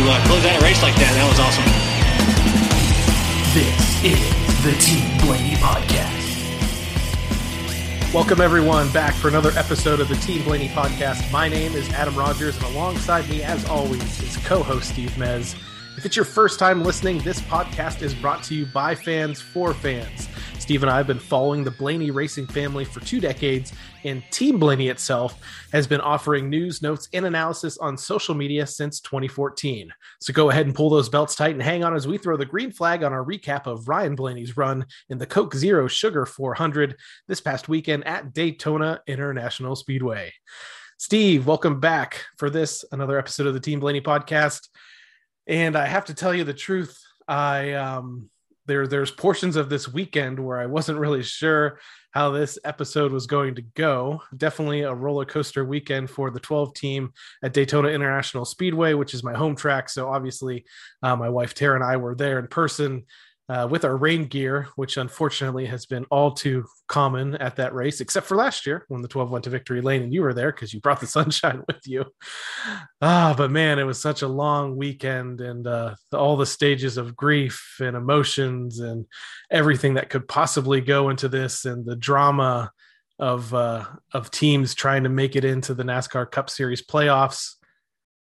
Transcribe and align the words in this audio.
to 0.00 0.10
uh, 0.10 0.26
close 0.26 0.44
out 0.46 0.60
a 0.60 0.64
race 0.64 0.82
like 0.82 0.94
that. 0.94 1.12
That 1.12 1.28
was 1.28 1.38
awesome. 1.40 1.64
This 3.52 4.00
is 4.02 4.64
the 4.64 4.72
Team 4.80 5.18
Blaney 5.26 5.56
Podcast. 5.56 6.16
Welcome, 8.14 8.40
everyone, 8.40 8.90
back 8.92 9.12
for 9.14 9.28
another 9.28 9.50
episode 9.56 10.00
of 10.00 10.08
the 10.08 10.14
Team 10.16 10.42
Blaney 10.44 10.68
podcast. 10.68 11.30
My 11.30 11.48
name 11.48 11.74
is 11.74 11.88
Adam 11.90 12.16
Rogers, 12.16 12.56
and 12.56 12.64
alongside 12.74 13.28
me, 13.28 13.42
as 13.42 13.64
always, 13.66 14.22
is 14.22 14.38
co 14.38 14.62
host 14.62 14.88
Steve 14.90 15.10
Mez. 15.12 15.54
If 15.98 16.06
it's 16.06 16.16
your 16.16 16.24
first 16.24 16.58
time 16.58 16.82
listening, 16.82 17.18
this 17.18 17.42
podcast 17.42 18.00
is 18.00 18.14
brought 18.14 18.42
to 18.44 18.54
you 18.54 18.64
by 18.66 18.94
fans 18.94 19.42
for 19.42 19.74
fans. 19.74 20.28
Steve 20.60 20.82
and 20.82 20.90
I 20.90 20.98
have 20.98 21.06
been 21.06 21.18
following 21.18 21.64
the 21.64 21.70
Blaney 21.70 22.10
racing 22.10 22.46
family 22.46 22.84
for 22.84 23.00
two 23.00 23.18
decades, 23.18 23.72
and 24.04 24.22
Team 24.30 24.58
Blaney 24.58 24.88
itself 24.88 25.40
has 25.72 25.86
been 25.86 26.02
offering 26.02 26.50
news, 26.50 26.82
notes, 26.82 27.08
and 27.14 27.24
analysis 27.24 27.78
on 27.78 27.96
social 27.96 28.34
media 28.34 28.66
since 28.66 29.00
2014. 29.00 29.90
So 30.20 30.34
go 30.34 30.50
ahead 30.50 30.66
and 30.66 30.74
pull 30.74 30.90
those 30.90 31.08
belts 31.08 31.34
tight 31.34 31.54
and 31.54 31.62
hang 31.62 31.82
on 31.82 31.96
as 31.96 32.06
we 32.06 32.18
throw 32.18 32.36
the 32.36 32.44
green 32.44 32.70
flag 32.70 33.02
on 33.02 33.12
our 33.12 33.24
recap 33.24 33.66
of 33.66 33.88
Ryan 33.88 34.14
Blaney's 34.14 34.56
run 34.56 34.84
in 35.08 35.16
the 35.16 35.26
Coke 35.26 35.54
Zero 35.54 35.88
Sugar 35.88 36.26
400 36.26 36.94
this 37.26 37.40
past 37.40 37.68
weekend 37.68 38.06
at 38.06 38.34
Daytona 38.34 39.00
International 39.06 39.74
Speedway. 39.74 40.32
Steve, 40.98 41.46
welcome 41.46 41.80
back 41.80 42.26
for 42.36 42.50
this 42.50 42.84
another 42.92 43.18
episode 43.18 43.46
of 43.46 43.54
the 43.54 43.60
Team 43.60 43.80
Blaney 43.80 44.02
podcast. 44.02 44.68
And 45.46 45.74
I 45.74 45.86
have 45.86 46.04
to 46.04 46.14
tell 46.14 46.34
you 46.34 46.44
the 46.44 46.54
truth, 46.54 47.00
I 47.26 47.72
um 47.72 48.28
there 48.66 48.86
there's 48.86 49.10
portions 49.10 49.56
of 49.56 49.68
this 49.68 49.88
weekend 49.88 50.38
where 50.38 50.58
I 50.58 50.66
wasn't 50.66 50.98
really 50.98 51.22
sure 51.22 51.78
how 52.12 52.30
this 52.30 52.58
episode 52.64 53.12
was 53.12 53.26
going 53.26 53.54
to 53.54 53.62
go. 53.62 54.20
Definitely 54.36 54.82
a 54.82 54.94
roller 54.94 55.24
coaster 55.24 55.64
weekend 55.64 56.10
for 56.10 56.30
the 56.30 56.40
12 56.40 56.74
team 56.74 57.12
at 57.42 57.52
Daytona 57.52 57.88
International 57.88 58.44
Speedway, 58.44 58.94
which 58.94 59.14
is 59.14 59.22
my 59.22 59.34
home 59.34 59.54
track. 59.54 59.88
So 59.88 60.08
obviously, 60.08 60.64
uh, 61.02 61.14
my 61.16 61.28
wife 61.28 61.54
Tara 61.54 61.76
and 61.76 61.84
I 61.84 61.96
were 61.96 62.14
there 62.14 62.38
in 62.38 62.48
person 62.48 63.04
uh, 63.50 63.66
with 63.66 63.84
our 63.84 63.96
rain 63.96 64.26
gear, 64.26 64.68
which 64.76 64.96
unfortunately 64.96 65.66
has 65.66 65.84
been 65.84 66.04
all 66.04 66.30
too 66.30 66.64
common 66.86 67.34
at 67.38 67.56
that 67.56 67.74
race, 67.74 68.00
except 68.00 68.26
for 68.26 68.36
last 68.36 68.64
year 68.64 68.84
when 68.86 69.02
the 69.02 69.08
12 69.08 69.28
went 69.28 69.42
to 69.42 69.50
victory 69.50 69.80
lane 69.80 70.02
and 70.02 70.14
you 70.14 70.22
were 70.22 70.32
there 70.32 70.52
because 70.52 70.72
you 70.72 70.78
brought 70.80 71.00
the 71.00 71.06
sunshine 71.18 71.60
with 71.66 71.84
you. 71.84 72.04
Ah, 73.02 73.34
but 73.36 73.50
man, 73.50 73.80
it 73.80 73.84
was 73.84 74.00
such 74.00 74.22
a 74.22 74.28
long 74.28 74.76
weekend 74.76 75.40
and 75.40 75.66
uh, 75.66 75.96
all 76.12 76.36
the 76.36 76.46
stages 76.46 76.96
of 76.96 77.16
grief 77.16 77.74
and 77.80 77.96
emotions 77.96 78.78
and 78.78 79.04
everything 79.50 79.94
that 79.94 80.10
could 80.10 80.28
possibly 80.28 80.80
go 80.80 81.08
into 81.08 81.28
this 81.28 81.64
and 81.64 81.84
the 81.84 81.96
drama 81.96 82.70
of 83.18 83.52
uh, 83.52 83.84
of 84.14 84.30
teams 84.30 84.74
trying 84.76 85.02
to 85.02 85.10
make 85.10 85.34
it 85.34 85.44
into 85.44 85.74
the 85.74 85.82
NASCAR 85.82 86.30
Cup 86.30 86.48
Series 86.50 86.86
playoffs 86.86 87.56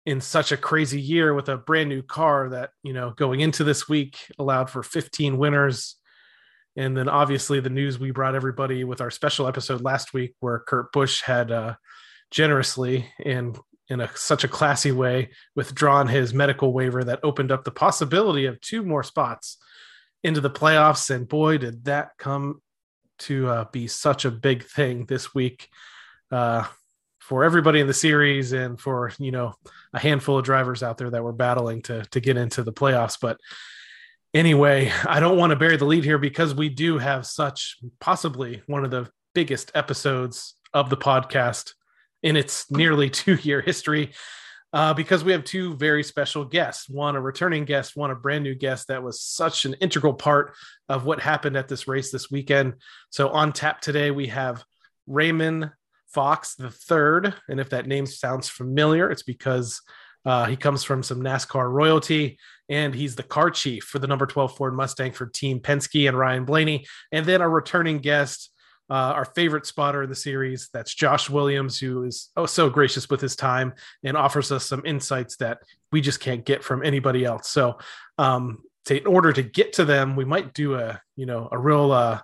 in 0.09 0.19
such 0.19 0.51
a 0.51 0.57
crazy 0.57 0.99
year 0.99 1.35
with 1.35 1.49
a 1.49 1.55
brand 1.55 1.87
new 1.87 2.01
car 2.01 2.49
that 2.49 2.71
you 2.81 2.93
know 2.93 3.11
going 3.11 3.41
into 3.41 3.63
this 3.63 3.87
week 3.87 4.17
allowed 4.39 4.67
for 4.67 4.81
15 4.81 5.37
winners. 5.37 5.97
And 6.75 6.97
then 6.97 7.07
obviously 7.07 7.59
the 7.59 7.69
news 7.69 7.99
we 7.99 8.09
brought 8.09 8.33
everybody 8.33 8.83
with 8.83 9.01
our 9.01 9.11
special 9.11 9.47
episode 9.47 9.81
last 9.81 10.11
week 10.11 10.33
where 10.39 10.63
kurt 10.67 10.91
busch 10.93 11.21
had 11.21 11.51
uh, 11.51 11.75
generously 12.31 13.07
and 13.23 13.55
in 13.87 14.01
a, 14.01 14.09
such 14.15 14.43
a 14.43 14.47
classy 14.47 14.91
way 14.91 15.29
withdrawn 15.55 16.07
his 16.07 16.33
medical 16.33 16.73
waiver 16.73 17.03
that 17.03 17.19
opened 17.21 17.51
up 17.51 17.63
the 17.63 17.69
possibility 17.71 18.45
of 18.45 18.59
two 18.61 18.81
more 18.81 19.03
spots 19.03 19.57
into 20.23 20.41
the 20.41 20.49
playoffs. 20.49 21.11
And 21.11 21.27
boy 21.27 21.59
did 21.59 21.85
that 21.85 22.17
come 22.17 22.63
to 23.19 23.47
uh, 23.47 23.65
be 23.71 23.85
such 23.85 24.25
a 24.25 24.31
big 24.31 24.63
thing 24.63 25.05
this 25.05 25.35
week. 25.35 25.69
Uh, 26.31 26.65
for 27.29 27.43
everybody 27.43 27.79
in 27.79 27.87
the 27.87 27.93
series 27.93 28.51
and 28.51 28.81
for 28.81 29.13
you 29.19 29.31
know 29.31 29.53
a 29.93 29.99
handful 29.99 30.37
of 30.37 30.43
drivers 30.43 30.83
out 30.83 30.97
there 30.97 31.11
that 31.11 31.23
were 31.23 31.31
battling 31.31 31.81
to 31.83 32.03
to 32.05 32.19
get 32.19 32.35
into 32.35 32.63
the 32.63 32.73
playoffs. 32.73 33.17
But 33.21 33.37
anyway 34.31 34.91
i 35.07 35.19
don't 35.19 35.39
want 35.39 35.49
to 35.49 35.55
bury 35.55 35.75
the 35.75 35.85
lead 35.85 36.03
here 36.03 36.19
because 36.19 36.53
we 36.53 36.69
do 36.69 36.99
have 36.99 37.25
such 37.25 37.77
possibly 37.99 38.61
one 38.67 38.85
of 38.85 38.91
the 38.91 39.09
biggest 39.33 39.71
episodes 39.73 40.55
of 40.71 40.91
the 40.91 40.97
podcast 40.97 41.73
in 42.21 42.35
its 42.35 42.69
nearly 42.69 43.09
two 43.21 43.35
year 43.41 43.61
history 43.61 44.11
uh, 44.71 44.93
because 44.93 45.23
we 45.23 45.31
have 45.31 45.43
two 45.43 45.75
very 45.77 46.03
special 46.03 46.45
guests 46.45 46.87
one 46.87 47.15
a 47.15 47.21
returning 47.21 47.65
guest 47.65 47.95
one 47.95 48.11
a 48.11 48.15
brand 48.15 48.43
new 48.43 48.53
guest 48.53 48.87
that 48.87 49.01
was 49.01 49.19
such 49.21 49.65
an 49.65 49.73
integral 49.75 50.13
part 50.13 50.53
of 50.89 51.05
what 51.05 51.19
happened 51.19 51.57
at 51.57 51.67
this 51.67 51.87
race 51.87 52.11
this 52.11 52.29
weekend. 52.29 52.75
So 53.09 53.29
on 53.29 53.51
tap 53.51 53.81
today 53.81 54.11
we 54.11 54.27
have 54.27 54.63
raymond 55.07 55.71
Fox 56.13 56.55
the 56.55 56.71
third, 56.71 57.33
and 57.47 57.59
if 57.59 57.69
that 57.69 57.87
name 57.87 58.05
sounds 58.05 58.49
familiar, 58.49 59.09
it's 59.09 59.23
because 59.23 59.81
uh, 60.25 60.45
he 60.45 60.55
comes 60.55 60.83
from 60.83 61.03
some 61.03 61.21
NASCAR 61.21 61.71
royalty, 61.71 62.37
and 62.67 62.93
he's 62.93 63.15
the 63.15 63.23
car 63.23 63.49
chief 63.49 63.83
for 63.83 63.99
the 63.99 64.07
number 64.07 64.25
12 64.25 64.55
Ford 64.57 64.75
Mustang 64.75 65.11
for 65.11 65.25
Team 65.27 65.59
Penske 65.59 66.07
and 66.07 66.17
Ryan 66.17 66.45
Blaney. 66.45 66.85
And 67.11 67.25
then 67.25 67.41
our 67.41 67.49
returning 67.49 67.99
guest, 67.99 68.51
uh, 68.89 68.93
our 68.93 69.25
favorite 69.25 69.65
spotter 69.65 70.03
in 70.03 70.09
the 70.09 70.15
series, 70.15 70.69
that's 70.73 70.93
Josh 70.93 71.29
Williams, 71.29 71.79
who 71.79 72.03
is 72.03 72.29
oh 72.35 72.45
so 72.45 72.69
gracious 72.69 73.09
with 73.09 73.21
his 73.21 73.35
time 73.35 73.73
and 74.03 74.17
offers 74.17 74.51
us 74.51 74.65
some 74.65 74.85
insights 74.85 75.37
that 75.37 75.59
we 75.91 76.01
just 76.01 76.19
can't 76.19 76.45
get 76.45 76.63
from 76.63 76.83
anybody 76.83 77.23
else. 77.23 77.49
So, 77.49 77.77
um, 78.17 78.59
to, 78.85 78.99
in 78.99 79.07
order 79.07 79.31
to 79.31 79.43
get 79.43 79.73
to 79.73 79.85
them, 79.85 80.15
we 80.15 80.25
might 80.25 80.53
do 80.53 80.75
a 80.75 80.99
you 81.15 81.25
know 81.25 81.49
a 81.51 81.57
real 81.57 81.91
uh, 81.91 82.19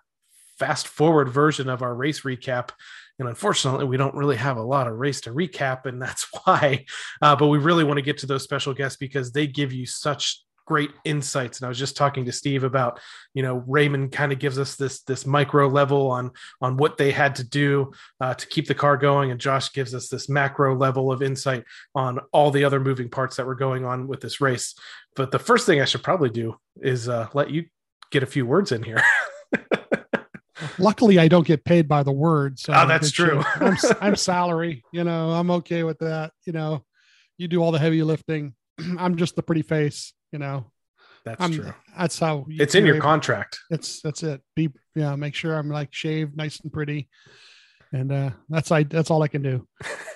fast 0.57 0.87
forward 0.87 1.29
version 1.29 1.69
of 1.69 1.81
our 1.81 1.93
race 1.93 2.21
recap 2.21 2.69
and 3.19 3.29
unfortunately, 3.29 3.85
we 3.85 3.97
don't 3.97 4.15
really 4.15 4.35
have 4.35 4.57
a 4.57 4.63
lot 4.63 4.87
of 4.87 4.97
race 4.97 5.21
to 5.21 5.31
recap, 5.31 5.85
and 5.85 6.01
that's 6.01 6.27
why. 6.43 6.85
Uh, 7.21 7.35
but 7.35 7.47
we 7.47 7.57
really 7.57 7.83
want 7.83 7.97
to 7.97 8.03
get 8.03 8.19
to 8.19 8.25
those 8.25 8.43
special 8.43 8.73
guests 8.73 8.97
because 8.97 9.31
they 9.31 9.47
give 9.47 9.71
you 9.71 9.85
such 9.85 10.41
great 10.67 10.89
insights 11.03 11.59
and 11.59 11.65
i 11.67 11.69
was 11.69 11.77
just 11.77 11.95
talking 11.95 12.25
to 12.25 12.31
steve 12.31 12.63
about 12.63 12.99
you 13.35 13.43
know 13.43 13.63
raymond 13.67 14.11
kind 14.11 14.31
of 14.31 14.39
gives 14.39 14.57
us 14.57 14.75
this 14.75 15.03
this 15.03 15.23
micro 15.23 15.67
level 15.67 16.09
on 16.09 16.31
on 16.59 16.75
what 16.75 16.97
they 16.97 17.11
had 17.11 17.35
to 17.35 17.47
do 17.47 17.91
uh, 18.19 18.33
to 18.33 18.47
keep 18.47 18.67
the 18.67 18.73
car 18.73 18.97
going 18.97 19.29
and 19.29 19.39
josh 19.39 19.71
gives 19.73 19.93
us 19.93 20.09
this 20.09 20.27
macro 20.27 20.75
level 20.75 21.11
of 21.11 21.21
insight 21.21 21.63
on 21.93 22.19
all 22.33 22.49
the 22.49 22.63
other 22.63 22.79
moving 22.79 23.09
parts 23.09 23.35
that 23.35 23.45
were 23.45 23.53
going 23.53 23.85
on 23.85 24.07
with 24.07 24.21
this 24.21 24.41
race 24.41 24.73
but 25.15 25.29
the 25.29 25.37
first 25.37 25.67
thing 25.67 25.81
i 25.81 25.85
should 25.85 26.01
probably 26.01 26.31
do 26.31 26.55
is 26.81 27.07
uh, 27.07 27.27
let 27.35 27.51
you 27.51 27.65
get 28.09 28.23
a 28.23 28.25
few 28.25 28.43
words 28.43 28.71
in 28.71 28.81
here 28.81 29.03
Luckily, 30.79 31.19
I 31.19 31.27
don't 31.27 31.45
get 31.45 31.63
paid 31.63 31.87
by 31.87 32.03
the 32.03 32.11
word. 32.11 32.59
So 32.59 32.73
oh, 32.75 32.87
that's 32.87 33.11
true. 33.11 33.43
I'm, 33.55 33.77
I'm 34.01 34.15
salary. 34.15 34.83
You 34.91 35.03
know, 35.03 35.31
I'm 35.31 35.51
okay 35.51 35.83
with 35.83 35.99
that. 35.99 36.31
You 36.45 36.53
know, 36.53 36.83
you 37.37 37.47
do 37.47 37.61
all 37.61 37.71
the 37.71 37.79
heavy 37.79 38.03
lifting. 38.03 38.53
I'm 38.97 39.15
just 39.15 39.35
the 39.35 39.43
pretty 39.43 39.61
face. 39.61 40.13
You 40.31 40.39
know, 40.39 40.71
that's 41.23 41.41
I'm, 41.41 41.51
true. 41.53 41.73
That's 41.97 42.19
how 42.19 42.45
it's 42.49 42.75
in 42.75 42.85
your 42.85 42.99
contract. 42.99 43.59
It's 43.69 44.01
that's 44.01 44.23
it. 44.23 44.41
Be 44.55 44.69
yeah. 44.95 45.15
Make 45.15 45.35
sure 45.35 45.55
I'm 45.55 45.69
like 45.69 45.93
shaved, 45.93 46.35
nice 46.35 46.59
and 46.59 46.71
pretty, 46.71 47.09
and 47.91 48.11
uh 48.11 48.29
that's 48.49 48.71
I 48.71 48.83
that's 48.83 49.09
all 49.09 49.23
I 49.23 49.27
can 49.27 49.41
do. 49.41 49.67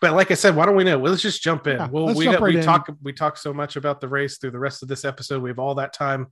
but 0.00 0.12
like 0.14 0.30
I 0.30 0.34
said, 0.34 0.56
why 0.56 0.66
don't 0.66 0.76
we 0.76 0.84
know? 0.84 0.98
Well, 0.98 1.12
let's 1.12 1.22
just 1.22 1.42
jump 1.42 1.66
in. 1.66 1.76
Yeah, 1.76 1.88
well, 1.88 2.14
we 2.14 2.26
right 2.26 2.40
we 2.40 2.56
in. 2.56 2.64
talk 2.64 2.90
we 3.02 3.12
talk 3.12 3.36
so 3.36 3.52
much 3.52 3.76
about 3.76 4.00
the 4.00 4.08
race 4.08 4.38
through 4.38 4.52
the 4.52 4.58
rest 4.58 4.82
of 4.82 4.88
this 4.88 5.04
episode. 5.04 5.42
We 5.42 5.50
have 5.50 5.58
all 5.58 5.76
that 5.76 5.92
time 5.92 6.28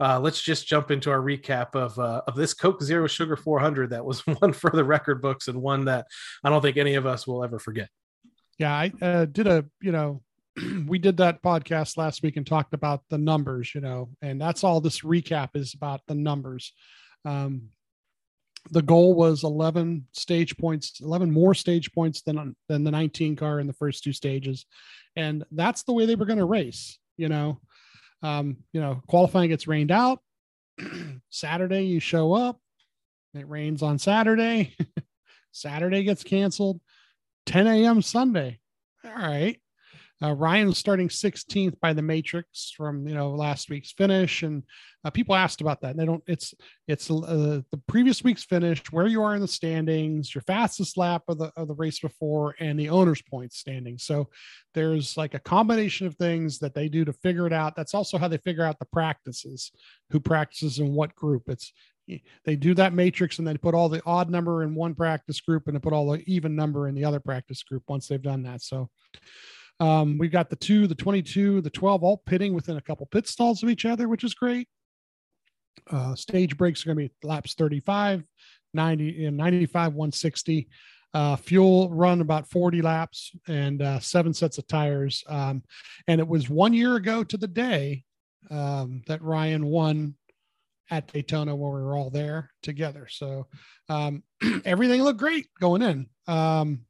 uh, 0.00 0.18
let's 0.18 0.40
just 0.40 0.66
jump 0.66 0.90
into 0.90 1.10
our 1.10 1.20
recap 1.20 1.74
of 1.74 1.98
uh, 1.98 2.22
of 2.26 2.34
this 2.34 2.54
Coke 2.54 2.82
Zero 2.82 3.06
Sugar 3.06 3.36
400 3.36 3.90
that 3.90 4.04
was 4.04 4.26
one 4.26 4.52
for 4.52 4.70
the 4.70 4.84
record 4.84 5.20
books 5.20 5.48
and 5.48 5.60
one 5.60 5.84
that 5.84 6.06
I 6.42 6.48
don't 6.50 6.62
think 6.62 6.76
any 6.76 6.94
of 6.94 7.06
us 7.06 7.26
will 7.26 7.44
ever 7.44 7.58
forget. 7.58 7.88
Yeah, 8.58 8.72
I 8.72 8.92
uh, 9.00 9.24
did 9.26 9.46
a 9.46 9.66
you 9.80 9.92
know 9.92 10.22
we 10.86 10.98
did 10.98 11.18
that 11.18 11.42
podcast 11.42 11.96
last 11.96 12.22
week 12.22 12.36
and 12.36 12.46
talked 12.46 12.74
about 12.74 13.02
the 13.10 13.18
numbers, 13.18 13.74
you 13.74 13.80
know, 13.80 14.08
and 14.22 14.40
that's 14.40 14.64
all 14.64 14.80
this 14.80 15.00
recap 15.00 15.50
is 15.54 15.74
about 15.74 16.00
the 16.06 16.14
numbers. 16.14 16.72
Um, 17.24 17.68
the 18.70 18.82
goal 18.82 19.14
was 19.14 19.42
11 19.42 20.06
stage 20.12 20.56
points, 20.56 21.00
11 21.00 21.30
more 21.30 21.54
stage 21.54 21.92
points 21.92 22.22
than 22.22 22.54
than 22.68 22.84
the 22.84 22.90
19 22.90 23.36
car 23.36 23.60
in 23.60 23.66
the 23.66 23.72
first 23.72 24.04
two 24.04 24.12
stages, 24.12 24.66
and 25.16 25.44
that's 25.52 25.82
the 25.82 25.92
way 25.92 26.06
they 26.06 26.14
were 26.14 26.26
going 26.26 26.38
to 26.38 26.44
race. 26.44 26.98
You 27.16 27.28
know, 27.28 27.60
um, 28.22 28.56
you 28.72 28.80
know, 28.80 29.02
qualifying 29.06 29.48
gets 29.48 29.66
rained 29.66 29.90
out. 29.90 30.20
Saturday, 31.30 31.82
you 31.82 32.00
show 32.00 32.32
up. 32.32 32.60
It 33.34 33.48
rains 33.48 33.82
on 33.82 33.98
Saturday. 33.98 34.74
Saturday 35.52 36.02
gets 36.04 36.24
canceled. 36.24 36.80
10 37.46 37.66
a.m. 37.66 38.02
Sunday. 38.02 38.58
All 39.04 39.12
right. 39.12 39.58
Uh, 40.22 40.32
Ryan 40.34 40.72
starting 40.74 41.08
16th 41.08 41.80
by 41.80 41.94
the 41.94 42.02
matrix 42.02 42.72
from 42.76 43.08
you 43.08 43.14
know 43.14 43.30
last 43.30 43.70
week's 43.70 43.92
finish, 43.92 44.42
and 44.42 44.62
uh, 45.02 45.10
people 45.10 45.34
asked 45.34 45.62
about 45.62 45.80
that. 45.80 45.92
And 45.92 45.98
they 45.98 46.04
don't. 46.04 46.22
It's 46.26 46.52
it's 46.86 47.10
uh, 47.10 47.62
the 47.70 47.80
previous 47.88 48.22
week's 48.22 48.44
finish, 48.44 48.82
where 48.90 49.06
you 49.06 49.22
are 49.22 49.34
in 49.34 49.40
the 49.40 49.48
standings, 49.48 50.34
your 50.34 50.42
fastest 50.42 50.98
lap 50.98 51.22
of 51.28 51.38
the 51.38 51.50
of 51.56 51.68
the 51.68 51.74
race 51.74 52.00
before, 52.00 52.54
and 52.60 52.78
the 52.78 52.90
owner's 52.90 53.22
points 53.22 53.58
standing. 53.58 53.96
So 53.96 54.28
there's 54.74 55.16
like 55.16 55.32
a 55.32 55.38
combination 55.38 56.06
of 56.06 56.16
things 56.16 56.58
that 56.58 56.74
they 56.74 56.88
do 56.88 57.04
to 57.06 57.14
figure 57.14 57.46
it 57.46 57.52
out. 57.52 57.74
That's 57.74 57.94
also 57.94 58.18
how 58.18 58.28
they 58.28 58.38
figure 58.38 58.64
out 58.64 58.78
the 58.78 58.86
practices, 58.92 59.72
who 60.10 60.20
practices 60.20 60.78
in 60.80 60.92
what 60.92 61.14
group. 61.14 61.44
It's 61.48 61.72
they 62.44 62.56
do 62.56 62.74
that 62.74 62.92
matrix 62.92 63.38
and 63.38 63.46
then 63.46 63.56
put 63.58 63.74
all 63.74 63.88
the 63.88 64.02
odd 64.04 64.28
number 64.28 64.64
in 64.64 64.74
one 64.74 64.94
practice 64.94 65.40
group 65.40 65.66
and 65.66 65.76
they 65.76 65.80
put 65.80 65.92
all 65.92 66.10
the 66.10 66.22
even 66.26 66.56
number 66.56 66.88
in 66.88 66.94
the 66.94 67.04
other 67.04 67.20
practice 67.20 67.62
group 67.62 67.84
once 67.88 68.08
they've 68.08 68.20
done 68.20 68.42
that. 68.42 68.62
So 68.62 68.90
um, 69.80 70.18
we've 70.18 70.30
got 70.30 70.50
the 70.50 70.56
two, 70.56 70.86
the 70.86 70.94
22, 70.94 71.62
the 71.62 71.70
12 71.70 72.04
all 72.04 72.18
pitting 72.18 72.52
within 72.52 72.76
a 72.76 72.82
couple 72.82 73.06
pit 73.06 73.26
stalls 73.26 73.62
of 73.62 73.70
each 73.70 73.86
other, 73.86 74.08
which 74.08 74.24
is 74.24 74.34
great. 74.34 74.68
Uh, 75.90 76.14
stage 76.14 76.56
breaks 76.56 76.82
are 76.82 76.94
going 76.94 77.08
to 77.08 77.08
be 77.08 77.26
laps 77.26 77.54
35, 77.54 78.22
90, 78.74 79.24
and 79.24 79.36
95, 79.36 79.94
160. 79.94 80.68
Uh, 81.12 81.34
fuel 81.34 81.90
run 81.90 82.20
about 82.20 82.48
40 82.48 82.82
laps 82.82 83.32
and 83.48 83.82
uh, 83.82 83.98
seven 83.98 84.32
sets 84.34 84.58
of 84.58 84.66
tires. 84.68 85.24
Um, 85.26 85.64
and 86.06 86.20
it 86.20 86.28
was 86.28 86.48
one 86.48 86.74
year 86.74 86.96
ago 86.96 87.24
to 87.24 87.36
the 87.36 87.48
day 87.48 88.04
um, 88.50 89.02
that 89.08 89.22
Ryan 89.22 89.66
won 89.66 90.14
at 90.90 91.12
Daytona 91.12 91.56
where 91.56 91.72
we 91.72 91.82
were 91.82 91.96
all 91.96 92.10
there 92.10 92.50
together. 92.62 93.08
So 93.08 93.46
um, 93.88 94.22
everything 94.64 95.02
looked 95.02 95.18
great 95.18 95.46
going 95.58 95.82
in. 95.82 96.06
Um, 96.28 96.82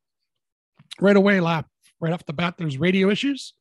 right 1.00 1.16
away, 1.16 1.40
lap 1.40 1.66
right 2.00 2.12
off 2.12 2.26
the 2.26 2.32
bat, 2.32 2.54
there's 2.58 2.78
radio 2.78 3.10
issues. 3.10 3.54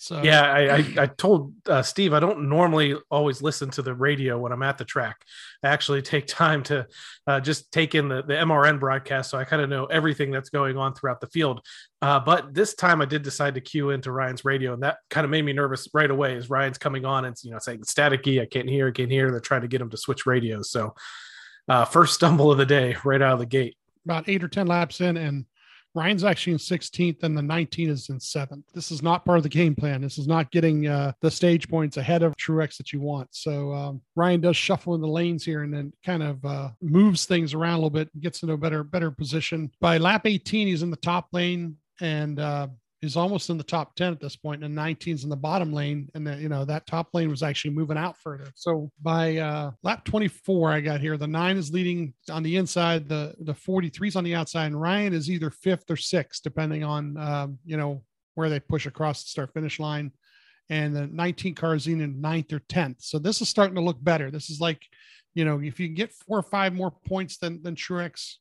So 0.00 0.22
yeah, 0.22 0.42
I, 0.42 0.76
I, 0.76 0.94
I 0.96 1.06
told 1.06 1.52
uh, 1.66 1.82
Steve 1.82 2.14
I 2.14 2.20
don't 2.20 2.48
normally 2.48 2.96
always 3.10 3.42
listen 3.42 3.68
to 3.70 3.82
the 3.82 3.94
radio 3.94 4.38
when 4.38 4.52
I'm 4.52 4.62
at 4.62 4.78
the 4.78 4.84
track. 4.84 5.24
I 5.64 5.68
actually 5.68 6.02
take 6.02 6.26
time 6.28 6.62
to 6.64 6.86
uh, 7.26 7.40
just 7.40 7.72
take 7.72 7.96
in 7.96 8.08
the, 8.08 8.22
the 8.22 8.34
MRN 8.34 8.78
broadcast, 8.78 9.30
so 9.30 9.38
I 9.38 9.44
kind 9.44 9.60
of 9.60 9.68
know 9.68 9.86
everything 9.86 10.30
that's 10.30 10.50
going 10.50 10.76
on 10.76 10.94
throughout 10.94 11.20
the 11.20 11.26
field. 11.26 11.66
Uh, 12.00 12.20
but 12.20 12.54
this 12.54 12.74
time 12.74 13.02
I 13.02 13.06
did 13.06 13.22
decide 13.22 13.54
to 13.54 13.60
cue 13.60 13.90
into 13.90 14.12
Ryan's 14.12 14.44
radio, 14.44 14.72
and 14.72 14.82
that 14.84 14.98
kind 15.10 15.24
of 15.24 15.30
made 15.30 15.44
me 15.44 15.52
nervous 15.52 15.88
right 15.92 16.10
away. 16.10 16.36
As 16.36 16.48
Ryan's 16.48 16.78
coming 16.78 17.04
on 17.04 17.24
and 17.24 17.34
you 17.42 17.50
know 17.50 17.58
saying 17.58 17.80
staticky, 17.80 18.40
I 18.40 18.46
can't 18.46 18.68
hear, 18.68 18.88
I 18.88 18.92
can't 18.92 19.10
hear. 19.10 19.32
They're 19.32 19.40
trying 19.40 19.62
to 19.62 19.68
get 19.68 19.80
him 19.80 19.90
to 19.90 19.96
switch 19.96 20.26
radios. 20.26 20.70
So 20.70 20.94
uh, 21.68 21.84
first 21.84 22.14
stumble 22.14 22.52
of 22.52 22.58
the 22.58 22.66
day 22.66 22.96
right 23.04 23.20
out 23.20 23.32
of 23.32 23.40
the 23.40 23.46
gate. 23.46 23.76
About 24.04 24.28
eight 24.28 24.44
or 24.44 24.48
ten 24.48 24.68
laps 24.68 25.00
in, 25.00 25.16
and 25.16 25.44
Ryan's 25.94 26.24
actually 26.24 26.52
in 26.52 26.58
16th 26.58 27.22
and 27.22 27.36
the 27.36 27.42
19 27.42 27.90
is 27.90 28.08
in 28.08 28.20
seventh. 28.20 28.64
This 28.74 28.90
is 28.90 29.02
not 29.02 29.24
part 29.24 29.38
of 29.38 29.42
the 29.42 29.48
game 29.48 29.74
plan. 29.74 30.00
This 30.00 30.18
is 30.18 30.28
not 30.28 30.50
getting 30.50 30.86
uh, 30.86 31.12
the 31.20 31.30
stage 31.30 31.68
points 31.68 31.96
ahead 31.96 32.22
of 32.22 32.36
Truex 32.36 32.76
that 32.76 32.92
you 32.92 33.00
want. 33.00 33.28
So 33.32 33.72
um, 33.72 34.02
Ryan 34.14 34.40
does 34.40 34.56
shuffle 34.56 34.94
in 34.94 35.00
the 35.00 35.08
lanes 35.08 35.44
here 35.44 35.62
and 35.62 35.72
then 35.72 35.92
kind 36.04 36.22
of 36.22 36.44
uh, 36.44 36.70
moves 36.80 37.24
things 37.24 37.54
around 37.54 37.74
a 37.74 37.76
little 37.76 37.90
bit, 37.90 38.08
gets 38.20 38.42
into 38.42 38.54
a 38.54 38.58
better 38.58 38.84
better 38.84 39.10
position. 39.10 39.70
By 39.80 39.98
lap 39.98 40.26
18, 40.26 40.68
he's 40.68 40.82
in 40.82 40.90
the 40.90 40.96
top 40.96 41.28
lane 41.32 41.76
and 42.00 42.38
uh, 42.38 42.68
is 43.00 43.16
almost 43.16 43.48
in 43.48 43.56
the 43.56 43.64
top 43.64 43.94
10 43.94 44.12
at 44.12 44.20
this 44.20 44.34
point 44.34 44.64
and 44.64 44.76
19's 44.76 45.22
in 45.22 45.30
the 45.30 45.36
bottom 45.36 45.72
lane 45.72 46.08
and 46.14 46.26
then 46.26 46.40
you 46.40 46.48
know 46.48 46.64
that 46.64 46.86
top 46.86 47.08
lane 47.14 47.30
was 47.30 47.42
actually 47.42 47.70
moving 47.70 47.96
out 47.96 48.16
further. 48.18 48.50
So 48.54 48.90
by 49.00 49.36
uh 49.36 49.70
lap 49.82 50.04
24 50.04 50.72
i 50.72 50.80
got 50.80 51.00
here 51.00 51.16
the 51.16 51.26
nine 51.26 51.56
is 51.56 51.72
leading 51.72 52.14
on 52.30 52.42
the 52.42 52.56
inside 52.56 53.08
the 53.08 53.34
the 53.40 53.54
43's 53.54 54.16
on 54.16 54.24
the 54.24 54.34
outside 54.34 54.66
and 54.66 54.80
ryan 54.80 55.12
is 55.12 55.30
either 55.30 55.50
fifth 55.50 55.90
or 55.90 55.96
sixth 55.96 56.42
depending 56.42 56.82
on 56.82 57.16
um, 57.18 57.58
you 57.64 57.76
know 57.76 58.02
where 58.34 58.48
they 58.48 58.60
push 58.60 58.86
across 58.86 59.24
the 59.24 59.28
start 59.28 59.52
finish 59.52 59.80
line. 59.80 60.12
And 60.70 60.94
the 60.94 61.06
19 61.06 61.54
cars 61.54 61.88
in 61.88 62.20
ninth 62.20 62.52
or 62.52 62.60
10th 62.60 63.02
so 63.02 63.18
this 63.18 63.40
is 63.40 63.48
starting 63.48 63.74
to 63.76 63.80
look 63.80 64.02
better. 64.02 64.30
This 64.30 64.50
is 64.50 64.60
like 64.60 64.82
you 65.34 65.44
know 65.44 65.60
if 65.60 65.80
you 65.80 65.86
can 65.86 65.94
get 65.94 66.12
four 66.12 66.38
or 66.38 66.42
five 66.42 66.74
more 66.74 66.92
points 67.06 67.38
than 67.38 67.62
than 67.62 67.74
Truex, 67.74 68.34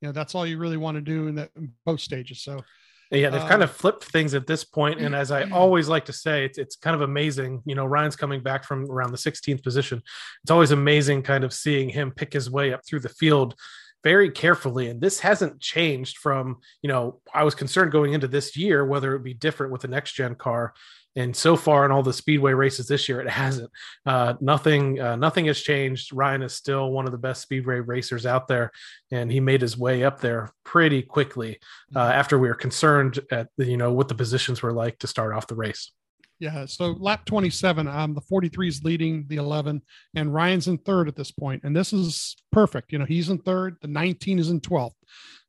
you 0.00 0.08
know 0.08 0.12
that's 0.12 0.34
all 0.34 0.46
you 0.46 0.58
really 0.58 0.76
want 0.76 0.96
to 0.96 1.00
do 1.00 1.28
in, 1.28 1.36
the, 1.36 1.48
in 1.56 1.72
both 1.86 2.00
stages. 2.00 2.42
So 2.42 2.62
yeah, 3.10 3.30
they've 3.30 3.40
kind 3.40 3.62
of 3.62 3.70
um, 3.70 3.74
flipped 3.74 4.04
things 4.04 4.34
at 4.34 4.46
this 4.46 4.62
point, 4.62 5.00
and 5.00 5.14
as 5.14 5.32
I 5.32 5.48
always 5.50 5.88
like 5.88 6.04
to 6.04 6.12
say, 6.12 6.44
it's 6.44 6.58
it's 6.58 6.76
kind 6.76 6.94
of 6.94 7.02
amazing. 7.02 7.62
You 7.64 7.74
know, 7.74 7.84
Ryan's 7.84 8.16
coming 8.16 8.40
back 8.42 8.64
from 8.64 8.90
around 8.90 9.10
the 9.10 9.18
16th 9.18 9.62
position. 9.62 10.00
It's 10.42 10.50
always 10.50 10.70
amazing, 10.70 11.22
kind 11.22 11.42
of 11.42 11.52
seeing 11.52 11.88
him 11.88 12.12
pick 12.12 12.32
his 12.32 12.48
way 12.50 12.72
up 12.72 12.86
through 12.86 13.00
the 13.00 13.08
field 13.08 13.56
very 14.02 14.30
carefully. 14.30 14.88
And 14.88 15.00
this 15.00 15.20
hasn't 15.20 15.60
changed 15.60 16.18
from 16.18 16.58
you 16.82 16.88
know 16.88 17.20
I 17.34 17.44
was 17.44 17.54
concerned 17.54 17.92
going 17.92 18.12
into 18.12 18.28
this 18.28 18.56
year 18.56 18.84
whether 18.84 19.10
it 19.10 19.16
would 19.16 19.24
be 19.24 19.34
different 19.34 19.72
with 19.72 19.82
the 19.82 19.88
next 19.88 20.12
gen 20.12 20.36
car. 20.36 20.74
And 21.16 21.34
so 21.34 21.56
far 21.56 21.84
in 21.84 21.90
all 21.90 22.02
the 22.02 22.12
speedway 22.12 22.52
races 22.52 22.86
this 22.86 23.08
year, 23.08 23.20
it 23.20 23.28
hasn't. 23.28 23.70
Uh, 24.06 24.34
nothing, 24.40 25.00
uh, 25.00 25.16
nothing 25.16 25.46
has 25.46 25.60
changed. 25.60 26.12
Ryan 26.12 26.42
is 26.42 26.54
still 26.54 26.90
one 26.90 27.06
of 27.06 27.12
the 27.12 27.18
best 27.18 27.42
speedway 27.42 27.80
racers 27.80 28.26
out 28.26 28.46
there, 28.46 28.70
and 29.10 29.30
he 29.30 29.40
made 29.40 29.60
his 29.60 29.76
way 29.76 30.04
up 30.04 30.20
there 30.20 30.52
pretty 30.64 31.02
quickly 31.02 31.58
uh, 31.94 32.00
mm-hmm. 32.00 32.12
after 32.12 32.38
we 32.38 32.48
were 32.48 32.54
concerned 32.54 33.18
at 33.30 33.48
you 33.56 33.76
know 33.76 33.92
what 33.92 34.08
the 34.08 34.14
positions 34.14 34.62
were 34.62 34.72
like 34.72 34.98
to 35.00 35.06
start 35.06 35.34
off 35.34 35.48
the 35.48 35.56
race. 35.56 35.92
Yeah. 36.40 36.64
So 36.64 36.92
lap 36.92 37.26
27, 37.26 37.86
um, 37.86 38.14
the 38.14 38.22
43 38.22 38.68
is 38.68 38.82
leading 38.82 39.26
the 39.28 39.36
11, 39.36 39.82
and 40.16 40.32
Ryan's 40.32 40.68
in 40.68 40.78
third 40.78 41.06
at 41.06 41.14
this 41.14 41.30
point. 41.30 41.62
And 41.64 41.76
this 41.76 41.92
is 41.92 42.34
perfect. 42.50 42.92
You 42.92 42.98
know, 42.98 43.04
he's 43.04 43.28
in 43.28 43.38
third, 43.38 43.76
the 43.82 43.88
19 43.88 44.38
is 44.38 44.48
in 44.48 44.60
12th. 44.60 44.94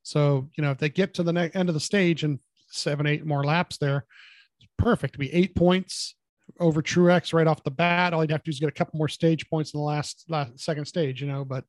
So, 0.03 0.49
you 0.57 0.63
know, 0.63 0.71
if 0.71 0.79
they 0.79 0.89
get 0.89 1.13
to 1.13 1.23
the 1.23 1.31
ne- 1.31 1.51
end 1.53 1.69
of 1.69 1.75
the 1.75 1.79
stage 1.79 2.23
and 2.23 2.39
seven, 2.67 3.07
eight 3.07 3.25
more 3.25 3.45
laps 3.45 3.77
there, 3.77 4.05
perfect. 4.77 5.17
Be 5.17 5.33
eight 5.33 5.55
points 5.55 6.15
over 6.59 6.81
Truex 6.81 7.33
right 7.33 7.47
off 7.47 7.63
the 7.63 7.71
bat. 7.71 8.13
All 8.13 8.23
you'd 8.23 8.31
have 8.31 8.43
to 8.43 8.51
do 8.51 8.53
is 8.53 8.59
get 8.59 8.69
a 8.69 8.73
couple 8.73 8.97
more 8.97 9.07
stage 9.07 9.49
points 9.49 9.73
in 9.73 9.79
the 9.79 9.85
last, 9.85 10.25
last 10.29 10.59
second 10.59 10.85
stage, 10.85 11.21
you 11.21 11.27
know, 11.27 11.45
but 11.45 11.65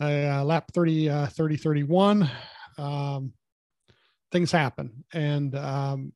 uh, 0.00 0.44
lap 0.44 0.66
30, 0.72 1.10
uh, 1.10 1.26
30, 1.26 1.56
31, 1.56 2.30
um, 2.78 3.32
things 4.32 4.52
happen. 4.52 5.04
And, 5.12 5.54
um, 5.56 6.12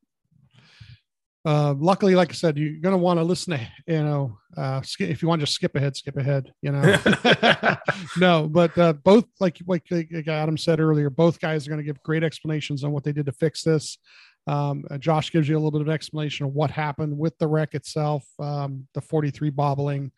uh, 1.45 1.73
luckily, 1.77 2.15
like 2.15 2.29
I 2.29 2.33
said, 2.33 2.57
you're 2.57 2.79
going 2.79 2.93
to 2.93 2.97
want 2.97 3.19
to 3.19 3.23
listen 3.23 3.57
to, 3.57 3.67
you 3.85 4.01
know, 4.01 4.37
uh, 4.55 4.81
if 4.99 5.21
you 5.21 5.27
want 5.27 5.41
to 5.41 5.45
just 5.45 5.55
skip 5.55 5.75
ahead, 5.75 5.93
skip 5.97 6.15
ahead, 6.15 6.53
you 6.61 6.71
know, 6.71 6.97
no, 8.17 8.47
but, 8.47 8.77
uh, 8.77 8.93
both 8.93 9.25
like, 9.41 9.59
like, 9.67 9.85
like 9.91 10.27
Adam 10.27 10.57
said 10.57 10.79
earlier, 10.79 11.09
both 11.09 11.41
guys 11.41 11.67
are 11.67 11.69
going 11.69 11.81
to 11.81 11.85
give 11.85 12.01
great 12.03 12.23
explanations 12.23 12.85
on 12.85 12.91
what 12.91 13.03
they 13.03 13.11
did 13.11 13.25
to 13.25 13.33
fix 13.33 13.61
this. 13.61 13.97
Um, 14.45 14.83
uh, 14.91 14.97
Josh 14.97 15.31
gives 15.31 15.47
you 15.47 15.55
a 15.55 15.59
little 15.59 15.71
bit 15.71 15.81
of 15.81 15.89
explanation 15.89 16.45
of 16.45 16.53
what 16.53 16.71
happened 16.71 17.17
with 17.17 17.37
the 17.37 17.47
wreck 17.47 17.75
itself, 17.75 18.25
um, 18.39 18.87
the 18.93 19.01
43 19.01 19.49
bobbling 19.49 20.11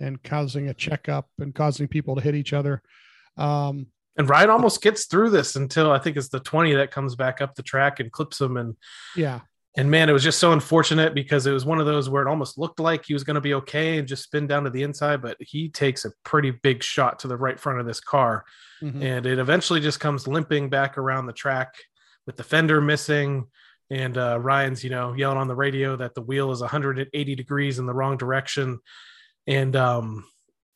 and 0.00 0.22
causing 0.22 0.68
a 0.68 0.74
checkup 0.74 1.28
and 1.38 1.54
causing 1.54 1.88
people 1.88 2.14
to 2.14 2.20
hit 2.20 2.34
each 2.34 2.52
other. 2.52 2.82
Um, 3.36 3.88
and 4.16 4.28
Ryan 4.28 4.50
almost 4.50 4.82
gets 4.82 5.06
through 5.06 5.30
this 5.30 5.56
until 5.56 5.92
I 5.92 5.98
think 5.98 6.16
it's 6.16 6.28
the 6.28 6.40
20 6.40 6.74
that 6.74 6.90
comes 6.90 7.14
back 7.14 7.40
up 7.40 7.54
the 7.54 7.62
track 7.62 8.00
and 8.00 8.10
clips 8.10 8.40
him. 8.40 8.56
And 8.56 8.76
yeah. 9.16 9.40
And 9.76 9.90
man, 9.92 10.08
it 10.08 10.12
was 10.12 10.24
just 10.24 10.40
so 10.40 10.52
unfortunate 10.52 11.14
because 11.14 11.46
it 11.46 11.52
was 11.52 11.64
one 11.64 11.78
of 11.78 11.86
those 11.86 12.10
where 12.10 12.22
it 12.22 12.28
almost 12.28 12.58
looked 12.58 12.80
like 12.80 13.04
he 13.04 13.12
was 13.12 13.22
going 13.22 13.36
to 13.36 13.40
be 13.40 13.54
okay 13.54 13.98
and 13.98 14.08
just 14.08 14.24
spin 14.24 14.48
down 14.48 14.64
to 14.64 14.70
the 14.70 14.82
inside, 14.82 15.22
but 15.22 15.36
he 15.38 15.68
takes 15.68 16.04
a 16.04 16.10
pretty 16.24 16.50
big 16.50 16.82
shot 16.82 17.20
to 17.20 17.28
the 17.28 17.36
right 17.36 17.60
front 17.60 17.78
of 17.78 17.86
this 17.86 18.00
car. 18.00 18.44
Mm-hmm. 18.82 19.02
And 19.02 19.26
it 19.26 19.38
eventually 19.38 19.80
just 19.80 20.00
comes 20.00 20.26
limping 20.26 20.68
back 20.68 20.98
around 20.98 21.26
the 21.26 21.32
track 21.32 21.74
with 22.28 22.36
the 22.36 22.44
fender 22.44 22.78
missing 22.78 23.46
and 23.88 24.18
uh, 24.18 24.38
Ryan's, 24.38 24.84
you 24.84 24.90
know, 24.90 25.14
yelling 25.14 25.38
on 25.38 25.48
the 25.48 25.56
radio 25.56 25.96
that 25.96 26.14
the 26.14 26.20
wheel 26.20 26.52
is 26.52 26.60
180 26.60 27.34
degrees 27.34 27.78
in 27.78 27.86
the 27.86 27.94
wrong 27.94 28.18
direction. 28.18 28.80
And, 29.46 29.74
um, 29.74 30.26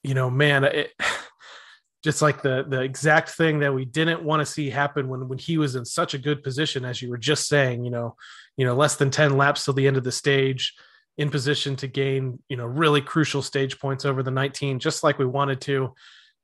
you 0.02 0.14
know, 0.14 0.30
man, 0.30 0.64
it, 0.64 0.94
just 2.02 2.22
like 2.22 2.40
the 2.40 2.64
the 2.66 2.80
exact 2.80 3.28
thing 3.28 3.60
that 3.60 3.74
we 3.74 3.84
didn't 3.84 4.24
want 4.24 4.40
to 4.40 4.46
see 4.46 4.70
happen 4.70 5.08
when 5.08 5.28
when 5.28 5.36
he 5.36 5.58
was 5.58 5.76
in 5.76 5.84
such 5.84 6.14
a 6.14 6.18
good 6.18 6.42
position, 6.42 6.86
as 6.86 7.02
you 7.02 7.10
were 7.10 7.18
just 7.18 7.46
saying, 7.46 7.84
you 7.84 7.90
know, 7.90 8.16
you 8.56 8.64
know, 8.64 8.74
less 8.74 8.96
than 8.96 9.10
10 9.10 9.36
laps 9.36 9.66
till 9.66 9.74
the 9.74 9.86
end 9.86 9.98
of 9.98 10.04
the 10.04 10.10
stage, 10.10 10.74
in 11.18 11.28
position 11.28 11.76
to 11.76 11.86
gain, 11.86 12.38
you 12.48 12.56
know, 12.56 12.64
really 12.64 13.02
crucial 13.02 13.42
stage 13.42 13.78
points 13.78 14.06
over 14.06 14.22
the 14.22 14.30
19, 14.30 14.78
just 14.78 15.04
like 15.04 15.18
we 15.18 15.26
wanted 15.26 15.60
to. 15.60 15.92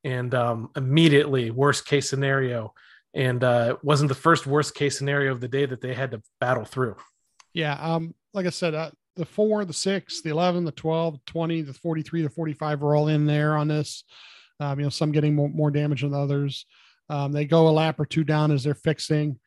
And 0.04 0.34
um, 0.34 0.68
immediately, 0.76 1.50
worst 1.50 1.86
case 1.86 2.10
scenario, 2.10 2.74
and 3.14 3.42
uh, 3.42 3.76
it 3.76 3.84
wasn't 3.84 4.08
the 4.08 4.14
first 4.14 4.46
worst 4.46 4.74
case 4.74 4.98
scenario 4.98 5.32
of 5.32 5.40
the 5.40 5.48
day 5.48 5.66
that 5.66 5.80
they 5.80 5.94
had 5.94 6.10
to 6.12 6.22
battle 6.40 6.64
through. 6.64 6.96
Yeah, 7.52 7.74
um, 7.74 8.14
like 8.34 8.46
I 8.46 8.50
said, 8.50 8.74
uh, 8.74 8.90
the 9.16 9.24
four, 9.24 9.64
the 9.64 9.72
six, 9.72 10.22
the 10.22 10.30
11, 10.30 10.64
the 10.64 10.72
12, 10.72 11.24
20, 11.26 11.62
the 11.62 11.72
43, 11.72 12.22
the 12.22 12.30
45 12.30 12.82
are 12.82 12.94
all 12.94 13.08
in 13.08 13.26
there 13.26 13.56
on 13.56 13.68
this. 13.68 14.04
Um, 14.60 14.78
you 14.78 14.86
know, 14.86 14.90
some 14.90 15.12
getting 15.12 15.34
more, 15.34 15.48
more 15.48 15.70
damage 15.70 16.02
than 16.02 16.14
others. 16.14 16.66
Um, 17.08 17.32
they 17.32 17.44
go 17.44 17.68
a 17.68 17.70
lap 17.70 17.98
or 17.98 18.06
two 18.06 18.24
down 18.24 18.50
as 18.52 18.64
they're 18.64 18.74
fixing. 18.74 19.38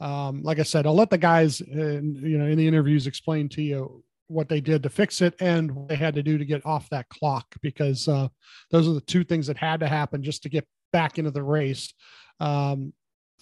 Um, 0.00 0.42
like 0.42 0.58
I 0.58 0.62
said, 0.62 0.86
I'll 0.86 0.94
let 0.94 1.10
the 1.10 1.18
guys, 1.18 1.60
in, 1.60 2.20
you 2.22 2.38
know, 2.38 2.46
in 2.46 2.58
the 2.58 2.66
interviews 2.66 3.06
explain 3.06 3.48
to 3.50 3.62
you 3.62 4.04
what 4.26 4.48
they 4.48 4.60
did 4.60 4.82
to 4.82 4.88
fix 4.88 5.20
it 5.20 5.34
and 5.40 5.70
what 5.70 5.88
they 5.88 5.96
had 5.96 6.14
to 6.14 6.22
do 6.22 6.38
to 6.38 6.44
get 6.44 6.64
off 6.66 6.88
that 6.90 7.08
clock 7.08 7.54
because 7.62 8.08
uh, 8.08 8.28
those 8.70 8.88
are 8.88 8.94
the 8.94 9.00
two 9.02 9.22
things 9.22 9.46
that 9.46 9.56
had 9.56 9.80
to 9.80 9.86
happen 9.86 10.22
just 10.22 10.42
to 10.42 10.48
get 10.48 10.66
back 10.92 11.18
into 11.18 11.30
the 11.30 11.42
race. 11.42 11.92
Um, 12.40 12.92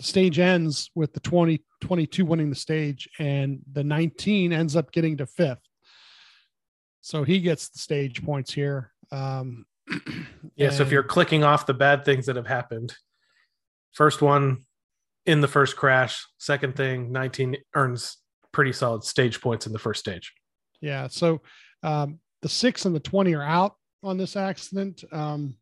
the 0.03 0.09
stage 0.09 0.39
ends 0.39 0.91
with 0.95 1.13
the 1.13 1.21
20 1.21 1.63
22 1.81 2.25
winning 2.25 2.51
the 2.51 2.57
stage 2.57 3.09
and 3.19 3.61
the 3.73 3.85
19 3.85 4.53
ends 4.53 4.77
up 4.77 4.93
getting 4.93 5.17
to 5.17 5.27
fifth 5.27 5.67
so 7.01 7.25
he 7.25 7.41
gets 7.41 7.69
the 7.69 7.79
stage 7.79 8.23
points 8.25 8.53
here 8.53 8.93
um 9.11 9.65
Yeah. 10.57 10.71
So 10.71 10.83
if 10.83 10.91
you're 10.91 11.03
clicking 11.03 11.45
off 11.45 11.67
the 11.67 11.75
bad 11.75 12.05
things 12.05 12.27
that 12.27 12.37
have 12.37 12.47
happened, 12.47 12.95
first 13.93 14.23
one 14.23 14.65
in 15.27 15.41
the 15.41 15.49
first 15.49 15.77
crash, 15.77 16.27
second 16.39 16.77
thing, 16.77 17.13
19 17.13 17.57
earns 17.75 18.19
pretty 18.53 18.73
solid 18.73 19.05
stage 19.05 19.41
points 19.41 19.67
in 19.67 19.73
the 19.73 19.79
first 19.79 20.01
stage. 20.01 20.33
Yeah. 20.81 21.09
So 21.09 21.41
um, 21.83 22.19
the 22.43 22.49
six 22.49 22.85
and 22.85 22.95
the 22.95 23.01
20 23.01 23.35
are 23.35 23.43
out 23.43 23.77
on 24.03 24.19
this 24.19 24.37
accident. 24.37 25.05
Um, 25.13 25.57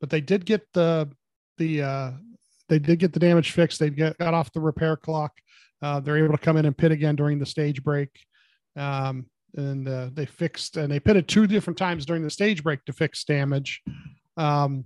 but 0.00 0.10
they 0.10 0.20
did 0.20 0.44
get 0.44 0.66
the, 0.72 1.10
the, 1.58 1.82
uh, 1.82 2.10
they 2.68 2.78
did 2.78 2.98
get 2.98 3.12
the 3.12 3.20
damage 3.20 3.52
fixed. 3.52 3.78
They 3.78 3.90
get, 3.90 4.18
got 4.18 4.34
off 4.34 4.52
the 4.52 4.60
repair 4.60 4.96
clock. 4.96 5.32
Uh, 5.82 6.00
they're 6.00 6.22
able 6.22 6.36
to 6.36 6.42
come 6.42 6.56
in 6.56 6.64
and 6.64 6.76
pit 6.76 6.92
again 6.92 7.16
during 7.16 7.38
the 7.38 7.46
stage 7.46 7.82
break. 7.82 8.08
Um, 8.76 9.26
and 9.56 9.88
uh, 9.88 10.10
they 10.12 10.26
fixed 10.26 10.76
and 10.76 10.90
they 10.90 10.98
pitted 10.98 11.28
two 11.28 11.46
different 11.46 11.78
times 11.78 12.06
during 12.06 12.22
the 12.22 12.30
stage 12.30 12.62
break 12.62 12.84
to 12.86 12.92
fix 12.92 13.22
damage. 13.24 13.82
Um, 14.36 14.84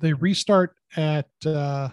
they 0.00 0.12
restart 0.12 0.74
at 0.96 1.28
uh, 1.46 1.90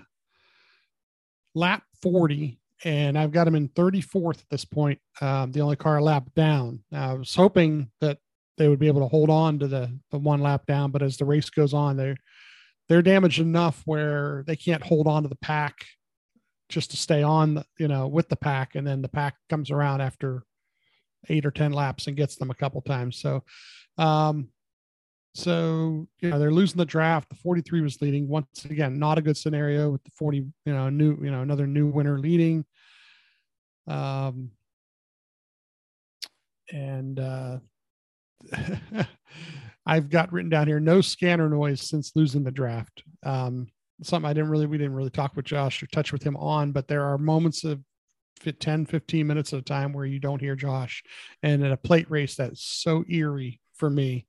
lap 1.54 1.84
40 2.02 2.60
and 2.84 3.18
I've 3.18 3.32
got 3.32 3.44
them 3.44 3.56
in 3.56 3.70
34th 3.70 4.40
at 4.40 4.50
this 4.50 4.66
point. 4.66 5.00
Um, 5.22 5.52
the 5.52 5.62
only 5.62 5.76
car 5.76 6.02
lap 6.02 6.24
down. 6.36 6.80
I 6.92 7.14
was 7.14 7.36
hoping 7.36 7.92
that 8.00 8.18
they 8.58 8.68
would 8.68 8.80
be 8.80 8.88
able 8.88 9.02
to 9.02 9.08
hold 9.08 9.30
on 9.30 9.60
to 9.60 9.68
the 9.68 9.92
the 10.12 10.18
one 10.18 10.42
lap 10.42 10.66
down, 10.66 10.92
but 10.92 11.02
as 11.02 11.18
the 11.18 11.26
race 11.26 11.50
goes 11.50 11.74
on, 11.74 11.98
they're 11.98 12.18
they're 12.92 13.02
damaged 13.02 13.40
enough 13.40 13.82
where 13.86 14.44
they 14.48 14.58
can't 14.58 14.84
hold 14.84 15.08
on 15.08 15.24
to 15.24 15.30
the 15.30 15.36
pack 15.38 15.86
just 16.68 16.92
to 16.92 16.98
stay 16.98 17.24
on, 17.24 17.64
you 17.80 17.88
know, 17.88 18.06
with 18.06 18.28
the 18.28 18.36
pack, 18.36 18.76
and 18.76 18.86
then 18.86 19.02
the 19.02 19.08
pack 19.08 19.36
comes 19.50 19.72
around 19.72 20.02
after 20.02 20.44
eight 21.30 21.46
or 21.46 21.52
ten 21.52 21.72
laps 21.72 22.08
and 22.08 22.18
gets 22.18 22.36
them 22.36 22.52
a 22.52 22.54
couple 22.54 22.82
times. 22.82 23.18
So, 23.18 23.46
um, 23.98 24.50
so 25.34 26.06
you 26.20 26.30
know 26.30 26.38
they're 26.38 26.52
losing 26.52 26.80
the 26.80 26.86
draft. 26.86 27.30
The 27.30 27.36
43 27.36 27.80
was 27.80 28.02
leading 28.02 28.28
once 28.28 28.66
again. 28.66 29.00
Not 29.00 29.18
a 29.18 29.22
good 29.22 29.38
scenario 29.38 29.90
with 29.90 30.04
the 30.04 30.12
40. 30.12 30.40
You 30.66 30.74
know, 30.74 30.90
new 30.90 31.18
you 31.24 31.32
know 31.32 31.42
another 31.42 31.68
new 31.68 31.88
winner 31.88 32.20
leading. 32.20 32.66
Um, 33.88 34.52
and 36.70 37.18
uh, 37.20 37.60
I've 39.92 40.10
got 40.10 40.32
written 40.32 40.50
down 40.50 40.68
here 40.68 40.80
no 40.80 41.02
scanner 41.02 41.50
noise 41.50 41.82
since 41.82 42.14
losing 42.16 42.44
the 42.44 42.52
draft. 42.52 43.04
Um, 43.24 43.68
something 44.02 44.30
I 44.30 44.34
didn't 44.34 44.50
really 44.50 44.66
we 44.66 44.78
didn't 44.78 44.96
really 44.96 45.10
talk 45.10 45.36
with 45.36 45.46
Josh 45.46 45.84
or 45.84 45.88
touch 45.88 46.14
with 46.14 46.24
him 46.24 46.38
on, 46.38 46.72
but 46.72 46.88
there 46.88 47.04
are 47.04 47.18
moments 47.18 47.64
of 47.66 47.82
fit 48.40 48.60
10 48.60 48.86
15 48.86 49.28
minutes 49.28 49.54
at 49.54 49.60
a 49.60 49.64
time 49.64 49.94
where 49.94 50.06
you 50.06 50.20
don't 50.20 50.40
hear 50.40 50.56
Josh 50.56 51.04
and 51.44 51.64
in 51.64 51.72
a 51.72 51.78
plate 51.78 52.10
race 52.10 52.36
that's 52.36 52.64
so 52.64 53.04
eerie 53.08 53.60
for 53.76 53.90
me 53.90 54.26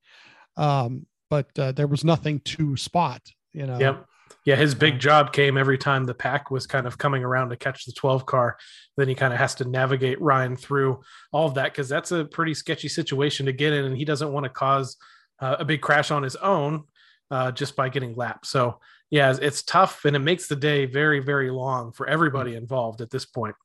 um, 0.57 1.07
but 1.31 1.47
uh, 1.59 1.73
there 1.73 1.87
was 1.87 2.05
nothing 2.05 2.41
to 2.41 2.77
spot. 2.77 3.23
You 3.53 3.67
know. 3.67 3.79
Yep. 3.79 4.07
Yeah, 4.45 4.57
his 4.57 4.75
big 4.75 4.95
Uh, 4.95 4.99
job 4.99 5.33
came 5.33 5.57
every 5.57 5.79
time 5.79 6.05
the 6.05 6.15
pack 6.15 6.51
was 6.51 6.67
kind 6.67 6.87
of 6.87 6.99
coming 6.99 7.23
around 7.23 7.51
to 7.51 7.57
catch 7.57 7.85
the 7.85 7.93
12 7.93 8.27
car. 8.27 8.57
Then 8.97 9.09
he 9.09 9.15
kind 9.15 9.33
of 9.33 9.39
has 9.39 9.55
to 9.57 9.65
navigate 9.65 10.21
Ryan 10.21 10.57
through 10.57 11.01
all 11.33 11.47
of 11.47 11.55
that 11.55 11.73
because 11.73 11.89
that's 11.89 12.11
a 12.13 12.25
pretty 12.25 12.55
sketchy 12.55 12.89
situation 12.89 13.47
to 13.47 13.53
get 13.53 13.73
in, 13.73 13.85
and 13.85 13.97
he 13.97 14.05
doesn't 14.05 14.33
want 14.33 14.45
to 14.45 14.51
cause 14.51 14.97
uh, 15.43 15.57
a 15.59 15.65
big 15.65 15.83
crash 15.83 16.11
on 16.11 16.23
his 16.23 16.37
own 16.37 16.85
uh, 17.31 17.51
just 17.53 17.77
by 17.77 17.89
getting 17.89 18.15
lapped. 18.15 18.47
So, 18.47 18.79
yeah, 19.11 19.31
it's, 19.31 19.41
it's 19.41 19.63
tough, 19.63 20.07
and 20.07 20.17
it 20.17 20.21
makes 20.21 20.47
the 20.47 20.57
day 20.57 20.87
very, 20.87 21.21
very 21.21 21.51
long 21.51 21.93
for 21.93 22.09
everybody 22.09 22.55
involved 22.55 23.03
at 23.03 23.11
this 23.11 23.27
point. 23.27 23.57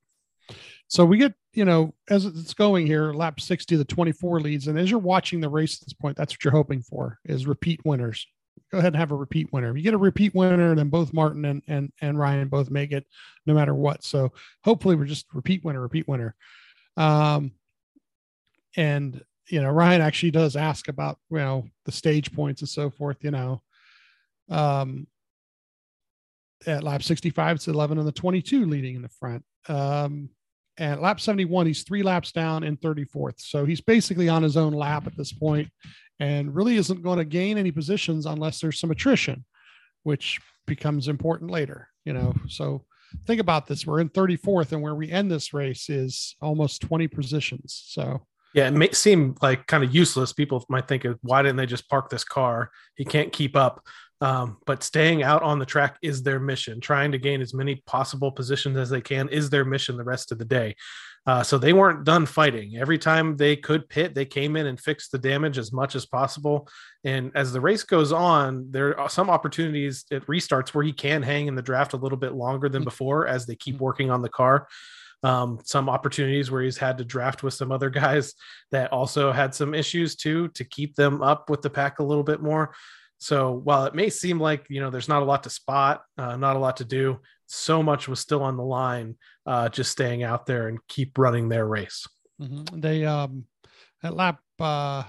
So 0.88 1.05
we 1.05 1.17
get, 1.17 1.34
you 1.53 1.65
know, 1.65 1.93
as 2.10 2.25
it's 2.25 2.53
going 2.53 2.88
here, 2.88 3.12
lap 3.13 3.39
60, 3.39 3.75
the 3.75 3.86
24 3.86 4.39
leads. 4.39 4.67
And 4.67 4.79
as 4.79 4.89
you're 4.89 5.00
watching 5.00 5.41
the 5.41 5.50
race 5.50 5.75
at 5.75 5.86
this 5.86 5.93
point, 5.93 6.17
that's 6.17 6.34
what 6.34 6.43
you're 6.43 6.53
hoping 6.53 6.81
for 6.81 7.19
is 7.25 7.46
repeat 7.46 7.81
winners. 7.86 8.25
Go 8.72 8.79
ahead 8.79 8.93
and 8.93 9.00
have 9.00 9.12
a 9.12 9.15
repeat 9.15 9.51
winner. 9.53 9.69
If 9.69 9.77
you 9.77 9.84
get 9.84 9.93
a 9.93 9.98
repeat 9.98 10.34
winner, 10.34 10.75
then 10.75 10.89
both 10.89 11.13
Martin 11.13 11.46
and 11.46 11.62
and, 11.67 11.91
and 12.01 12.17
Ryan 12.17 12.48
both 12.48 12.69
make 12.69 12.91
it 12.91 13.05
no 13.46 13.53
matter 13.53 13.74
what. 13.74 14.03
So 14.03 14.34
hopefully 14.63 14.96
we're 14.96 15.05
just 15.05 15.25
repeat 15.34 15.63
winner, 15.63 15.81
repeat 15.81 16.07
winner. 16.07 16.36
Um 16.98 17.51
and 18.75 19.22
you 19.50 19.62
know, 19.62 19.70
Ryan 19.70 20.01
actually 20.01 20.32
does 20.32 20.56
ask 20.56 20.88
about, 20.88 21.18
you 21.30 21.38
know, 21.38 21.66
the 21.86 21.92
stage 21.92 22.34
points 22.34 22.62
and 22.62 22.70
so 22.70 22.89
forth, 22.89 23.18
you 23.24 23.32
know. 23.32 23.62
Um 24.50 25.08
at 26.66 26.84
lap 26.84 27.04
65, 27.04 27.58
it's 27.58 27.68
11 27.68 27.98
and 28.00 28.08
the 28.08 28.12
22 28.12 28.66
leading 28.66 28.96
in 28.96 29.01
the 29.01 29.10
front. 29.10 29.44
Um, 29.70 30.30
and 30.77 31.01
lap 31.01 31.20
71, 31.20 31.68
he's 31.68 31.84
three 31.84 32.04
laps 32.04 32.32
down 32.32 32.63
in 32.63 32.77
34th. 32.77 33.39
So 33.39 33.66
he's 33.66 33.82
basically 33.82 34.30
on 34.30 34.44
his 34.44 34.58
own 34.58 34.74
lap 34.74 35.08
at 35.08 35.18
this 35.18 35.32
point 35.32 35.70
and 36.20 36.54
really 36.54 36.77
isn't 36.77 37.04
going 37.04 37.20
to 37.20 37.25
gain 37.25 37.58
any 37.58 37.72
positions 37.72 38.25
unless 38.25 38.60
there's 38.60 38.80
some 38.80 38.92
attrition, 38.92 39.46
which 40.04 40.39
becomes 40.66 41.08
important 41.08 41.51
later, 41.51 41.89
you 42.06 42.13
know. 42.13 42.34
So 42.48 42.86
think 43.25 43.42
about 43.42 43.68
this. 43.68 43.86
We're 43.86 44.00
in 44.00 44.10
34th, 44.10 44.72
and 44.72 44.82
where 44.82 44.96
we 44.96 45.12
end 45.12 45.32
this 45.32 45.54
race 45.54 45.89
is 45.89 46.36
almost 46.42 46.82
20 46.82 47.08
positions. 47.08 47.82
So 47.88 48.25
Yeah, 48.54 48.68
it 48.68 48.74
may 48.74 48.92
seem 48.92 49.36
like 49.42 49.68
kind 49.68 49.84
of 49.84 49.94
useless. 49.94 50.34
People 50.34 50.66
might 50.70 50.88
think, 50.88 51.06
why 51.22 51.42
didn't 51.42 51.58
they 51.58 51.66
just 51.66 51.89
park 51.89 52.10
this 52.10 52.24
car? 52.24 52.72
He 52.96 53.06
can't 53.06 53.32
keep 53.32 53.56
up. 53.56 53.86
Um, 54.20 54.58
but 54.66 54.82
staying 54.82 55.22
out 55.22 55.44
on 55.44 55.60
the 55.60 55.66
track 55.66 55.98
is 56.01 56.24
their 56.24 56.39
mission. 56.39 56.82
Trying 56.82 57.12
to 57.12 57.20
gain 57.20 57.42
as 57.42 57.54
many 57.54 57.84
possible 57.86 58.32
positions 58.32 58.77
as 58.77 58.89
they 58.89 59.01
can 59.01 59.30
is 59.30 59.50
their 59.50 59.66
mission 59.66 59.96
the 59.96 60.04
rest 60.04 60.32
of 60.32 60.39
the 60.39 60.46
day. 60.46 60.75
Uh, 61.27 61.44
so 61.44 61.58
they 61.58 61.74
weren't 61.74 62.06
done 62.06 62.25
fighting. 62.25 62.77
Every 62.77 62.98
time 62.98 63.36
they 63.36 63.58
could 63.58 63.89
pit, 63.89 64.16
they 64.16 64.25
came 64.25 64.56
in 64.56 64.66
and 64.66 64.80
fixed 64.80 65.12
the 65.12 65.18
damage 65.18 65.58
as 65.58 65.74
much 65.74 65.94
as 65.94 66.06
possible. 66.06 66.70
And 67.04 67.32
as 67.36 67.51
the 67.51 67.60
race 67.60 67.84
goes 67.84 68.13
on, 68.13 68.72
there 68.72 68.98
are 68.98 69.10
some 69.10 69.30
opportunities 69.30 70.06
at 70.10 70.25
restarts 70.25 70.70
where 70.70 70.86
he 70.86 70.94
can 70.94 71.22
hang 71.22 71.48
in 71.48 71.56
the 71.56 71.62
draft 71.62 71.92
a 71.92 71.98
little 71.98 72.18
bit 72.18 72.34
longer 72.34 72.70
than 72.70 72.86
before 72.86 73.27
as 73.27 73.46
they 73.46 73.56
keep 73.56 73.77
working 73.80 74.10
on 74.10 74.22
the 74.22 74.30
car 74.30 74.68
um, 75.24 75.60
some 75.64 75.90
opportunities 75.90 76.52
where 76.52 76.62
he's 76.62 76.78
had 76.78 76.98
to 76.98 77.06
draft 77.06 77.44
with 77.44 77.54
some 77.54 77.72
other 77.72 77.90
guys 78.02 78.34
that 78.72 78.92
also 78.92 79.32
had 79.32 79.54
some 79.54 79.74
issues 79.74 80.16
too 80.16 80.48
to 80.50 80.64
keep 80.64 80.96
them 80.96 81.22
up 81.22 81.50
with 81.50 81.62
the 81.62 81.70
pack 81.70 82.00
a 82.00 82.04
little 82.04 82.24
bit 82.24 82.42
more. 82.42 82.74
So 83.20 83.52
while 83.52 83.86
it 83.86 83.96
may 83.96 84.10
seem 84.10 84.40
like 84.40 84.68
you 84.70 84.80
know 84.80 84.90
there's 84.92 85.10
not 85.10 85.24
a 85.24 85.26
lot 85.26 85.44
to 85.44 85.50
spot, 85.50 86.04
uh, 86.18 86.38
not 86.38 86.56
a 86.56 86.60
lot 86.60 86.78
to 86.78 86.86
do, 86.86 87.20
so 87.48 87.82
much 87.82 88.08
was 88.08 88.20
still 88.20 88.44
on 88.44 88.58
the 88.58 88.64
line. 88.64 89.16
Uh, 89.46 89.70
just 89.70 89.92
staying 89.92 90.24
out 90.24 90.46
there 90.46 90.68
and 90.68 90.78
keep 90.88 91.18
running 91.18 91.50
their 91.50 91.66
race. 91.66 92.06
Mhm. 92.40 92.82
They 92.82 93.06
um 93.06 93.46
at 94.04 94.16
lap 94.16 94.40
uh 94.60 95.04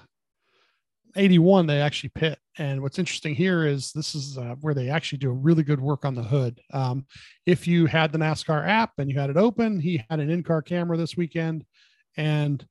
81 1.19 1.67
they 1.67 1.81
actually 1.81 2.11
pit. 2.11 2.39
And 2.59 2.83
what's 2.83 2.99
interesting 2.99 3.35
here 3.35 3.67
is 3.67 3.93
this 3.93 4.15
is 4.15 4.39
uh, 4.39 4.55
where 4.61 4.75
they 4.75 4.89
actually 4.89 5.19
do 5.19 5.31
a 5.31 5.35
really 5.35 5.63
good 5.63 5.81
work 5.81 6.05
on 6.05 6.15
the 6.15 6.23
hood. 6.23 6.61
Um, 6.73 7.07
if 7.47 7.67
you 7.67 7.87
had 7.87 8.13
the 8.13 8.19
nascar 8.19 8.67
app 8.67 8.93
and 8.99 9.11
you 9.11 9.19
had 9.19 9.31
it 9.31 9.37
open 9.37 9.81
he 9.81 10.05
had 10.09 10.21
an 10.21 10.31
in-car 10.31 10.63
camera 10.63 10.97
this 10.97 11.17
weekend. 11.17 11.65
And 12.17 12.65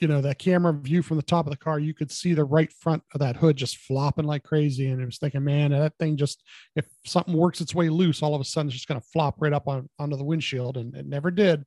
you 0.00 0.08
know 0.08 0.20
that 0.20 0.40
camera 0.40 0.72
view 0.72 1.02
from 1.02 1.18
the 1.18 1.22
top 1.22 1.46
of 1.46 1.52
the 1.52 1.56
car 1.56 1.78
you 1.78 1.94
could 1.94 2.10
see 2.10 2.34
the 2.34 2.44
right 2.44 2.72
front 2.72 3.00
of 3.14 3.20
that 3.20 3.36
hood 3.36 3.56
just 3.56 3.78
flopping 3.78 4.24
like 4.24 4.42
crazy. 4.42 4.88
And 4.88 5.00
it 5.00 5.04
was 5.04 5.18
thinking 5.18 5.44
man 5.44 5.70
that 5.70 5.96
thing 5.98 6.16
just 6.16 6.42
if 6.74 6.86
something 7.04 7.34
works 7.34 7.60
its 7.60 7.74
way 7.74 7.88
loose 7.88 8.22
all 8.22 8.34
of 8.34 8.40
a 8.40 8.44
sudden 8.44 8.68
it's 8.68 8.76
just 8.76 8.88
going 8.88 9.00
to 9.00 9.06
flop 9.12 9.36
right 9.38 9.52
up 9.52 9.68
on 9.68 9.88
onto 9.98 10.16
the 10.16 10.24
windshield. 10.24 10.76
And 10.76 10.94
it 10.94 11.06
never 11.06 11.30
did 11.30 11.64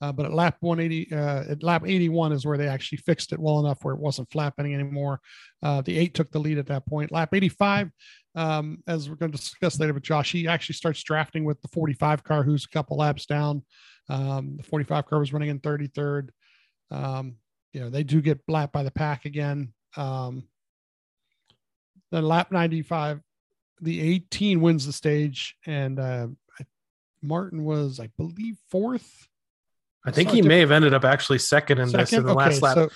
uh, 0.00 0.12
but 0.12 0.26
at 0.26 0.32
lap 0.32 0.56
180, 0.60 1.14
uh, 1.14 1.52
at 1.52 1.62
lap 1.62 1.82
81 1.84 2.32
is 2.32 2.46
where 2.46 2.56
they 2.56 2.68
actually 2.68 2.98
fixed 2.98 3.32
it 3.32 3.38
well 3.38 3.60
enough 3.60 3.82
where 3.82 3.94
it 3.94 4.00
wasn't 4.00 4.30
flapping 4.30 4.74
anymore. 4.74 5.20
Uh, 5.62 5.80
the 5.82 5.98
eight 5.98 6.14
took 6.14 6.30
the 6.30 6.38
lead 6.38 6.58
at 6.58 6.66
that 6.66 6.86
point. 6.86 7.10
Lap 7.10 7.30
85, 7.32 7.90
um, 8.34 8.82
as 8.86 9.10
we're 9.10 9.16
going 9.16 9.32
to 9.32 9.38
discuss 9.38 9.80
later 9.80 9.94
with 9.94 10.04
Josh, 10.04 10.30
he 10.30 10.46
actually 10.46 10.74
starts 10.74 11.02
drafting 11.02 11.44
with 11.44 11.60
the 11.62 11.68
45 11.68 12.22
car, 12.22 12.42
who's 12.44 12.64
a 12.64 12.68
couple 12.68 12.96
laps 12.96 13.26
down. 13.26 13.64
Um, 14.08 14.56
the 14.56 14.62
45 14.62 15.06
car 15.06 15.18
was 15.18 15.32
running 15.32 15.50
in 15.50 15.58
33rd. 15.58 16.28
Um, 16.90 17.36
you 17.72 17.80
know, 17.80 17.90
they 17.90 18.04
do 18.04 18.22
get 18.22 18.40
lapped 18.48 18.72
by 18.72 18.82
the 18.82 18.90
pack 18.90 19.24
again. 19.24 19.72
Um, 19.96 20.44
then 22.10 22.24
lap 22.24 22.52
95, 22.52 23.20
the 23.80 24.00
18 24.00 24.60
wins 24.60 24.86
the 24.86 24.92
stage, 24.92 25.56
and 25.66 25.98
uh, 25.98 26.28
Martin 27.22 27.64
was, 27.64 28.00
I 28.00 28.08
believe, 28.16 28.56
fourth. 28.70 29.28
I 30.06 30.10
think 30.10 30.30
he 30.30 30.42
may 30.42 30.60
have 30.60 30.70
ended 30.70 30.94
up 30.94 31.04
actually 31.04 31.38
second 31.38 31.78
in 31.78 31.90
this 31.92 32.12
in 32.12 32.24
the 32.24 32.34
last 32.34 32.62
lap. 32.62 32.74
so 32.74 32.88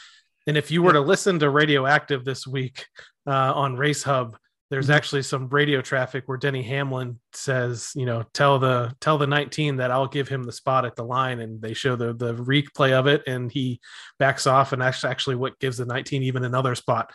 And 0.46 0.56
if 0.56 0.70
you 0.70 0.82
were 0.82 0.92
to 0.92 1.00
listen 1.00 1.38
to 1.40 1.50
Radioactive 1.50 2.24
this 2.24 2.46
week 2.46 2.86
uh, 3.26 3.30
on 3.54 3.76
Race 3.76 4.02
Hub, 4.02 4.36
there's 4.70 4.88
Mhm. 4.88 4.94
actually 4.94 5.22
some 5.22 5.48
radio 5.48 5.82
traffic 5.82 6.24
where 6.26 6.38
Denny 6.38 6.62
Hamlin 6.62 7.20
says, 7.34 7.92
you 7.94 8.06
know, 8.06 8.24
tell 8.32 8.58
the 8.58 8.94
tell 9.00 9.18
the 9.18 9.26
19 9.26 9.76
that 9.76 9.90
I'll 9.90 10.06
give 10.08 10.28
him 10.28 10.44
the 10.44 10.52
spot 10.52 10.86
at 10.86 10.96
the 10.96 11.04
line, 11.04 11.40
and 11.40 11.60
they 11.60 11.74
show 11.74 11.94
the 11.94 12.14
the 12.14 12.34
replay 12.34 12.92
of 12.92 13.06
it, 13.06 13.22
and 13.26 13.52
he 13.52 13.80
backs 14.18 14.46
off, 14.46 14.72
and 14.72 14.80
that's 14.80 15.04
actually 15.04 15.36
what 15.36 15.58
gives 15.58 15.76
the 15.76 15.84
19 15.84 16.22
even 16.22 16.42
another 16.44 16.74
spot. 16.74 17.10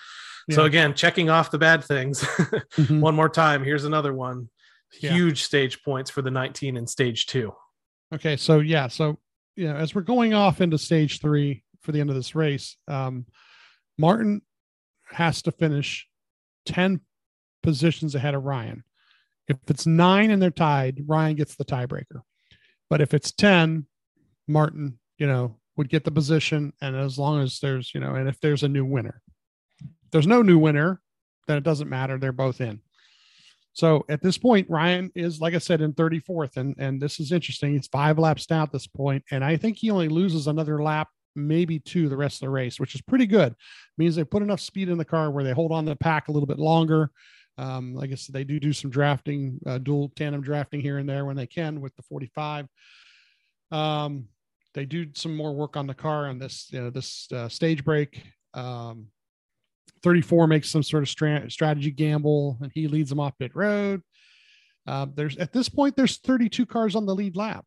So 0.51 0.63
again, 0.63 0.94
checking 0.94 1.29
off 1.29 1.50
the 1.51 1.58
bad 1.58 1.84
things 1.84 2.22
Mhm. 2.77 3.01
one 3.01 3.15
more 3.15 3.27
time. 3.29 3.63
Here's 3.63 3.86
another 3.86 4.13
one. 4.13 4.50
Yeah. 5.01 5.12
huge 5.12 5.44
stage 5.44 5.84
points 5.84 6.10
for 6.10 6.22
the 6.22 6.32
19 6.32 6.77
in 6.77 6.88
stage 6.88 7.25
two. 7.25 7.53
Okay, 8.13 8.38
so 8.38 8.60
yeah, 8.60 8.88
so 8.88 9.20
you 9.58 9.68
know, 9.68 9.76
as 9.76 9.94
we're 9.94 10.02
going 10.02 10.34
off 10.34 10.62
into 10.62 10.78
stage 10.78 11.20
three 11.20 11.64
for 11.82 11.92
the 11.92 12.00
end 12.00 12.10
of 12.10 12.16
this 12.16 12.36
race, 12.36 12.78
um, 12.88 13.26
Martin 13.98 14.42
has 15.10 15.42
to 15.42 15.52
finish 15.52 16.08
10 16.68 17.02
positions 17.64 18.14
ahead 18.14 18.36
of 18.36 18.44
Ryan. 18.44 18.84
If 19.48 19.58
it's 19.68 19.88
nine 19.88 20.30
and 20.30 20.42
they're 20.42 20.52
tied, 20.52 21.04
Ryan 21.08 21.36
gets 21.36 21.56
the 21.56 21.66
tiebreaker. 21.66 22.22
But 22.90 23.02
if 23.02 23.14
it's 23.14 23.32
10, 23.32 23.88
Martin, 24.48 25.00
you 25.18 25.26
know, 25.26 25.58
would 25.76 25.90
get 25.90 26.04
the 26.04 26.12
position. 26.12 26.74
And 26.82 26.96
as 26.96 27.18
long 27.18 27.42
as 27.42 27.60
there's, 27.60 27.94
you 27.94 28.00
know, 28.00 28.16
and 28.16 28.30
if 28.30 28.40
there's 28.40 28.64
a 28.64 28.70
new 28.70 28.86
winner, 28.86 29.22
if 29.82 30.12
there's 30.12 30.28
no 30.28 30.42
new 30.42 30.60
winner, 30.60 31.02
then 31.48 31.58
it 31.58 31.64
doesn't 31.64 31.90
matter. 31.90 32.18
They're 32.18 32.32
both 32.32 32.62
in. 32.62 32.82
So 33.77 34.03
at 34.10 34.24
this 34.24 34.39
point, 34.39 34.67
Ryan 34.72 35.12
is, 35.13 35.39
like 35.39 35.53
I 35.53 35.60
said, 35.60 35.81
in 35.81 35.93
34th. 35.93 36.57
And, 36.57 36.74
and 36.79 37.00
this 37.00 37.19
is 37.19 37.31
interesting. 37.31 37.74
He's 37.74 37.86
five 37.86 38.17
laps 38.17 38.48
down 38.48 38.63
at 38.63 38.72
this 38.72 38.88
point, 38.88 39.24
And 39.29 39.46
I 39.46 39.55
think 39.55 39.77
he 39.77 39.91
only 39.91 40.07
loses 40.07 40.48
another 40.48 40.81
lap, 40.81 41.10
maybe 41.36 41.77
two 41.77 42.10
the 42.10 42.17
rest 42.17 42.38
of 42.38 42.48
the 42.48 42.50
race, 42.50 42.79
which 42.79 42.96
is 42.96 43.03
pretty 43.03 43.27
good. 43.27 43.53
means 43.96 44.15
they 44.15 44.24
put 44.24 44.41
enough 44.41 44.62
speed 44.62 44.89
in 44.89 44.98
the 44.98 45.05
car 45.05 45.29
where 45.29 45.43
they 45.43 45.51
hold 45.51 45.72
on 45.72 45.84
to 45.84 45.91
the 45.91 45.96
pack 45.96 46.27
a 46.27 46.31
little 46.31 46.48
bit 46.48 46.57
longer. 46.57 47.12
Um, 47.60 47.93
like 47.93 48.12
I 48.12 48.15
said, 48.15 48.34
they 48.34 48.43
do 48.43 48.60
do 48.60 48.74
some 48.74 48.89
drafting, 48.89 49.60
uh, 49.67 49.77
dual 49.77 50.12
tandem 50.15 50.41
drafting 50.41 50.81
here 50.81 50.98
and 50.98 51.07
there 51.07 51.25
when 51.25 51.36
they 51.36 51.46
can 51.46 51.79
with 51.79 51.96
the 51.98 52.01
45. 52.01 52.65
Um, 53.69 54.25
they 54.74 54.86
do 54.86 55.05
some 55.13 55.38
more 55.38 55.53
work 55.53 55.77
on 55.77 55.86
the 55.86 55.93
car 55.93 56.29
on 56.29 56.39
this, 56.39 56.67
you 56.72 56.81
know, 56.81 56.89
this 56.89 57.27
uh, 57.31 57.48
stage 57.48 57.86
break. 57.86 58.24
Um, 58.55 59.10
34 60.04 60.48
makes 60.48 60.70
some 60.70 60.84
sort 60.84 61.04
of 61.04 61.10
stra- 61.10 61.50
strategy 61.50 61.92
gamble 61.92 62.58
and 62.62 62.72
he 62.74 62.88
leads 62.88 63.10
them 63.10 63.20
off 63.20 63.38
pit 63.38 63.51
road. 63.56 64.01
Uh, 64.86 65.08
there's 65.13 65.38
at 65.38 65.51
this 65.51 65.70
point, 65.70 65.96
there's 65.96 66.18
32 66.18 66.66
cars 66.66 66.96
on 66.96 67.06
the 67.06 67.16
lead 67.16 67.36
lap, 67.36 67.66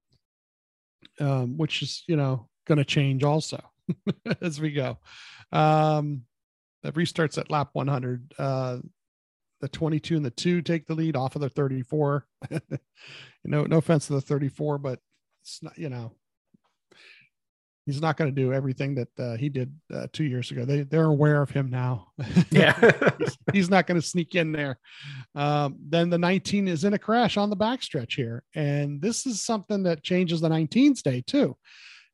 um, 1.21 1.59
which 1.59 1.83
is, 1.83 2.03
you 2.07 2.17
know, 2.17 2.49
going 2.67 2.79
to 2.79 2.85
change 2.85 3.25
also 3.25 3.63
as 4.41 4.61
we 4.61 4.73
go. 4.73 4.99
Um, 5.53 6.23
that 6.83 6.95
restarts 6.95 7.37
at 7.37 7.51
lap 7.51 7.71
100. 7.73 8.35
Uh, 8.39 8.79
the 9.61 9.69
22 9.69 10.17
and 10.17 10.25
the 10.25 10.31
two 10.31 10.63
take 10.63 10.87
the 10.87 10.95
lead 10.95 11.17
off 11.17 11.37
of 11.37 11.43
the 11.43 11.51
34. 11.51 12.27
you 12.51 12.59
know, 13.45 13.65
no 13.65 13.77
offense 13.77 14.07
to 14.07 14.15
the 14.15 14.21
34, 14.21 14.79
but 14.79 14.99
it's 15.43 15.63
not, 15.63 15.77
you 15.77 15.91
know, 15.91 16.13
he's 17.87 18.01
not 18.01 18.17
going 18.17 18.33
to 18.33 18.41
do 18.41 18.53
everything 18.53 18.95
that 18.95 19.09
uh, 19.19 19.37
he 19.37 19.49
did 19.49 19.75
uh, 19.93 20.07
two 20.13 20.25
years 20.25 20.51
ago. 20.51 20.65
They 20.65 20.83
they're 20.83 21.05
aware 21.05 21.43
of 21.43 21.51
him 21.51 21.71
now. 21.71 22.09
Yeah. 22.51 22.75
he's, 23.19 23.39
he's, 23.53 23.71
not 23.71 23.87
going 23.87 24.01
to 24.01 24.07
sneak 24.07 24.35
in 24.35 24.53
there. 24.53 24.79
Um, 25.35 25.77
then 25.89 26.11
the 26.11 26.19
19 26.19 26.69
is 26.69 26.85
in 26.85 26.95
a 26.95 26.99
crash 26.99 27.37
on 27.37 27.49
the 27.49 27.57
backstretch 27.57 28.15
here, 28.15 28.43
and 28.55 29.01
this 29.01 29.27
is 29.27 29.43
something 29.43 29.85
that 29.85 30.03
changes 30.03 30.41
the 30.41 30.49
19's 30.49 31.03
day 31.03 31.23
too. 31.27 31.57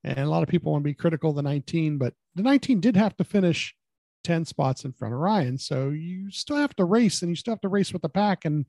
And 0.05 0.19
a 0.19 0.29
lot 0.29 0.43
of 0.43 0.49
people 0.49 0.73
want 0.73 0.83
to 0.83 0.89
be 0.89 0.95
critical 0.95 1.31
of 1.31 1.37
the 1.37 1.43
19, 1.43 1.99
but 1.99 2.15
the 2.35 2.43
19 2.43 2.81
did 2.81 2.97
have 2.97 3.17
to 3.17 3.25
finish 3.25 3.75
10 4.25 4.45
spots 4.45 4.85
in 4.85 4.93
front 4.93 5.15
of 5.15 5.21
Ryan. 5.21 5.57
So 5.57 5.91
you 5.91 6.31
still 6.31 6.57
have 6.57 6.77
to 6.77 6.85
race 6.85 7.23
and 7.23 7.31
you 7.31 7.37
still 7.37 7.53
have 7.53 7.61
to 7.63 7.69
race 7.69 7.93
with 7.93 8.03
the 8.03 8.09
pack. 8.09 8.45
And 8.45 8.67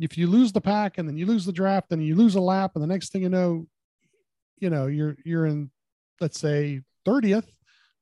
if 0.00 0.18
you 0.18 0.26
lose 0.26 0.52
the 0.52 0.60
pack 0.60 0.98
and 0.98 1.08
then 1.08 1.16
you 1.16 1.26
lose 1.26 1.44
the 1.44 1.52
draft 1.52 1.92
and 1.92 2.04
you 2.04 2.14
lose 2.14 2.34
a 2.34 2.40
lap, 2.40 2.72
and 2.74 2.82
the 2.82 2.88
next 2.88 3.12
thing 3.12 3.22
you 3.22 3.28
know, 3.28 3.66
you 4.58 4.70
know, 4.70 4.86
you're 4.86 5.16
you're 5.24 5.46
in, 5.46 5.70
let's 6.20 6.40
say 6.40 6.82
30th, 7.06 7.46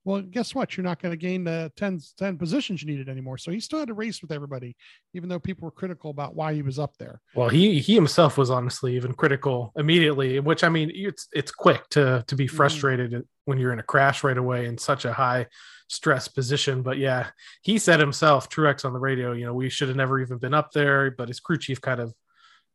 well, 0.04 0.20
guess 0.20 0.54
what? 0.54 0.76
You're 0.76 0.84
not 0.84 1.00
going 1.00 1.12
to 1.12 1.16
gain 1.16 1.44
the 1.44 1.72
10, 1.76 2.00
10 2.18 2.36
positions 2.36 2.82
you 2.82 2.88
needed 2.88 3.08
anymore. 3.08 3.38
So 3.38 3.50
he 3.50 3.58
still 3.58 3.78
had 3.78 3.88
to 3.88 3.94
race 3.94 4.20
with 4.20 4.32
everybody, 4.32 4.76
even 5.14 5.30
though 5.30 5.40
people 5.40 5.64
were 5.64 5.70
critical 5.70 6.10
about 6.10 6.34
why 6.34 6.52
he 6.52 6.60
was 6.60 6.78
up 6.78 6.94
there. 6.98 7.22
Well, 7.34 7.48
he 7.48 7.80
he 7.80 7.94
himself 7.94 8.36
was 8.36 8.50
honestly 8.50 8.96
even 8.96 9.14
critical 9.14 9.72
immediately, 9.76 10.40
which 10.40 10.62
I 10.62 10.68
mean, 10.68 10.90
it's 10.94 11.28
it's 11.32 11.50
quick 11.50 11.88
to 11.90 12.22
to 12.26 12.36
be 12.36 12.44
mm-hmm. 12.44 12.56
frustrated 12.56 13.12
mm-hmm. 13.12 13.20
when 13.46 13.58
you're 13.58 13.72
in 13.72 13.78
a 13.78 13.84
crash 13.84 14.22
right 14.22 14.36
away 14.36 14.66
in 14.66 14.76
such 14.76 15.06
a 15.06 15.12
high 15.12 15.46
stress 15.88 16.28
position. 16.28 16.82
But 16.82 16.98
yeah, 16.98 17.28
he 17.62 17.78
said 17.78 17.98
himself, 17.98 18.50
Truex 18.50 18.84
on 18.84 18.92
the 18.92 18.98
radio, 18.98 19.32
you 19.32 19.46
know, 19.46 19.54
we 19.54 19.70
should 19.70 19.88
have 19.88 19.96
never 19.96 20.20
even 20.20 20.36
been 20.36 20.54
up 20.54 20.72
there. 20.72 21.12
But 21.12 21.28
his 21.28 21.40
crew 21.40 21.56
chief 21.56 21.80
kind 21.80 22.00
of, 22.00 22.12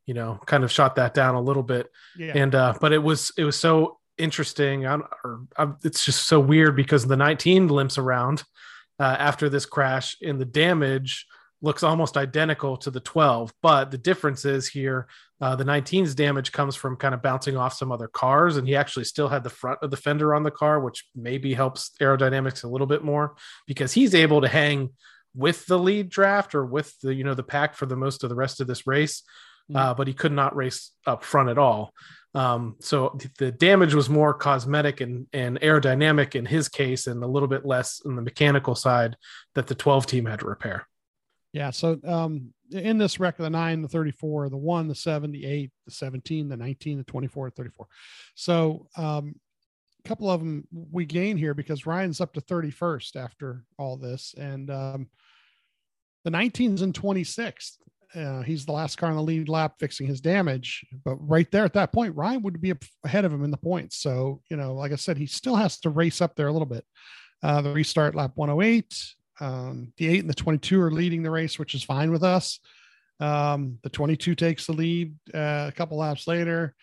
you 0.08 0.16
know, 0.16 0.40
kind 0.48 0.64
of 0.64 0.72
shot 0.72 0.96
that 0.96 1.14
down 1.14 1.36
a 1.36 1.42
little 1.42 1.64
bit. 1.64 1.92
Yeah. 2.18 2.34
And 2.36 2.56
uh, 2.56 2.74
but 2.82 2.92
it 2.92 3.04
was 3.04 3.32
it 3.38 3.44
was 3.44 3.56
so 3.56 3.99
interesting. 4.20 4.86
I'm, 4.86 5.04
or 5.24 5.42
I'm, 5.58 5.78
it's 5.84 6.06
just 6.06 6.28
so 6.28 6.40
weird 6.40 6.76
because 6.76 7.06
the 7.06 7.18
19 7.18 7.68
limps 7.68 7.98
around 7.98 8.44
uh, 9.00 9.16
after 9.18 9.50
this 9.50 9.66
crash, 9.66 10.18
and 10.22 10.40
the 10.40 10.46
damage 10.46 11.26
looks 11.62 11.84
almost 11.84 12.18
identical 12.18 12.78
to 12.78 12.92
the 12.92 13.00
12. 13.00 13.54
But 13.62 13.92
the 13.92 13.98
difference 13.98 14.46
is 14.46 14.68
here, 14.68 15.08
uh, 15.42 15.56
the 15.56 15.66
19's 15.66 16.16
damage 16.16 16.52
comes 16.52 16.76
from 16.76 16.98
kind 16.98 17.14
of 17.14 17.22
bouncing 17.22 17.58
off 17.58 17.74
some 17.74 17.92
other 17.92 18.08
cars, 18.08 18.58
and 18.58 18.68
he 18.68 18.76
actually 18.76 19.06
still 19.06 19.28
had 19.28 19.44
the 19.44 19.50
front 19.50 19.80
of 19.82 19.92
the 19.92 19.98
fender 19.98 20.36
on 20.36 20.44
the 20.44 20.52
car, 20.52 20.80
which 20.80 21.06
maybe 21.16 21.54
helps 21.54 21.92
aerodynamics 22.02 22.64
a 22.64 22.68
little 22.68 22.88
bit 22.88 23.04
more 23.04 23.36
because 23.68 23.94
he's 23.94 24.16
able 24.16 24.42
to 24.42 24.48
hang 24.48 24.90
with 25.36 25.66
the 25.66 25.80
lead 25.80 26.10
draft 26.10 26.56
or 26.56 26.66
with 26.66 27.00
the 27.02 27.14
you 27.14 27.24
know 27.24 27.36
the 27.36 27.44
pack 27.44 27.76
for 27.76 27.86
the 27.86 27.96
most 27.96 28.24
of 28.24 28.30
the 28.30 28.36
rest 28.36 28.62
of 28.62 28.68
this 28.68 28.88
race. 28.88 29.24
Mm-hmm. 29.70 29.76
Uh, 29.76 29.94
but 29.94 30.08
he 30.08 30.14
could 30.14 30.32
not 30.32 30.56
race 30.56 30.92
up 31.06 31.24
front 31.24 31.50
at 31.50 31.58
all. 31.58 31.94
Um, 32.36 32.76
so 32.80 33.18
the 33.40 33.52
damage 33.52 33.94
was 33.94 34.10
more 34.10 34.34
cosmetic 34.34 35.02
and, 35.02 35.26
and 35.34 35.60
aerodynamic 35.62 36.36
in 36.36 36.46
his 36.46 36.70
case, 36.70 37.08
and 37.08 37.24
a 37.24 37.28
little 37.28 37.48
bit 37.48 37.66
less 37.66 38.02
in 38.06 38.16
the 38.16 38.22
mechanical 38.22 38.76
side 38.76 39.18
that 39.56 39.68
the 39.68 39.76
12 39.76 40.06
team 40.06 40.26
had 40.26 40.40
to 40.40 40.46
repair. 40.46 40.88
Yeah. 41.52 41.72
So 41.72 42.00
um, 42.06 42.54
in 42.72 42.98
this 42.98 43.20
wreck 43.20 43.40
of 43.40 43.44
the 43.44 43.50
nine, 43.50 43.82
the 43.82 43.88
34, 43.88 44.50
the 44.50 44.58
one, 44.58 44.88
the 44.88 44.96
seven, 44.96 45.32
the 45.32 45.46
eight, 45.46 45.72
the 45.86 45.92
17, 45.92 46.48
the 46.50 46.58
19, 46.58 47.00
the 47.00 47.04
24, 47.04 47.50
the 47.50 47.56
34. 47.56 47.88
So 48.36 48.88
um, 48.96 49.36
a 50.06 50.08
couple 50.08 50.30
of 50.30 50.40
them 50.40 50.68
we 50.72 51.06
gain 51.06 51.38
here 51.38 51.54
because 51.54 51.88
Ryan's 51.88 52.22
up 52.22 52.34
to 52.34 52.42
31st 52.42 53.16
after 53.16 53.64
all 53.78 53.98
this. 53.98 54.36
And 54.38 54.70
um, 54.70 55.10
the 56.24 56.32
19's 56.32 56.82
and 56.82 56.94
26th. 56.94 57.78
Uh, 58.16 58.42
he's 58.42 58.66
the 58.66 58.72
last 58.72 58.98
car 58.98 59.10
on 59.10 59.16
the 59.16 59.22
lead 59.22 59.50
lap 59.50 59.76
fixing 59.80 60.08
his 60.08 60.22
damage. 60.22 60.86
But 61.06 61.16
right 61.16 61.50
there 61.52 61.66
at 61.66 61.74
that 61.74 61.94
point, 61.94 62.16
Ryan 62.16 62.42
would 62.42 62.60
be 62.62 62.74
ahead 63.04 63.26
of 63.26 63.32
him 63.32 63.44
in 63.44 63.52
the 63.52 63.58
points. 63.58 63.98
So, 63.98 64.42
you 64.50 64.58
know, 64.58 64.74
like 64.74 64.92
I 64.92 64.96
said, 64.96 65.18
he 65.18 65.28
still 65.28 65.56
has 65.56 65.80
to 65.82 65.90
race 65.90 66.22
up 66.22 66.36
there 66.36 66.48
a 66.48 66.52
little 66.52 66.66
bit. 66.66 66.86
Uh, 67.44 67.62
the 67.62 67.72
restart 67.72 68.16
lap 68.16 68.32
108. 68.36 69.14
Um, 69.42 69.94
the 69.98 70.10
eight 70.10 70.20
and 70.20 70.30
the 70.30 70.34
22 70.34 70.82
are 70.82 70.92
leading 70.92 71.24
the 71.24 71.32
race, 71.32 71.58
which 71.60 71.76
is 71.76 71.84
fine 71.84 72.12
with 72.12 72.24
us. 72.24 72.60
Um, 73.20 73.78
the 73.84 73.90
22 73.90 74.36
takes 74.36 74.66
the 74.66 74.74
lead 74.74 75.16
uh, 75.34 75.66
a 75.68 75.74
couple 75.76 75.98
laps 75.98 76.28
later. 76.28 76.76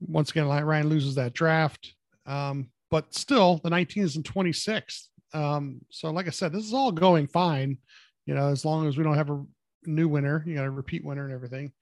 Once 0.00 0.30
again, 0.30 0.46
Ryan 0.46 0.88
loses 0.88 1.14
that 1.16 1.32
draft. 1.32 1.94
Um, 2.26 2.68
but 2.90 3.14
still, 3.14 3.60
the 3.64 3.70
19 3.70 4.02
is 4.02 4.16
in 4.16 4.22
26th. 4.22 5.08
Um, 5.32 5.80
so, 5.90 6.10
like 6.10 6.26
I 6.26 6.30
said, 6.30 6.52
this 6.52 6.64
is 6.64 6.74
all 6.74 6.92
going 6.92 7.26
fine, 7.26 7.78
you 8.26 8.34
know, 8.34 8.48
as 8.48 8.64
long 8.64 8.86
as 8.86 8.96
we 8.96 9.04
don't 9.04 9.16
have 9.16 9.30
a 9.30 9.44
new 9.84 10.08
winner, 10.08 10.42
you 10.46 10.54
got 10.54 10.66
a 10.66 10.70
repeat 10.70 11.04
winner 11.04 11.24
and 11.24 11.34
everything. 11.34 11.72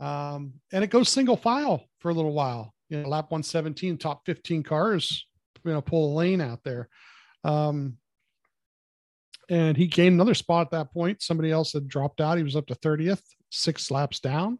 Um, 0.00 0.54
and 0.72 0.82
it 0.82 0.90
goes 0.90 1.08
single 1.08 1.36
file 1.36 1.84
for 2.00 2.10
a 2.10 2.14
little 2.14 2.32
while. 2.32 2.74
You 2.88 3.02
know, 3.02 3.08
lap 3.08 3.30
117, 3.30 3.98
top 3.98 4.26
15 4.26 4.62
cars, 4.62 5.26
you 5.64 5.72
know, 5.72 5.80
pull 5.80 6.12
a 6.12 6.16
lane 6.16 6.40
out 6.40 6.60
there. 6.64 6.88
Um, 7.44 7.98
and 9.48 9.76
he 9.76 9.86
gained 9.86 10.14
another 10.14 10.34
spot 10.34 10.66
at 10.66 10.70
that 10.72 10.92
point. 10.92 11.22
Somebody 11.22 11.50
else 11.50 11.72
had 11.72 11.88
dropped 11.88 12.20
out. 12.20 12.38
He 12.38 12.44
was 12.44 12.56
up 12.56 12.66
to 12.66 12.74
30th, 12.74 13.22
six 13.50 13.90
laps 13.90 14.20
down. 14.20 14.58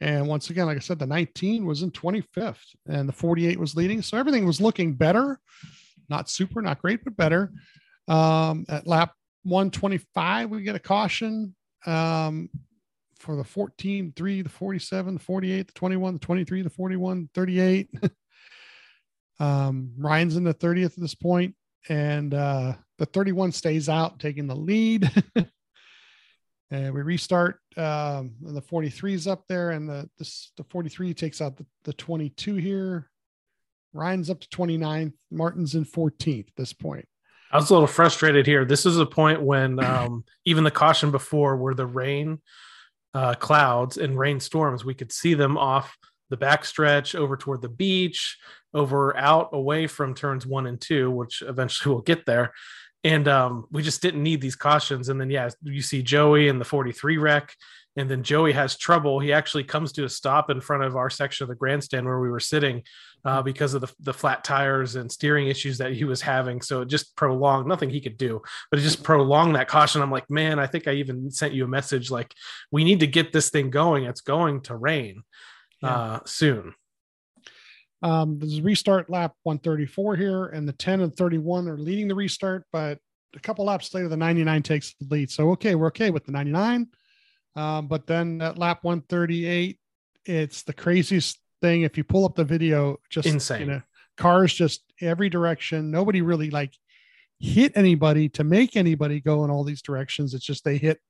And 0.00 0.26
once 0.26 0.50
again, 0.50 0.66
like 0.66 0.76
I 0.76 0.80
said, 0.80 0.98
the 0.98 1.06
19 1.06 1.64
was 1.64 1.82
in 1.82 1.90
25th 1.90 2.58
and 2.86 3.08
the 3.08 3.12
48 3.12 3.58
was 3.58 3.76
leading. 3.76 4.02
So 4.02 4.18
everything 4.18 4.44
was 4.44 4.60
looking 4.60 4.94
better. 4.94 5.38
Not 6.08 6.28
super, 6.28 6.60
not 6.60 6.82
great, 6.82 7.04
but 7.04 7.16
better. 7.16 7.52
Um, 8.08 8.66
at 8.68 8.86
lap 8.86 9.12
125, 9.44 10.50
we 10.50 10.62
get 10.62 10.74
a 10.74 10.80
caution 10.80 11.54
um, 11.86 12.50
for 13.18 13.36
the 13.36 13.44
14, 13.44 14.12
3, 14.14 14.42
the 14.42 14.48
47, 14.48 15.14
the 15.14 15.20
48, 15.20 15.66
the 15.66 15.72
21, 15.72 16.12
the 16.14 16.18
23, 16.18 16.62
the 16.62 16.70
41, 16.70 17.30
38. 17.34 17.90
um, 19.40 19.92
Ryan's 19.98 20.36
in 20.36 20.44
the 20.44 20.54
30th 20.54 20.84
at 20.86 21.00
this 21.00 21.14
point, 21.14 21.54
and 21.88 22.34
uh, 22.34 22.74
the 22.98 23.06
31 23.06 23.52
stays 23.52 23.88
out, 23.88 24.18
taking 24.18 24.46
the 24.46 24.56
lead. 24.56 25.10
and 26.70 26.94
we 26.94 27.02
restart. 27.02 27.60
Um, 27.76 28.34
and 28.44 28.56
the 28.56 28.62
43 28.62 29.14
is 29.14 29.26
up 29.26 29.44
there, 29.48 29.70
and 29.70 29.88
the 29.88 30.08
this, 30.18 30.52
the 30.56 30.64
43 30.64 31.14
takes 31.14 31.40
out 31.40 31.56
the, 31.56 31.66
the 31.84 31.92
22 31.92 32.56
here. 32.56 33.10
Ryan's 33.92 34.28
up 34.28 34.40
to 34.40 34.48
29th. 34.48 35.12
Martin's 35.30 35.74
in 35.74 35.84
14th 35.84 36.48
at 36.48 36.56
this 36.56 36.72
point. 36.72 37.06
I 37.54 37.56
was 37.56 37.70
a 37.70 37.72
little 37.72 37.86
frustrated 37.86 38.46
here. 38.46 38.64
This 38.64 38.84
is 38.84 38.98
a 38.98 39.06
point 39.06 39.40
when 39.40 39.78
um, 39.84 40.24
even 40.44 40.64
the 40.64 40.72
caution 40.72 41.12
before 41.12 41.56
were 41.56 41.74
the 41.74 41.86
rain 41.86 42.40
uh, 43.14 43.34
clouds 43.34 43.96
and 43.96 44.18
rainstorms. 44.18 44.84
We 44.84 44.94
could 44.94 45.12
see 45.12 45.34
them 45.34 45.56
off 45.56 45.96
the 46.30 46.36
backstretch 46.36 47.14
over 47.14 47.36
toward 47.36 47.62
the 47.62 47.68
beach, 47.68 48.38
over 48.74 49.16
out 49.16 49.50
away 49.52 49.86
from 49.86 50.16
turns 50.16 50.44
one 50.44 50.66
and 50.66 50.80
two, 50.80 51.12
which 51.12 51.42
eventually 51.46 51.92
we'll 51.94 52.02
get 52.02 52.26
there. 52.26 52.52
And 53.04 53.28
um, 53.28 53.66
we 53.70 53.84
just 53.84 54.02
didn't 54.02 54.22
need 54.22 54.40
these 54.40 54.56
cautions. 54.56 55.08
And 55.08 55.20
then, 55.20 55.30
yeah, 55.30 55.48
you 55.62 55.82
see 55.82 56.02
Joey 56.02 56.48
in 56.48 56.58
the 56.58 56.64
43 56.64 57.18
wreck. 57.18 57.54
and 57.96 58.10
then 58.10 58.24
Joey 58.24 58.50
has 58.52 58.76
trouble. 58.76 59.20
He 59.20 59.32
actually 59.32 59.62
comes 59.64 59.92
to 59.92 60.04
a 60.04 60.08
stop 60.08 60.50
in 60.50 60.60
front 60.60 60.82
of 60.82 60.96
our 60.96 61.10
section 61.10 61.44
of 61.44 61.50
the 61.50 61.54
grandstand 61.54 62.06
where 62.06 62.18
we 62.18 62.30
were 62.30 62.40
sitting 62.40 62.82
uh, 63.24 63.42
because 63.42 63.74
of 63.74 63.80
the, 63.80 63.92
the 64.00 64.12
flat 64.12 64.44
tires 64.44 64.96
and 64.96 65.10
steering 65.10 65.48
issues 65.48 65.78
that 65.78 65.92
he 65.92 66.04
was 66.04 66.20
having. 66.20 66.60
So 66.60 66.82
it 66.82 66.88
just 66.88 67.16
prolonged, 67.16 67.66
nothing 67.66 67.90
he 67.90 68.00
could 68.00 68.18
do, 68.18 68.42
but 68.70 68.78
it 68.78 68.82
just 68.82 69.02
prolonged 69.02 69.56
that 69.56 69.68
caution. 69.68 70.02
I'm 70.02 70.10
like, 70.10 70.28
man, 70.28 70.58
I 70.58 70.66
think 70.66 70.86
I 70.86 70.92
even 70.94 71.30
sent 71.30 71.54
you 71.54 71.64
a 71.64 71.68
message 71.68 72.10
like, 72.10 72.34
we 72.70 72.84
need 72.84 73.00
to 73.00 73.06
get 73.06 73.32
this 73.32 73.50
thing 73.50 73.70
going. 73.70 74.04
It's 74.04 74.20
going 74.20 74.60
to 74.62 74.76
rain 74.76 75.22
uh, 75.82 76.20
soon. 76.26 76.74
Um, 78.02 78.38
there's 78.38 78.58
a 78.58 78.62
restart 78.62 79.08
lap 79.08 79.32
134 79.44 80.16
here, 80.16 80.46
and 80.46 80.68
the 80.68 80.72
10 80.74 81.00
and 81.00 81.16
31 81.16 81.68
are 81.68 81.78
leading 81.78 82.08
the 82.08 82.14
restart, 82.14 82.66
but 82.70 82.98
a 83.34 83.40
couple 83.40 83.64
laps 83.64 83.92
later, 83.94 84.08
the 84.08 84.16
99 84.16 84.62
takes 84.62 84.94
the 85.00 85.06
lead. 85.10 85.30
So, 85.30 85.50
okay, 85.52 85.74
we're 85.74 85.86
okay 85.86 86.10
with 86.10 86.24
the 86.24 86.32
99. 86.32 86.88
Um, 87.56 87.88
but 87.88 88.06
then 88.06 88.42
at 88.42 88.58
lap 88.58 88.80
138, 88.82 89.78
it's 90.26 90.62
the 90.62 90.72
craziest 90.72 91.38
thing. 91.64 91.82
If 91.82 91.96
you 91.96 92.04
pull 92.04 92.24
up 92.24 92.34
the 92.34 92.44
video, 92.44 92.98
just 93.08 93.26
Insane. 93.28 93.60
You 93.60 93.66
know, 93.66 93.82
cars 94.16 94.52
just 94.52 94.82
every 95.00 95.28
direction. 95.30 95.90
Nobody 95.90 96.20
really 96.20 96.50
like 96.50 96.74
hit 97.40 97.72
anybody 97.74 98.28
to 98.30 98.44
make 98.44 98.76
anybody 98.76 99.20
go 99.20 99.44
in 99.44 99.50
all 99.50 99.64
these 99.64 99.82
directions. 99.82 100.34
It's 100.34 100.44
just 100.44 100.64
they 100.64 100.76
hit. 100.76 101.00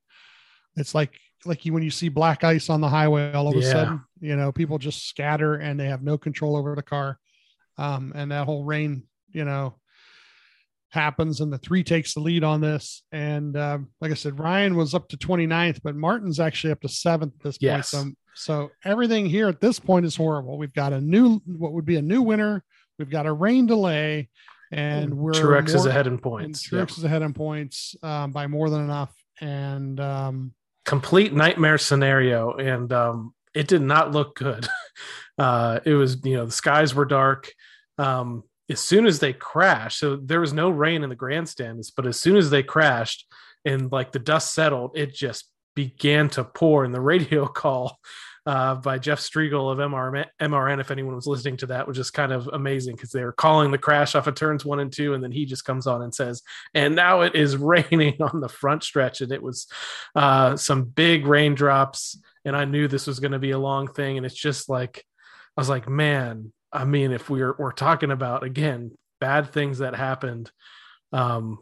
It's 0.76 0.94
like 0.94 1.18
like 1.44 1.64
you 1.66 1.72
when 1.72 1.82
you 1.82 1.90
see 1.90 2.08
black 2.08 2.44
ice 2.44 2.70
on 2.70 2.80
the 2.80 2.88
highway 2.88 3.32
all 3.32 3.48
of 3.48 3.56
a 3.56 3.62
sudden, 3.62 4.00
you 4.20 4.36
know, 4.36 4.52
people 4.52 4.78
just 4.78 5.08
scatter 5.08 5.54
and 5.56 5.78
they 5.78 5.86
have 5.86 6.02
no 6.02 6.16
control 6.16 6.56
over 6.56 6.74
the 6.74 6.82
car. 6.82 7.18
Um, 7.76 8.12
and 8.14 8.30
that 8.30 8.46
whole 8.46 8.64
rain, 8.64 9.02
you 9.32 9.44
know, 9.44 9.74
happens 10.90 11.40
and 11.40 11.52
the 11.52 11.58
three 11.58 11.82
takes 11.84 12.14
the 12.14 12.20
lead 12.20 12.44
on 12.44 12.60
this. 12.60 13.02
And 13.12 13.56
um, 13.56 13.88
like 14.00 14.12
I 14.12 14.14
said, 14.14 14.38
Ryan 14.38 14.76
was 14.76 14.94
up 14.94 15.08
to 15.08 15.16
29th, 15.16 15.80
but 15.82 15.96
Martin's 15.96 16.40
actually 16.40 16.72
up 16.72 16.80
to 16.82 16.88
seventh 16.88 17.34
at 17.34 17.42
this 17.42 17.58
Yes. 17.60 17.90
point. 17.90 18.04
So, 18.06 18.12
so 18.34 18.70
everything 18.84 19.26
here 19.26 19.48
at 19.48 19.60
this 19.60 19.78
point 19.78 20.06
is 20.06 20.16
horrible. 20.16 20.58
We've 20.58 20.72
got 20.72 20.92
a 20.92 21.00
new, 21.00 21.40
what 21.46 21.72
would 21.72 21.84
be 21.84 21.96
a 21.96 22.02
new 22.02 22.22
winner. 22.22 22.64
We've 22.98 23.10
got 23.10 23.26
a 23.26 23.32
rain 23.32 23.66
delay 23.66 24.28
and 24.72 25.14
we're 25.14 25.32
Truex 25.32 25.74
is 25.74 25.86
ahead 25.86 26.06
in 26.06 26.18
points. 26.18 26.68
Truex 26.68 26.98
is 26.98 27.04
ahead 27.04 27.22
in 27.22 27.32
points 27.32 27.96
um, 28.02 28.32
by 28.32 28.46
more 28.46 28.70
than 28.70 28.80
enough. 28.80 29.14
And 29.40 30.00
um, 30.00 30.54
complete 30.84 31.32
nightmare 31.32 31.78
scenario 31.78 32.52
and 32.54 32.92
um 32.92 33.34
it 33.54 33.66
did 33.66 33.82
not 33.82 34.12
look 34.12 34.36
good 34.36 34.68
uh 35.38 35.80
it 35.84 35.94
was 35.94 36.18
you 36.24 36.36
know 36.36 36.46
the 36.46 36.52
skies 36.52 36.94
were 36.94 37.04
dark 37.04 37.50
um 37.98 38.42
as 38.70 38.80
soon 38.80 39.06
as 39.06 39.18
they 39.18 39.32
crashed 39.32 39.98
so 39.98 40.16
there 40.16 40.40
was 40.40 40.52
no 40.52 40.70
rain 40.70 41.02
in 41.02 41.08
the 41.08 41.16
grandstands 41.16 41.90
but 41.90 42.06
as 42.06 42.20
soon 42.20 42.36
as 42.36 42.50
they 42.50 42.62
crashed 42.62 43.26
and 43.64 43.90
like 43.92 44.12
the 44.12 44.18
dust 44.18 44.52
settled 44.52 44.92
it 44.94 45.14
just 45.14 45.50
began 45.74 46.28
to 46.28 46.44
pour 46.44 46.84
and 46.84 46.94
the 46.94 47.00
radio 47.12 47.46
call 47.46 47.98
uh, 48.46 48.74
by 48.74 48.98
Jeff 48.98 49.20
Striegle 49.20 49.72
of 49.72 49.78
MRN, 49.78 50.26
MRN, 50.40 50.80
if 50.80 50.90
anyone 50.90 51.14
was 51.14 51.26
listening 51.26 51.56
to 51.58 51.66
that, 51.66 51.88
was 51.88 51.96
just 51.96 52.12
kind 52.12 52.30
of 52.30 52.48
amazing 52.52 52.94
because 52.94 53.10
they 53.10 53.24
were 53.24 53.32
calling 53.32 53.70
the 53.70 53.78
crash 53.78 54.14
off 54.14 54.26
of 54.26 54.34
turns 54.34 54.64
one 54.64 54.80
and 54.80 54.92
two, 54.92 55.14
and 55.14 55.24
then 55.24 55.32
he 55.32 55.46
just 55.46 55.64
comes 55.64 55.86
on 55.86 56.02
and 56.02 56.14
says, 56.14 56.42
"And 56.74 56.94
now 56.94 57.22
it 57.22 57.34
is 57.34 57.56
raining 57.56 58.20
on 58.20 58.40
the 58.40 58.48
front 58.48 58.82
stretch," 58.82 59.22
and 59.22 59.32
it 59.32 59.42
was 59.42 59.66
uh, 60.14 60.56
some 60.56 60.84
big 60.84 61.26
raindrops, 61.26 62.18
and 62.44 62.54
I 62.54 62.66
knew 62.66 62.86
this 62.86 63.06
was 63.06 63.20
going 63.20 63.32
to 63.32 63.38
be 63.38 63.52
a 63.52 63.58
long 63.58 63.88
thing, 63.88 64.18
and 64.18 64.26
it's 64.26 64.34
just 64.34 64.68
like 64.68 65.04
I 65.56 65.60
was 65.60 65.70
like, 65.70 65.88
man, 65.88 66.52
I 66.72 66.84
mean, 66.84 67.12
if 67.12 67.30
we're 67.30 67.54
we're 67.58 67.72
talking 67.72 68.10
about 68.10 68.42
again 68.42 68.92
bad 69.20 69.52
things 69.52 69.78
that 69.78 69.94
happened, 69.94 70.50
um, 71.12 71.58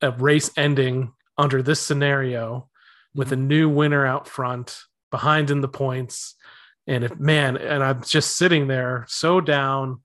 a 0.00 0.10
race 0.10 0.50
ending 0.56 1.12
under 1.36 1.62
this 1.62 1.80
scenario 1.80 2.70
with 3.14 3.32
a 3.32 3.36
new 3.36 3.68
winner 3.68 4.06
out 4.06 4.26
front 4.26 4.84
behind 5.14 5.52
in 5.52 5.60
the 5.60 5.68
points. 5.68 6.34
And 6.88 7.04
if 7.04 7.16
man 7.20 7.56
and 7.56 7.84
i'm 7.84 8.02
just 8.02 8.36
sitting 8.36 8.66
there 8.66 9.04
so 9.06 9.40
down 9.40 10.02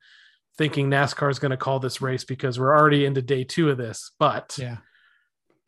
thinking 0.56 0.88
nascar 0.88 1.32
is 1.32 1.39
going 1.39 1.50
to 1.50 1.58
call 1.58 1.80
this 1.80 2.00
race 2.00 2.26
because 2.26 2.60
we're 2.60 2.78
already 2.78 3.06
into 3.06 3.24
day 3.24 3.43
two 3.43 3.72
of 3.72 3.78
this. 3.80 4.12
But 4.19 4.56
yeah, 4.62 4.78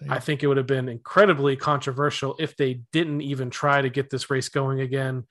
i 0.08 0.20
think 0.20 0.44
it 0.44 0.48
would 0.48 0.58
have 0.58 0.68
been 0.68 0.90
incredibly 0.90 1.56
controversial 1.56 2.36
if 2.38 2.56
they 2.56 2.82
didn't 2.92 3.22
even 3.22 3.50
try 3.50 3.82
to 3.82 3.90
get 3.90 4.12
this 4.12 4.30
race 4.30 4.50
going 4.50 4.80
again. 4.80 5.26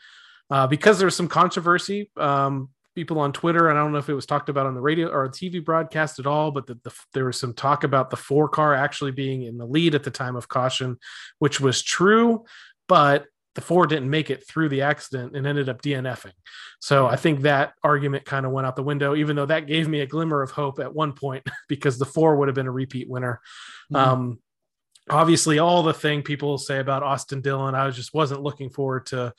Uh, 0.51 0.67
because 0.67 0.99
there's 0.99 1.15
some 1.15 1.29
controversy 1.29 2.11
um, 2.17 2.71
people 2.97 3.21
on 3.21 3.33
twitter 3.33 3.69
and 3.69 3.79
i 3.79 3.81
don't 3.81 3.93
know 3.93 3.99
if 3.99 4.09
it 4.09 4.15
was 4.15 4.27
talked 4.27 4.49
about 4.49 4.67
on 4.67 4.75
the 4.75 4.81
radio 4.81 5.09
or 5.09 5.29
tv 5.29 5.65
broadcast 5.65 6.19
at 6.19 6.27
all 6.27 6.51
but 6.51 6.67
the, 6.67 6.75
the, 6.83 6.93
there 7.15 7.25
was 7.25 7.39
some 7.39 7.55
talk 7.55 7.85
about 7.85 8.11
the 8.11 8.17
four 8.17 8.49
car 8.49 8.75
actually 8.75 9.13
being 9.13 9.45
in 9.45 9.57
the 9.57 9.65
lead 9.65 9.95
at 9.95 10.03
the 10.03 10.11
time 10.11 10.35
of 10.35 10.49
caution 10.49 10.99
which 11.39 11.61
was 11.61 11.81
true. 11.81 12.45
But 12.89 13.27
the 13.55 13.61
four 13.61 13.87
didn't 13.87 14.11
make 14.11 14.31
it 14.31 14.47
through 14.47 14.69
the 14.69 14.83
accident 14.83 15.37
and 15.37 15.47
ended 15.47 15.69
up 15.69 15.83
DNFing. 15.83 16.33
So 16.81 17.07
I 17.07 17.17
think 17.17 17.41
that 17.41 17.75
argument 17.83 18.25
kind 18.25 18.47
of 18.47 18.53
went 18.53 18.67
out 18.67 18.77
the 18.77 18.83
window, 18.83 19.15
even 19.15 19.37
though 19.37 19.47
that 19.47 19.67
gave 19.67 19.89
me 19.89 20.01
a 20.01 20.07
glimmer 20.07 20.43
of 20.43 20.53
hope 20.53 20.79
at 20.79 20.95
one 20.95 21.13
point 21.13 21.45
because 21.69 21.99
the 21.99 22.05
four 22.05 22.37
would 22.37 22.49
have 22.49 22.55
been 22.55 22.69
a 22.69 22.73
repeat 22.73 23.09
winner. 23.09 23.41
Mhm. 23.93 23.97
Um, 23.97 24.39
obviously, 25.09 25.59
all 25.59 25.83
the 25.83 25.95
thing 25.95 26.23
people 26.23 26.59
say 26.59 26.79
about 26.79 27.03
Austin 27.03 27.41
Dillon, 27.41 27.75
I 27.75 27.91
just 27.91 28.15
wasn't 28.15 28.43
looking 28.43 28.71
forward 28.71 29.07
to 29.07 29.35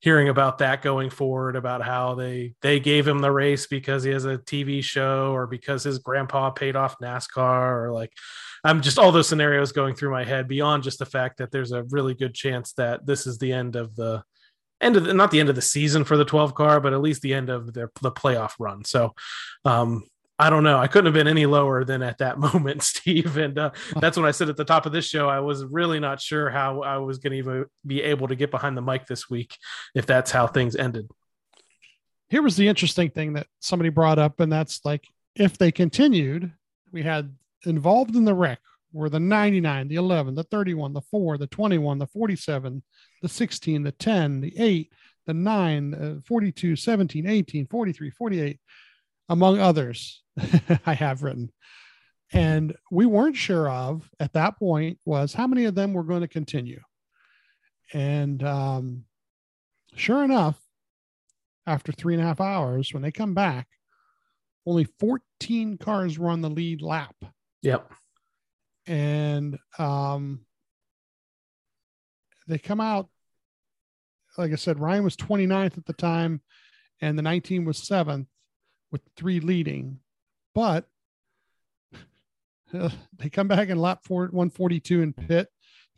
hearing 0.00 0.28
about 0.28 0.58
that 0.58 0.82
going 0.82 1.08
forward 1.08 1.56
about 1.56 1.82
how 1.82 2.14
they 2.14 2.54
they 2.60 2.78
gave 2.78 3.08
him 3.08 3.20
the 3.20 3.32
race 3.32 3.66
because 3.66 4.02
he 4.02 4.10
has 4.10 4.26
a 4.26 4.36
TV 4.36 4.84
show 4.84 5.32
or 5.32 5.46
because 5.46 5.82
his 5.82 5.98
grandpa 5.98 6.50
paid 6.50 6.76
off 6.76 6.98
NASCAR 6.98 7.84
or 7.84 7.92
like 7.92 8.12
I'm 8.64 8.80
just 8.80 8.98
all 8.98 9.12
those 9.12 9.28
scenarios 9.28 9.72
going 9.72 9.94
through 9.94 10.10
my 10.10 10.24
head 10.24 10.48
beyond 10.48 10.82
just 10.82 10.98
the 10.98 11.06
fact 11.06 11.38
that 11.38 11.50
there's 11.50 11.72
a 11.72 11.84
really 11.84 12.14
good 12.14 12.34
chance 12.34 12.72
that 12.72 13.04
this 13.04 13.26
is 13.26 13.38
the 13.38 13.52
end 13.52 13.76
of 13.76 13.94
the 13.94 14.22
end 14.80 14.96
of 14.96 15.04
the, 15.04 15.14
not 15.14 15.30
the 15.30 15.40
end 15.40 15.48
of 15.48 15.54
the 15.54 15.62
season 15.62 16.04
for 16.04 16.16
the 16.16 16.24
12 16.24 16.54
car, 16.54 16.80
but 16.80 16.92
at 16.92 17.00
least 17.00 17.22
the 17.22 17.34
end 17.34 17.50
of 17.50 17.74
their 17.74 17.90
the 18.00 18.10
playoff 18.10 18.52
run. 18.58 18.84
So 18.84 19.14
um 19.64 20.04
I 20.36 20.50
don't 20.50 20.64
know. 20.64 20.78
I 20.78 20.88
couldn't 20.88 21.06
have 21.06 21.14
been 21.14 21.28
any 21.28 21.46
lower 21.46 21.84
than 21.84 22.02
at 22.02 22.18
that 22.18 22.38
moment, 22.54 22.82
Steve. 22.82 23.36
And 23.36 23.56
uh, 23.56 23.70
that's 24.00 24.16
when 24.16 24.26
I 24.26 24.32
said 24.32 24.48
at 24.48 24.56
the 24.56 24.64
top 24.64 24.84
of 24.84 24.90
this 24.90 25.06
show, 25.06 25.28
I 25.28 25.38
was 25.38 25.64
really 25.64 26.00
not 26.00 26.20
sure 26.20 26.50
how 26.50 26.82
I 26.82 26.96
was 26.96 27.18
going 27.18 27.32
to 27.32 27.38
even 27.38 27.66
be 27.86 28.02
able 28.02 28.26
to 28.26 28.34
get 28.34 28.50
behind 28.50 28.76
the 28.76 28.82
mic 28.82 29.06
this 29.06 29.30
week 29.30 29.56
if 29.94 30.06
that's 30.06 30.32
how 30.32 30.48
things 30.48 30.74
ended. 30.74 31.08
here 32.28 32.42
was 32.42 32.56
the 32.56 32.66
interesting 32.66 33.10
thing 33.10 33.34
that 33.34 33.46
somebody 33.60 33.90
brought 33.90 34.18
up, 34.18 34.40
and 34.40 34.52
that's 34.52 34.84
like 34.84 35.06
if 35.36 35.56
they 35.56 35.70
continued, 35.70 36.52
we 36.90 37.02
had 37.02 37.32
involved 37.66 38.16
in 38.16 38.24
the 38.24 38.34
wreck 38.34 38.60
were 38.92 39.08
the 39.08 39.20
99, 39.20 39.88
the 39.88 39.96
11, 39.96 40.34
the 40.34 40.44
31, 40.44 40.92
the 40.92 41.00
4, 41.00 41.38
the 41.38 41.46
21, 41.48 41.98
the 41.98 42.06
47, 42.06 42.82
the 43.22 43.28
16, 43.28 43.82
the 43.82 43.92
10, 43.92 44.40
the 44.40 44.54
8, 44.56 44.92
the 45.26 45.34
9, 45.34 45.94
uh, 45.94 46.14
42, 46.24 46.76
17, 46.76 47.26
18, 47.26 47.66
43, 47.66 48.10
48, 48.10 48.60
among 49.28 49.58
others 49.58 50.22
I 50.86 50.94
have 50.94 51.22
written. 51.22 51.50
And 52.32 52.74
we 52.90 53.06
weren't 53.06 53.36
sure 53.36 53.68
of 53.68 54.08
at 54.18 54.32
that 54.32 54.58
point 54.58 54.98
was 55.04 55.34
how 55.34 55.46
many 55.46 55.66
of 55.66 55.74
them 55.74 55.92
were 55.92 56.02
going 56.02 56.22
to 56.22 56.28
continue. 56.28 56.80
And 57.92 58.42
um, 58.42 59.04
sure 59.94 60.24
enough, 60.24 60.58
after 61.66 61.92
three 61.92 62.14
and 62.14 62.22
a 62.22 62.26
half 62.26 62.40
hours, 62.40 62.92
when 62.92 63.02
they 63.02 63.12
come 63.12 63.34
back, 63.34 63.68
only 64.66 64.86
14 64.98 65.78
cars 65.78 66.18
were 66.18 66.30
on 66.30 66.40
the 66.40 66.50
lead 66.50 66.82
lap. 66.82 67.14
Yep. 67.64 67.92
And 68.86 69.58
um, 69.78 70.44
they 72.46 72.58
come 72.58 72.80
out, 72.80 73.08
like 74.36 74.52
I 74.52 74.56
said, 74.56 74.78
Ryan 74.78 75.02
was 75.02 75.16
29th 75.16 75.78
at 75.78 75.86
the 75.86 75.94
time, 75.94 76.42
and 77.00 77.16
the 77.16 77.22
19 77.22 77.64
was 77.64 77.78
seventh 77.78 78.28
with 78.92 79.00
three 79.16 79.40
leading. 79.40 80.00
But 80.54 80.84
uh, 82.74 82.90
they 83.16 83.30
come 83.30 83.48
back 83.48 83.70
in 83.70 83.78
lap 83.78 84.00
four, 84.04 84.24
142 84.24 85.00
in 85.00 85.12
pit, 85.14 85.48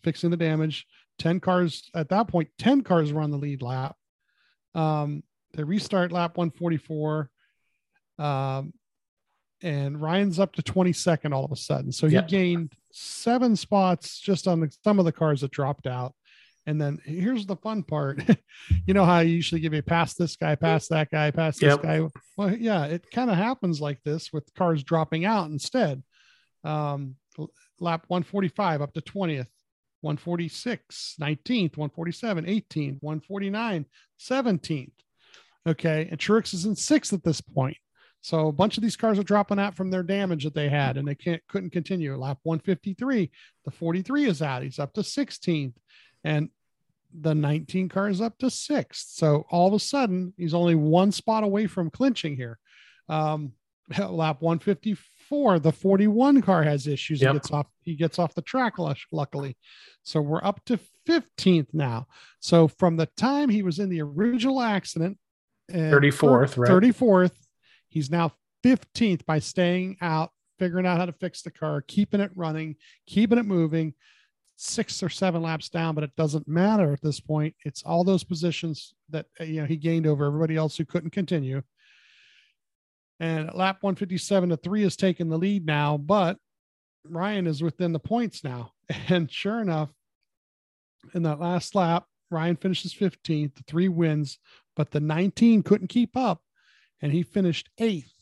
fixing 0.04 0.30
the 0.30 0.36
damage. 0.36 0.86
10 1.18 1.40
cars 1.40 1.90
at 1.94 2.10
that 2.10 2.28
point, 2.28 2.48
10 2.58 2.82
cars 2.82 3.12
were 3.12 3.22
on 3.22 3.32
the 3.32 3.38
lead 3.38 3.60
lap. 3.60 3.96
Um, 4.74 5.24
they 5.54 5.64
restart 5.64 6.12
lap 6.12 6.36
144. 6.36 7.28
Um, 8.18 8.72
and 9.66 10.00
Ryan's 10.00 10.38
up 10.38 10.52
to 10.54 10.62
22nd 10.62 11.32
all 11.34 11.44
of 11.44 11.50
a 11.52 11.56
sudden. 11.56 11.90
So 11.90 12.06
he 12.06 12.14
Yeah. 12.14 12.22
gained 12.22 12.72
seven 12.92 13.56
spots 13.56 14.20
just 14.20 14.46
on 14.46 14.60
the, 14.60 14.70
some 14.84 14.98
of 14.98 15.04
the 15.04 15.12
cars 15.12 15.40
that 15.40 15.50
dropped 15.50 15.86
out. 15.86 16.14
And 16.66 16.80
then 16.80 16.98
here's 17.04 17.46
the 17.46 17.56
fun 17.56 17.82
part. 17.82 18.22
you 18.86 18.94
know 18.94 19.04
how 19.04 19.14
I 19.14 19.22
usually 19.22 19.60
give 19.60 19.74
you 19.74 19.82
pass 19.82 20.14
this 20.14 20.36
guy, 20.36 20.54
pass 20.54 20.88
that 20.88 21.10
guy, 21.10 21.30
pass 21.30 21.58
this 21.58 21.70
Yep. 21.74 21.82
guy. 21.82 22.00
Well, 22.36 22.56
yeah, 22.56 22.84
it 22.86 23.10
kind 23.10 23.30
of 23.30 23.36
happens 23.36 23.80
like 23.80 24.02
this 24.04 24.32
with 24.32 24.52
cars 24.54 24.82
dropping 24.84 25.24
out 25.24 25.50
instead. 25.50 26.02
Um, 26.64 27.16
lap 27.80 28.04
145 28.08 28.82
up 28.82 28.92
to 28.94 29.00
20th, 29.00 29.48
146, 30.00 31.16
19th, 31.20 31.76
147, 31.76 32.44
18th, 32.46 32.98
149, 33.02 33.86
17th. 34.18 34.90
Okay. 35.66 36.08
And 36.10 36.18
Truex 36.20 36.54
is 36.54 36.64
in 36.64 36.76
sixth 36.76 37.12
at 37.12 37.24
this 37.24 37.40
point. 37.40 37.76
So 38.26 38.48
a 38.48 38.52
bunch 38.52 38.76
of 38.76 38.82
these 38.82 38.96
cars 38.96 39.20
are 39.20 39.22
dropping 39.22 39.60
out 39.60 39.76
from 39.76 39.88
their 39.88 40.02
damage 40.02 40.42
that 40.42 40.52
they 40.52 40.68
had, 40.68 40.96
and 40.96 41.06
they 41.06 41.14
can't 41.14 41.40
couldn't 41.46 41.70
continue. 41.70 42.16
Lap 42.16 42.38
153, 42.42 43.30
the 43.64 43.70
43 43.70 44.24
is 44.24 44.42
out. 44.42 44.64
He's 44.64 44.80
up 44.80 44.92
to 44.94 45.02
16th, 45.02 45.74
and 46.24 46.50
the 47.16 47.36
19 47.36 47.88
car 47.88 48.08
is 48.08 48.20
up 48.20 48.36
to 48.38 48.50
sixth. 48.50 49.10
So 49.10 49.46
all 49.48 49.68
of 49.68 49.74
a 49.74 49.78
sudden, 49.78 50.34
he's 50.36 50.54
only 50.54 50.74
one 50.74 51.12
spot 51.12 51.44
away 51.44 51.68
from 51.68 51.88
clinching 51.88 52.34
here. 52.34 52.58
Um, 53.08 53.52
lap 53.96 54.42
154, 54.42 55.60
the 55.60 55.70
41 55.70 56.42
car 56.42 56.64
has 56.64 56.88
issues. 56.88 57.22
Yep. 57.22 57.28
He 57.28 57.38
gets 57.38 57.50
off. 57.52 57.66
He 57.82 57.94
gets 57.94 58.18
off 58.18 58.34
the 58.34 58.42
track. 58.42 58.72
Luckily, 59.12 59.56
so 60.02 60.20
we're 60.20 60.42
up 60.42 60.64
to 60.64 60.80
15th 61.08 61.72
now. 61.72 62.08
So 62.40 62.66
from 62.66 62.96
the 62.96 63.06
time 63.16 63.50
he 63.50 63.62
was 63.62 63.78
in 63.78 63.88
the 63.88 64.02
original 64.02 64.60
accident, 64.60 65.16
and 65.68 65.92
34th, 65.92 66.56
right? 66.56 66.70
34th, 66.70 67.45
he's 67.96 68.10
now 68.10 68.30
15th 68.62 69.24
by 69.24 69.38
staying 69.38 69.96
out, 70.02 70.30
figuring 70.58 70.84
out 70.84 70.98
how 70.98 71.06
to 71.06 71.12
fix 71.12 71.40
the 71.40 71.50
car, 71.50 71.80
keeping 71.80 72.20
it 72.20 72.30
running, 72.36 72.76
keeping 73.06 73.38
it 73.38 73.46
moving. 73.46 73.94
Six 74.58 75.02
or 75.02 75.08
seven 75.08 75.42
laps 75.42 75.70
down, 75.70 75.94
but 75.94 76.04
it 76.04 76.14
doesn't 76.16 76.48
matter 76.48 76.92
at 76.92 77.00
this 77.02 77.20
point. 77.20 77.54
It's 77.64 77.82
all 77.82 78.04
those 78.04 78.24
positions 78.24 78.94
that 79.10 79.26
uh, 79.40 79.44
you 79.44 79.60
know 79.60 79.66
he 79.66 79.76
gained 79.76 80.06
over 80.06 80.24
everybody 80.24 80.56
else 80.56 80.76
who 80.76 80.84
couldn't 80.84 81.10
continue. 81.10 81.62
And 83.20 83.52
lap 83.54 83.78
157 83.80 84.50
to 84.50 84.56
three 84.56 84.82
has 84.82 84.96
taken 84.96 85.28
the 85.28 85.38
lead 85.38 85.66
now, 85.66 85.96
but 85.96 86.38
Ryan 87.06 87.46
is 87.46 87.62
within 87.62 87.92
the 87.92 87.98
points 87.98 88.44
now. 88.44 88.72
And 89.08 89.30
sure 89.30 89.60
enough, 89.60 89.90
in 91.12 91.22
that 91.24 91.40
last 91.40 91.74
lap, 91.74 92.04
Ryan 92.30 92.56
finishes 92.56 92.94
15th, 92.94 93.56
the 93.56 93.62
three 93.66 93.88
wins, 93.88 94.38
but 94.74 94.90
the 94.90 95.00
19 95.00 95.62
couldn't 95.62 95.88
keep 95.88 96.16
up 96.16 96.40
and 97.02 97.12
he 97.12 97.22
finished 97.22 97.68
eighth, 97.78 98.12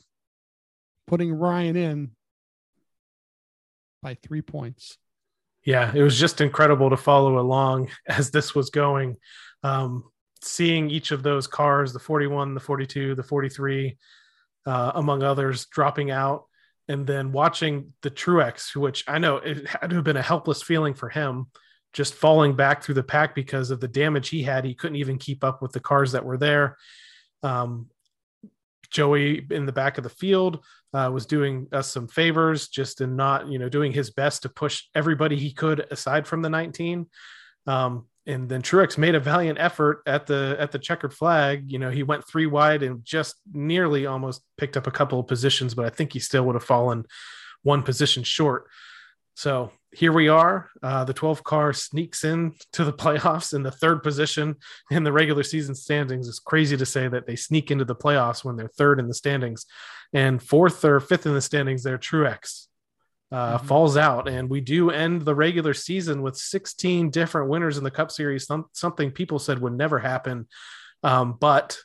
putting 1.07 1.33
Ryan 1.33 1.77
in 1.77 2.11
by 4.03 4.15
three 4.15 4.43
points. 4.43 4.99
Yeah, 5.65 5.93
it 5.95 6.03
was 6.03 6.19
just 6.19 6.41
incredible 6.41 6.91
to 6.91 6.97
follow 6.97 7.39
along 7.39 7.89
as 8.09 8.31
this 8.31 8.55
was 8.55 8.71
going. 8.71 9.17
Um, 9.63 10.05
seeing 10.43 10.91
each 10.91 11.11
of 11.11 11.23
those 11.23 11.47
cars, 11.47 11.93
the 11.93 11.99
41, 11.99 12.55
the 12.55 12.61
42, 12.61 13.15
the 13.15 13.23
43, 13.23 13.97
uh, 14.67 14.93
among 14.95 15.23
others, 15.23 15.67
dropping 15.67 16.11
out, 16.11 16.45
and 16.89 17.07
then 17.07 17.33
watching 17.33 17.95
the 18.03 18.11
Truex, 18.11 18.77
which 18.77 19.05
I 19.09 19.19
know 19.19 19.39
it 19.39 19.67
had 19.67 19.91
to 19.91 19.97
have 19.97 20.05
been 20.05 20.19
a 20.19 20.23
helpless 20.23 20.63
feeling 20.63 20.93
for 20.93 21.09
him, 21.09 21.47
just 21.95 22.15
falling 22.15 22.55
back 22.57 22.83
through 22.83 22.97
the 22.97 23.03
pack 23.03 23.35
because 23.35 23.71
of 23.71 23.81
the 23.81 23.89
damage 23.89 24.29
he 24.29 24.43
had. 24.43 24.65
He 24.67 24.75
couldn't 24.75 24.97
even 24.97 25.17
keep 25.17 25.43
up 25.45 25.63
with 25.63 25.73
the 25.73 25.81
cars 25.81 26.13
that 26.13 26.25
were 26.25 26.37
there. 26.37 26.77
Um, 27.43 27.89
Joey 28.95 29.45
in 29.51 29.67
the 29.67 29.73
back 29.73 29.99
of 29.99 30.05
the 30.05 30.11
field 30.11 30.65
uh, 30.95 31.11
was 31.13 31.27
doing 31.27 31.67
us 31.73 31.91
some 31.91 32.07
favors 32.07 32.69
just 32.69 33.01
in 33.01 33.17
not, 33.17 33.49
you 33.49 33.59
know, 33.59 33.69
doing 33.69 33.93
his 33.93 34.11
best 34.11 34.43
to 34.43 34.49
push 34.49 34.85
everybody 34.95 35.37
he 35.37 35.53
could 35.53 35.85
aside 35.91 36.27
from 36.29 36.43
the 36.43 36.49
19. 36.49 37.07
Um, 37.67 38.07
and 38.27 38.49
then 38.49 38.63
Truex 38.63 38.97
made 38.97 39.17
a 39.17 39.21
valiant 39.21 39.59
effort 39.59 40.03
at 40.07 40.27
the 40.27 40.57
at 40.59 40.71
the 40.71 40.79
checkered 40.79 41.13
flag. 41.13 41.71
You 41.71 41.79
know, 41.79 41.91
he 41.91 42.05
went 42.05 42.27
three 42.27 42.47
wide 42.47 42.83
and 42.83 43.05
just 43.05 43.35
nearly 43.53 44.07
almost 44.07 44.43
picked 44.57 44.77
up 44.77 44.87
a 44.87 44.93
couple 44.93 45.19
of 45.19 45.27
positions, 45.27 45.75
but 45.75 45.85
I 45.85 45.91
think 45.91 46.13
he 46.13 46.21
still 46.21 46.45
would 46.45 46.55
have 46.55 46.65
fallen 46.65 47.05
one 47.63 47.83
position 47.83 48.23
short. 48.23 48.69
So 49.35 49.73
here 49.95 50.13
we 50.13 50.29
are. 50.29 50.71
Uh, 50.83 51.05
the 51.05 51.15
12 51.15 51.45
car 51.45 51.73
sneaks 51.73 52.25
in 52.25 52.53
to 52.73 52.85
the 52.85 52.93
playoffs 53.05 53.55
in 53.55 53.63
the 53.63 53.71
third 53.71 54.03
position 54.03 54.57
in 54.91 55.05
the 55.05 55.13
regular 55.13 55.43
season 55.43 55.75
standings. 55.75 56.29
It's 56.29 56.39
crazy 56.39 56.77
to 56.77 56.87
say 56.87 57.09
that 57.09 57.27
they 57.27 57.37
sneak 57.37 57.71
into 57.71 57.85
the 57.85 57.95
playoffs 57.95 58.45
when 58.45 58.57
they're 58.57 58.69
third 58.69 58.99
in 59.01 59.09
the 59.09 59.15
standings, 59.15 59.67
and 60.13 60.43
fourth 60.43 60.85
or 60.85 61.01
fifth 61.01 61.27
in 61.27 61.35
the 61.35 61.41
standings. 61.41 61.83
They're 61.83 61.99
Truex 61.99 62.67
uh, 63.33 63.59
Mhm. 63.59 63.65
falls 63.67 63.97
out, 63.97 64.29
and 64.29 64.49
we 64.49 64.61
do 64.61 64.91
end 64.91 65.23
the 65.23 65.35
regular 65.35 65.75
season 65.75 66.23
with 66.23 66.37
16 66.37 67.11
different 67.11 67.49
winners 67.49 67.79
in 67.79 67.85
the 67.85 67.91
Cup 67.91 68.11
Series. 68.11 68.47
Some, 68.47 68.67
something 68.73 69.11
people 69.11 69.39
said 69.39 69.59
would 69.61 69.73
never 69.73 69.99
happen, 69.99 70.47
um, 71.03 71.37
but 71.41 71.79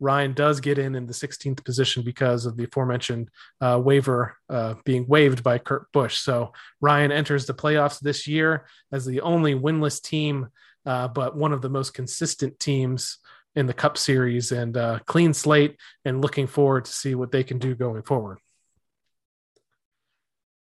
Ryan 0.00 0.32
does 0.32 0.60
get 0.60 0.78
in 0.78 0.94
in 0.94 1.06
the 1.06 1.12
16th 1.12 1.64
position 1.64 2.02
because 2.02 2.46
of 2.46 2.56
the 2.56 2.64
aforementioned 2.64 3.30
uh, 3.60 3.80
waiver 3.82 4.36
uh, 4.48 4.74
being 4.84 5.06
waived 5.06 5.42
by 5.42 5.58
Kurt 5.58 5.90
Busch. 5.92 6.18
So 6.18 6.52
Ryan 6.80 7.12
enters 7.12 7.46
the 7.46 7.54
playoffs 7.54 8.00
this 8.00 8.26
year 8.26 8.66
as 8.92 9.04
the 9.04 9.20
only 9.20 9.54
winless 9.54 10.00
team, 10.02 10.48
uh, 10.86 11.08
but 11.08 11.36
one 11.36 11.52
of 11.52 11.62
the 11.62 11.68
most 11.68 11.94
consistent 11.94 12.58
teams 12.58 13.18
in 13.56 13.66
the 13.66 13.74
Cup 13.74 13.98
Series 13.98 14.52
and 14.52 14.76
uh, 14.76 15.00
clean 15.06 15.34
slate. 15.34 15.76
And 16.04 16.22
looking 16.22 16.46
forward 16.46 16.84
to 16.84 16.92
see 16.92 17.14
what 17.14 17.32
they 17.32 17.42
can 17.42 17.58
do 17.58 17.74
going 17.74 18.02
forward. 18.02 18.38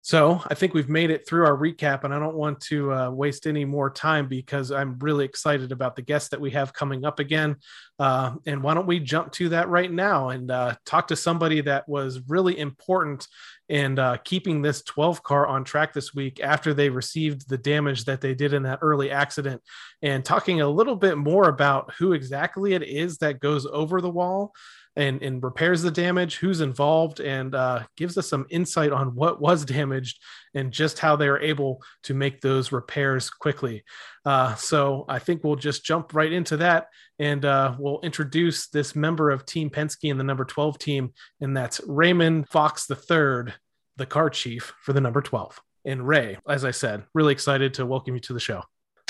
So 0.05 0.41
I 0.47 0.53
think 0.53 0.73
we've 0.73 0.89
made 0.89 1.11
it 1.11 1.25
through 1.25 1.45
our 1.45 1.55
recap, 1.55 2.03
and 2.03 2.13
I 2.13 2.19
don't 2.19 2.35
want 2.35 2.59
to 2.63 2.91
uh, 2.91 3.09
waste 3.09 3.47
any 3.47 3.63
more 3.63 3.89
time 3.89 4.27
because 4.27 4.69
I'm 4.69 4.99
really 4.99 5.23
excited 5.23 5.71
about 5.71 5.95
the 5.95 6.01
guests 6.01 6.27
that 6.29 6.41
we 6.41 6.51
have 6.51 6.73
coming 6.73 7.05
up 7.05 7.19
again. 7.19 7.55
Uh, 7.97 8.35
and 8.45 8.61
why 8.61 8.73
don't 8.73 8.85
we 8.85 8.99
jump 8.99 9.31
to 9.33 9.47
that 9.49 9.69
right 9.69 9.89
now 9.89 10.27
and 10.27 10.51
uh, 10.51 10.75
talk 10.85 11.07
to 11.07 11.15
somebody 11.15 11.61
that 11.61 11.87
was 11.87 12.19
really 12.27 12.59
important 12.59 13.29
in 13.69 13.97
uh, 13.97 14.17
keeping 14.25 14.61
this 14.61 14.81
12 14.81 15.23
car 15.23 15.47
on 15.47 15.63
track 15.63 15.93
this 15.93 16.13
week 16.13 16.41
after 16.41 16.73
they 16.73 16.89
received 16.89 17.47
the 17.47 17.57
damage 17.57 18.03
that 18.03 18.19
they 18.19 18.35
did 18.35 18.51
in 18.51 18.63
that 18.63 18.79
early 18.81 19.09
accident, 19.09 19.61
and 20.01 20.25
talking 20.25 20.59
a 20.59 20.67
little 20.67 20.97
bit 20.97 21.17
more 21.17 21.47
about 21.47 21.93
who 21.97 22.11
exactly 22.11 22.73
it 22.73 22.83
is 22.83 23.19
that 23.19 23.39
goes 23.39 23.65
over 23.65 24.01
the 24.01 24.09
wall 24.09 24.53
and, 24.95 25.21
and 25.21 25.43
repairs 25.43 25.81
the 25.81 25.91
damage, 25.91 26.37
who's 26.37 26.61
involved, 26.61 27.19
and 27.19 27.55
uh, 27.55 27.83
gives 27.97 28.17
us 28.17 28.29
some 28.29 28.45
insight 28.49 28.91
on 28.91 29.15
what 29.15 29.41
was 29.41 29.65
damaged 29.65 30.19
and 30.53 30.71
just 30.71 30.99
how 30.99 31.15
they 31.15 31.27
are 31.27 31.39
able 31.39 31.81
to 32.03 32.13
make 32.13 32.41
those 32.41 32.71
repairs 32.71 33.29
quickly. 33.29 33.83
Uh, 34.25 34.55
so 34.55 35.05
I 35.09 35.19
think 35.19 35.43
we'll 35.43 35.55
just 35.55 35.83
jump 35.83 36.13
right 36.13 36.31
into 36.31 36.57
that 36.57 36.87
and 37.19 37.43
uh, 37.43 37.75
we'll 37.77 37.99
introduce 38.01 38.67
this 38.67 38.95
member 38.95 39.31
of 39.31 39.45
Team 39.45 39.69
Penske 39.69 40.11
and 40.11 40.19
the 40.19 40.23
number 40.23 40.45
12 40.45 40.77
team, 40.77 41.13
and 41.41 41.55
that's 41.55 41.81
Raymond 41.87 42.49
Fox 42.49 42.89
III, 42.89 43.53
the 43.97 44.05
car 44.07 44.29
chief 44.29 44.73
for 44.81 44.93
the 44.93 45.01
number 45.01 45.21
12. 45.21 45.59
And 45.85 46.07
Ray, 46.07 46.37
as 46.47 46.63
I 46.63 46.71
said, 46.71 47.03
really 47.13 47.33
excited 47.33 47.73
to 47.75 47.85
welcome 47.85 48.13
you 48.13 48.21
to 48.21 48.33
the 48.33 48.39
show. 48.39 48.61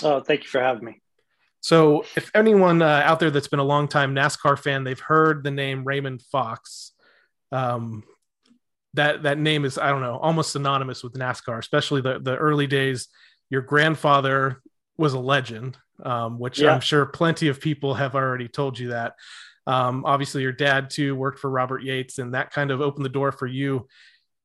Oh, 0.02 0.22
thank 0.22 0.44
you 0.44 0.50
for 0.50 0.60
having 0.60 0.86
me. 0.86 1.03
So, 1.64 2.04
if 2.18 2.30
anyone 2.36 2.82
uh, 2.82 3.02
out 3.06 3.22
there 3.22 3.32
that's 3.32 3.48
been 3.48 3.60
a 3.60 3.64
long 3.64 3.88
time 3.88 4.14
NASCAR 4.14 4.60
fan, 4.60 4.84
they've 4.84 5.00
heard 5.00 5.46
the 5.46 5.52
name 5.52 5.86
Raymond 5.86 6.22
Fox. 6.24 6.92
Um, 7.54 8.04
that 8.96 9.24
that 9.24 9.38
name 9.38 9.64
is 9.64 9.78
I 9.78 9.90
don't 9.90 10.02
know 10.02 10.18
almost 10.18 10.52
synonymous 10.52 11.04
with 11.04 11.14
NASCAR, 11.14 11.58
especially 11.58 12.02
the 12.02 12.20
the 12.20 12.36
early 12.36 12.68
days. 12.68 13.08
Your 13.50 13.62
grandfather 13.62 14.62
was 14.98 15.14
a 15.14 15.20
legend, 15.20 15.78
um, 16.04 16.38
which 16.38 16.60
Yeah. 16.60 16.74
I'm 16.74 16.82
sure 16.82 17.06
plenty 17.06 17.48
of 17.48 17.62
people 17.62 17.94
have 17.94 18.14
already 18.14 18.50
told 18.50 18.78
you 18.78 18.90
that. 18.90 19.16
Um, 19.66 20.04
obviously, 20.06 20.42
your 20.42 20.52
dad 20.52 20.90
too 20.90 21.16
worked 21.16 21.40
for 21.40 21.50
Robert 21.50 21.82
Yates, 21.82 22.20
and 22.20 22.34
that 22.34 22.52
kind 22.52 22.72
of 22.72 22.82
opened 22.82 23.06
the 23.06 23.10
door 23.10 23.32
for 23.32 23.48
you 23.48 23.88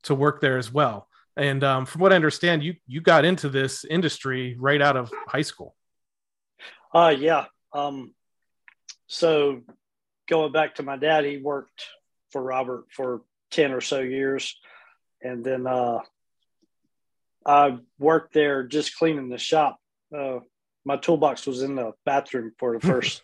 to 0.04 0.14
work 0.14 0.40
there 0.40 0.57
as 0.57 0.72
well. 0.72 1.09
And 1.37 1.64
um, 1.64 1.85
from 1.85 2.00
what 2.00 2.12
I 2.12 2.16
understand, 2.16 2.62
you 2.62 2.76
you 2.87 3.00
got 3.00 3.24
into 3.24 3.48
this 3.48 3.85
industry 3.85 4.57
right 4.57 4.81
out 4.81 4.96
of 4.96 5.11
high 5.26 5.42
school. 5.42 5.74
Uh, 6.92 7.14
yeah. 7.18 7.46
Um, 7.72 8.14
so 9.07 9.62
going 10.29 10.53
back 10.53 10.77
to 10.77 10.83
my 10.83 10.96
dad, 10.96 11.24
he 11.24 11.38
worked 11.38 11.85
for 12.31 12.42
Robert 12.42 12.85
for 12.90 13.22
10 13.51 13.72
or 13.72 13.81
so 13.81 14.01
years. 14.01 14.57
And 15.22 15.44
then 15.44 15.66
uh, 15.66 16.01
I 17.44 17.79
worked 17.98 18.35
there 18.35 18.62
just 18.64 18.96
cleaning 18.96 19.29
the 19.29 19.38
shop. 19.38 19.79
Uh, 20.16 20.38
my 20.85 20.96
toolbox 20.96 21.46
was 21.46 21.62
in 21.62 21.74
the 21.74 21.92
bathroom 22.05 22.53
for 22.59 22.79
the 22.79 22.87
first 22.87 23.22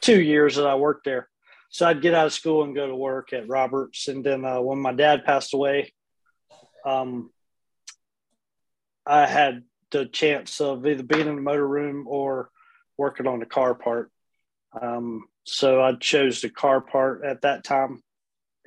two 0.00 0.20
years 0.20 0.56
that 0.56 0.66
I 0.66 0.74
worked 0.74 1.04
there. 1.04 1.28
So 1.70 1.86
I'd 1.86 2.02
get 2.02 2.14
out 2.14 2.26
of 2.26 2.32
school 2.32 2.64
and 2.64 2.74
go 2.74 2.86
to 2.86 2.96
work 2.96 3.32
at 3.32 3.48
Roberts. 3.48 4.08
And 4.08 4.24
then 4.24 4.44
uh, 4.44 4.60
when 4.60 4.78
my 4.78 4.92
dad 4.92 5.24
passed 5.24 5.52
away, 5.52 5.92
um, 6.84 7.30
I 9.06 9.26
had 9.26 9.64
the 9.90 10.06
chance 10.06 10.60
of 10.60 10.86
either 10.86 11.02
being 11.02 11.26
in 11.26 11.36
the 11.36 11.42
motor 11.42 11.66
room 11.66 12.06
or 12.08 12.50
working 12.98 13.26
on 13.26 13.38
the 13.38 13.46
car 13.46 13.74
part. 13.74 14.10
Um, 14.80 15.24
so 15.44 15.80
I 15.80 15.94
chose 15.94 16.42
the 16.42 16.50
car 16.50 16.80
part 16.80 17.24
at 17.24 17.42
that 17.42 17.64
time 17.64 18.02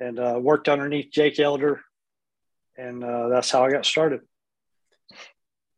and 0.00 0.18
uh, 0.18 0.38
worked 0.40 0.68
underneath 0.68 1.12
Jake 1.12 1.38
Elder. 1.38 1.80
And 2.76 3.04
uh, 3.04 3.28
that's 3.28 3.50
how 3.50 3.64
I 3.64 3.70
got 3.70 3.86
started. 3.86 4.20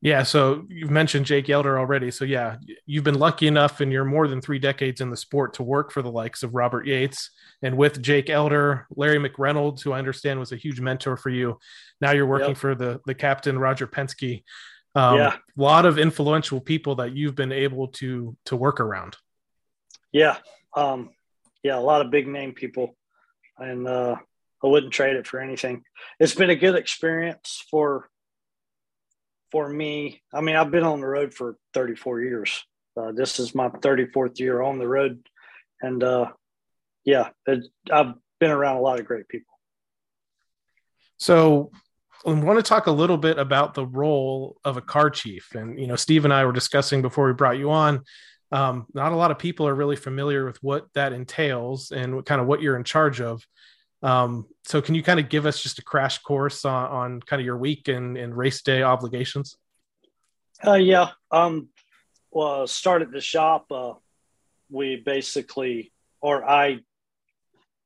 Yeah, 0.00 0.22
so 0.22 0.66
you've 0.68 0.90
mentioned 0.90 1.24
Jake 1.24 1.48
Elder 1.48 1.78
already. 1.78 2.10
So 2.10 2.26
yeah, 2.26 2.56
you've 2.84 3.04
been 3.04 3.18
lucky 3.18 3.46
enough 3.46 3.80
in 3.80 3.90
your 3.90 4.04
more 4.04 4.28
than 4.28 4.42
three 4.42 4.58
decades 4.58 5.00
in 5.00 5.08
the 5.08 5.16
sport 5.16 5.54
to 5.54 5.62
work 5.62 5.90
for 5.90 6.02
the 6.02 6.10
likes 6.10 6.42
of 6.42 6.54
Robert 6.54 6.86
Yates 6.86 7.30
and 7.62 7.78
with 7.78 8.02
Jake 8.02 8.28
Elder, 8.28 8.86
Larry 8.94 9.18
McReynolds, 9.18 9.82
who 9.82 9.92
I 9.92 9.98
understand 9.98 10.38
was 10.38 10.52
a 10.52 10.56
huge 10.56 10.78
mentor 10.78 11.16
for 11.16 11.30
you. 11.30 11.58
Now 12.02 12.10
you're 12.12 12.26
working 12.26 12.48
Yep. 12.48 12.58
for 12.58 12.74
the 12.74 13.00
the 13.06 13.14
captain 13.14 13.58
Roger 13.58 13.86
Penske. 13.86 14.42
Um, 14.94 15.18
Yeah. 15.18 15.36
a 15.36 15.60
lot 15.60 15.86
of 15.86 15.98
influential 15.98 16.60
people 16.60 16.96
that 16.96 17.12
you've 17.16 17.34
been 17.34 17.52
able 17.52 17.88
to 17.88 18.36
to 18.46 18.56
work 18.56 18.80
around. 18.80 19.16
Yeah. 20.12 20.36
Um, 20.74 21.10
yeah. 21.62 21.76
A 21.78 21.80
lot 21.80 22.00
of 22.00 22.10
big 22.10 22.28
name 22.28 22.52
people. 22.52 22.96
And 23.58 23.86
uh, 23.88 24.16
I 24.62 24.66
wouldn't 24.66 24.92
trade 24.92 25.16
it 25.16 25.26
for 25.26 25.40
anything. 25.40 25.84
It's 26.18 26.34
been 26.34 26.50
a 26.50 26.56
good 26.56 26.74
experience 26.76 27.64
for 27.70 28.08
for 29.50 29.68
me. 29.68 30.22
I 30.32 30.40
mean, 30.40 30.56
I've 30.56 30.70
been 30.72 30.82
on 30.84 31.00
the 31.00 31.06
road 31.06 31.32
for 31.32 31.56
34 31.74 32.20
years. 32.22 32.64
Uh, 32.96 33.12
this 33.12 33.38
is 33.38 33.54
my 33.54 33.68
34th 33.68 34.40
year 34.40 34.62
on 34.62 34.78
the 34.78 34.88
road, 34.88 35.24
and 35.80 36.02
uh, 36.02 36.30
yeah, 37.04 37.30
it, 37.46 37.64
I've 37.92 38.14
been 38.40 38.50
around 38.50 38.76
a 38.76 38.80
lot 38.80 38.98
of 38.98 39.06
great 39.06 39.28
people. 39.28 39.52
So 41.18 41.70
I 42.26 42.32
want 42.32 42.58
to 42.58 42.62
talk 42.62 42.86
a 42.86 42.92
little 42.92 43.18
bit 43.18 43.38
about 43.38 43.74
the 43.74 43.86
role 43.86 44.56
of 44.64 44.76
a 44.76 44.80
car 44.80 45.10
chief. 45.10 45.54
And, 45.54 45.78
you 45.78 45.86
know, 45.86 45.96
Steve 45.96 46.24
and 46.24 46.32
I 46.32 46.44
were 46.44 46.52
discussing 46.52 47.02
before 47.02 47.26
we 47.26 47.34
brought 47.34 47.58
you 47.58 47.70
on. 47.70 48.02
Um, 48.50 48.86
not 48.94 49.12
a 49.12 49.16
lot 49.16 49.30
of 49.30 49.38
people 49.38 49.66
are 49.66 49.74
really 49.74 49.96
familiar 49.96 50.46
with 50.46 50.62
what 50.62 50.86
that 50.94 51.12
entails 51.12 51.90
and 51.90 52.16
what 52.16 52.26
kind 52.26 52.40
of 52.40 52.46
what 52.46 52.62
you're 52.62 52.76
in 52.76 52.84
charge 52.84 53.20
of. 53.20 53.44
Um, 54.02 54.46
so 54.64 54.80
can 54.80 54.94
you 54.94 55.02
kind 55.02 55.18
of 55.18 55.28
give 55.28 55.44
us 55.46 55.62
just 55.62 55.78
a 55.78 55.82
crash 55.82 56.18
course 56.18 56.64
on, 56.64 56.86
on 56.90 57.20
kind 57.20 57.40
of 57.40 57.46
your 57.46 57.56
week 57.56 57.88
and, 57.88 58.16
and 58.16 58.36
race 58.36 58.62
day 58.62 58.82
obligations? 58.82 59.56
Uh, 60.64 60.74
yeah. 60.74 61.10
Um, 61.30 61.68
well, 62.30 62.66
start 62.66 63.02
at 63.02 63.10
the 63.10 63.20
shop. 63.20 63.66
Uh, 63.70 63.94
we 64.70 64.96
basically, 64.96 65.92
or 66.20 66.48
I 66.48 66.80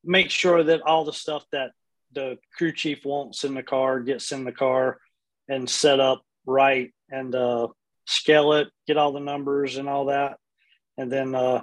make 0.04 0.30
sure 0.30 0.62
that 0.62 0.82
all 0.82 1.04
the 1.04 1.12
stuff 1.12 1.44
that 1.52 1.72
the 2.12 2.38
crew 2.56 2.72
chief 2.72 3.04
wants 3.04 3.44
in 3.44 3.54
the 3.54 3.62
car 3.62 4.00
gets 4.00 4.32
in 4.32 4.44
the 4.44 4.52
car 4.52 4.98
and 5.48 5.68
set 5.68 6.00
up 6.00 6.22
right 6.46 6.92
and 7.10 7.34
uh, 7.34 7.68
scale 8.06 8.54
it, 8.54 8.68
get 8.86 8.96
all 8.96 9.12
the 9.12 9.20
numbers 9.20 9.76
and 9.76 9.88
all 9.88 10.06
that. 10.06 10.38
And 10.96 11.12
then 11.12 11.34
uh, 11.34 11.62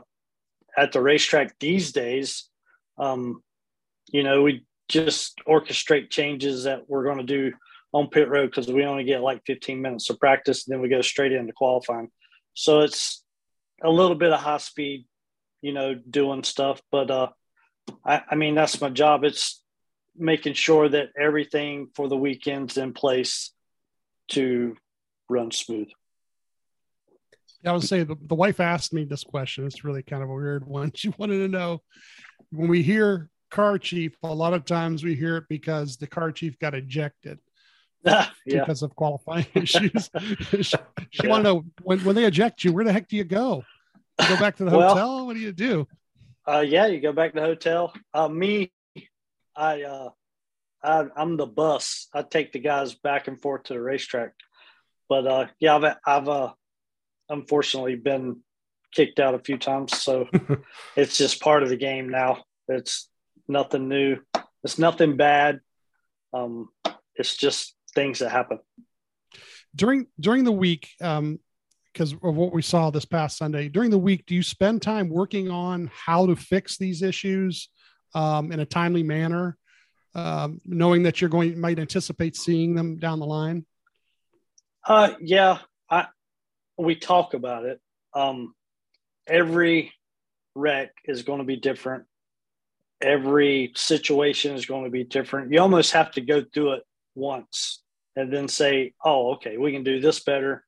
at 0.78 0.92
the 0.92 1.02
racetrack 1.02 1.58
these 1.60 1.92
days, 1.92 2.50
um, 2.98 3.42
you 4.08 4.24
know, 4.24 4.44
we 4.44 4.66
just 4.88 5.40
orchestrate 5.48 6.10
changes 6.10 6.64
that 6.66 6.88
we're 6.88 7.04
going 7.04 7.18
to 7.18 7.24
do 7.24 7.54
on 7.92 8.10
pit 8.10 8.30
road 8.30 8.48
because 8.48 8.68
we 8.68 8.86
only 8.86 9.04
get 9.04 9.22
like 9.22 9.42
15 9.46 9.82
minutes 9.82 10.10
of 10.10 10.20
practice 10.20 10.68
and 10.68 10.74
then 10.74 10.82
we 10.82 10.90
go 10.90 11.02
straight 11.02 11.32
into 11.32 11.54
qualifying. 11.54 12.10
So 12.54 12.82
it's 12.82 13.24
a 13.84 13.90
little 13.90 14.16
bit 14.16 14.32
of 14.34 14.40
high 14.40 14.58
speed, 14.58 15.06
you 15.62 15.74
know, 15.74 15.96
doing 15.96 16.44
stuff. 16.44 16.82
But 16.92 17.10
uh, 17.10 17.30
I, 18.06 18.22
I 18.32 18.36
mean, 18.36 18.56
that's 18.56 18.82
my 18.82 18.90
job. 18.90 19.24
It's 19.24 19.64
making 20.18 20.54
sure 20.54 20.88
that 20.90 21.10
everything 21.20 21.90
for 21.96 22.08
the 22.08 22.18
weekend's 22.18 22.78
in 22.78 22.94
place 22.94 23.52
to 24.30 24.76
run 25.30 25.52
smooth. 25.52 25.88
I 27.66 27.72
would 27.72 27.84
say 27.84 28.04
the, 28.04 28.16
the 28.22 28.36
wife 28.36 28.60
asked 28.60 28.94
me 28.94 29.06
this 29.06 29.24
question. 29.24 29.66
It's 29.66 29.84
really 29.84 30.04
kind 30.04 30.22
of 30.22 30.30
a 30.30 30.34
weird 30.34 30.68
one. 30.68 30.92
She 30.96 31.10
wanted 31.18 31.38
to 31.40 31.48
know 31.48 31.82
when 32.52 32.70
we 32.70 32.84
hear 32.84 33.30
car 33.50 33.78
chief, 33.78 34.16
a 34.24 34.34
lot 34.34 34.54
of 34.54 34.66
times 34.66 35.04
we 35.04 35.16
hear 35.16 35.38
it 35.38 35.46
because 35.50 35.98
the 35.98 36.08
car 36.08 36.32
chief 36.32 36.60
got 36.60 36.76
ejected 36.76 37.40
yeah. 38.04 38.28
because 38.46 38.84
of 38.84 38.96
qualifying 38.96 39.48
issues. 39.56 40.10
she, 40.52 40.64
she 40.64 41.24
Yeah. 41.24 41.30
wanted 41.30 41.44
to 41.44 41.50
know 41.54 41.66
when, 41.82 42.00
when 42.04 42.16
they 42.16 42.26
eject 42.26 42.64
you, 42.64 42.72
where 42.72 42.86
the 42.86 42.94
heck 42.94 43.08
do 43.08 43.16
you 43.16 43.24
go? 43.24 43.64
You 44.22 44.28
go 44.30 44.38
back 44.40 44.58
to 44.58 44.66
the 44.66 44.72
Well- 44.78 44.90
hotel? 44.90 45.26
What 45.26 45.34
do 45.34 45.40
you 45.40 45.52
do? 45.52 45.88
Uh, 46.48 46.60
yeah, 46.60 46.86
you 46.86 47.00
go 47.00 47.12
back 47.12 47.34
to 47.34 47.40
the 47.40 47.46
hotel. 47.46 47.92
Uh, 48.14 48.28
me, 48.28 48.72
I, 49.56 49.84
uh, 49.84 50.10
I, 50.84 51.06
I'm 51.16 51.38
the 51.38 51.46
bus. 51.46 52.08
I 52.14 52.22
take 52.22 52.52
the 52.52 52.60
guys 52.60 52.94
back 52.94 53.28
and 53.28 53.42
forth 53.42 53.64
to 53.64 53.74
the 53.74 53.82
racetrack. 53.82 54.34
But 55.10 55.28
uh, 55.28 55.48
yeah, 55.60 55.76
I've, 55.76 55.96
I've 56.06 56.30
uh, 56.30 56.54
unfortunately 57.30 57.96
been 57.96 58.42
kicked 58.92 59.20
out 59.20 59.36
a 59.36 59.40
few 59.40 59.58
times, 59.58 59.98
so 59.98 60.28
it's 60.96 61.18
just 61.18 61.42
part 61.42 61.64
of 61.64 61.70
the 61.70 61.78
game 61.78 62.10
now. 62.10 62.44
It's 62.68 63.10
nothing 63.48 63.88
new. 63.90 64.18
It's 64.64 64.80
nothing 64.80 65.18
bad. 65.18 65.60
Um, 66.34 66.70
it's 67.16 67.36
just 67.38 67.76
things 67.94 68.20
that 68.20 68.30
happen. 68.30 68.60
during 69.76 70.08
during 70.20 70.44
the 70.44 70.52
week 70.52 70.90
um 71.02 71.40
because 71.94 72.12
of 72.12 72.36
what 72.36 72.54
we 72.54 72.62
saw 72.62 72.90
this 72.90 73.06
past 73.06 73.38
sunday 73.38 73.70
during 73.70 73.90
the 73.90 73.98
week 73.98 74.26
do 74.26 74.36
you 74.36 74.44
spend 74.44 74.82
time 74.82 75.10
working 75.10 75.50
on 75.50 75.90
how 75.94 76.26
to 76.26 76.36
fix 76.36 76.78
these 76.78 77.02
issues 77.02 77.70
um, 78.14 78.52
in 78.52 78.60
a 78.60 78.66
timely 78.66 79.04
manner 79.04 79.58
um, 80.14 80.62
knowing 80.66 81.04
that 81.04 81.20
you're 81.20 81.30
going 81.30 81.60
might 81.60 81.80
anticipate 81.80 82.36
seeing 82.36 82.76
them 82.76 82.98
down 82.98 83.20
the 83.20 83.26
line 83.26 83.66
Uh, 84.86 85.14
yeah, 85.20 85.60
I 85.90 86.08
we 86.78 86.96
talk 86.96 87.34
about 87.34 87.66
it. 87.66 87.80
Um, 88.14 88.54
every 89.28 89.92
wreck 90.56 90.92
is 91.06 91.24
going 91.24 91.40
to 91.40 91.46
be 91.46 91.58
different. 91.58 92.06
Every 93.02 93.74
situation 93.76 94.56
is 94.56 94.66
going 94.66 94.86
to 94.86 94.92
be 94.92 95.04
different. 95.04 95.52
You 95.52 95.60
almost 95.60 95.92
have 95.94 96.12
to 96.12 96.22
go 96.22 96.44
through 96.44 96.74
it 96.74 96.84
once 97.16 97.84
and 98.16 98.32
then 98.32 98.48
say, 98.48 98.94
"Oh, 99.04 99.34
okay, 99.34 99.58
we 99.58 99.72
can 99.72 99.84
do 99.84 100.00
this 100.00 100.20
better, 100.22 100.64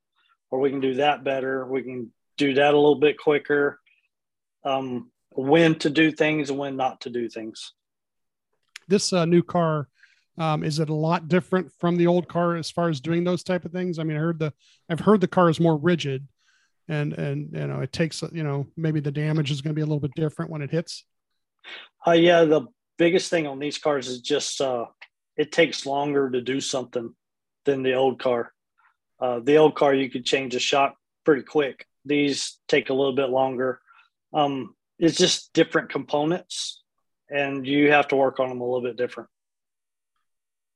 or 0.49 0.59
we 0.59 0.71
can 0.71 0.81
do 0.81 0.95
that 0.95 1.23
better. 1.23 1.65
We 1.65 1.83
can 1.83 2.11
do 2.37 2.55
that 2.55 2.73
a 2.73 2.77
little 2.77 2.99
bit 2.99 3.17
quicker." 3.17 3.79
Um, 4.63 5.11
when 5.37 5.75
to 5.75 5.89
do 5.89 6.11
things 6.11 6.49
and 6.49 6.59
when 6.59 6.75
not 6.75 7.01
to 7.01 7.09
do 7.09 7.29
things. 7.29 7.73
this 8.87 9.13
uh, 9.13 9.25
new 9.25 9.43
car 9.43 9.87
um, 10.39 10.63
is 10.63 10.79
it 10.79 10.89
a 10.89 10.93
lot 10.93 11.27
different 11.27 11.71
from 11.79 11.95
the 11.97 12.07
old 12.07 12.27
car 12.27 12.55
as 12.55 12.69
far 12.69 12.89
as 12.89 13.01
doing 13.01 13.23
those 13.23 13.43
type 13.43 13.65
of 13.65 13.71
things 13.71 13.99
i 13.99 14.03
mean 14.03 14.17
i 14.17 14.19
heard 14.19 14.39
the 14.39 14.51
i've 14.89 14.99
heard 14.99 15.21
the 15.21 15.27
car 15.27 15.49
is 15.49 15.59
more 15.59 15.77
rigid 15.77 16.27
and 16.87 17.13
and 17.13 17.49
you 17.53 17.67
know 17.67 17.81
it 17.81 17.91
takes 17.91 18.21
you 18.31 18.43
know 18.43 18.65
maybe 18.75 18.99
the 18.99 19.11
damage 19.11 19.51
is 19.51 19.61
going 19.61 19.73
to 19.73 19.75
be 19.75 19.81
a 19.81 19.85
little 19.85 19.99
bit 19.99 20.13
different 20.15 20.51
when 20.51 20.61
it 20.61 20.71
hits 20.71 21.05
Uh, 22.07 22.11
yeah, 22.11 22.45
the 22.45 22.61
biggest 22.97 23.29
thing 23.29 23.45
on 23.47 23.59
these 23.59 23.77
cars 23.77 24.07
is 24.07 24.21
just 24.21 24.61
uh, 24.61 24.85
it 25.35 25.51
takes 25.51 25.85
longer 25.85 26.29
to 26.29 26.41
do 26.41 26.61
something 26.61 27.13
than 27.65 27.83
the 27.83 27.93
old 27.93 28.19
car. 28.19 28.53
Uh, 29.19 29.39
the 29.43 29.57
old 29.57 29.75
car, 29.75 29.93
you 29.93 30.09
could 30.09 30.25
change 30.25 30.55
a 30.55 30.59
shock 30.59 30.95
pretty 31.25 31.43
quick. 31.43 31.85
These 32.05 32.59
take 32.67 32.89
a 32.89 32.93
little 32.93 33.13
bit 33.15 33.29
longer. 33.29 33.81
Um, 34.33 34.75
it's 34.99 35.17
just 35.17 35.53
different 35.53 35.89
components, 35.89 36.83
and 37.29 37.65
you 37.65 37.91
have 37.91 38.07
to 38.09 38.15
work 38.15 38.39
on 38.39 38.49
them 38.49 38.61
a 38.61 38.63
little 38.63 38.81
bit 38.81 38.97
different. 38.97 39.29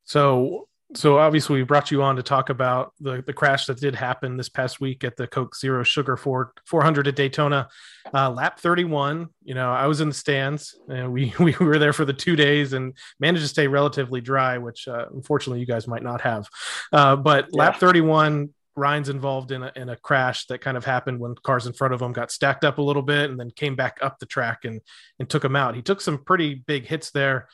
So, 0.04 0.68
so 0.94 1.18
obviously 1.18 1.56
we 1.56 1.64
brought 1.64 1.90
you 1.90 2.04
on 2.04 2.18
to 2.18 2.24
talk 2.24 2.50
about 2.50 2.94
the, 3.00 3.24
the 3.26 3.32
crash 3.32 3.66
that 3.68 3.80
did 3.80 3.96
happen 3.96 4.36
this 4.36 4.50
past 4.50 4.82
week 4.82 5.04
at 5.04 5.16
the 5.16 5.26
Coke 5.26 5.56
Zero 5.56 5.84
Sugar 5.84 6.18
Ford 6.18 6.50
400 6.66 7.08
at 7.08 7.16
Daytona, 7.16 7.70
uh, 8.14 8.30
lap 8.30 8.60
31. 8.60 9.28
You 9.44 9.56
know, 9.56 9.72
I 9.72 9.88
was 9.88 10.02
in 10.02 10.10
the 10.10 10.14
stands 10.14 10.76
and 10.90 11.14
we, 11.14 11.34
we 11.40 11.56
were 11.60 11.80
there 11.80 11.94
for 11.94 12.04
the 12.04 12.14
two 12.14 12.36
days 12.36 12.74
and 12.74 12.94
managed 13.20 13.44
to 13.44 13.48
stay 13.48 13.68
relatively 13.68 14.20
dry, 14.20 14.58
which 14.58 14.88
uh, 14.88 15.06
unfortunately 15.14 15.62
you 15.62 15.66
guys 15.66 15.88
might 15.88 16.04
not 16.04 16.22
have. 16.22 16.50
Uh, 16.92 17.16
but 17.16 17.54
lap 17.54 17.78
31, 17.78 18.50
Ryan's 18.76 19.10
involved 19.10 19.52
in 19.52 19.64
a, 19.64 19.72
in 19.76 19.90
a 19.90 19.98
crash 19.98 20.46
that 20.48 20.62
kind 20.62 20.78
of 20.78 20.86
happened 20.86 21.20
when 21.20 21.36
cars 21.44 21.68
in 21.68 21.74
front 21.74 21.94
of 21.94 22.02
him 22.02 22.14
got 22.14 22.32
stacked 22.32 22.64
up 22.64 22.78
a 22.78 22.82
little 22.82 23.02
bit 23.02 23.30
and 23.30 23.40
then 23.40 23.52
came 23.52 23.76
back 23.76 23.98
up 24.02 24.20
the 24.20 24.26
track 24.26 24.66
and, 24.66 24.80
and 25.20 25.30
took 25.30 25.44
him 25.44 25.56
out. 25.56 25.76
He 25.76 25.82
took 25.82 26.02
some 26.02 26.24
pretty 26.24 26.56
big 26.56 26.86
hits 26.86 27.12
there 27.12 27.48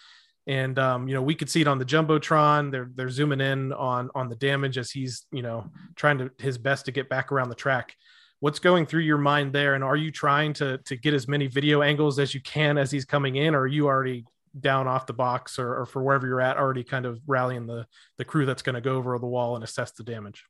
and 0.48 0.80
um, 0.80 1.08
you 1.08 1.14
know 1.14 1.22
we 1.22 1.36
could 1.36 1.50
see 1.50 1.62
it 1.62 1.68
on 1.68 1.78
the 1.78 1.86
jumbotron. 1.86 2.72
They're 2.72 2.90
they're 2.96 3.10
zooming 3.10 3.42
in 3.42 3.74
on 3.74 4.10
on 4.16 4.30
the 4.30 4.36
damage 4.36 4.78
as 4.78 4.90
he's 4.90 5.26
you 5.32 5.42
know 5.42 5.70
trying 5.96 6.18
to 6.20 6.32
his 6.40 6.58
best 6.58 6.86
to 6.86 6.92
get 6.92 7.10
back 7.10 7.32
around 7.32 7.50
the 7.50 7.56
track. 7.56 7.94
What's 8.40 8.60
going 8.60 8.86
through 8.86 9.02
your 9.02 9.18
mind 9.18 9.52
there, 9.52 9.76
and 9.76 9.84
are 9.84 9.98
you 9.98 10.10
trying 10.10 10.54
to 10.54 10.78
to 10.80 10.96
get 10.96 11.14
as 11.14 11.28
many 11.28 11.48
video 11.48 11.82
angles 11.82 12.18
as 12.18 12.34
you 12.34 12.42
can 12.42 12.78
as 12.78 12.90
he's 12.90 13.06
coming 13.06 13.36
in, 13.36 13.54
or 13.54 13.62
are 13.62 13.68
you 13.68 13.88
already 13.88 14.26
down 14.58 14.88
off 14.88 15.06
the 15.06 15.14
box 15.14 15.60
or, 15.60 15.82
or 15.82 15.86
for 15.86 16.02
wherever 16.02 16.26
you're 16.26 16.42
at, 16.42 16.58
already 16.58 16.84
kind 16.84 17.06
of 17.06 17.20
rallying 17.28 17.68
the 17.68 17.86
the 18.18 18.26
crew 18.26 18.46
that's 18.46 18.62
going 18.62 18.76
to 18.76 18.82
go 18.82 18.96
over 18.96 19.20
the 19.20 19.28
wall 19.28 19.56
and 19.56 19.64
assess 19.64 19.92
the 19.92 20.04
damage? 20.04 20.46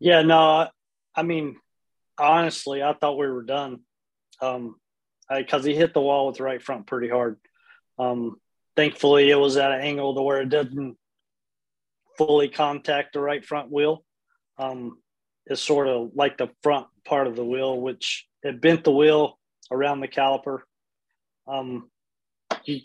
Yeah, 0.00 0.22
no, 0.22 0.68
I, 1.14 1.22
mean, 1.22 1.56
honestly, 2.18 2.82
I 2.82 2.92
thought 2.92 3.18
we 3.18 3.26
were 3.26 3.42
done 3.42 3.80
um, 4.40 4.76
because 5.34 5.64
he 5.64 5.74
hit 5.74 5.94
the 5.94 6.00
wall 6.00 6.28
with 6.28 6.36
the 6.36 6.44
right 6.44 6.62
front 6.62 6.86
pretty 6.86 7.08
hard. 7.08 7.36
Um, 7.98 8.36
thankfully, 8.76 9.30
it 9.30 9.36
was 9.36 9.56
at 9.56 9.72
an 9.72 9.80
angle 9.80 10.14
to 10.14 10.22
where 10.22 10.40
it 10.40 10.48
didn't 10.48 10.96
fully 12.16 12.48
contact 12.48 13.12
the 13.12 13.20
right 13.20 13.44
front 13.44 13.70
wheel. 13.70 14.04
Um, 14.58 14.98
it's 15.46 15.62
sort 15.62 15.88
of 15.88 16.10
like 16.14 16.36
the 16.36 16.50
front 16.62 16.86
part 17.04 17.26
of 17.26 17.36
the 17.36 17.44
wheel, 17.44 17.80
which 17.80 18.26
it 18.42 18.60
bent 18.60 18.84
the 18.84 18.92
wheel 18.92 19.38
around 19.70 20.00
the 20.00 20.08
caliper. 20.08 20.60
Um, 21.46 21.90
you 22.64 22.80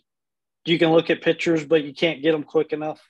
you 0.65 0.79
can 0.79 0.91
look 0.91 1.09
at 1.09 1.21
pictures, 1.21 1.65
but 1.65 1.83
you 1.83 1.93
can't 1.93 2.21
get 2.21 2.31
them 2.31 2.43
quick 2.43 2.71
enough. 2.71 3.01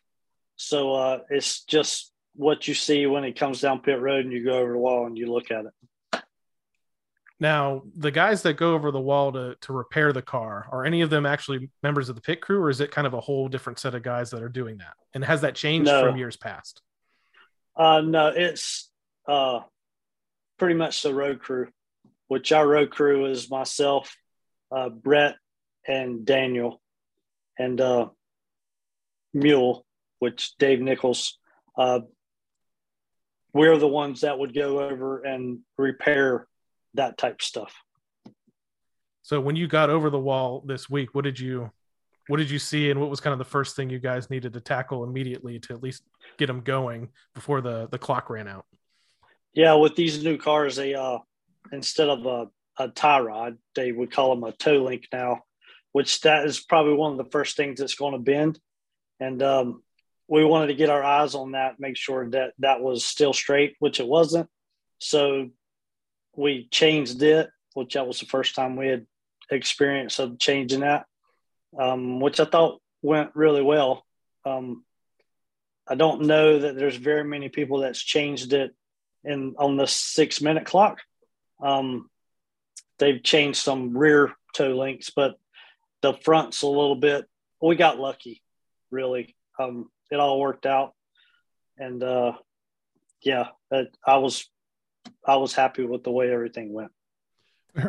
So 0.56 0.94
uh, 0.96 1.20
it's 1.30 1.63
just 1.66 2.12
what 2.36 2.67
you 2.67 2.73
see 2.73 3.05
when 3.05 3.23
it 3.23 3.38
comes 3.38 3.61
down 3.61 3.79
pit 3.81 3.99
road 4.01 4.25
and 4.25 4.34
you 4.34 4.43
go 4.43 4.57
over 4.59 4.71
the 4.71 4.77
wall 4.77 5.05
and 5.05 5.17
you 5.17 5.31
look 5.31 5.51
at 5.51 5.65
it. 5.65 6.23
Now, 7.39 7.81
the 7.97 8.11
guys 8.11 8.43
that 8.43 8.53
go 8.53 8.73
over 8.73 8.91
the 8.91 9.01
wall 9.01 9.34
to 9.34 9.55
to 9.61 9.73
repair 9.73 10.13
the 10.13 10.21
car, 10.21 10.67
are 10.71 10.86
any 10.86 11.01
of 11.01 11.09
them 11.09 11.25
actually 11.25 11.69
members 11.81 12.07
of 12.07 12.15
the 12.15 12.21
pit 12.21 12.39
crew, 12.39 12.59
or 12.59 12.69
is 12.69 12.79
it 12.79 12.91
kind 12.91 13.05
of 13.05 13.13
a 13.13 13.19
whole 13.19 13.49
different 13.49 13.79
set 13.79 13.95
of 13.95 14.03
guys 14.03 14.29
that 14.29 14.41
are 14.41 14.49
doing 14.49 14.77
that? 14.77 14.93
And 15.13 15.25
has 15.25 15.41
that 15.41 15.55
changed 15.55 15.88
No. 15.91 16.07
from 16.07 16.15
years 16.17 16.38
past? 16.38 16.81
Uh, 17.75 18.01
no, 18.01 18.27
it's 18.27 18.89
uh, 19.27 19.61
pretty 20.57 20.75
much 20.75 21.01
the 21.01 21.13
road 21.13 21.39
crew, 21.39 21.67
which 22.27 22.51
our 22.51 22.65
road 22.65 22.91
crew 22.91 23.25
is 23.25 23.49
myself, 23.49 24.15
uh, 24.71 24.89
Brett, 24.89 25.36
and 25.86 26.25
Daniel, 26.25 26.81
and 27.57 27.81
uh, 27.81 28.09
Mule, 29.34 29.86
which 30.19 30.55
Dave 30.59 30.79
Nichols. 30.79 31.38
Uh, 31.75 32.01
we're 33.54 33.78
the 33.78 33.88
ones 33.88 34.22
that 34.22 34.38
would 34.38 34.54
go 34.54 34.80
over 34.80 35.24
and 35.24 35.60
repair 35.78 36.47
that 36.95 37.18
type 37.18 37.41
stuff. 37.41 37.74
So 39.22 39.39
when 39.39 39.56
you 39.56 39.68
got 39.68 39.89
over 39.89 40.10
the 40.10 40.20
wall 40.20 40.64
this 40.66 40.89
week, 40.89 41.16
what 41.16 41.24
did 41.24 41.39
you 41.39 41.72
what 42.28 42.38
did 42.38 42.49
you 42.49 42.60
see 42.60 42.89
and 42.89 42.99
what 42.99 43.10
was 43.10 43.20
kind 43.20 43.34
of 43.34 43.38
the 43.38 43.45
first 43.45 43.76
thing 43.76 43.89
you 43.89 43.99
guys 43.99 44.30
needed 44.30 44.54
to 44.54 44.62
tackle 44.62 45.04
immediately 45.04 45.60
to 45.60 45.74
at 45.74 45.84
least 45.84 46.04
get 46.38 46.47
them 46.47 46.62
going 46.62 47.10
before 47.34 47.62
the 47.62 47.88
the 47.89 47.97
clock 47.97 48.30
ran 48.30 48.47
out? 48.47 48.66
Yeah, 49.54 49.76
with 49.76 49.95
these 49.95 50.24
new 50.24 50.38
cars, 50.38 50.76
they 50.76 50.95
uh 50.95 51.20
instead 51.72 52.10
of 52.10 52.26
a, 52.26 52.84
a 52.84 52.89
tie 52.89 53.20
rod, 53.20 53.58
they 53.76 53.91
would 53.91 54.12
call 54.12 54.36
them 54.36 54.43
a 54.43 54.51
toe 54.51 54.84
link 54.84 55.08
now, 55.14 55.41
which 55.91 56.22
that 56.22 56.45
is 56.45 56.60
probably 56.60 56.93
one 56.93 57.12
of 57.12 57.18
the 57.18 57.32
first 57.32 57.56
things 57.56 57.80
that's 57.80 57.95
going 57.95 58.14
to 58.14 58.20
bend. 58.20 58.60
And 59.20 59.41
um, 59.41 59.84
we 60.28 60.45
wanted 60.45 60.67
to 60.67 60.76
get 60.76 60.89
our 60.89 61.03
eyes 61.03 61.36
on 61.36 61.51
that, 61.51 61.80
make 61.80 61.97
sure 61.97 62.30
that 62.30 62.53
that 62.59 62.82
was 62.82 63.05
still 63.05 63.34
straight, 63.34 63.76
which 63.80 63.99
it 63.99 64.07
wasn't. 64.07 64.49
So 64.99 65.49
we 66.36 66.67
changed 66.71 67.21
it, 67.21 67.49
which 67.74 67.93
that 67.93 68.07
was 68.07 68.19
the 68.19 68.26
first 68.26 68.55
time 68.55 68.76
we 68.76 68.88
had 68.88 69.05
experience 69.51 70.19
of 70.19 70.39
changing 70.39 70.82
that, 70.82 71.05
um, 71.78 72.19
which 72.19 72.39
I 72.39 72.45
thought 72.45 72.82
went 73.01 73.36
really 73.36 73.61
well. 73.61 74.05
Um, 74.45 74.84
I 75.88 75.95
don't 75.95 76.24
know 76.24 76.59
that 76.59 76.76
there's 76.76 76.95
very 76.95 77.26
many 77.26 77.49
people 77.49 77.80
that's 77.80 78.01
changed 78.01 78.53
it 78.53 78.74
in 79.24 79.55
on 79.57 79.78
the 79.78 79.88
six 79.88 80.41
minute 80.41 80.65
clock. 80.65 80.99
Um, 81.61 82.09
they've 82.99 83.21
changed 83.21 83.59
some 83.59 83.97
rear 83.97 84.34
toe 84.55 84.78
links, 84.78 85.09
but 85.09 85.36
the 86.01 86.13
front's 86.13 86.61
a 86.61 86.67
little 86.67 86.95
bit. 86.95 87.26
We 87.61 87.76
got 87.76 87.99
lucky, 87.99 88.41
really. 88.91 89.36
Um, 89.59 89.89
it 90.14 90.20
all 90.20 90.39
worked 90.39 90.66
out, 90.66 90.93
and 91.78 92.01
uh, 92.03 92.34
yeah, 93.22 93.47
I 94.05 94.18
was 94.18 94.49
I 95.26 95.38
was 95.38 95.53
happy 95.53 95.84
with 95.86 96.03
the 96.03 96.11
way 96.11 96.32
everything 96.32 96.72
went. 96.72 96.91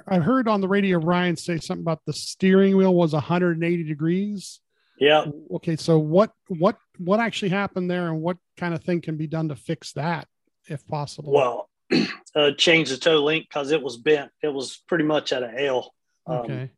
I 0.07 0.19
heard 0.19 0.49
on 0.49 0.63
the 0.63 0.69
radio 0.69 0.99
Ryan 0.99 1.37
say 1.37 1.59
something 1.59 1.83
about 1.83 2.01
the 2.07 2.15
steering 2.15 2.77
wheel 2.77 2.95
was 2.95 3.13
180 3.13 3.85
degrees. 3.85 4.61
Yeah. 4.99 5.27
Okay, 5.57 5.77
so 5.77 5.99
what 5.99 6.33
what 6.49 6.79
what 6.99 7.21
actually 7.21 7.51
happened 7.51 7.91
there, 7.91 8.09
and 8.09 8.23
what 8.23 8.39
kind 8.57 8.73
of 8.75 8.83
thing 8.83 9.01
can 9.01 9.17
be 9.17 9.27
done 9.27 9.49
to 9.49 9.57
fix 9.57 9.93
that, 9.93 10.27
if 10.69 10.87
possible? 10.87 11.33
Well, 11.33 11.69
uh, 12.35 12.53
change 12.57 12.91
the 12.91 12.97
toe 12.97 13.23
link 13.23 13.47
because 13.49 13.71
it 13.71 13.83
was 13.83 13.97
bent. 13.97 14.31
It 14.43 14.53
was 14.53 14.83
pretty 14.89 15.05
much 15.05 15.33
at 15.33 15.43
an 15.43 15.59
L. 15.59 15.93
Um, 16.27 16.37
okay. 16.39 16.71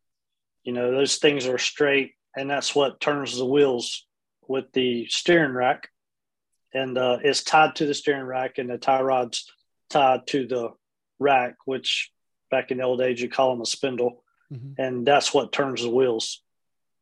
You 0.63 0.73
know, 0.73 0.91
those 0.91 1.17
things 1.17 1.47
are 1.47 1.59
straight, 1.59 2.15
and 2.35 2.49
that's 2.49 2.75
what 2.75 2.99
turns 2.99 3.37
the 3.37 3.45
wheels 3.45 4.06
with 4.49 4.71
the 4.73 5.07
steering 5.07 5.53
rack. 5.53 5.89
And 6.73 6.97
uh, 6.97 7.19
it's 7.23 7.43
tied 7.43 7.75
to 7.77 7.85
the 7.85 7.93
steering 7.93 8.25
rack, 8.25 8.57
and 8.57 8.69
the 8.69 8.77
tie 8.77 9.01
rod's 9.01 9.51
tied 9.89 10.27
to 10.27 10.45
the 10.47 10.69
rack, 11.19 11.55
which 11.65 12.11
back 12.51 12.71
in 12.71 12.77
the 12.77 12.83
old 12.83 13.01
age 13.01 13.21
you 13.21 13.29
call 13.29 13.51
them 13.51 13.61
a 13.61 13.65
spindle, 13.65 14.23
Mhm. 14.51 14.75
and 14.77 15.05
that's 15.05 15.33
what 15.33 15.51
turns 15.51 15.81
the 15.81 15.89
wheels. 15.89 16.41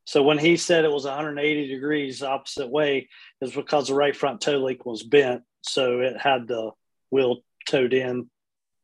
So 0.05 0.21
when 0.23 0.37
he 0.37 0.55
said 0.57 0.85
it 0.85 0.91
was 0.91 1.05
180 1.05 1.67
degrees 1.67 2.21
opposite 2.23 2.69
way, 2.69 3.09
is 3.41 3.53
because 3.53 3.87
the 3.87 3.95
right 3.95 4.15
front 4.15 4.41
toe 4.41 4.57
link 4.57 4.85
was 4.85 5.03
bent, 5.03 5.43
so 5.61 5.99
it 6.01 6.17
had 6.17 6.47
the 6.47 6.71
wheel 7.09 7.43
towed 7.67 7.93
in, 7.93 8.29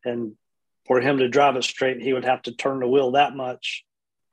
and 0.04 0.36
for 0.86 1.00
him 1.00 1.20
to 1.20 1.30
drive 1.30 1.56
it 1.56 1.64
straight, 1.64 2.02
he 2.02 2.12
would 2.14 2.26
have 2.26 2.42
to 2.44 2.52
turn 2.56 2.80
the 2.80 2.88
wheel 2.88 3.12
that 3.12 3.36
much 3.36 3.86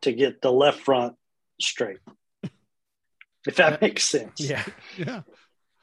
to 0.03 0.13
get 0.13 0.41
the 0.41 0.53
left 0.53 0.81
front 0.81 1.17
straight. 1.61 1.99
If 3.47 3.57
that 3.57 3.81
makes 3.83 4.05
sense. 4.05 4.41
Yeah. 4.41 4.65
Yeah. 4.97 5.23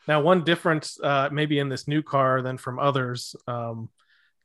Now, 0.08 0.22
one 0.22 0.43
difference, 0.43 0.99
uh, 1.01 1.30
maybe 1.32 1.58
in 1.60 1.70
this 1.70 1.88
new 1.88 2.03
car 2.03 2.41
than 2.41 2.58
from 2.58 2.78
others, 2.80 3.36
um, 3.47 3.89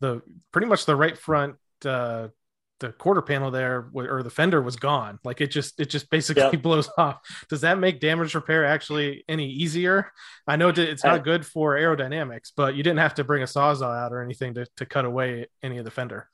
the 0.00 0.22
pretty 0.52 0.66
much 0.66 0.86
the 0.86 0.96
right 0.96 1.16
front, 1.18 1.56
uh, 1.84 2.28
the 2.78 2.92
quarter 2.92 3.20
panel 3.20 3.50
there 3.50 3.90
or 3.92 4.22
the 4.22 4.30
fender 4.30 4.62
was 4.62 4.76
gone. 4.76 5.18
Like 5.22 5.42
it 5.42 5.48
just, 5.50 5.78
it 5.78 5.90
just 5.90 6.08
basically 6.08 6.44
Yep. 6.44 6.62
blows 6.62 6.88
off. 6.96 7.18
Does 7.50 7.60
that 7.60 7.78
make 7.78 8.00
damage 8.00 8.34
repair 8.34 8.64
actually 8.64 9.22
any 9.28 9.50
easier? 9.50 10.10
I 10.46 10.56
know 10.56 10.70
it's 10.70 11.04
Uh, 11.04 11.08
not 11.08 11.24
good 11.24 11.44
for 11.44 11.74
aerodynamics, 11.76 12.52
but 12.56 12.74
you 12.74 12.82
didn't 12.82 13.00
have 13.00 13.16
to 13.16 13.24
bring 13.24 13.42
a 13.42 13.46
sawzall 13.46 13.94
out 13.94 14.14
or 14.14 14.22
anything 14.22 14.54
to, 14.54 14.66
to 14.78 14.86
cut 14.86 15.04
away 15.04 15.48
any 15.62 15.76
of 15.76 15.84
the 15.84 15.90
fender. 15.90 16.30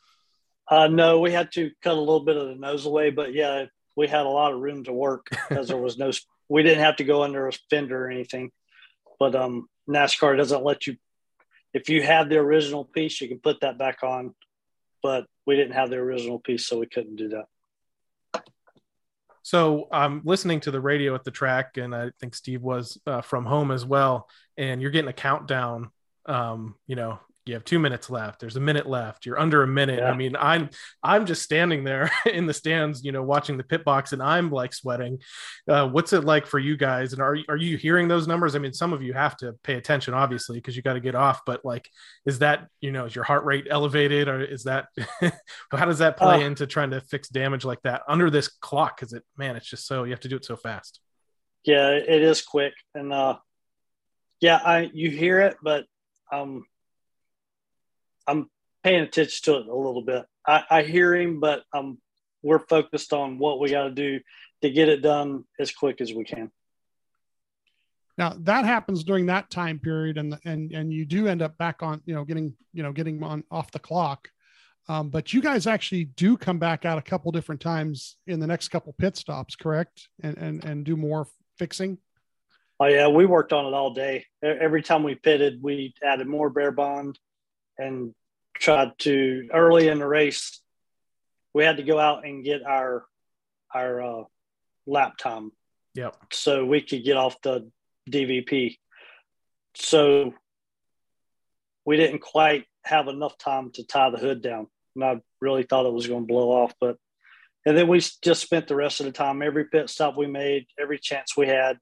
Uh, 0.69 0.87
no, 0.87 1.19
we 1.19 1.33
had 1.33 1.51
to 1.53 1.73
cut 1.83 1.95
a 1.97 1.99
little 1.99 2.25
bit 2.25 2.37
of 2.37 2.47
the 2.47 2.55
nose 2.55 2.87
away, 2.87 3.11
but 3.11 3.35
yeah, 3.35 3.65
we 3.97 4.07
had 4.07 4.25
a 4.27 4.29
lot 4.29 4.53
of 4.53 4.61
room 4.61 4.85
to 4.85 4.93
work 4.93 5.27
because 5.49 5.67
there 5.67 5.77
was 5.77 5.99
no, 5.99 6.13
we 6.49 6.63
didn't 6.63 6.85
have 6.85 6.97
to 6.97 7.05
go 7.05 7.23
under 7.23 7.49
a 7.49 7.53
fender 7.71 8.07
or 8.07 8.11
anything. 8.11 8.51
But 9.19 9.35
um, 9.35 9.69
NASCAR 9.89 10.37
doesn't 10.37 10.63
let 10.63 10.87
you, 10.87 10.97
if 11.73 11.89
you 11.89 12.03
have 12.03 12.29
the 12.29 12.39
original 12.39 12.85
piece, 12.85 13.21
you 13.21 13.29
can 13.29 13.39
put 13.39 13.61
that 13.61 13.79
back 13.79 14.03
on. 14.03 14.35
But 15.03 15.27
we 15.47 15.57
didn't 15.57 15.75
have 15.75 15.91
the 15.91 15.97
original 15.97 16.39
piece, 16.39 16.67
so 16.67 16.79
we 16.79 16.87
couldn't 16.87 17.17
do 17.17 17.29
that. 17.31 17.45
So 19.43 19.87
I'm 19.93 20.23
listening 20.25 20.59
to 20.61 20.73
the 20.73 20.81
radio 20.81 21.15
at 21.15 21.23
the 21.23 21.31
track, 21.31 21.77
and 21.77 21.95
I 21.95 22.11
think 22.19 22.35
Steve 22.35 22.63
was 22.63 22.99
uh, 23.07 23.21
from 23.21 23.45
home 23.45 23.71
as 23.71 23.87
well. 23.87 24.29
And 24.57 24.83
you're 24.83 24.91
getting 24.91 25.09
a 25.09 25.13
countdown. 25.13 25.91
Um, 26.27 26.75
you 26.89 26.97
know, 26.97 27.21
you 27.47 27.55
have 27.55 27.65
two 27.65 27.79
minutes 27.79 28.11
left. 28.11 28.41
There's 28.41 28.57
a 28.57 28.61
minute 28.61 28.87
left. 28.87 29.25
You're 29.25 29.39
under 29.39 29.63
a 29.63 29.67
minute. 29.67 30.01
Yeah. 30.01 30.11
I 30.11 30.17
mean, 30.17 30.35
I'm 30.37 30.71
I'm 31.03 31.27
just 31.27 31.43
standing 31.43 31.85
there 31.85 32.11
in 32.27 32.47
the 32.47 32.55
stands, 32.55 33.05
you 33.05 33.13
know, 33.13 33.23
watching 33.23 33.57
the 33.57 33.63
pit 33.63 33.85
box, 33.85 34.13
and 34.13 34.23
I'm 34.23 34.51
like 34.51 34.75
sweating. 34.75 35.21
Uh, 35.69 35.89
what's 35.89 36.13
it 36.13 36.25
like 36.25 36.47
for 36.47 36.59
you 36.59 36.77
guys? 36.77 37.13
And 37.13 37.23
are 37.23 37.39
are 37.49 37.57
you 37.57 37.77
hearing 37.77 38.09
those 38.09 38.27
numbers? 38.27 38.57
I 38.57 38.59
mean, 38.59 38.73
some 38.73 38.93
of 38.93 39.03
you 39.03 39.13
have 39.13 39.37
to 39.39 39.55
pay 39.63 39.75
attention, 39.75 40.13
obviously, 40.13 40.59
because 40.59 40.77
you 40.77 40.83
got 40.83 40.95
to 40.95 41.01
get 41.01 41.15
off. 41.15 41.43
But 41.47 41.65
like, 41.65 41.89
is 42.27 42.41
that 42.41 42.67
you 42.81 42.91
know, 42.91 43.05
is 43.05 43.15
your 43.15 43.25
heart 43.25 43.45
rate 43.45 43.67
elevated, 43.71 44.29
or 44.29 44.43
is 44.43 44.65
that 44.65 44.87
how 45.71 45.87
does 45.87 45.99
that 45.99 46.17
play 46.17 46.43
Uh, 46.43 46.47
into 46.47 46.67
trying 46.67 46.91
to 46.91 47.01
fix 47.01 47.29
damage 47.29 47.65
like 47.65 47.83
that 47.83 48.03
under 48.09 48.29
this 48.29 48.49
clock? 48.49 48.97
Because 48.97 49.13
it, 49.13 49.23
man, 49.37 49.57
it's 49.57 49.67
just 49.69 49.87
so 49.87 50.05
you 50.05 50.11
have 50.11 50.21
to 50.21 50.29
do 50.29 50.37
it 50.37 50.45
so 50.45 50.57
fast. 50.57 51.01
Yeah, 51.65 51.91
it 51.91 52.23
is 52.23 52.43
quick, 52.43 52.75
and 52.95 53.13
uh, 53.13 53.39
yeah, 54.41 54.61
I 54.65 54.91
you 54.93 55.11
hear 55.11 55.41
it, 55.41 55.57
but 55.63 55.85
um, 56.33 56.65
I'm 58.27 58.51
paying 58.83 59.03
attention 59.03 59.45
to 59.45 59.61
it 59.61 59.67
a 59.67 59.75
little 59.75 60.03
bit. 60.03 60.25
I, 60.47 60.65
I 60.71 60.83
hear 60.83 61.15
him, 61.15 61.41
but 61.41 61.65
um, 61.73 61.99
we're 62.43 62.61
focused 62.61 63.13
on 63.13 63.39
what 63.39 63.59
we 63.61 63.71
got 63.71 63.85
to 63.85 63.91
do 63.91 64.21
to 64.63 64.71
get 64.71 64.89
it 64.89 65.03
done 65.03 65.45
as 65.59 65.73
quick 65.73 66.01
as 66.01 66.13
we 66.13 66.25
can. 66.25 66.51
Now 68.19 68.35
that 68.41 68.65
happens 68.65 69.05
during 69.05 69.27
that 69.27 69.51
time 69.51 69.79
period, 69.79 70.17
and 70.17 70.39
and 70.45 70.73
and 70.73 70.93
you 70.93 71.05
do 71.05 71.27
end 71.27 71.43
up 71.43 71.59
back 71.59 71.83
on, 71.83 72.01
you 72.07 72.15
know, 72.15 72.25
getting 72.25 72.55
you 72.73 72.83
know 72.83 72.93
getting 72.93 73.23
on 73.23 73.45
off 73.51 73.71
the 73.73 73.79
clock. 73.79 74.31
Um, 74.89 75.11
but 75.11 75.33
you 75.33 75.43
guys 75.43 75.67
actually 75.67 76.05
do 76.05 76.37
come 76.37 76.59
back 76.59 76.85
out 76.85 76.97
a 76.97 77.03
couple 77.03 77.33
different 77.33 77.61
times 77.61 78.17
in 78.27 78.39
the 78.39 78.47
next 78.47 78.69
couple 78.69 78.95
pit 78.95 79.17
stops, 79.17 79.57
correct? 79.57 80.09
And 80.23 80.39
and 80.39 80.65
and 80.65 80.85
do 80.85 80.97
more 80.97 81.27
fixing. 81.59 81.99
Oh 82.81 82.87
yeah, 82.87 83.09
we 83.09 83.27
worked 83.27 83.53
on 83.53 83.67
it 83.67 83.75
all 83.75 83.93
day. 83.93 84.25
Every 84.43 84.83
time 84.83 85.03
we 85.03 85.15
pitted, 85.15 85.63
we 85.63 85.95
added 86.03 86.27
more 86.27 86.49
bear 86.49 86.71
bond 86.71 87.19
and 87.79 88.15
tried 88.55 88.99
to 89.01 89.49
early 89.53 89.89
in 89.89 89.99
the 89.99 90.07
race. 90.07 90.61
We 91.55 91.65
had 91.65 91.77
to 91.79 91.83
go 91.83 91.99
out 91.99 92.27
and 92.27 92.45
get 92.45 92.63
our 92.65 93.05
our 93.75 94.03
uh, 94.03 94.25
lap 94.87 95.17
time 95.19 95.53
Yep. 95.95 96.17
so 96.33 96.65
we 96.65 96.81
could 96.83 97.05
get 97.05 97.17
off 97.17 97.41
the 97.43 97.71
DVP. 98.11 98.79
So 99.75 100.35
we 101.85 101.97
didn't 101.97 102.21
quite 102.21 102.65
have 102.85 103.09
enough 103.09 103.37
time 103.39 103.71
to 103.73 103.85
tie 103.85 104.11
the 104.11 104.19
hood 104.19 104.43
down. 104.43 104.69
And 104.95 105.05
I 105.05 105.21
really 105.41 105.65
thought 105.65 105.87
it 105.87 105.93
was 105.93 106.07
going 106.07 106.23
to 106.23 106.27
blow 106.27 106.51
off, 106.51 106.73
but 106.81 106.97
and 107.67 107.77
then 107.77 107.89
we 107.89 107.99
just 107.99 108.41
spent 108.43 108.69
the 108.69 108.77
rest 108.77 109.01
of 109.01 109.07
the 109.07 109.13
time. 109.13 109.43
Every 109.43 109.65
pit 109.65 109.91
stop 109.91 110.17
we 110.17 110.29
made, 110.29 110.67
every 110.81 111.01
chance 111.01 111.37
we 111.37 111.49
had, 111.49 111.79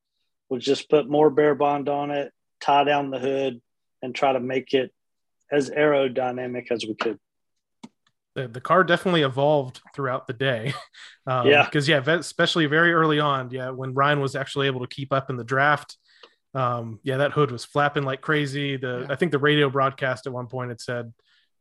was 0.49 0.65
just 0.65 0.89
put 0.89 1.11
more 1.11 1.29
bear 1.29 1.55
bond 1.55 1.91
on 1.91 2.11
it, 2.11 2.33
tie 2.59 2.85
down 2.85 3.11
the 3.11 3.19
hood, 3.19 3.61
and 4.01 4.15
try 4.15 4.33
to 4.33 4.41
make 4.41 4.73
it 4.73 4.94
as 5.55 5.71
aerodynamic 5.71 6.71
as 6.71 6.85
we 6.85 6.95
could. 6.95 7.19
the, 8.35 8.49
the 8.49 8.61
car 8.61 8.83
definitely 8.85 9.23
evolved 9.23 9.81
throughout 9.95 10.27
the 10.27 10.33
day. 10.33 10.75
Um, 11.27 11.47
Yeah. 11.47 11.65
Because, 11.65 11.89
yeah, 11.89 12.03
especially 12.07 12.67
very 12.67 12.93
early 12.93 13.19
on. 13.19 13.51
Yeah. 13.51 13.71
When 13.71 13.95
Ryan 13.95 14.21
was 14.21 14.37
actually 14.37 14.67
able 14.67 14.81
to 14.87 14.95
keep 14.95 15.11
up 15.13 15.31
in 15.31 15.37
the 15.37 15.45
draft. 15.45 15.97
Um, 16.53 17.01
yeah, 17.03 17.17
that 17.17 17.33
hood 17.33 17.51
was 17.51 17.65
flapping 17.65 18.03
like 18.05 18.21
crazy. 18.21 18.77
The 18.77 19.07
Yeah. 19.07 19.13
I 19.13 19.17
think 19.17 19.33
the 19.33 19.39
radio 19.39 19.71
broadcast 19.71 20.27
at 20.27 20.33
one 20.35 20.49
point 20.49 20.69
had 20.71 20.81
said 20.83 21.13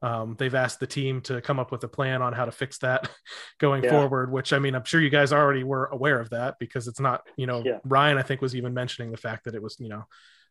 um, 0.02 0.36
they've 0.38 0.54
asked 0.54 0.82
the 0.82 0.88
team 0.88 1.22
to 1.22 1.40
come 1.40 1.60
up 1.62 1.72
with 1.72 1.82
a 1.86 1.88
plan 1.88 2.22
on 2.22 2.34
how 2.34 2.44
to 2.44 2.52
fix 2.52 2.80
that 2.80 3.10
going 3.60 3.84
Yeah. 3.86 3.92
forward. 3.92 4.34
Which 4.34 4.52
I 4.52 4.60
mean, 4.60 4.76
I'm 4.76 4.84
sure 4.84 5.00
you 5.00 5.10
guys 5.10 5.32
already 5.32 5.64
were 5.64 5.86
aware 5.86 6.20
of 6.20 6.32
that 6.32 6.56
because 6.60 6.90
it's 6.90 7.00
not, 7.00 7.22
you 7.38 7.48
know, 7.48 7.64
Yeah. 7.66 7.80
Ryan 7.86 8.18
I 8.18 8.24
think 8.24 8.42
was 8.42 8.56
even 8.58 8.74
mentioning 8.74 9.12
the 9.12 9.18
fact 9.18 9.46
that 9.46 9.56
it 9.56 9.62
was, 9.64 9.78
you 9.80 9.88
know, 9.88 10.04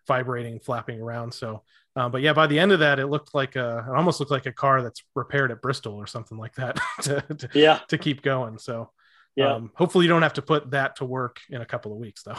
vibrating, 0.07 0.61
flapping 0.61 1.01
around. 1.01 1.33
So, 1.33 1.63
um, 1.97 2.11
but 2.11 2.23
yeah, 2.23 2.33
by 2.33 2.47
the 2.47 2.59
end 2.59 2.73
of 2.73 2.81
that, 2.81 2.99
it 2.99 3.07
looked 3.07 3.35
like 3.35 3.57
a, 3.57 3.87
it 3.89 3.97
almost 3.97 4.21
looked 4.21 4.33
like 4.33 4.47
a 4.47 4.53
car 4.53 4.83
that's 4.83 5.03
repaired 5.15 5.51
at 5.51 5.63
Bristol 5.63 5.95
or 5.95 6.07
something 6.07 6.39
like 6.39 6.55
that 6.55 6.79
to, 7.03 7.21
to, 7.21 7.49
Yeah, 7.55 7.81
to 7.89 7.99
keep 7.99 8.23
going. 8.23 8.59
So, 8.59 8.91
yeah, 9.37 9.55
um, 9.55 9.71
hopefully 9.75 10.05
you 10.05 10.09
don't 10.09 10.23
have 10.23 10.35
to 10.35 10.43
put 10.43 10.71
that 10.73 10.97
to 10.97 11.05
work 11.05 11.41
in 11.51 11.61
a 11.61 11.67
couple 11.67 11.93
of 11.93 11.99
weeks 11.99 12.23
though. 12.23 12.37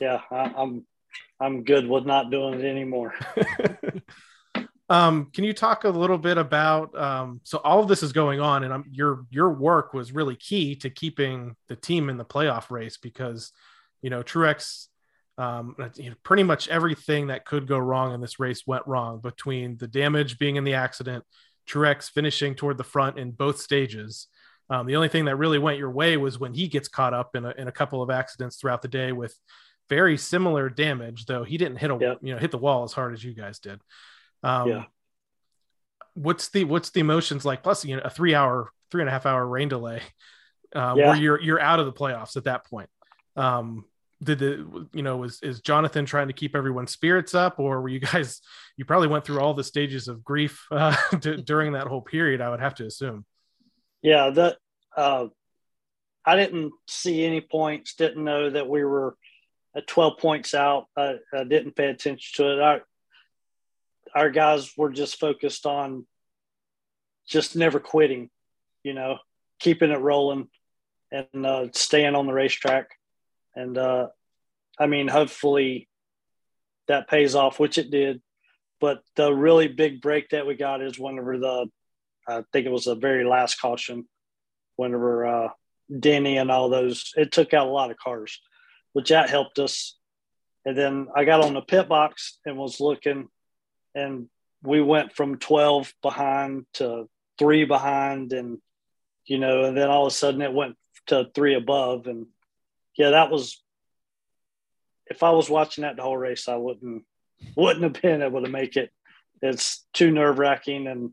yeah. 0.00 0.20
I, 0.30 0.52
I'm 0.56 0.86
I'm 1.40 1.64
good 1.64 1.88
with 1.88 2.06
not 2.06 2.30
doing 2.30 2.60
it 2.60 2.64
anymore. 2.64 3.14
Um, 4.90 5.30
can 5.32 5.44
you 5.44 5.54
talk 5.54 5.84
a 5.84 5.88
little 5.88 6.18
bit 6.18 6.36
about 6.36 6.96
um, 6.98 7.40
so 7.42 7.58
all 7.64 7.80
of 7.80 7.88
this 7.88 8.02
is 8.02 8.12
going 8.12 8.40
on, 8.40 8.64
and 8.64 8.72
I'm, 8.72 8.84
your 8.90 9.24
your 9.30 9.50
work 9.50 9.94
was 9.94 10.12
really 10.12 10.36
key 10.36 10.76
to 10.76 10.90
keeping 10.90 11.56
the 11.68 11.76
team 11.76 12.10
in 12.10 12.18
the 12.18 12.24
playoff 12.24 12.70
race 12.70 12.98
because 12.98 13.52
you 14.02 14.10
know 14.10 14.22
Truex, 14.22 14.88
um, 15.38 15.74
you 15.96 16.10
know, 16.10 16.16
pretty 16.22 16.42
much 16.42 16.68
everything 16.68 17.26
that 17.28 17.44
could 17.44 17.66
go 17.66 17.78
wrong 17.78 18.14
in 18.14 18.20
this 18.20 18.38
race 18.38 18.64
went 18.66 18.86
wrong 18.86 19.20
between 19.20 19.76
the 19.76 19.88
damage 19.88 20.38
being 20.38 20.56
in 20.56 20.64
the 20.64 20.74
accident, 20.74 21.24
Truex 21.68 22.10
finishing 22.10 22.54
toward 22.54 22.76
the 22.78 22.84
front 22.84 23.18
in 23.18 23.32
both 23.32 23.58
stages. 23.60 24.28
Um, 24.70 24.86
the 24.86 24.96
only 24.96 25.08
thing 25.08 25.24
that 25.26 25.36
really 25.36 25.58
went 25.58 25.78
your 25.78 25.90
way 25.90 26.16
was 26.16 26.38
when 26.38 26.54
he 26.54 26.68
gets 26.68 26.88
caught 26.88 27.12
up 27.14 27.34
in 27.36 27.44
a, 27.44 27.50
in 27.58 27.68
a 27.68 27.72
couple 27.72 28.02
of 28.02 28.10
accidents 28.10 28.56
throughout 28.56 28.80
the 28.82 28.88
day 28.88 29.12
with 29.12 29.36
very 29.90 30.16
similar 30.16 30.70
damage, 30.70 31.26
though 31.26 31.44
he 31.44 31.58
didn't 31.58 31.76
hit 31.76 31.90
a 31.90 31.98
Yep. 32.00 32.18
you 32.22 32.32
know 32.32 32.38
hit 32.38 32.50
the 32.50 32.58
wall 32.58 32.84
as 32.84 32.92
hard 32.92 33.12
as 33.12 33.22
you 33.22 33.34
guys 33.34 33.58
did. 33.58 33.80
Um, 34.42 34.68
Yeah. 34.68 34.84
What's 36.14 36.48
the 36.50 36.64
what's 36.64 36.90
the 36.90 37.00
emotions 37.00 37.44
like? 37.44 37.62
Plus, 37.62 37.84
you 37.84 37.96
know, 37.96 38.02
a 38.04 38.10
three 38.10 38.34
hour, 38.34 38.70
three 38.90 39.02
and 39.02 39.08
a 39.08 39.12
half 39.12 39.26
hour 39.26 39.44
rain 39.46 39.68
delay, 39.68 40.00
uh, 40.74 40.94
Yeah. 40.96 41.08
where 41.08 41.16
you're 41.16 41.40
you're 41.40 41.60
out 41.60 41.80
of 41.80 41.86
the 41.86 41.92
playoffs 41.92 42.36
at 42.36 42.44
that 42.44 42.64
point. 42.66 42.88
Um, 43.36 43.84
did 44.24 44.38
the 44.38 44.88
you 44.92 45.02
know 45.02 45.16
was 45.18 45.40
is 45.42 45.60
Jonathan 45.60 46.04
trying 46.06 46.28
to 46.28 46.32
keep 46.32 46.56
everyone's 46.56 46.92
spirits 46.92 47.34
up, 47.34 47.58
or 47.58 47.80
were 47.80 47.88
you 47.88 48.00
guys? 48.00 48.40
You 48.76 48.84
probably 48.84 49.06
went 49.06 49.24
through 49.24 49.38
all 49.38 49.54
the 49.54 49.62
stages 49.62 50.08
of 50.08 50.24
grief 50.24 50.66
uh, 50.72 50.96
d- 51.20 51.36
during 51.46 51.74
that 51.74 51.86
whole 51.86 52.00
period. 52.00 52.40
I 52.40 52.50
would 52.50 52.58
have 52.58 52.74
to 52.76 52.86
assume. 52.86 53.24
Yeah, 54.02 54.30
that 54.30 54.56
uh, 54.96 55.28
I 56.24 56.34
didn't 56.34 56.72
see 56.88 57.24
any 57.24 57.40
points. 57.40 57.94
Didn't 57.94 58.24
know 58.24 58.50
that 58.50 58.68
we 58.68 58.82
were 58.82 59.16
at 59.76 59.86
12 59.86 60.18
points 60.18 60.54
out. 60.54 60.86
I, 60.96 61.18
I 61.32 61.44
didn't 61.44 61.76
pay 61.76 61.86
attention 61.86 62.32
to 62.42 62.52
it. 62.52 62.60
Our 62.60 62.82
our 64.12 64.30
guys 64.30 64.72
were 64.76 64.90
just 64.90 65.20
focused 65.20 65.66
on 65.66 66.04
just 67.28 67.54
never 67.54 67.78
quitting, 67.78 68.30
you 68.82 68.92
know, 68.92 69.18
keeping 69.60 69.92
it 69.92 70.00
rolling 70.00 70.48
and 71.10 71.46
uh, 71.46 71.68
staying 71.72 72.14
on 72.14 72.26
the 72.26 72.32
racetrack. 72.32 72.88
And 73.56 73.76
uh, 73.78 74.08
I 74.78 74.86
mean, 74.86 75.08
hopefully 75.08 75.88
that 76.88 77.08
pays 77.08 77.34
off, 77.34 77.58
which 77.58 77.78
it 77.78 77.90
did. 77.90 78.20
But 78.80 79.02
the 79.16 79.32
really 79.32 79.68
big 79.68 80.00
break 80.00 80.30
that 80.30 80.46
we 80.46 80.54
got 80.54 80.82
is 80.82 80.98
whenever 80.98 81.38
the 81.38 81.66
I 82.26 82.42
think 82.52 82.66
it 82.66 82.72
was 82.72 82.84
the 82.84 82.94
very 82.94 83.24
last 83.24 83.60
caution, 83.60 84.08
whenever 84.76 85.26
uh, 85.26 85.48
Denny 85.98 86.38
and 86.38 86.50
all 86.50 86.68
those, 86.68 87.12
it 87.16 87.32
took 87.32 87.52
out 87.52 87.66
a 87.66 87.70
lot 87.70 87.90
of 87.90 87.98
cars, 87.98 88.40
which 88.92 89.10
that 89.10 89.30
helped 89.30 89.58
us. 89.58 89.96
And 90.64 90.76
then 90.76 91.08
I 91.14 91.24
got 91.24 91.44
on 91.44 91.54
the 91.54 91.60
pit 91.60 91.88
box 91.88 92.38
and 92.46 92.56
was 92.56 92.80
looking, 92.80 93.28
and 93.94 94.28
we 94.62 94.80
went 94.80 95.12
from 95.12 95.38
12 95.38 95.92
behind 96.00 96.64
to 96.74 97.08
three 97.38 97.64
behind, 97.64 98.32
and 98.32 98.58
you 99.26 99.38
know, 99.38 99.64
and 99.64 99.76
then 99.76 99.90
all 99.90 100.06
of 100.06 100.12
a 100.12 100.16
sudden 100.16 100.40
it 100.40 100.52
went 100.52 100.76
to 101.06 101.28
three 101.34 101.54
above. 101.54 102.06
And 102.06 102.26
yeah, 102.96 103.10
that 103.10 103.30
was, 103.30 103.62
if 105.06 105.22
I 105.22 105.30
was 105.30 105.50
watching 105.50 105.82
that 105.82 105.96
the 105.96 106.02
whole 106.02 106.16
race, 106.16 106.48
I 106.48 106.56
wouldn't, 106.56 107.04
wouldn't 107.56 107.82
have 107.82 108.02
been 108.02 108.22
able 108.22 108.42
to 108.42 108.50
make 108.50 108.76
it. 108.76 108.90
It's 109.42 109.86
too 109.92 110.10
nerve 110.10 110.38
wracking 110.38 110.86
and 110.86 111.12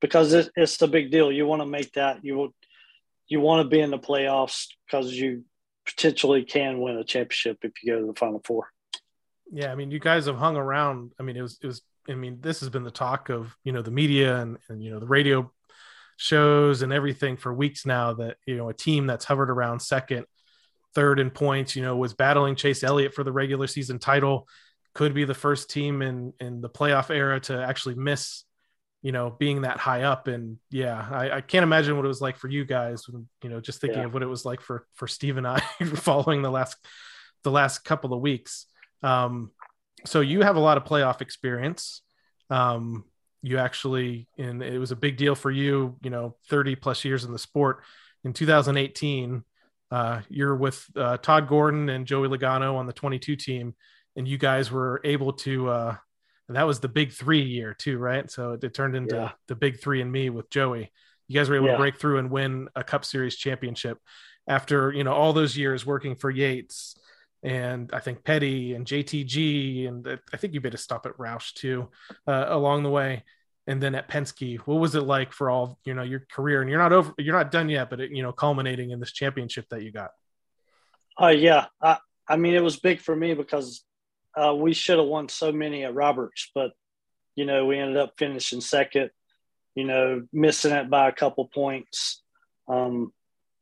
because 0.00 0.32
it, 0.32 0.50
it's 0.56 0.80
a 0.82 0.88
big 0.88 1.10
deal. 1.10 1.30
You 1.30 1.46
want 1.46 1.62
to 1.62 1.66
make 1.66 1.92
that 1.92 2.24
you 2.24 2.38
would 2.38 2.50
you 3.28 3.40
want 3.40 3.62
to 3.64 3.68
be 3.68 3.80
in 3.80 3.90
the 3.90 3.98
playoffs 3.98 4.66
because 4.86 5.12
you 5.12 5.44
potentially 5.86 6.44
can 6.44 6.80
win 6.80 6.96
a 6.96 7.04
championship 7.04 7.58
if 7.62 7.72
you 7.82 7.92
go 7.92 8.00
to 8.00 8.06
the 8.06 8.14
final 8.14 8.42
four. 8.44 8.68
Yeah, 9.52 9.72
I 9.72 9.74
mean, 9.74 9.90
you 9.90 9.98
guys 9.98 10.26
have 10.26 10.36
hung 10.36 10.56
around. 10.56 11.12
I 11.18 11.22
mean, 11.22 11.36
it 11.36 11.42
was 11.42 11.58
it 11.62 11.66
was. 11.66 11.82
I 12.08 12.14
mean, 12.14 12.38
this 12.40 12.60
has 12.60 12.70
been 12.70 12.82
the 12.82 12.90
talk 12.90 13.28
of 13.28 13.54
you 13.62 13.72
know 13.72 13.82
the 13.82 13.90
media 13.90 14.36
and 14.40 14.58
and 14.68 14.82
you 14.82 14.90
know 14.90 15.00
the 15.00 15.06
radio 15.06 15.50
shows 16.16 16.82
and 16.82 16.92
everything 16.92 17.36
for 17.36 17.52
weeks 17.52 17.86
now. 17.86 18.14
That 18.14 18.36
you 18.46 18.56
know 18.56 18.68
a 18.68 18.74
team 18.74 19.06
that's 19.06 19.24
hovered 19.24 19.50
around 19.50 19.80
second, 19.80 20.26
third 20.94 21.20
in 21.20 21.30
points. 21.30 21.76
You 21.76 21.82
know, 21.82 21.96
was 21.96 22.14
battling 22.14 22.56
Chase 22.56 22.82
Elliott 22.82 23.14
for 23.14 23.24
the 23.24 23.32
regular 23.32 23.66
season 23.66 23.98
title. 23.98 24.48
Could 24.94 25.14
be 25.14 25.24
the 25.24 25.34
first 25.34 25.70
team 25.70 26.02
in 26.02 26.32
in 26.40 26.60
the 26.60 26.68
playoff 26.68 27.10
era 27.10 27.40
to 27.40 27.62
actually 27.64 27.94
miss. 27.94 28.44
You 29.02 29.12
know, 29.12 29.30
being 29.30 29.62
that 29.62 29.78
high 29.78 30.02
up, 30.02 30.28
and 30.28 30.58
yeah, 30.68 31.08
I, 31.10 31.30
I 31.30 31.40
can't 31.40 31.62
imagine 31.62 31.96
what 31.96 32.04
it 32.04 32.08
was 32.08 32.20
like 32.20 32.36
for 32.36 32.48
you 32.48 32.66
guys. 32.66 33.06
You 33.08 33.48
know, 33.48 33.58
just 33.58 33.80
thinking 33.80 34.00
Yeah. 34.00 34.04
of 34.06 34.12
what 34.12 34.22
it 34.22 34.26
was 34.26 34.44
like 34.44 34.60
for 34.60 34.84
for 34.92 35.08
Steve 35.08 35.38
and 35.38 35.46
I 35.46 35.58
following 35.94 36.42
the 36.42 36.50
last 36.50 36.76
the 37.42 37.50
last 37.50 37.78
couple 37.78 38.12
of 38.12 38.20
weeks. 38.20 38.66
Um, 39.02 39.52
so 40.04 40.20
you 40.20 40.42
have 40.42 40.56
a 40.56 40.60
lot 40.60 40.76
of 40.76 40.84
playoff 40.84 41.22
experience. 41.22 42.02
Um, 42.50 43.04
you 43.42 43.56
actually, 43.56 44.28
and 44.36 44.62
it 44.62 44.78
was 44.78 44.90
a 44.90 44.96
big 44.96 45.16
deal 45.16 45.34
for 45.34 45.50
you, 45.50 45.96
you 46.02 46.10
know, 46.10 46.36
30 46.50 46.76
plus 46.76 47.02
years 47.02 47.24
in 47.24 47.32
the 47.32 47.38
sport. 47.38 47.82
In 48.22 48.34
2018, 48.34 49.42
uh, 49.90 50.20
you're 50.28 50.54
with 50.56 50.84
uh, 50.96 51.16
Todd 51.18 51.48
Gordon 51.48 51.88
and 51.88 52.06
Joey 52.06 52.28
Logano 52.28 52.76
on 52.76 52.86
the 52.86 52.92
22 52.92 53.36
team, 53.36 53.74
and 54.16 54.26
you 54.26 54.38
guys 54.38 54.70
were 54.70 55.00
able 55.04 55.32
to, 55.34 55.68
uh, 55.68 55.96
and 56.48 56.56
that 56.56 56.66
was 56.66 56.80
the 56.80 56.88
big 56.88 57.12
three 57.12 57.42
year 57.42 57.74
too, 57.74 57.98
right? 57.98 58.30
So 58.30 58.52
it, 58.52 58.64
it 58.64 58.74
turned 58.74 58.96
into 58.96 59.14
Yeah. 59.16 59.32
the 59.48 59.54
big 59.56 59.80
three 59.80 60.00
and 60.00 60.10
me 60.10 60.30
with 60.30 60.50
Joey. 60.50 60.90
You 61.28 61.38
guys 61.38 61.48
were 61.48 61.56
able 61.56 61.66
Yeah. 61.66 61.72
to 61.72 61.78
break 61.78 61.96
through 61.98 62.18
and 62.18 62.30
win 62.30 62.68
a 62.74 62.82
Cup 62.84 63.04
Series 63.04 63.36
championship 63.36 63.98
after, 64.48 64.92
you 64.92 65.04
know, 65.04 65.12
all 65.12 65.32
those 65.32 65.56
years 65.56 65.86
working 65.86 66.16
for 66.16 66.30
Yates 66.30 66.96
and 67.42 67.88
I 67.92 68.00
think 68.00 68.22
Petty 68.24 68.74
and 68.74 68.84
JTG, 68.86 69.86
and 69.86 70.06
I- 70.06 70.18
I 70.32 70.36
think 70.36 70.54
you 70.54 70.60
made 70.60 70.74
a 70.74 70.78
stop 70.78 71.06
at 71.06 71.16
Roush 71.16 71.52
too 71.54 71.88
uh, 72.26 72.46
along 72.48 72.82
the 72.82 72.90
way, 72.90 73.24
and 73.70 73.80
then 73.80 73.94
at 73.94 74.08
Penske. 74.08 74.58
What 74.58 74.80
was 74.80 74.96
it 74.96 75.02
like 75.02 75.32
for 75.32 75.48
all 75.48 75.78
you 75.84 75.94
know 75.94 76.02
your 76.02 76.26
career? 76.32 76.60
And 76.60 76.68
you're 76.68 76.80
not 76.80 76.92
over, 76.92 77.14
you're 77.18 77.36
not 77.36 77.52
done 77.52 77.68
yet, 77.68 77.88
but 77.88 78.00
it, 78.00 78.10
you 78.10 78.22
know, 78.22 78.32
culminating 78.32 78.90
in 78.90 78.98
this 78.98 79.12
championship 79.12 79.66
that 79.70 79.82
you 79.82 79.92
got. 79.92 80.10
Oh 81.16 81.28
yeah, 81.28 81.66
I, 81.80 81.98
I 82.28 82.36
mean 82.36 82.54
it 82.54 82.64
was 82.64 82.80
big 82.80 83.00
for 83.00 83.14
me 83.14 83.34
because 83.34 83.84
uh, 84.36 84.54
we 84.56 84.74
should 84.74 84.98
have 84.98 85.06
won 85.06 85.28
so 85.28 85.52
many 85.52 85.84
at 85.84 85.94
Roberts, 85.94 86.50
but 86.52 86.72
you 87.36 87.44
know 87.44 87.64
we 87.64 87.78
ended 87.78 87.96
up 87.96 88.14
finishing 88.18 88.60
second. 88.60 89.10
You 89.76 89.84
know, 89.84 90.26
missing 90.32 90.72
it 90.72 90.90
by 90.90 91.08
a 91.08 91.12
couple 91.12 91.46
points. 91.46 92.22
Um, 92.68 93.12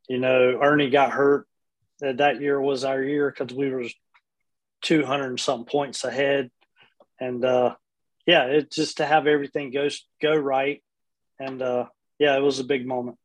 you 0.08 0.18
know, 0.18 0.58
Ernie 0.62 0.88
got 0.88 1.12
hurt. 1.12 1.46
That 2.00 2.16
that 2.16 2.40
year 2.40 2.58
was 2.58 2.82
our 2.82 3.02
year 3.02 3.30
because 3.30 3.54
we 3.54 3.68
were 3.68 3.84
two 4.80 5.04
hundred 5.04 5.28
and 5.28 5.40
something 5.40 5.66
points 5.66 6.02
ahead, 6.04 6.50
and 7.20 7.44
uh, 7.44 7.74
yeah, 8.28 8.44
it 8.44 8.70
just 8.70 8.98
to 8.98 9.06
have 9.06 9.26
everything 9.26 9.70
go 9.70 9.88
go 10.20 10.36
right, 10.36 10.82
and 11.40 11.62
uh, 11.62 11.86
yeah, 12.18 12.36
it 12.36 12.42
was 12.42 12.58
a 12.58 12.64
big 12.64 12.86
moment. 12.86 13.16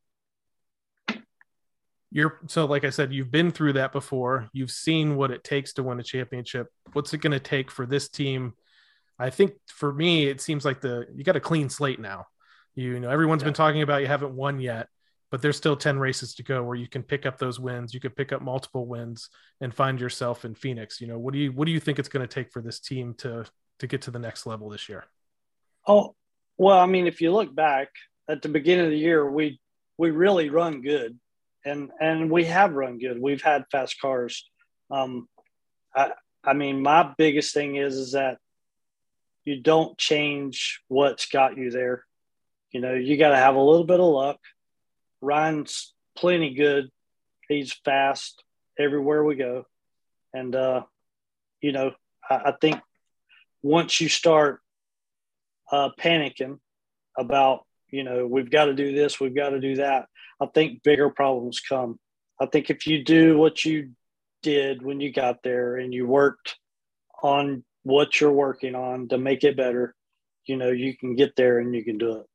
You're 2.09 2.39
so 2.47 2.65
like 2.65 2.85
I 2.85 2.89
said, 2.89 3.11
you've 3.11 3.29
been 3.29 3.51
through 3.51 3.73
that 3.73 3.91
before. 3.91 4.47
You've 4.53 4.71
seen 4.71 5.17
what 5.17 5.29
it 5.29 5.43
takes 5.43 5.73
to 5.73 5.83
win 5.83 5.99
a 5.99 6.03
championship. 6.03 6.67
What's 6.93 7.13
it 7.13 7.17
going 7.17 7.33
to 7.33 7.39
take 7.41 7.69
for 7.69 7.85
this 7.85 8.07
team? 8.07 8.53
I 9.19 9.29
think 9.29 9.55
for 9.67 9.91
me, 9.91 10.27
it 10.27 10.39
seems 10.39 10.63
like 10.63 10.79
the 10.79 11.05
you 11.13 11.25
got 11.25 11.35
a 11.35 11.41
clean 11.41 11.69
slate 11.69 11.99
now. 11.99 12.27
You 12.73 12.97
know, 13.01 13.09
everyone's 13.09 13.43
been 13.43 13.53
talking 13.53 13.81
about 13.81 14.01
you 14.01 14.07
haven't 14.07 14.33
won 14.33 14.61
yet, 14.61 14.87
but 15.31 15.41
there's 15.41 15.57
still 15.57 15.75
10 15.75 15.99
races 15.99 16.33
to 16.35 16.43
go 16.43 16.63
where 16.63 16.77
you 16.77 16.87
can 16.87 17.03
pick 17.03 17.25
up 17.25 17.37
those 17.37 17.59
wins. 17.59 17.93
You 17.93 17.99
could 17.99 18.15
pick 18.15 18.31
up 18.31 18.41
multiple 18.41 18.87
wins 18.87 19.29
and 19.59 19.73
find 19.73 19.99
yourself 19.99 20.45
in 20.45 20.55
Phoenix. 20.55 21.01
You 21.01 21.07
know, 21.07 21.19
what 21.19 21.33
do 21.33 21.41
you 21.41 21.51
what 21.51 21.65
do 21.65 21.73
you 21.73 21.81
think 21.81 21.99
it's 21.99 22.07
going 22.07 22.25
to 22.25 22.33
take 22.33 22.53
for 22.53 22.61
this 22.61 22.79
team 22.79 23.15
to 23.15 23.45
to 23.79 23.87
get 23.87 24.03
to 24.03 24.11
the 24.11 24.19
next 24.19 24.45
level 24.45 24.69
this 24.69 24.89
year? 24.89 25.05
Oh, 25.87 26.15
well, 26.57 26.79
I 26.79 26.85
mean, 26.85 27.07
if 27.07 27.21
you 27.21 27.31
look 27.31 27.53
back 27.53 27.89
at 28.27 28.41
the 28.41 28.49
beginning 28.49 28.85
of 28.85 28.91
the 28.91 28.97
year, 28.97 29.29
we 29.29 29.59
we 29.97 30.11
really 30.11 30.49
run 30.49 30.81
good, 30.81 31.19
and 31.65 31.91
and 31.99 32.31
we 32.31 32.45
have 32.45 32.73
run 32.73 32.97
good. 32.99 33.19
We've 33.19 33.41
had 33.41 33.65
fast 33.71 33.99
cars. 33.99 34.49
Um, 34.89 35.27
I 35.95 36.11
I 36.43 36.53
mean, 36.53 36.81
my 36.81 37.13
biggest 37.17 37.53
thing 37.53 37.75
is 37.75 37.95
is 37.95 38.11
that 38.13 38.37
you 39.45 39.59
don't 39.59 39.97
change 39.97 40.81
what's 40.87 41.25
got 41.27 41.57
you 41.57 41.69
there. 41.69 42.05
You 42.71 42.81
know, 42.81 42.93
you 42.93 43.17
got 43.17 43.29
to 43.29 43.37
have 43.37 43.55
a 43.55 43.61
little 43.61 43.83
bit 43.83 43.99
of 43.99 44.05
luck. 44.05 44.39
Ryan's 45.21 45.93
plenty 46.15 46.53
good. 46.53 46.89
He's 47.47 47.73
fast 47.85 48.43
everywhere 48.79 49.23
we 49.23 49.35
go, 49.35 49.65
and 50.33 50.55
uh, 50.55 50.83
you 51.61 51.71
know, 51.71 51.91
I, 52.29 52.35
I 52.35 52.53
think 52.59 52.79
once 53.63 53.99
you 53.99 54.09
start 54.09 54.59
uh, 55.71 55.89
panicking 55.99 56.59
about, 57.17 57.61
you 57.89 58.03
know, 58.03 58.27
we've 58.27 58.51
got 58.51 58.65
to 58.65 58.73
do 58.73 58.93
this, 58.93 59.19
we've 59.19 59.35
got 59.35 59.49
to 59.49 59.59
do 59.59 59.77
that, 59.77 60.05
I 60.41 60.45
think 60.47 60.83
bigger 60.83 61.09
problems 61.09 61.61
come. 61.61 61.99
I 62.39 62.45
think 62.45 62.69
if 62.69 62.85
you 62.85 63.03
do 63.03 63.37
what 63.37 63.63
you 63.63 63.91
did 64.41 64.81
when 64.81 64.99
you 64.99 65.11
got 65.11 65.41
there 65.43 65.77
and 65.77 65.93
you 65.93 66.05
worked 66.05 66.57
on 67.21 67.63
what 67.83 68.19
you're 68.19 68.31
working 68.31 68.75
on 68.75 69.07
to 69.07 69.17
make 69.17 69.43
it 69.43 69.55
better, 69.55 69.95
you 70.45 70.57
know, 70.57 70.69
you 70.69 70.95
can 70.97 71.15
get 71.15 71.35
there 71.35 71.59
and 71.59 71.73
you 71.73 71.83
can 71.83 71.97
do 71.97 72.17
it. 72.17 72.25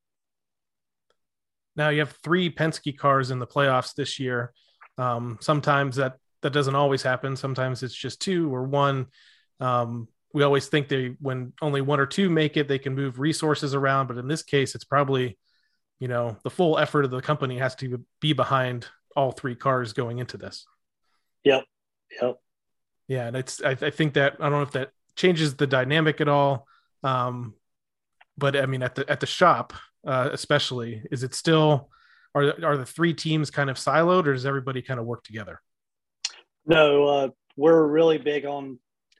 Now 1.76 1.90
you 1.90 2.00
have 2.00 2.16
three 2.24 2.50
Penske 2.50 2.96
cars 2.96 3.30
in 3.30 3.38
the 3.38 3.46
playoffs 3.46 3.94
this 3.94 4.18
year. 4.18 4.52
Um, 4.96 5.38
sometimes 5.40 5.96
that 5.96 6.16
that 6.42 6.52
doesn't 6.52 6.74
always 6.74 7.02
happen. 7.02 7.36
Sometimes 7.36 7.82
it's 7.82 7.94
just 7.94 8.20
two 8.20 8.52
or 8.52 8.64
one. 8.64 9.06
Um, 9.60 10.08
we 10.32 10.42
always 10.42 10.68
think 10.68 10.88
they 10.88 11.16
when 11.20 11.52
only 11.62 11.80
one 11.80 12.00
or 12.00 12.06
two 12.06 12.28
make 12.28 12.56
it, 12.56 12.68
they 12.68 12.78
can 12.78 12.94
move 12.94 13.18
resources 13.18 13.74
around. 13.74 14.08
But 14.08 14.18
in 14.18 14.28
this 14.28 14.42
case, 14.42 14.74
it's 14.74 14.84
probably, 14.84 15.38
you 15.98 16.08
know, 16.08 16.36
the 16.42 16.50
full 16.50 16.78
effort 16.78 17.04
of 17.04 17.10
the 17.10 17.20
company 17.20 17.58
has 17.58 17.74
to 17.76 18.04
be 18.20 18.32
behind 18.32 18.86
all 19.16 19.32
three 19.32 19.54
cars 19.54 19.92
going 19.92 20.18
into 20.18 20.36
this. 20.36 20.66
Yep. 21.44 21.64
Yep. 22.20 22.40
Yeah, 23.08 23.26
and 23.26 23.36
it's 23.36 23.62
I, 23.62 23.70
I 23.70 23.90
think 23.90 24.14
that 24.14 24.36
I 24.38 24.44
don't 24.44 24.52
know 24.52 24.62
if 24.62 24.72
that 24.72 24.90
changes 25.16 25.56
the 25.56 25.66
dynamic 25.66 26.20
at 26.20 26.28
all. 26.28 26.66
Um, 27.02 27.54
but 28.36 28.54
I 28.54 28.66
mean, 28.66 28.82
at 28.82 28.94
the 28.94 29.08
at 29.10 29.20
the 29.20 29.26
shop, 29.26 29.72
uh, 30.06 30.28
especially, 30.32 31.02
is 31.10 31.22
it 31.22 31.34
still 31.34 31.90
are 32.34 32.54
are 32.64 32.76
the 32.76 32.86
three 32.86 33.14
teams 33.14 33.50
kind 33.50 33.70
of 33.70 33.76
siloed, 33.76 34.26
or 34.26 34.34
does 34.34 34.46
everybody 34.46 34.82
kind 34.82 35.00
of 35.00 35.06
work 35.06 35.24
together? 35.24 35.60
No, 36.66 37.06
uh, 37.06 37.28
we're 37.56 37.86
really 37.86 38.18
big 38.18 38.44
on 38.44 38.78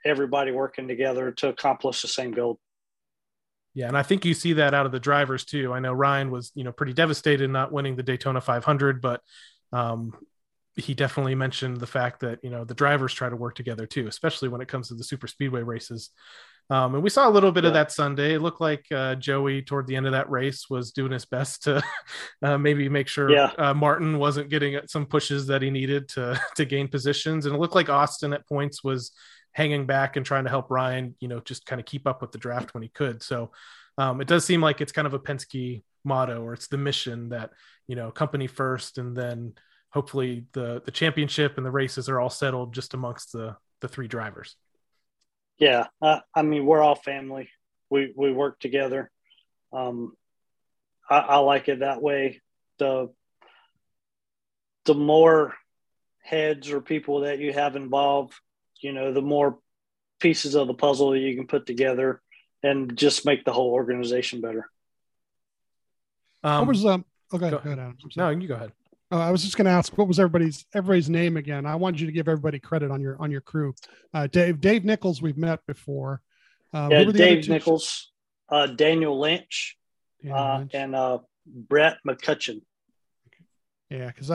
everybody 0.09 0.51
working 0.51 0.89
together 0.89 1.33
to 1.33 1.49
accomplish 1.49 2.03
the 2.03 2.09
same 2.09 2.33
goal. 2.33 2.59
Yeah, 3.75 3.89
and 3.89 3.97
I 3.97 4.03
think 4.03 4.25
you 4.25 4.35
see 4.35 4.55
that 4.55 4.75
out 4.75 4.87
of 4.87 4.93
the 4.93 5.01
drivers 5.01 5.45
too. 5.45 5.73
I 5.73 5.79
know 5.79 5.93
Ryan 5.93 6.31
was, 6.31 6.51
you 6.55 6.65
know, 6.65 6.73
pretty 6.73 6.95
devastated 6.95 7.49
not 7.51 7.71
winning 7.71 7.97
the 7.97 8.03
Daytona 8.03 8.41
500, 8.41 9.01
but 9.01 9.21
um, 9.73 10.15
he 10.79 10.95
definitely 10.95 11.35
mentioned 11.35 11.79
the 11.79 11.87
fact 11.87 12.21
that 12.21 12.39
you 12.43 12.51
know 12.51 12.65
the 12.65 12.75
drivers 12.75 13.13
try 13.13 13.29
to 13.29 13.37
work 13.37 13.55
together 13.55 13.87
too, 13.87 14.07
especially 14.07 14.49
when 14.49 14.61
it 14.61 14.69
comes 14.69 14.89
to 14.89 14.95
the 14.95 15.05
super 15.05 15.27
speedway 15.27 15.63
races. 15.63 16.11
Um, 16.71 16.95
and 16.95 17.03
we 17.03 17.11
saw 17.11 17.29
a 17.29 17.31
little 17.31 17.51
bit 17.51 17.65
yeah. 17.65 17.69
of 17.69 17.75
that 17.75 17.93
Sunday. 17.93 18.35
It 18.35 18.43
looked 18.43 18.61
like 18.61 18.85
uh, 18.93 19.15
Joey 19.15 19.63
toward 19.63 19.87
the 19.87 19.97
end 19.97 20.07
of 20.07 20.13
that 20.13 20.29
race 20.29 20.69
was 20.69 20.93
doing 20.93 21.13
his 21.13 21.25
best 21.25 21.63
to 21.63 21.83
uh, 22.43 22.59
maybe 22.59 22.89
make 22.89 23.09
sure 23.09 23.31
yeah. 23.31 23.53
uh, 23.57 23.75
Martin 23.75 24.19
wasn't 24.19 24.51
getting 24.51 24.79
some 24.87 25.07
pushes 25.07 25.47
that 25.47 25.63
he 25.63 25.71
needed 25.71 26.09
to 26.11 26.41
to 26.57 26.65
gain 26.65 26.89
positions. 26.89 27.47
And 27.47 27.55
it 27.55 27.59
looked 27.59 27.75
like 27.75 27.89
Austin 27.89 28.33
at 28.33 28.47
points 28.47 28.85
was 28.85 29.13
hanging 29.59 29.87
back 29.87 30.17
and 30.17 30.25
trying 30.25 30.45
to 30.45 30.51
help 30.51 30.71
Ryan, 30.71 31.17
you 31.19 31.27
know, 31.27 31.41
just 31.41 31.67
kind 31.67 31.81
of 31.81 31.85
keep 31.85 32.07
up 32.07 32.23
with 32.23 32.31
the 32.31 32.39
draft 32.39 32.75
when 32.75 32.83
he 32.85 32.89
could. 32.89 33.23
So 33.23 33.51
um, 33.99 34.21
it 34.21 34.29
does 34.29 34.45
seem 34.45 34.61
like 34.61 34.81
it's 34.81 34.93
kind 34.93 35.07
of 35.07 35.15
a 35.15 35.19
Penske 35.19 35.83
motto, 36.05 36.43
or 36.43 36.53
it's 36.55 36.69
the 36.69 36.79
mission 36.79 37.31
that 37.31 37.51
you 37.89 37.97
know, 37.97 38.13
company 38.13 38.47
first, 38.47 38.99
and 38.99 39.17
then 39.17 39.55
hopefully 39.91 40.45
the 40.53 40.81
the 40.85 40.93
championship 40.93 41.57
and 41.57 41.67
the 41.67 41.71
races 41.71 42.09
are 42.09 42.21
all 42.21 42.31
settled 42.31 42.73
just 42.75 42.95
amongst 42.95 43.33
the 43.33 43.57
the 43.81 43.89
three 43.89 44.07
drivers. 44.07 44.55
Yeah, 45.59 45.87
I 46.01 46.43
mean 46.43 46.67
we're 46.67 46.83
all 46.83 46.95
family. 46.95 47.49
We 47.91 48.13
we 48.15 48.33
work 48.33 48.61
together. 48.61 49.11
Um, 49.73 50.13
I, 51.11 51.19
I 51.19 51.37
like 51.39 51.69
it 51.69 51.81
that 51.81 52.01
way. 52.01 52.41
The 52.79 53.09
the 54.85 54.95
more 54.95 55.55
heads 56.23 56.71
or 56.71 56.81
people 56.81 57.21
that 57.21 57.39
you 57.39 57.53
have 57.53 57.75
involved, 57.75 58.35
you 58.81 58.93
know, 58.93 59.13
the 59.13 59.23
more 59.23 59.59
pieces 60.21 60.55
of 60.55 60.67
the 60.67 60.75
puzzle 60.75 61.17
you 61.17 61.37
can 61.37 61.47
put 61.47 61.67
together 61.67 62.21
and 62.63 62.97
just 62.97 63.25
make 63.25 63.45
the 63.45 63.53
whole 63.53 63.73
organization 63.73 64.41
better. 64.41 64.69
Um, 66.43 66.61
what 66.61 66.69
was 66.69 66.87
um? 66.87 67.05
Okay, 67.33 67.51
go, 67.51 67.59
go 67.59 67.71
ahead, 67.71 67.79
Adam. 67.79 67.99
No, 68.17 68.31
you 68.31 68.49
go 68.49 68.55
ahead. 68.55 68.73
Oh, 69.11 69.19
I 69.19 69.31
was 69.31 69.43
just 69.43 69.57
going 69.57 69.65
to 69.65 69.71
ask, 69.71 69.97
what 69.97 70.07
was 70.07 70.19
everybody's 70.19 70.67
everybody's 70.75 71.09
name 71.09 71.37
again? 71.37 71.65
I 71.67 71.77
wanted 71.77 72.01
you 72.01 72.07
to 72.07 72.13
give 72.13 72.29
everybody 72.29 72.59
credit 72.59 72.91
on 72.91 73.01
your 73.01 73.21
on 73.21 73.31
your 73.31 73.41
crew. 73.41 73.75
Uh, 74.13 74.27
Dave 74.27 74.61
Dave 74.61 74.85
Nichols, 74.85 75.23
we've 75.23 75.39
met 75.39 75.61
before. 75.67 76.21
Uh, 76.73 76.89
yeah, 76.91 77.05
Dave 77.05 77.49
Nichols, 77.49 78.13
uh, 78.51 78.67
Daniel 78.67 79.19
Lynch, 79.19 79.79
uh, 80.31 80.59
Lynch. 80.59 80.75
and 80.75 80.95
uh, 80.95 81.19
Brett 81.47 81.97
McCutcheon. 82.07 82.61
Yeah, 83.91 84.11
because 84.15 84.29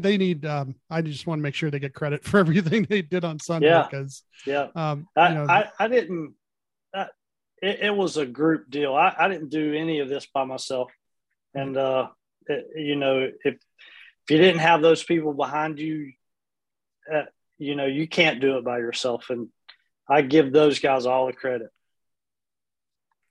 they 0.00 0.16
need. 0.16 0.46
Um, 0.46 0.76
I 0.88 1.02
just 1.02 1.26
want 1.26 1.40
to 1.40 1.42
make 1.42 1.54
sure 1.54 1.70
they 1.70 1.80
get 1.80 1.94
credit 1.94 2.24
for 2.24 2.38
everything 2.38 2.86
they 2.88 3.02
did 3.02 3.24
on 3.24 3.38
Sunday. 3.38 3.68
Yeah, 3.68 3.86
because 3.90 4.22
yeah, 4.46 4.68
um, 4.74 5.08
I, 5.16 5.28
you 5.28 5.34
know, 5.34 5.46
I, 5.46 5.68
I 5.78 5.88
didn't. 5.88 6.34
Uh, 6.94 7.06
it, 7.60 7.80
it, 7.80 7.96
was 7.96 8.16
a 8.16 8.26
group 8.26 8.70
deal. 8.70 8.94
I, 8.94 9.14
I 9.18 9.28
didn't 9.28 9.48
do 9.48 9.74
any 9.74 10.00
of 10.00 10.08
this 10.08 10.26
by 10.26 10.44
myself, 10.44 10.92
and 11.54 11.76
uh, 11.76 12.08
it, 12.46 12.68
you 12.76 12.96
know, 12.96 13.28
if 13.44 13.54
if 14.24 14.30
you 14.30 14.38
didn't 14.38 14.60
have 14.60 14.82
those 14.82 15.02
people 15.02 15.32
behind 15.32 15.80
you, 15.80 16.12
uh, 17.12 17.24
you 17.58 17.74
know, 17.74 17.86
you 17.86 18.06
can't 18.06 18.40
do 18.40 18.58
it 18.58 18.64
by 18.64 18.78
yourself. 18.78 19.30
And 19.30 19.48
I 20.08 20.22
give 20.22 20.52
those 20.52 20.78
guys 20.78 21.06
all 21.06 21.26
the 21.26 21.32
credit. 21.32 21.70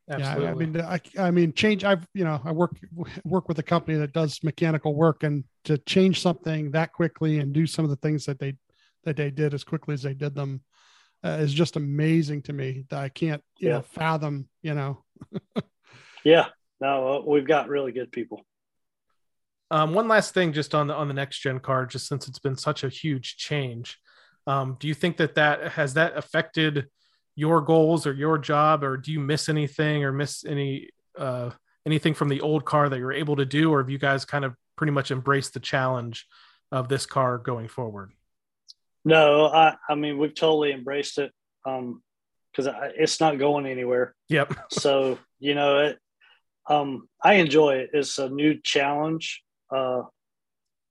Absolutely. 0.09 0.43
Yeah, 0.43 0.51
I 0.51 0.53
mean, 0.53 0.81
I, 1.17 1.27
I 1.27 1.31
mean, 1.31 1.53
change. 1.53 1.83
I've, 1.83 2.05
you 2.13 2.23
know, 2.23 2.41
I 2.43 2.51
work 2.51 2.75
work 3.23 3.47
with 3.47 3.59
a 3.59 3.63
company 3.63 3.97
that 3.97 4.13
does 4.13 4.39
mechanical 4.43 4.95
work, 4.95 5.23
and 5.23 5.43
to 5.65 5.77
change 5.77 6.21
something 6.21 6.71
that 6.71 6.91
quickly 6.91 7.39
and 7.39 7.53
do 7.53 7.67
some 7.67 7.85
of 7.85 7.91
the 7.91 7.97
things 7.97 8.25
that 8.25 8.39
they 8.39 8.55
that 9.03 9.15
they 9.15 9.31
did 9.31 9.53
as 9.53 9.63
quickly 9.63 9.93
as 9.93 10.01
they 10.01 10.13
did 10.13 10.35
them 10.35 10.61
uh, 11.23 11.37
is 11.39 11.53
just 11.53 11.75
amazing 11.75 12.41
to 12.43 12.53
me. 12.53 12.85
That 12.89 12.99
I 12.99 13.09
can't, 13.09 13.43
you 13.59 13.69
yeah. 13.69 13.75
know, 13.75 13.81
fathom. 13.83 14.49
You 14.61 14.73
know. 14.73 15.03
yeah. 16.23 16.47
No, 16.79 17.17
uh, 17.17 17.21
we've 17.25 17.47
got 17.47 17.69
really 17.69 17.91
good 17.91 18.11
people. 18.11 18.43
Um, 19.69 19.93
one 19.93 20.07
last 20.07 20.33
thing, 20.33 20.51
just 20.51 20.75
on 20.75 20.87
the 20.87 20.95
on 20.95 21.07
the 21.07 21.13
next 21.13 21.39
gen 21.39 21.59
car, 21.59 21.85
just 21.85 22.07
since 22.07 22.27
it's 22.27 22.39
been 22.39 22.57
such 22.57 22.83
a 22.83 22.89
huge 22.89 23.37
change, 23.37 23.97
um, 24.47 24.77
do 24.79 24.87
you 24.87 24.93
think 24.93 25.17
that 25.17 25.35
that 25.35 25.73
has 25.73 25.93
that 25.93 26.17
affected 26.17 26.87
your 27.35 27.61
goals 27.61 28.05
or 28.05 28.13
your 28.13 28.37
job, 28.37 28.83
or 28.83 28.97
do 28.97 29.11
you 29.11 29.19
miss 29.19 29.49
anything 29.49 30.03
or 30.03 30.11
miss 30.11 30.45
any 30.45 30.89
uh, 31.17 31.51
anything 31.85 32.13
from 32.13 32.29
the 32.29 32.41
old 32.41 32.65
car 32.65 32.89
that 32.89 32.99
you're 32.99 33.13
able 33.13 33.35
to 33.37 33.45
do, 33.45 33.71
or 33.71 33.79
have 33.79 33.89
you 33.89 33.97
guys 33.97 34.25
kind 34.25 34.45
of 34.45 34.55
pretty 34.75 34.91
much 34.91 35.11
embraced 35.11 35.53
the 35.53 35.59
challenge 35.59 36.27
of 36.71 36.89
this 36.89 37.05
car 37.05 37.37
going 37.37 37.67
forward? 37.67 38.11
No, 39.03 39.45
I 39.47 39.75
I 39.89 39.95
mean 39.95 40.17
we've 40.17 40.35
totally 40.35 40.71
embraced 40.71 41.17
it 41.17 41.31
um 41.65 42.01
because 42.51 42.73
it's 42.97 43.19
not 43.19 43.39
going 43.39 43.65
anywhere. 43.65 44.13
Yep. 44.29 44.53
so 44.71 45.17
you 45.39 45.55
know 45.55 45.79
it. 45.79 45.99
Um, 46.69 47.07
I 47.23 47.35
enjoy 47.35 47.75
it. 47.75 47.89
It's 47.93 48.19
a 48.19 48.29
new 48.29 48.59
challenge 48.61 49.43
uh, 49.75 50.03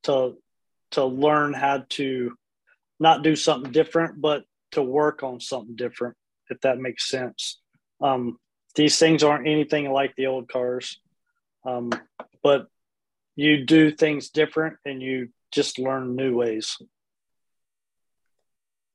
to 0.04 0.36
to 0.92 1.04
learn 1.04 1.52
how 1.52 1.84
to 1.90 2.36
not 2.98 3.22
do 3.22 3.36
something 3.36 3.70
different, 3.72 4.20
but 4.20 4.44
to 4.72 4.82
work 4.82 5.22
on 5.22 5.40
something 5.40 5.76
different, 5.76 6.16
if 6.50 6.60
that 6.62 6.78
makes 6.78 7.08
sense. 7.08 7.60
Um, 8.00 8.38
these 8.74 8.98
things 8.98 9.22
aren't 9.22 9.48
anything 9.48 9.90
like 9.90 10.14
the 10.16 10.26
old 10.26 10.48
cars, 10.48 11.00
um, 11.64 11.90
but 12.42 12.66
you 13.36 13.64
do 13.64 13.90
things 13.90 14.30
different 14.30 14.76
and 14.84 15.02
you 15.02 15.30
just 15.50 15.78
learn 15.78 16.14
new 16.14 16.36
ways. 16.36 16.76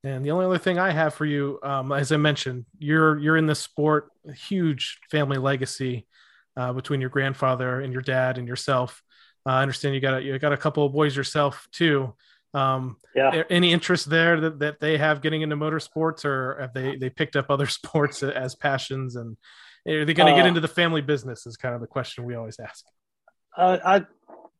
And 0.04 0.24
the 0.24 0.32
only 0.32 0.46
other 0.46 0.60
thing 0.60 0.78
I 0.78 0.92
have 0.92 1.16
for 1.16 1.26
you, 1.26 1.60
um, 1.64 1.92
as 1.92 2.12
I 2.12 2.18
mentioned, 2.18 2.66
you're 2.78 3.18
you're 3.18 3.38
in 3.38 3.48
the 3.48 3.56
sport, 3.56 4.12
huge 4.36 5.00
family 5.10 5.38
legacy 5.38 6.06
uh, 6.56 6.74
between 6.74 7.02
your 7.02 7.10
grandfather 7.10 7.82
and 7.82 7.92
your 7.92 8.04
dad 8.04 8.38
and 8.38 8.48
yourself. 8.48 9.02
Uh, 9.48 9.54
I 9.54 9.62
understand 9.64 9.96
you 9.96 10.02
got 10.02 10.20
a, 10.20 10.22
you 10.22 10.38
got 10.38 10.54
a 10.54 10.58
couple 10.58 10.86
of 10.86 10.94
boys 10.94 11.16
yourself 11.16 11.68
too. 11.72 12.14
Um, 12.56 12.96
yeah. 13.14 13.44
Any 13.50 13.74
interest 13.74 14.10
there 14.10 14.40
that, 14.40 14.60
that 14.60 14.80
they 14.80 14.98
have 14.98 15.22
getting 15.22 15.42
into 15.42 15.58
motorsports, 15.58 16.24
or 16.24 16.58
have 16.62 16.74
they 16.74 16.96
they 16.96 17.10
picked 17.10 17.36
up 17.36 17.48
other 17.50 17.68
sports 17.80 18.24
as 18.24 18.56
passions, 18.56 19.18
and 19.18 19.36
are 19.88 20.06
they 20.06 20.14
going 20.14 20.28
to 20.28 20.34
uh, 20.34 20.38
get 20.38 20.46
into 20.46 20.62
the 20.62 20.68
family 20.68 21.02
business? 21.02 21.46
Is 21.46 21.58
kind 21.58 21.76
of 21.76 21.82
the 21.82 21.88
question 21.88 22.24
we 22.24 22.36
always 22.36 22.58
ask. 22.60 22.86
Uh, 23.58 23.78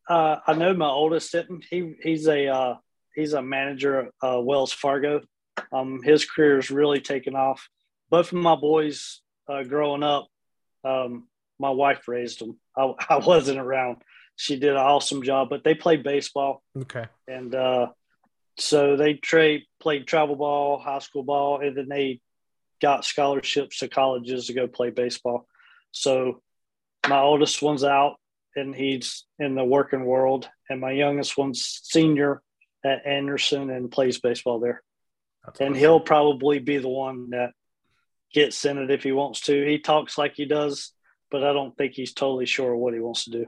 I 0.10 0.14
uh, 0.14 0.40
I 0.46 0.54
know 0.54 0.74
my 0.74 0.90
oldest 0.90 1.32
sitting. 1.32 1.64
He 1.70 1.94
he's 2.04 2.28
a 2.28 2.48
uh, 2.48 2.76
he's 3.16 3.34
a 3.34 3.42
manager 3.42 4.02
at 4.02 4.30
uh, 4.30 4.42
Wells 4.42 4.74
Fargo. 4.74 5.22
Um, 5.72 6.02
his 6.04 6.26
career 6.26 6.60
is 6.60 6.70
really 6.70 7.00
taken 7.00 7.36
off. 7.36 7.70
Both 8.10 8.34
of 8.34 8.38
my 8.40 8.56
boys 8.56 9.22
growing 9.48 10.04
up, 10.04 10.28
um, 10.84 11.28
my 11.60 11.70
wife 11.70 12.10
raised 12.10 12.42
them. 12.42 12.60
I, 12.78 12.94
I 13.10 13.18
wasn't 13.18 13.60
around 13.60 14.02
she 14.36 14.58
did 14.58 14.72
an 14.72 14.78
awesome 14.78 15.24
job. 15.24 15.50
But 15.50 15.64
they 15.64 15.76
played 15.76 16.04
baseball. 16.04 16.62
Okay. 16.78 17.06
And 17.28 17.54
uh, 17.54 17.88
so 18.58 18.96
they 18.98 19.14
trade 19.16 19.64
played 19.80 20.08
travel 20.08 20.36
ball, 20.36 20.80
high 20.80 21.00
school 21.00 21.24
ball, 21.24 21.62
and 21.62 21.76
then 21.76 21.88
they 21.90 22.20
got 22.82 23.06
scholarships 23.06 23.80
to 23.80 23.88
colleges 23.88 24.48
to 24.48 24.54
go 24.54 24.68
play 24.68 24.90
baseball. 24.90 25.48
So 25.92 26.42
my 27.08 27.20
oldest 27.20 27.62
one's 27.62 27.84
out 27.84 28.16
and 28.56 28.74
he's 28.74 29.26
in 29.38 29.56
the 29.56 29.64
working 29.64 30.06
world, 30.06 30.48
and 30.70 30.80
my 30.80 30.92
youngest 30.92 31.38
one's 31.38 31.82
senior 31.84 32.42
at 32.86 33.06
Anderson 33.06 33.70
and 33.70 33.92
plays 33.92 34.20
baseball 34.20 34.60
there. 34.60 34.82
That's 35.46 35.60
and 35.60 35.72
awesome. 35.72 35.80
he'll 35.80 36.00
probably 36.00 36.60
be 36.60 36.78
the 36.78 36.88
one 36.88 37.32
that 37.32 37.52
gets 38.34 38.64
in 38.66 38.78
it 38.78 38.92
if 38.92 39.04
he 39.04 39.12
wants 39.12 39.42
to. 39.42 39.66
He 39.66 39.80
talks 39.80 40.18
like 40.18 40.34
he 40.36 40.46
does, 40.46 40.92
but 41.30 41.44
I 41.44 41.54
don't 41.54 41.76
think 41.78 41.94
he's 41.94 42.14
totally 42.14 42.46
sure 42.46 42.76
what 42.76 42.94
he 42.94 43.00
wants 43.00 43.26
to 43.26 43.32
do. 43.32 43.46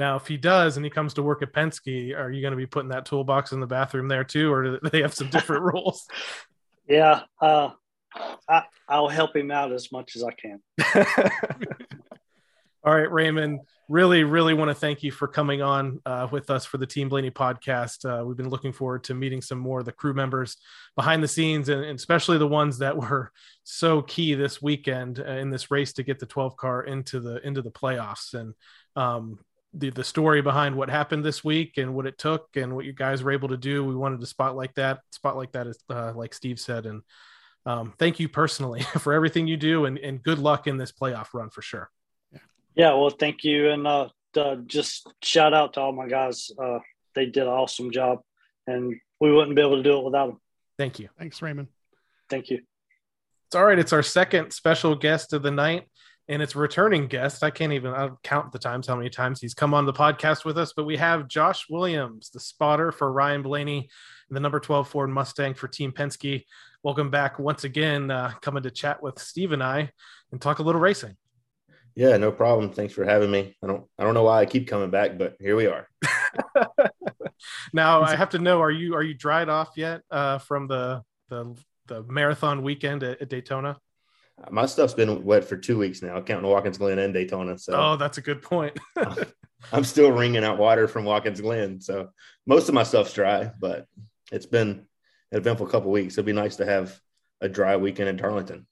Now, 0.00 0.16
if 0.16 0.26
he 0.26 0.38
does 0.38 0.78
and 0.78 0.86
he 0.86 0.88
comes 0.88 1.12
to 1.14 1.22
work 1.22 1.42
at 1.42 1.52
Penske, 1.52 2.18
are 2.18 2.30
you 2.30 2.40
going 2.40 2.52
to 2.52 2.56
be 2.56 2.64
putting 2.64 2.88
that 2.88 3.04
toolbox 3.04 3.52
in 3.52 3.60
the 3.60 3.66
bathroom 3.66 4.08
there 4.08 4.24
too, 4.24 4.50
or 4.50 4.62
do 4.62 4.78
they 4.90 5.02
have 5.02 5.12
some 5.12 5.28
different 5.28 5.62
rules? 5.74 6.08
Yeah, 6.88 7.20
uh, 7.38 7.72
I, 8.48 8.64
will 8.88 9.10
help 9.10 9.36
him 9.36 9.50
out 9.50 9.72
as 9.72 9.92
much 9.92 10.16
as 10.16 10.24
I 10.24 10.30
can. 10.32 10.62
All 12.82 12.94
right, 12.94 13.12
Raymond. 13.12 13.60
Really, 13.90 14.24
really 14.24 14.54
want 14.54 14.70
to 14.70 14.74
thank 14.74 15.02
you 15.02 15.12
for 15.12 15.28
coming 15.28 15.60
on 15.60 16.00
uh, 16.06 16.28
with 16.30 16.48
us 16.48 16.64
for 16.64 16.78
the 16.78 16.86
Team 16.86 17.10
Blaney 17.10 17.30
podcast. 17.30 18.06
Uh, 18.08 18.24
we've 18.24 18.38
been 18.38 18.48
looking 18.48 18.72
forward 18.72 19.04
to 19.04 19.14
meeting 19.14 19.42
some 19.42 19.58
more 19.58 19.80
of 19.80 19.84
the 19.84 19.92
crew 19.92 20.14
members 20.14 20.56
behind 20.96 21.22
the 21.22 21.28
scenes, 21.28 21.68
and, 21.68 21.84
and 21.84 21.98
especially 21.98 22.38
the 22.38 22.46
ones 22.46 22.78
that 22.78 22.96
were 22.96 23.32
so 23.64 24.00
key 24.00 24.32
this 24.32 24.62
weekend 24.62 25.20
uh, 25.20 25.32
in 25.32 25.50
this 25.50 25.70
race 25.70 25.92
to 25.92 26.02
get 26.02 26.20
the 26.20 26.24
12 26.24 26.56
car 26.56 26.84
into 26.84 27.20
the 27.20 27.46
into 27.46 27.60
the 27.60 27.70
playoffs. 27.70 28.32
And 28.32 28.54
um, 28.96 29.40
the 29.72 29.90
the 29.90 30.04
story 30.04 30.42
behind 30.42 30.74
what 30.74 30.90
happened 30.90 31.24
this 31.24 31.44
week 31.44 31.78
and 31.78 31.94
what 31.94 32.06
it 32.06 32.18
took 32.18 32.48
and 32.56 32.74
what 32.74 32.84
you 32.84 32.92
guys 32.92 33.22
were 33.22 33.30
able 33.30 33.48
to 33.48 33.56
do. 33.56 33.84
We 33.84 33.94
wanted 33.94 34.20
to 34.20 34.26
spotlight 34.26 34.74
that, 34.74 35.00
spotlight 35.10 35.52
that, 35.52 35.68
uh, 35.88 36.12
like 36.14 36.34
Steve 36.34 36.58
said, 36.58 36.86
and 36.86 37.02
um, 37.66 37.94
thank 37.98 38.18
you 38.18 38.28
personally 38.28 38.82
for 38.98 39.12
everything 39.12 39.46
you 39.46 39.56
do, 39.56 39.84
and, 39.84 39.98
and 39.98 40.22
good 40.22 40.38
luck 40.38 40.66
in 40.66 40.76
this 40.76 40.92
playoff 40.92 41.28
run 41.34 41.50
for 41.50 41.62
sure. 41.62 41.90
Yeah, 42.74 42.94
well, 42.94 43.10
thank 43.10 43.44
you, 43.44 43.70
and 43.70 43.86
uh, 43.86 44.08
uh, 44.36 44.56
just 44.66 45.12
shout 45.22 45.52
out 45.52 45.74
to 45.74 45.80
all 45.80 45.92
my 45.92 46.08
guys. 46.08 46.50
Uh, 46.58 46.78
they 47.14 47.26
did 47.26 47.42
an 47.42 47.48
awesome 47.48 47.90
job, 47.90 48.20
and 48.66 48.94
we 49.20 49.32
wouldn't 49.32 49.56
be 49.56 49.62
able 49.62 49.76
to 49.76 49.82
do 49.82 49.98
it 49.98 50.04
without 50.04 50.28
them. 50.28 50.40
Thank 50.78 50.98
you. 50.98 51.08
Thanks, 51.18 51.42
Raymond. 51.42 51.68
Thank 52.28 52.48
you. 52.50 52.60
It's 53.48 53.56
all 53.56 53.64
right. 53.64 53.78
It's 53.78 53.92
our 53.92 54.02
second 54.02 54.52
special 54.52 54.94
guest 54.94 55.32
of 55.32 55.42
the 55.42 55.50
night, 55.50 55.88
and 56.30 56.40
it's 56.40 56.54
returning 56.54 57.08
guest. 57.08 57.42
I 57.42 57.50
can't 57.50 57.72
even 57.72 57.92
I'll 57.92 58.18
count 58.22 58.52
the 58.52 58.58
times 58.60 58.86
how 58.86 58.94
many 58.94 59.10
times 59.10 59.40
he's 59.40 59.52
come 59.52 59.74
on 59.74 59.84
the 59.84 59.92
podcast 59.92 60.44
with 60.44 60.56
us, 60.56 60.72
but 60.72 60.84
we 60.84 60.96
have 60.96 61.26
Josh 61.26 61.66
Williams, 61.68 62.30
the 62.30 62.38
spotter 62.38 62.92
for 62.92 63.12
Ryan 63.12 63.42
Blaney, 63.42 63.90
the 64.30 64.38
number 64.38 64.60
12 64.60 64.88
Ford 64.88 65.10
Mustang 65.10 65.54
for 65.54 65.66
Team 65.66 65.90
Penske. 65.90 66.44
Welcome 66.84 67.10
back 67.10 67.40
once 67.40 67.64
again, 67.64 68.12
uh, 68.12 68.30
coming 68.42 68.62
to 68.62 68.70
chat 68.70 69.02
with 69.02 69.18
Steve 69.18 69.50
and 69.50 69.62
I 69.62 69.90
and 70.30 70.40
talk 70.40 70.60
a 70.60 70.62
little 70.62 70.80
racing. 70.80 71.16
Yeah, 71.96 72.16
no 72.16 72.30
problem. 72.30 72.70
Thanks 72.70 72.94
for 72.94 73.04
having 73.04 73.32
me. 73.32 73.56
I 73.60 73.66
don't 73.66 73.84
I 73.98 74.04
don't 74.04 74.14
know 74.14 74.22
why 74.22 74.40
I 74.40 74.46
keep 74.46 74.68
coming 74.68 74.90
back, 74.90 75.18
but 75.18 75.34
here 75.40 75.56
we 75.56 75.66
are. 75.66 75.88
now 77.72 78.02
I 78.02 78.14
have 78.14 78.30
to 78.30 78.38
know: 78.38 78.62
are 78.62 78.70
you 78.70 78.94
are 78.94 79.02
you 79.02 79.14
dried 79.14 79.48
off 79.48 79.70
yet 79.74 80.02
uh, 80.12 80.38
from 80.38 80.68
the 80.68 81.02
the 81.28 81.56
the 81.88 82.04
marathon 82.04 82.62
weekend 82.62 83.02
at, 83.02 83.20
at, 83.20 83.28
Daytona? 83.28 83.78
My 84.50 84.66
stuff's 84.66 84.94
been 84.94 85.24
wet 85.24 85.44
for 85.44 85.56
two 85.56 85.78
weeks 85.78 86.02
now, 86.02 86.20
counting 86.20 86.48
Watkins 86.48 86.78
Glen 86.78 86.98
and 86.98 87.12
Daytona. 87.12 87.58
So 87.58 87.72
oh, 87.74 87.96
that's 87.96 88.18
a 88.18 88.22
good 88.22 88.42
point. 88.42 88.78
I'm 89.72 89.84
still 89.84 90.10
wringing 90.12 90.44
out 90.44 90.58
water 90.58 90.88
from 90.88 91.04
Watkins 91.04 91.40
Glen, 91.40 91.80
so 91.80 92.10
most 92.46 92.68
of 92.68 92.74
my 92.74 92.82
stuff's 92.82 93.12
dry, 93.12 93.50
but 93.60 93.86
it's 94.32 94.46
been 94.46 94.86
an 95.30 95.38
eventful 95.38 95.66
couple 95.66 95.90
weeks. 95.90 96.14
It'd 96.14 96.24
be 96.24 96.32
nice 96.32 96.56
to 96.56 96.66
have 96.66 96.98
a 97.40 97.48
dry 97.48 97.76
weekend 97.76 98.08
in 98.08 98.16
Darlington. 98.16 98.66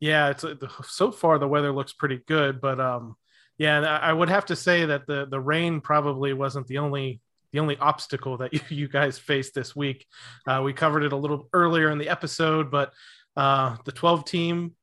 Yeah, 0.00 0.30
it's 0.30 0.44
so 0.88 1.10
far 1.10 1.38
the 1.38 1.48
weather 1.48 1.72
looks 1.72 1.92
pretty 1.92 2.20
good, 2.26 2.60
but 2.60 2.80
um, 2.80 3.16
yeah, 3.58 3.80
I 3.80 4.12
would 4.12 4.28
have 4.28 4.46
to 4.46 4.56
say 4.56 4.84
that 4.86 5.06
the 5.06 5.26
the 5.26 5.40
rain 5.40 5.80
probably 5.80 6.32
wasn't 6.32 6.66
the 6.66 6.78
only 6.78 7.20
the 7.52 7.60
only 7.60 7.76
obstacle 7.78 8.36
that 8.38 8.52
you, 8.52 8.60
you 8.68 8.88
guys 8.88 9.18
faced 9.18 9.54
this 9.54 9.74
week. 9.74 10.06
Uh, 10.46 10.60
we 10.64 10.72
covered 10.72 11.04
it 11.04 11.12
a 11.12 11.16
little 11.16 11.48
earlier 11.52 11.90
in 11.90 11.98
the 11.98 12.08
episode, 12.08 12.70
but 12.70 12.92
uh, 13.36 13.76
the 13.84 13.92
12 13.92 14.24
team 14.24 14.74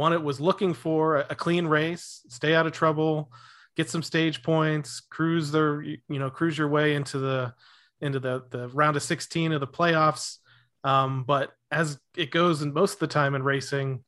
one 0.00 0.12
it 0.12 0.22
was 0.22 0.40
looking 0.40 0.72
for 0.72 1.18
a, 1.18 1.34
clean 1.34 1.66
race, 1.66 2.22
stay 2.28 2.54
out 2.54 2.66
of 2.66 2.72
trouble, 2.72 3.30
get 3.76 3.90
some 3.90 4.02
stage 4.02 4.42
points, 4.42 5.00
cruise 5.00 5.52
their 5.52 5.82
you 5.82 5.98
know 6.08 6.30
cruise 6.30 6.56
your 6.56 6.68
way 6.68 6.94
into 6.94 7.18
the 7.18 7.52
into 8.00 8.18
the 8.18 8.44
the 8.50 8.68
round 8.68 8.96
of 8.96 9.02
16 9.02 9.52
of 9.52 9.60
the 9.60 9.66
playoffs. 9.66 10.38
Um, 10.84 11.24
but 11.24 11.52
as 11.70 11.98
it 12.16 12.30
goes, 12.30 12.62
and 12.62 12.72
most 12.72 12.94
of 12.94 12.98
the 13.00 13.06
time 13.08 13.34
in 13.34 13.42
racing, 13.42 14.02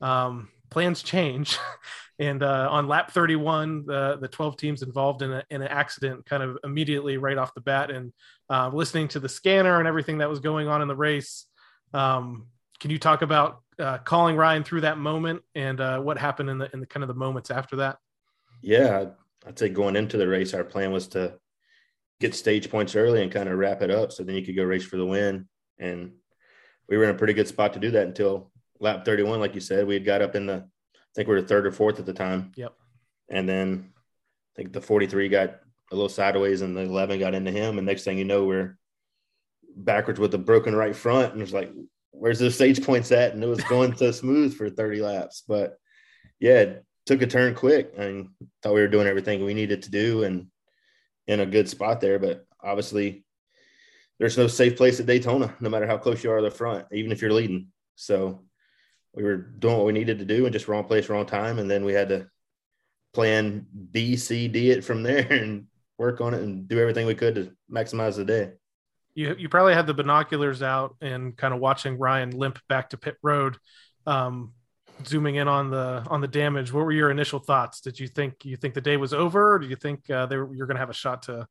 um, 0.00 0.48
plans 0.70 1.02
change. 1.02 1.58
and 2.18 2.42
uh, 2.42 2.68
on 2.70 2.88
lap 2.88 3.10
31, 3.10 3.84
the, 3.84 4.16
the 4.20 4.28
12 4.28 4.56
teams 4.56 4.82
involved 4.82 5.20
in, 5.20 5.30
a, 5.30 5.44
in 5.50 5.60
an 5.60 5.68
accident 5.68 6.24
kind 6.24 6.42
of 6.42 6.58
immediately 6.64 7.18
right 7.18 7.36
off 7.36 7.52
the 7.54 7.60
bat. 7.60 7.90
And 7.90 8.12
uh, 8.48 8.70
listening 8.72 9.08
to 9.08 9.20
the 9.20 9.28
scanner 9.28 9.78
and 9.78 9.86
everything 9.86 10.18
that 10.18 10.30
was 10.30 10.40
going 10.40 10.68
on 10.68 10.80
in 10.80 10.88
the 10.88 10.96
race, 10.96 11.44
um, 11.92 12.46
can 12.80 12.90
you 12.90 12.98
talk 12.98 13.22
about 13.22 13.62
uh, 13.78 13.98
calling 13.98 14.36
Ryan 14.36 14.64
through 14.64 14.82
that 14.82 14.98
moment 14.98 15.42
and 15.54 15.80
uh, 15.80 16.00
what 16.00 16.18
happened 16.18 16.50
in 16.50 16.58
the 16.58 16.70
in 16.72 16.80
the 16.80 16.86
kind 16.86 17.02
of 17.02 17.08
the 17.08 17.14
moments 17.14 17.50
after 17.50 17.76
that? 17.76 17.98
Yeah, 18.62 19.06
I'd 19.46 19.58
say 19.58 19.68
going 19.68 19.96
into 19.96 20.16
the 20.16 20.28
race, 20.28 20.54
our 20.54 20.64
plan 20.64 20.92
was 20.92 21.08
to 21.08 21.34
get 22.20 22.34
stage 22.34 22.70
points 22.70 22.96
early 22.96 23.22
and 23.22 23.32
kind 23.32 23.48
of 23.48 23.58
wrap 23.58 23.82
it 23.82 23.90
up, 23.90 24.12
so 24.12 24.22
then 24.22 24.36
you 24.36 24.44
could 24.44 24.56
go 24.56 24.64
race 24.64 24.84
for 24.84 24.96
the 24.96 25.06
win. 25.06 25.48
And 25.78 26.12
we 26.88 26.96
were 26.96 27.04
in 27.04 27.10
a 27.10 27.18
pretty 27.18 27.32
good 27.32 27.48
spot 27.48 27.72
to 27.74 27.80
do 27.80 27.90
that 27.92 28.06
until 28.06 28.52
lap 28.80 29.04
31, 29.04 29.40
like 29.40 29.54
you 29.54 29.60
said, 29.60 29.86
we 29.86 29.94
had 29.94 30.04
got 30.04 30.22
up 30.22 30.34
in 30.34 30.46
the, 30.46 30.54
I 30.54 31.12
think 31.14 31.28
we 31.28 31.34
were 31.34 31.42
third 31.42 31.66
or 31.66 31.72
fourth 31.72 31.98
at 31.98 32.06
the 32.06 32.12
time. 32.12 32.52
Yep. 32.56 32.72
And 33.28 33.48
then 33.48 33.92
I 33.94 34.56
think 34.56 34.72
the 34.72 34.80
43 34.80 35.28
got 35.28 35.60
a 35.90 35.94
little 35.94 36.08
sideways 36.08 36.62
and 36.62 36.76
the 36.76 36.82
11 36.82 37.18
got 37.18 37.34
into 37.34 37.50
him. 37.50 37.78
And 37.78 37.86
next 37.86 38.04
thing 38.04 38.18
you 38.18 38.24
know, 38.24 38.44
we're 38.44 38.78
backwards 39.76 40.20
with 40.20 40.34
a 40.34 40.38
broken 40.38 40.74
right 40.74 40.94
front. 40.94 41.32
And 41.32 41.42
it's 41.42 41.52
like, 41.52 41.72
where's 42.18 42.38
the 42.38 42.50
stage 42.50 42.84
points 42.84 43.12
at? 43.12 43.34
And 43.34 43.42
it 43.42 43.48
was 43.48 43.62
going 43.64 43.94
so 43.96 44.10
smooth 44.10 44.56
for 44.56 44.70
30 44.70 45.02
laps. 45.02 45.42
But 45.46 45.76
yeah, 46.40 46.60
it 46.60 46.86
took 47.06 47.22
a 47.22 47.26
turn 47.26 47.54
quick. 47.54 47.92
I 47.98 48.24
thought 48.62 48.74
we 48.74 48.80
were 48.80 48.88
doing 48.88 49.06
everything 49.06 49.44
we 49.44 49.54
needed 49.54 49.82
to 49.82 49.90
do 49.90 50.24
and 50.24 50.46
in 51.26 51.40
a 51.40 51.46
good 51.46 51.68
spot 51.68 52.00
there. 52.00 52.18
But 52.18 52.46
obviously, 52.62 53.24
there's 54.18 54.38
no 54.38 54.46
safe 54.46 54.76
place 54.76 55.00
at 55.00 55.06
Daytona, 55.06 55.54
no 55.60 55.68
matter 55.68 55.86
how 55.86 55.98
close 55.98 56.22
you 56.22 56.30
are 56.30 56.38
to 56.38 56.44
the 56.44 56.50
front, 56.50 56.86
even 56.92 57.12
if 57.12 57.20
you're 57.20 57.32
leading. 57.32 57.68
So 57.96 58.44
we 59.14 59.22
were 59.22 59.36
doing 59.36 59.76
what 59.76 59.86
we 59.86 59.92
needed 59.92 60.18
to 60.18 60.24
do 60.24 60.46
and 60.46 60.52
just 60.52 60.68
wrong 60.68 60.84
place, 60.84 61.08
wrong 61.08 61.26
time. 61.26 61.58
And 61.58 61.70
then 61.70 61.84
we 61.84 61.92
had 61.92 62.08
to 62.10 62.26
plan 63.12 63.66
B, 63.92 64.16
C, 64.16 64.48
D 64.48 64.70
it 64.70 64.84
from 64.84 65.02
there 65.04 65.32
and 65.32 65.66
work 65.98 66.20
on 66.20 66.34
it 66.34 66.42
and 66.42 66.68
do 66.68 66.78
everything 66.78 67.06
we 67.06 67.14
could 67.14 67.34
to 67.36 67.52
maximize 67.70 68.16
the 68.16 68.24
day. 68.24 68.52
You, 69.14 69.36
you 69.38 69.48
probably 69.48 69.74
had 69.74 69.86
the 69.86 69.94
binoculars 69.94 70.62
out 70.62 70.96
and 71.00 71.36
kind 71.36 71.54
of 71.54 71.60
watching 71.60 71.98
Ryan 71.98 72.30
limp 72.30 72.58
back 72.68 72.90
to 72.90 72.96
pit 72.96 73.16
road, 73.22 73.56
um, 74.06 74.52
zooming 75.06 75.36
in 75.36 75.48
on 75.48 75.70
the 75.70 76.04
on 76.08 76.20
the 76.20 76.28
damage. 76.28 76.72
What 76.72 76.84
were 76.84 76.92
your 76.92 77.10
initial 77.10 77.38
thoughts? 77.38 77.80
Did 77.80 77.98
you 78.00 78.08
think 78.08 78.44
you 78.44 78.56
think 78.56 78.74
the 78.74 78.80
day 78.80 78.96
was 78.96 79.14
over? 79.14 79.54
Or 79.54 79.58
do 79.58 79.68
you 79.68 79.76
think 79.76 80.08
uh, 80.10 80.26
they 80.26 80.36
were, 80.36 80.52
you're 80.54 80.66
going 80.66 80.76
to 80.76 80.80
have 80.80 80.90
a 80.90 80.94
shot 80.94 81.22
to 81.24 81.46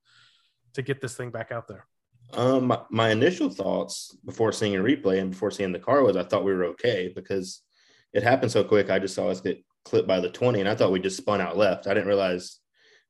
to 0.73 0.81
get 0.81 1.01
this 1.01 1.15
thing 1.15 1.31
back 1.31 1.51
out 1.51 1.67
there? 1.67 1.85
Um, 2.33 2.67
my, 2.67 2.79
my, 2.89 3.09
initial 3.11 3.49
thoughts 3.49 4.17
before 4.25 4.51
seeing 4.51 4.75
a 4.75 4.79
replay 4.79 5.19
and 5.19 5.31
before 5.31 5.51
seeing 5.51 5.71
the 5.71 5.77
car 5.77 6.01
was 6.01 6.17
I 6.17 6.23
thought 6.23 6.43
we 6.43 6.53
were 6.53 6.65
okay 6.65 7.11
because 7.13 7.61
it 8.11 8.23
happened 8.23 8.51
so 8.51 8.63
quick. 8.63 8.89
I 8.89 8.97
just 8.97 9.13
saw 9.13 9.29
us 9.29 9.39
get 9.39 9.63
clipped 9.85 10.07
by 10.07 10.19
the 10.19 10.29
20 10.29 10.59
and 10.59 10.69
I 10.69 10.73
thought 10.73 10.91
we 10.91 10.99
just 10.99 11.17
spun 11.17 11.41
out 11.41 11.57
left. 11.57 11.85
I 11.85 11.93
didn't 11.93 12.07
realize 12.07 12.59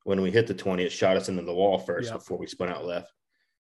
when 0.04 0.22
we 0.22 0.32
hit 0.32 0.48
the 0.48 0.54
20, 0.54 0.84
it 0.84 0.92
shot 0.92 1.16
us 1.16 1.30
into 1.30 1.44
the 1.44 1.54
wall 1.54 1.80
first 1.80 2.10
yeah. 2.10 2.18
before 2.18 2.38
we 2.38 2.48
spun 2.48 2.70
out 2.70 2.86
left. 2.86 3.12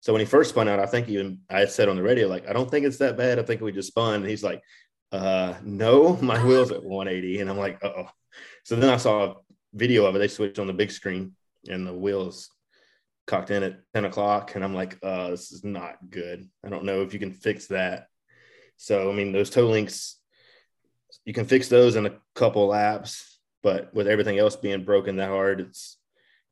So 0.08 0.14
when 0.14 0.22
he 0.22 0.26
first 0.26 0.52
spun 0.52 0.70
out, 0.70 0.80
I 0.80 0.86
think 0.86 1.10
even 1.10 1.40
I 1.50 1.66
said 1.66 1.90
on 1.90 1.98
the 1.98 2.02
radio, 2.02 2.30
like, 2.30 2.48
I 2.48 2.54
don't 2.54 2.72
think 2.72 2.86
it's 2.86 3.00
that 3.00 3.18
bad. 3.18 3.40
I 3.40 3.44
think 3.44 3.60
we 3.60 3.74
just 3.74 3.90
spun. 3.90 4.22
And 4.22 4.26
he's 4.26 4.42
like, 4.42 4.64
uh, 5.12 5.56
no, 5.66 6.16
my 6.22 6.42
wheel's 6.42 6.72
at 6.72 6.82
180. 6.82 7.42
And 7.42 7.50
I'm 7.50 7.58
like, 7.58 7.84
oh. 7.84 8.08
So 8.64 8.78
then 8.78 8.90
I 8.90 8.96
saw 8.96 9.26
a 9.26 9.36
video 9.74 10.06
of 10.06 10.16
it. 10.16 10.20
They 10.20 10.30
switched 10.30 10.60
on 10.60 10.68
the 10.68 10.72
big 10.72 10.92
screen 10.92 11.34
and 11.68 11.86
the 11.86 11.94
wheels 11.94 12.50
cocked 13.26 13.52
in 13.52 13.64
at 13.64 13.82
10 13.94 14.06
o'clock 14.06 14.56
and 14.56 14.64
i'm 14.64 14.74
like 14.74 14.98
uh 15.04 15.32
this 15.32 15.52
is 15.52 15.66
not 15.66 15.98
good 16.10 16.48
i 16.66 16.70
don't 16.70 16.86
know 16.86 17.02
if 17.02 17.14
you 17.14 17.20
can 17.20 17.34
fix 17.34 17.68
that 17.68 18.08
so 18.78 19.12
i 19.12 19.14
mean 19.14 19.34
those 19.34 19.50
toe 19.50 19.68
links 19.68 20.16
you 21.26 21.34
can 21.34 21.46
fix 21.46 21.68
those 21.68 21.98
in 21.98 22.06
a 22.06 22.16
couple 22.36 22.68
laps 22.68 23.42
but 23.64 23.94
with 23.94 24.08
everything 24.08 24.40
else 24.40 24.56
being 24.56 24.86
broken 24.86 25.18
that 25.18 25.28
hard 25.28 25.60
it's 25.60 25.98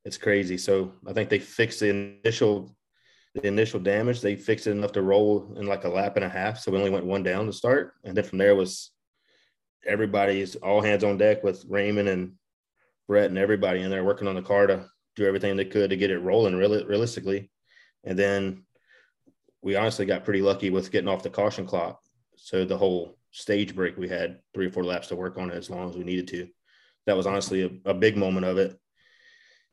it's 0.03 0.17
crazy 0.17 0.57
so 0.57 0.91
i 1.07 1.13
think 1.13 1.29
they 1.29 1.39
fixed 1.39 1.79
the 1.79 2.19
initial 2.25 2.75
the 3.35 3.47
initial 3.47 3.79
damage 3.79 4.21
they 4.21 4.35
fixed 4.35 4.65
it 4.65 4.71
enough 4.71 4.93
to 4.93 5.01
roll 5.01 5.53
in 5.57 5.67
like 5.67 5.83
a 5.83 5.89
lap 5.89 6.15
and 6.15 6.25
a 6.25 6.29
half 6.29 6.57
so 6.57 6.71
we 6.71 6.77
only 6.77 6.89
went 6.89 7.05
one 7.05 7.21
down 7.21 7.45
to 7.45 7.53
start 7.53 7.93
and 8.03 8.15
then 8.17 8.23
from 8.23 8.37
there 8.37 8.55
was 8.55 8.91
everybody's 9.85 10.55
all 10.55 10.81
hands 10.81 11.03
on 11.03 11.17
deck 11.17 11.43
with 11.43 11.63
raymond 11.69 12.09
and 12.09 12.31
brett 13.07 13.29
and 13.29 13.37
everybody 13.37 13.81
in 13.81 13.91
there 13.91 14.03
working 14.03 14.27
on 14.27 14.35
the 14.35 14.41
car 14.41 14.65
to 14.65 14.89
do 15.15 15.25
everything 15.25 15.55
they 15.55 15.65
could 15.65 15.89
to 15.89 15.97
get 15.97 16.11
it 16.11 16.19
rolling 16.19 16.55
really 16.55 16.83
realistically. 16.85 17.49
And 18.03 18.17
then 18.19 18.63
we 19.61 19.75
honestly 19.75 20.05
got 20.05 20.25
pretty 20.25 20.41
lucky 20.41 20.69
with 20.69 20.91
getting 20.91 21.07
off 21.07 21.23
the 21.23 21.29
caution 21.29 21.65
clock. 21.65 21.99
So 22.35 22.65
the 22.65 22.77
whole 22.77 23.17
stage 23.31 23.75
break, 23.75 23.97
we 23.97 24.07
had 24.07 24.39
three 24.53 24.67
or 24.67 24.71
four 24.71 24.83
laps 24.83 25.07
to 25.07 25.15
work 25.15 25.37
on 25.37 25.49
it 25.49 25.55
as 25.55 25.69
long 25.69 25.89
as 25.89 25.97
we 25.97 26.03
needed 26.03 26.27
to. 26.29 26.47
That 27.05 27.17
was 27.17 27.27
honestly 27.27 27.63
a, 27.63 27.89
a 27.89 27.93
big 27.93 28.17
moment 28.17 28.45
of 28.45 28.57
it 28.57 28.77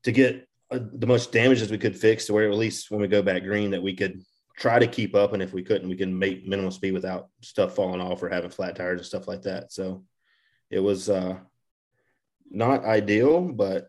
to 0.04 0.12
get 0.12 0.46
the 0.72 1.06
most 1.06 1.32
damage 1.32 1.62
as 1.62 1.70
we 1.70 1.78
could 1.78 1.98
fix 1.98 2.26
to 2.26 2.32
where 2.32 2.48
at 2.48 2.56
least 2.56 2.90
when 2.90 3.00
we 3.00 3.08
go 3.08 3.22
back 3.22 3.42
green 3.42 3.70
that 3.70 3.82
we 3.82 3.94
could 3.94 4.22
try 4.56 4.78
to 4.78 4.86
keep 4.86 5.14
up. 5.14 5.32
And 5.32 5.42
if 5.42 5.52
we 5.52 5.62
couldn't, 5.62 5.88
we 5.88 5.96
can 5.96 6.16
make 6.18 6.46
minimal 6.46 6.70
speed 6.70 6.92
without 6.92 7.28
stuff 7.40 7.74
falling 7.74 8.00
off 8.00 8.22
or 8.22 8.28
having 8.28 8.50
flat 8.50 8.76
tires 8.76 9.00
and 9.00 9.06
stuff 9.06 9.28
like 9.28 9.42
that. 9.42 9.72
So 9.72 10.04
it 10.70 10.80
was 10.80 11.08
uh, 11.08 11.36
not 12.50 12.84
ideal, 12.84 13.40
but 13.40 13.88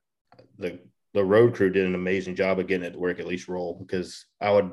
the 0.58 0.80
the 1.14 1.24
road 1.24 1.54
crew 1.54 1.70
did 1.70 1.86
an 1.86 1.96
amazing 1.96 2.36
job 2.36 2.60
of 2.60 2.68
getting 2.68 2.86
it 2.86 2.94
to 2.94 3.00
work 3.00 3.20
at 3.20 3.28
least 3.28 3.48
roll 3.48 3.76
because 3.76 4.26
I 4.42 4.52
would 4.52 4.72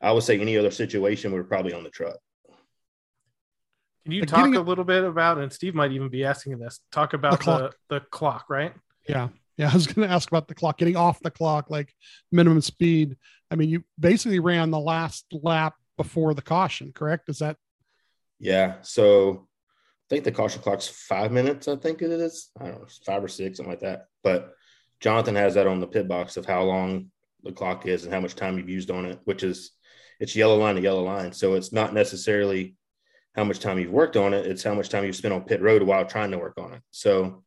I 0.00 0.12
would 0.12 0.22
say 0.22 0.38
any 0.38 0.56
other 0.56 0.70
situation 0.70 1.32
we 1.32 1.38
are 1.38 1.44
probably 1.44 1.72
on 1.72 1.82
the 1.82 1.90
truck. 1.90 2.16
Can 4.04 4.12
you 4.12 4.24
talk 4.24 4.54
a 4.54 4.60
little 4.60 4.84
bit 4.84 5.02
about 5.02 5.38
and 5.38 5.52
Steve 5.52 5.74
might 5.74 5.90
even 5.90 6.08
be 6.08 6.24
asking 6.24 6.58
this, 6.60 6.78
talk 6.92 7.12
about 7.12 7.32
the 7.32 7.38
clock, 7.38 7.76
the, 7.88 7.98
the 7.98 8.00
clock 8.00 8.44
right? 8.48 8.72
Yeah. 9.08 9.28
Yeah, 9.56 9.68
I 9.70 9.74
was 9.74 9.86
going 9.86 10.08
to 10.08 10.14
ask 10.14 10.28
about 10.28 10.48
the 10.48 10.54
clock, 10.54 10.78
getting 10.78 10.96
off 10.96 11.20
the 11.20 11.30
clock, 11.30 11.70
like 11.70 11.92
minimum 12.30 12.60
speed. 12.60 13.16
I 13.50 13.56
mean, 13.56 13.68
you 13.68 13.84
basically 13.98 14.40
ran 14.40 14.70
the 14.70 14.80
last 14.80 15.26
lap 15.32 15.74
before 15.96 16.34
the 16.34 16.42
caution, 16.42 16.92
correct? 16.92 17.28
Is 17.28 17.38
that 17.38 17.56
Yeah. 18.38 18.76
So 18.82 19.48
I 20.06 20.14
think 20.14 20.24
the 20.24 20.32
caution 20.32 20.62
clock's 20.62 20.88
five 20.88 21.32
minutes, 21.32 21.68
I 21.68 21.76
think 21.76 22.02
it 22.02 22.10
is. 22.10 22.50
I 22.60 22.66
don't 22.66 22.80
know, 22.80 22.86
five 23.04 23.24
or 23.24 23.28
six, 23.28 23.56
something 23.56 23.72
like 23.72 23.80
that. 23.80 24.06
But 24.22 24.52
Jonathan 25.00 25.34
has 25.34 25.54
that 25.54 25.66
on 25.66 25.80
the 25.80 25.86
pit 25.86 26.08
box 26.08 26.36
of 26.36 26.46
how 26.46 26.62
long 26.62 27.10
the 27.42 27.52
clock 27.52 27.86
is 27.86 28.04
and 28.04 28.12
how 28.12 28.20
much 28.20 28.34
time 28.34 28.58
you've 28.58 28.68
used 28.68 28.90
on 28.90 29.04
it, 29.04 29.20
which 29.24 29.42
is 29.42 29.72
it's 30.20 30.36
yellow 30.36 30.56
line 30.56 30.76
to 30.76 30.80
yellow 30.80 31.02
line. 31.02 31.32
So 31.32 31.54
it's 31.54 31.72
not 31.72 31.94
necessarily 31.94 32.76
how 33.34 33.44
much 33.44 33.58
time 33.58 33.78
you've 33.78 33.90
worked 33.92 34.16
on 34.16 34.32
it, 34.32 34.46
it's 34.46 34.62
how 34.62 34.74
much 34.74 34.88
time 34.88 35.04
you've 35.04 35.16
spent 35.16 35.34
on 35.34 35.44
pit 35.44 35.60
road 35.60 35.82
while 35.82 36.06
trying 36.06 36.30
to 36.30 36.38
work 36.38 36.54
on 36.58 36.72
it. 36.72 36.82
So 36.90 37.44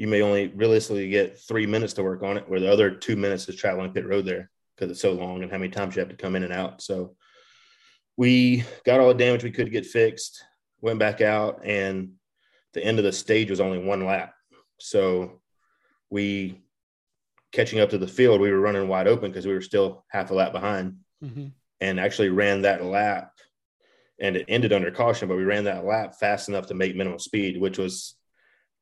you 0.00 0.06
may 0.06 0.22
only 0.22 0.46
realistically 0.56 1.10
get 1.10 1.38
three 1.38 1.66
minutes 1.66 1.92
to 1.92 2.02
work 2.02 2.22
on 2.22 2.38
it, 2.38 2.48
where 2.48 2.58
the 2.58 2.72
other 2.72 2.90
two 2.90 3.16
minutes 3.16 3.46
is 3.50 3.54
traveling 3.54 3.92
pit 3.92 4.06
road 4.06 4.24
there 4.24 4.50
because 4.74 4.90
it's 4.90 5.02
so 5.02 5.12
long 5.12 5.42
and 5.42 5.52
how 5.52 5.58
many 5.58 5.70
times 5.70 5.94
you 5.94 6.00
have 6.00 6.08
to 6.08 6.16
come 6.16 6.34
in 6.34 6.42
and 6.42 6.54
out. 6.54 6.80
So 6.80 7.16
we 8.16 8.64
got 8.86 8.98
all 8.98 9.08
the 9.08 9.14
damage 9.14 9.44
we 9.44 9.50
could 9.50 9.70
get 9.70 9.84
fixed, 9.84 10.42
went 10.80 10.98
back 10.98 11.20
out, 11.20 11.66
and 11.66 12.12
the 12.72 12.82
end 12.82 12.96
of 12.98 13.04
the 13.04 13.12
stage 13.12 13.50
was 13.50 13.60
only 13.60 13.76
one 13.76 14.06
lap. 14.06 14.32
So 14.78 15.42
we 16.08 16.62
catching 17.52 17.80
up 17.80 17.90
to 17.90 17.98
the 17.98 18.08
field, 18.08 18.40
we 18.40 18.50
were 18.50 18.58
running 18.58 18.88
wide 18.88 19.06
open 19.06 19.30
because 19.30 19.46
we 19.46 19.52
were 19.52 19.60
still 19.60 20.06
half 20.08 20.30
a 20.30 20.34
lap 20.34 20.52
behind 20.52 20.96
mm-hmm. 21.22 21.48
and 21.82 22.00
actually 22.00 22.30
ran 22.30 22.62
that 22.62 22.82
lap 22.82 23.32
and 24.18 24.34
it 24.34 24.46
ended 24.48 24.72
under 24.72 24.90
caution, 24.90 25.28
but 25.28 25.36
we 25.36 25.44
ran 25.44 25.64
that 25.64 25.84
lap 25.84 26.14
fast 26.14 26.48
enough 26.48 26.68
to 26.68 26.74
make 26.74 26.96
minimum 26.96 27.18
speed, 27.18 27.60
which 27.60 27.76
was 27.76 28.16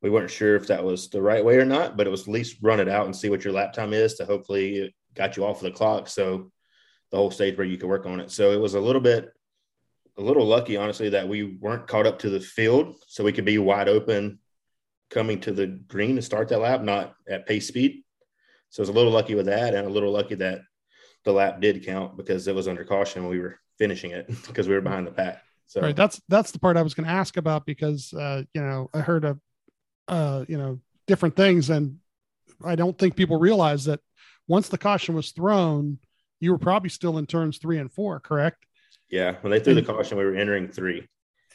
we 0.02 0.10
weren't 0.10 0.30
sure 0.30 0.54
if 0.54 0.66
that 0.68 0.84
was 0.84 1.08
the 1.08 1.22
right 1.22 1.44
way 1.44 1.56
or 1.56 1.64
not, 1.64 1.96
but 1.96 2.06
it 2.06 2.10
was 2.10 2.22
at 2.22 2.28
least 2.28 2.58
run 2.62 2.80
it 2.80 2.88
out 2.88 3.06
and 3.06 3.14
see 3.14 3.30
what 3.30 3.44
your 3.44 3.52
lap 3.52 3.72
time 3.72 3.92
is 3.92 4.14
to 4.14 4.24
hopefully 4.24 4.76
it 4.76 4.94
got 5.14 5.36
you 5.36 5.44
off 5.44 5.58
of 5.58 5.64
the 5.64 5.76
clock. 5.76 6.08
So 6.08 6.52
the 7.10 7.16
whole 7.16 7.30
stage 7.30 7.56
where 7.56 7.66
you 7.66 7.76
could 7.76 7.88
work 7.88 8.06
on 8.06 8.20
it. 8.20 8.30
So 8.30 8.52
it 8.52 8.60
was 8.60 8.74
a 8.74 8.80
little 8.80 9.00
bit, 9.00 9.32
a 10.16 10.22
little 10.22 10.46
lucky, 10.46 10.76
honestly, 10.76 11.08
that 11.10 11.28
we 11.28 11.42
weren't 11.42 11.86
caught 11.86 12.06
up 12.06 12.20
to 12.20 12.30
the 12.30 12.40
field 12.40 12.96
so 13.06 13.24
we 13.24 13.32
could 13.32 13.44
be 13.44 13.58
wide 13.58 13.88
open 13.88 14.38
coming 15.10 15.40
to 15.40 15.52
the 15.52 15.66
green 15.66 16.16
to 16.16 16.22
start 16.22 16.48
that 16.48 16.60
lap, 16.60 16.82
not 16.82 17.14
at 17.28 17.46
pace 17.46 17.66
speed. 17.66 18.02
So 18.70 18.80
I 18.80 18.82
was 18.82 18.90
a 18.90 18.92
little 18.92 19.12
lucky 19.12 19.34
with 19.34 19.46
that 19.46 19.74
and 19.74 19.86
a 19.86 19.90
little 19.90 20.12
lucky 20.12 20.34
that 20.36 20.60
the 21.24 21.32
lap 21.32 21.60
did 21.60 21.84
count 21.84 22.16
because 22.16 22.46
it 22.46 22.54
was 22.54 22.68
under 22.68 22.84
caution 22.84 23.22
when 23.22 23.30
we 23.30 23.40
were 23.40 23.58
finishing 23.78 24.10
it 24.10 24.26
because 24.46 24.68
we 24.68 24.74
were 24.74 24.80
behind 24.80 25.06
the 25.06 25.12
pack. 25.12 25.42
So 25.66 25.82
right? 25.82 25.96
That's 25.96 26.20
that's 26.28 26.50
the 26.50 26.58
part 26.58 26.76
I 26.76 26.82
was 26.82 26.94
going 26.94 27.06
to 27.06 27.12
ask 27.12 27.36
about 27.36 27.66
because 27.66 28.12
uh, 28.14 28.42
you 28.54 28.62
know 28.62 28.88
I 28.94 29.00
heard 29.00 29.24
a 29.24 29.38
uh, 30.08 30.44
you 30.48 30.58
know 30.58 30.80
different 31.06 31.36
things, 31.36 31.70
and 31.70 31.98
I 32.64 32.74
don't 32.74 32.96
think 32.98 33.16
people 33.16 33.38
realize 33.38 33.84
that 33.84 34.00
once 34.46 34.68
the 34.68 34.78
caution 34.78 35.14
was 35.14 35.30
thrown, 35.32 35.98
you 36.40 36.50
were 36.52 36.58
probably 36.58 36.88
still 36.90 37.18
in 37.18 37.26
turns 37.26 37.58
three 37.58 37.78
and 37.78 37.92
four, 37.92 38.20
correct? 38.20 38.64
yeah, 39.10 39.36
when 39.40 39.50
they 39.50 39.60
threw 39.60 39.76
And- 39.76 39.86
the 39.86 39.92
caution, 39.92 40.18
we 40.18 40.24
were 40.24 40.34
entering 40.36 40.68
three. 40.68 41.06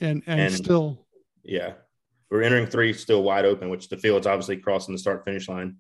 And 0.02 0.24
and, 0.26 0.40
And- 0.42 0.54
still 0.54 1.06
Yeah. 1.44 1.74
We're 2.32 2.42
entering 2.42 2.66
three 2.66 2.94
still 2.94 3.22
wide 3.22 3.46
open, 3.46 3.70
which 3.70 3.90
the 3.90 3.98
field's 3.98 4.26
obviously 4.26 4.58
crossing 4.58 4.96
the 4.96 4.98
start 4.98 5.24
finish 5.24 5.48
line. 5.48 5.76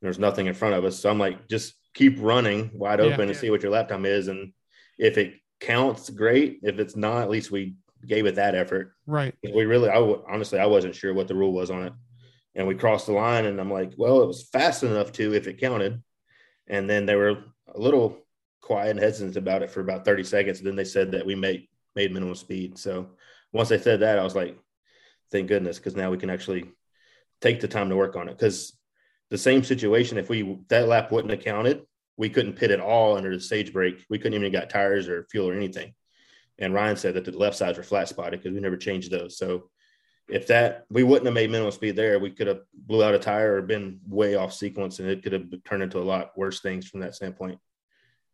There's 0.00 0.20
nothing 0.20 0.46
in 0.46 0.54
front 0.54 0.74
of 0.76 0.84
us. 0.84 0.96
So 1.00 1.10
I'm 1.10 1.18
like, 1.18 1.48
just 1.48 1.74
keep 1.94 2.14
running 2.20 2.70
wide 2.74 3.00
Yeah. 3.00 3.06
open 3.06 3.28
and 3.28 3.36
see 3.36 3.50
what 3.50 3.60
your 3.64 3.72
lap 3.72 3.88
time 3.88 4.06
is. 4.06 4.28
And 4.28 4.52
if 4.98 5.18
it 5.18 5.34
counts, 5.58 6.08
great. 6.08 6.60
If 6.62 6.78
it's 6.78 6.94
not, 6.94 7.22
at 7.24 7.30
least 7.30 7.50
we 7.50 7.74
gave 8.06 8.26
it 8.26 8.36
that 8.36 8.54
effort. 8.54 8.92
right. 9.06 9.34
We 9.42 9.64
really, 9.64 9.88
I 9.88 9.94
w- 9.94 10.24
honestly, 10.28 10.58
I 10.58 10.66
wasn't 10.66 10.94
sure 10.94 11.14
what 11.14 11.28
the 11.28 11.34
rule 11.34 11.52
was 11.52 11.70
on 11.70 11.84
it. 11.84 11.92
And 12.54 12.66
we 12.66 12.74
crossed 12.74 13.06
the 13.06 13.12
line, 13.12 13.44
and 13.44 13.60
I'm 13.60 13.72
like, 13.72 13.92
well, 13.96 14.22
it 14.22 14.26
was 14.26 14.48
fast 14.48 14.82
enough 14.82 15.12
to 15.12 15.34
if 15.34 15.46
it 15.46 15.60
counted. 15.60 16.02
And 16.66 16.88
then 16.88 17.06
they 17.06 17.14
were 17.14 17.44
a 17.72 17.78
little 17.78 18.18
quiet 18.60 18.90
and 18.90 19.00
hesitant 19.00 19.36
about 19.36 19.62
it 19.62 19.70
for 19.70 19.80
about 19.80 20.04
30 20.04 20.24
seconds. 20.24 20.58
And 20.58 20.66
then 20.66 20.76
they 20.76 20.84
said 20.84 21.12
that 21.12 21.26
we 21.26 21.34
made 21.34 21.68
made 21.96 22.12
minimum 22.12 22.34
speed. 22.34 22.78
So 22.78 23.10
once 23.52 23.68
they 23.68 23.78
said 23.78 24.00
that, 24.00 24.18
I 24.18 24.22
was 24.24 24.36
like, 24.36 24.56
thank 25.30 25.48
goodness, 25.48 25.78
because 25.78 25.96
now 25.96 26.10
we 26.10 26.18
can 26.18 26.30
actually 26.30 26.70
take 27.40 27.60
the 27.60 27.68
time 27.68 27.88
to 27.90 27.96
work 27.96 28.16
on 28.16 28.28
it. 28.28 28.38
Because 28.38 28.76
the 29.30 29.38
same 29.38 29.62
situation, 29.62 30.18
if 30.18 30.28
we 30.28 30.58
that 30.68 30.88
lap 30.88 31.10
wouldn't 31.10 31.32
have 31.32 31.44
counted, 31.44 31.82
we 32.16 32.28
couldn't 32.28 32.56
pit 32.56 32.70
at 32.70 32.80
all 32.80 33.16
under 33.16 33.34
the 33.34 33.40
stage 33.40 33.72
break. 33.72 34.04
We 34.10 34.18
couldn't 34.18 34.38
even 34.38 34.52
got 34.52 34.70
tires 34.70 35.08
or 35.08 35.26
fuel 35.30 35.48
or 35.48 35.54
anything. 35.54 35.94
And 36.60 36.74
Ryan 36.74 36.96
said 36.96 37.14
that 37.14 37.24
the 37.24 37.36
left 37.36 37.56
sides 37.56 37.78
were 37.78 37.84
flat 37.84 38.08
spotted 38.08 38.40
because 38.40 38.54
we 38.54 38.60
never 38.60 38.76
changed 38.76 39.10
those. 39.10 39.38
So 39.38 39.70
if 40.28 40.46
that 40.46 40.84
we 40.90 41.02
wouldn't 41.02 41.26
have 41.26 41.34
made 41.34 41.50
minimum 41.50 41.72
speed 41.72 41.96
there, 41.96 42.18
we 42.18 42.30
could 42.30 42.46
have 42.46 42.60
blew 42.74 43.02
out 43.02 43.14
a 43.14 43.18
tire 43.18 43.56
or 43.56 43.62
been 43.62 43.98
way 44.06 44.36
off 44.36 44.52
sequence, 44.52 44.98
and 44.98 45.08
it 45.08 45.22
could 45.22 45.32
have 45.32 45.46
turned 45.64 45.82
into 45.82 45.98
a 45.98 46.04
lot 46.04 46.36
worse 46.36 46.60
things 46.60 46.86
from 46.86 47.00
that 47.00 47.14
standpoint. 47.14 47.58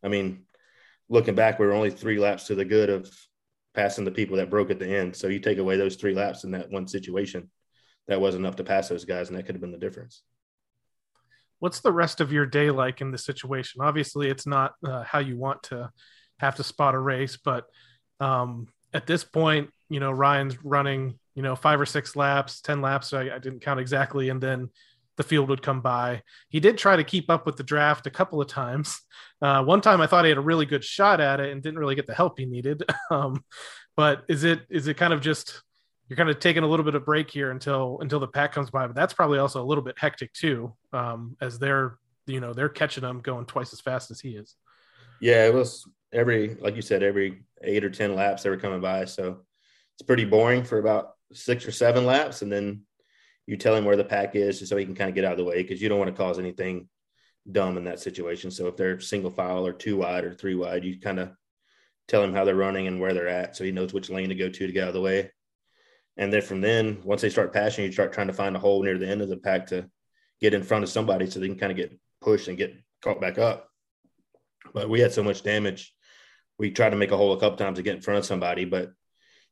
I 0.03 0.09
mean, 0.09 0.45
looking 1.09 1.35
back, 1.35 1.59
we 1.59 1.67
were 1.67 1.73
only 1.73 1.91
three 1.91 2.19
laps 2.19 2.49
to 2.49 2.55
the 2.55 2.65
good 2.65 2.91
of 2.91 3.11
passing 3.75 4.05
the 4.05 4.11
people 4.11 4.37
that 4.37 4.51
broke 4.51 4.71
at 4.71 4.79
the 4.79 4.89
end. 4.89 5.15
So 5.15 5.29
you 5.29 5.39
take 5.39 5.59
away 5.59 5.77
those 5.77 5.97
three 5.97 6.15
laps 6.15 6.45
in 6.45 6.51
that 6.51 6.71
one 6.71 6.87
situation, 6.87 7.51
that 8.09 8.21
was 8.21 8.35
enough 8.35 8.57
to 8.57 8.65
pass 8.65 8.89
those 8.89 9.05
guys, 9.05 9.29
and 9.29 9.39
that 9.39 9.45
could 9.47 9.55
have 9.55 9.63
been 9.63 9.73
the 9.73 9.79
difference. 9.79 10.23
What's 11.59 11.81
the 11.81 11.93
rest 11.93 12.21
of 12.21 12.33
your 12.33 12.47
day 12.47 12.71
like 12.71 13.01
in 13.01 13.11
this 13.11 13.25
situation? 13.25 13.81
Obviously, 13.81 14.29
it's 14.29 14.47
not 14.47 14.75
uh, 14.85 15.03
how 15.03 15.21
you 15.21 15.39
want 15.39 15.63
to 15.65 15.91
have 16.39 16.57
to 16.57 16.63
spot 16.63 16.95
a 16.95 16.99
race, 16.99 17.39
but 17.43 17.65
um, 18.21 18.69
at 18.93 19.07
this 19.07 19.25
point, 19.25 19.71
you 19.89 20.01
know, 20.01 20.11
Ryan's 20.11 20.63
running, 20.65 21.19
you 21.35 21.43
know, 21.43 21.55
five 21.55 21.81
or 21.81 21.87
six 21.87 22.17
laps, 22.17 22.61
10 22.61 22.81
laps. 22.81 23.13
I, 23.13 23.31
I 23.35 23.39
didn't 23.39 23.61
count 23.61 23.81
exactly. 23.81 24.29
And 24.29 24.41
then 24.41 24.71
the 25.17 25.23
field 25.23 25.49
would 25.49 25.63
come 25.63 25.81
by. 25.81 26.23
He 26.49 26.61
did 26.61 26.79
try 26.79 26.97
to 26.97 27.05
keep 27.05 27.31
up 27.31 27.47
with 27.47 27.57
the 27.57 27.63
draft 27.63 28.07
a 28.07 28.11
couple 28.11 28.41
of 28.41 28.49
times. 28.49 29.01
Uh, 29.43 29.63
one 29.63 29.83
time 29.83 30.01
I 30.01 30.07
thought 30.07 30.25
he 30.25 30.31
had 30.31 30.39
a 30.39 30.41
really 30.41 30.65
good 30.65 30.83
shot 30.83 31.21
at 31.21 31.41
it 31.41 31.53
and 31.53 31.63
didn't 31.63 31.79
really 31.79 31.95
get 31.95 32.07
the 32.07 32.15
help 32.15 32.39
he 32.39 32.47
needed. 32.47 32.83
um, 33.11 33.45
but 33.95 34.25
is 34.29 34.45
it, 34.45 34.63
is 34.71 34.89
it 34.89 34.97
kind 34.97 35.13
of 35.13 35.21
just, 35.21 35.63
you're 36.09 36.17
kind 36.17 36.31
of 36.31 36.39
taking 36.39 36.63
a 36.63 36.67
little 36.67 36.87
bit 36.87 36.95
of 36.95 37.05
break 37.05 37.31
here 37.31 37.51
until, 37.51 37.99
until 38.01 38.19
the 38.19 38.29
pack 38.29 38.53
comes 38.53 38.71
by, 38.71 38.87
but 38.87 38.97
that's 38.97 39.13
probably 39.13 39.39
also 39.39 39.63
a 39.63 39.67
little 39.67 39.85
bit 39.85 39.99
hectic 39.99 40.33
too. 40.33 40.73
Um, 40.95 41.37
as 41.43 41.59
they're, 41.59 41.99
you 42.27 42.41
know, 42.41 42.55
they're 42.55 42.71
catching 42.71 43.05
him 43.05 43.21
going 43.21 43.45
twice 43.45 43.75
as 43.75 43.81
fast 43.83 44.11
as 44.11 44.21
he 44.21 44.31
is. 44.31 44.55
Yeah, 45.21 45.45
it 45.45 45.53
was 45.53 45.87
every, 46.17 46.57
like 46.61 46.75
you 46.75 46.83
said, 46.83 47.03
every 47.03 47.45
eight 47.63 47.85
or 47.85 47.91
10 47.91 48.15
laps 48.15 48.43
they 48.43 48.51
were 48.51 48.57
coming 48.57 48.81
by. 48.81 49.05
So 49.05 49.43
it's 49.95 50.07
pretty 50.07 50.25
boring 50.25 50.65
for 50.65 50.79
about 50.79 51.13
six 51.33 51.67
or 51.67 51.73
seven 51.73 52.07
laps. 52.07 52.43
And 52.43 52.51
then 52.51 52.83
you 53.47 53.57
tell 53.57 53.77
him 53.77 53.85
where 53.85 53.97
the 53.97 54.05
pack 54.05 54.35
is 54.35 54.59
just 54.59 54.71
so 54.71 54.77
he 54.77 54.85
can 54.85 54.95
kind 54.95 55.09
of 55.09 55.15
get 55.15 55.25
out 55.25 55.33
of 55.33 55.39
the 55.39 55.45
way 55.45 55.63
because 55.63 55.81
you 55.81 55.89
don't 55.89 55.99
want 55.99 56.11
to 56.11 56.23
cause 56.23 56.39
anything 56.39 56.89
dumb 57.51 57.77
in 57.77 57.85
that 57.85 58.01
situation. 58.01 58.51
So 58.51 58.67
if 58.67 58.77
they're 58.77 58.99
single 58.99 59.31
file 59.31 59.67
or 59.67 59.73
two 59.73 59.99
wide 59.99 60.25
or 60.25 60.35
three 60.35 60.55
wide, 60.55 60.85
you 60.85 60.99
kind 60.99 61.21
of 61.21 61.31
tell 62.09 62.23
him 62.23 62.35
how 62.35 62.45
they're 62.45 62.55
running 62.55 62.87
and 62.87 63.01
where 63.01 63.13
they're 63.13 63.29
at 63.29 63.57
so 63.57 63.65
he 63.65 63.73
knows 63.73 63.93
which 63.93 64.11
lane 64.11 64.29
to 64.29 64.35
go 64.35 64.49
to 64.49 64.67
to 64.67 64.73
get 64.73 64.83
out 64.83 64.89
of 64.89 64.95
the 64.95 65.01
way. 65.01 65.31
And 66.17 66.33
then 66.33 66.43
from 66.43 66.61
then, 66.61 67.01
once 67.05 67.21
they 67.21 67.31
start 67.31 67.53
passing, 67.53 67.85
you 67.85 67.93
start 67.93 68.13
trying 68.13 68.29
to 68.29 68.33
find 68.33 68.57
a 68.57 68.61
hole 68.61 68.83
near 68.83 68.97
the 68.97 69.09
end 69.09 69.21
of 69.21 69.29
the 69.29 69.37
pack 69.37 69.67
to 69.67 69.89
get 70.41 70.55
in 70.55 70.63
front 70.63 70.83
of 70.83 70.91
somebody 70.91 71.29
so 71.29 71.39
they 71.39 71.49
can 71.49 71.59
kind 71.59 71.73
of 71.73 71.77
get 71.77 71.99
pushed 72.21 72.49
and 72.49 72.57
get 72.57 72.75
caught 73.03 73.21
back 73.21 73.39
up. 73.39 73.69
But 74.73 74.89
we 74.89 75.01
had 75.01 75.13
so 75.13 75.23
much 75.23 75.43
damage. 75.43 75.95
We 76.59 76.71
tried 76.71 76.91
to 76.91 76.97
make 76.97 77.11
a 77.13 77.17
hole 77.17 77.33
a 77.33 77.41
couple 77.41 77.59
times 77.59 77.77
to 77.79 77.83
get 77.83 77.97
in 77.97 78.03
front 78.03 78.19
of 78.19 78.25
somebody, 78.25 78.65
but 78.65 78.93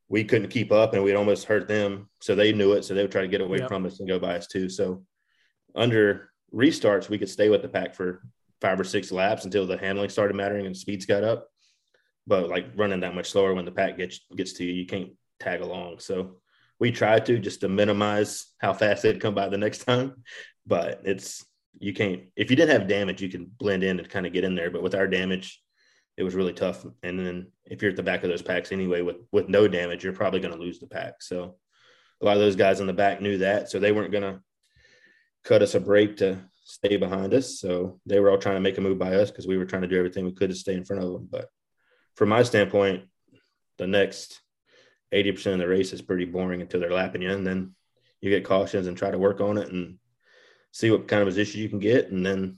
we 0.08 0.24
couldn't 0.24 0.48
keep 0.48 0.72
up 0.72 0.94
and 0.94 1.02
we'd 1.02 1.14
almost 1.16 1.44
hurt 1.46 1.68
them. 1.68 2.08
So 2.20 2.34
they 2.34 2.52
knew 2.52 2.72
it. 2.72 2.84
So 2.84 2.94
they 2.94 3.02
would 3.02 3.12
try 3.12 3.22
to 3.22 3.28
get 3.28 3.40
away 3.40 3.58
Yep. 3.58 3.68
from 3.68 3.86
us 3.86 4.00
and 4.00 4.08
go 4.08 4.18
by 4.18 4.36
us 4.36 4.46
too. 4.46 4.68
So 4.68 5.04
under 5.74 6.30
restarts, 6.52 7.08
we 7.08 7.18
could 7.18 7.28
stay 7.28 7.48
with 7.48 7.62
the 7.62 7.68
pack 7.68 7.94
for 7.94 8.22
five 8.60 8.78
or 8.78 8.84
six 8.84 9.10
laps 9.12 9.44
until 9.44 9.66
the 9.66 9.76
handling 9.76 10.08
started 10.08 10.36
mattering 10.36 10.66
and 10.66 10.76
speeds 10.76 11.06
got 11.06 11.24
up. 11.24 11.48
But 12.26 12.48
like 12.48 12.66
running 12.76 13.00
that 13.00 13.14
much 13.14 13.30
slower 13.30 13.54
when 13.54 13.64
the 13.64 13.72
pack 13.72 13.98
gets 13.98 14.20
gets 14.34 14.54
to 14.54 14.64
you, 14.64 14.72
you 14.72 14.86
can't 14.86 15.10
tag 15.40 15.60
along. 15.60 15.98
So 15.98 16.36
we 16.78 16.90
tried 16.90 17.26
to 17.26 17.38
just 17.38 17.60
to 17.60 17.68
minimize 17.68 18.46
how 18.58 18.72
fast 18.72 19.02
they'd 19.02 19.20
come 19.20 19.34
by 19.34 19.48
the 19.48 19.58
next 19.58 19.84
time. 19.84 20.22
But 20.66 21.02
it's 21.04 21.44
you 21.78 21.92
can't 21.92 22.22
if 22.36 22.50
you 22.50 22.56
didn't 22.56 22.78
have 22.78 22.88
damage, 22.88 23.20
you 23.20 23.28
can 23.28 23.50
blend 23.58 23.82
in 23.84 23.98
and 23.98 24.08
kind 24.08 24.26
of 24.26 24.32
get 24.32 24.44
in 24.44 24.54
there. 24.54 24.70
But 24.70 24.82
with 24.82 24.94
our 24.94 25.06
damage, 25.06 25.60
it 26.16 26.22
was 26.22 26.34
really 26.34 26.52
tough. 26.52 26.84
And 27.02 27.18
then 27.18 27.48
if 27.64 27.82
you're 27.82 27.90
at 27.90 27.96
the 27.96 28.02
back 28.02 28.22
of 28.22 28.30
those 28.30 28.42
packs 28.42 28.72
anyway 28.72 29.02
with 29.02 29.16
with 29.32 29.48
no 29.48 29.68
damage, 29.68 30.04
you're 30.04 30.12
probably 30.12 30.40
going 30.40 30.54
to 30.54 30.60
lose 30.60 30.78
the 30.78 30.86
pack. 30.86 31.14
So 31.20 31.56
a 32.20 32.24
lot 32.24 32.36
of 32.36 32.42
those 32.42 32.56
guys 32.56 32.80
in 32.80 32.86
the 32.86 32.92
back 32.92 33.20
knew 33.20 33.38
that, 33.38 33.70
so 33.70 33.78
they 33.78 33.92
weren't 33.92 34.12
going 34.12 34.22
to 34.22 34.40
cut 35.44 35.62
us 35.62 35.74
a 35.74 35.80
break 35.80 36.16
to 36.18 36.38
stay 36.64 36.96
behind 36.96 37.34
us. 37.34 37.60
So 37.60 38.00
they 38.06 38.20
were 38.20 38.30
all 38.30 38.38
trying 38.38 38.56
to 38.56 38.60
make 38.60 38.78
a 38.78 38.80
move 38.80 38.98
by 38.98 39.14
us 39.14 39.30
because 39.30 39.46
we 39.46 39.58
were 39.58 39.66
trying 39.66 39.82
to 39.82 39.88
do 39.88 39.98
everything 39.98 40.24
we 40.24 40.32
could 40.32 40.50
to 40.50 40.56
stay 40.56 40.74
in 40.74 40.84
front 40.84 41.02
of 41.02 41.12
them. 41.12 41.28
But 41.30 41.48
from 42.16 42.30
my 42.30 42.42
standpoint, 42.42 43.04
the 43.76 43.86
next 43.86 44.40
80% 45.12 45.52
of 45.52 45.58
the 45.58 45.68
race 45.68 45.92
is 45.92 46.02
pretty 46.02 46.24
boring 46.24 46.60
until 46.60 46.80
they're 46.80 46.92
lapping 46.92 47.22
you. 47.22 47.30
And 47.30 47.46
then 47.46 47.74
you 48.20 48.30
get 48.30 48.44
cautions 48.44 48.86
and 48.86 48.96
try 48.96 49.10
to 49.10 49.18
work 49.18 49.40
on 49.40 49.58
it 49.58 49.68
and 49.70 49.98
see 50.72 50.90
what 50.90 51.08
kind 51.08 51.22
of 51.22 51.28
position 51.28 51.60
you 51.60 51.68
can 51.68 51.78
get 51.78 52.10
and 52.10 52.24
then 52.24 52.56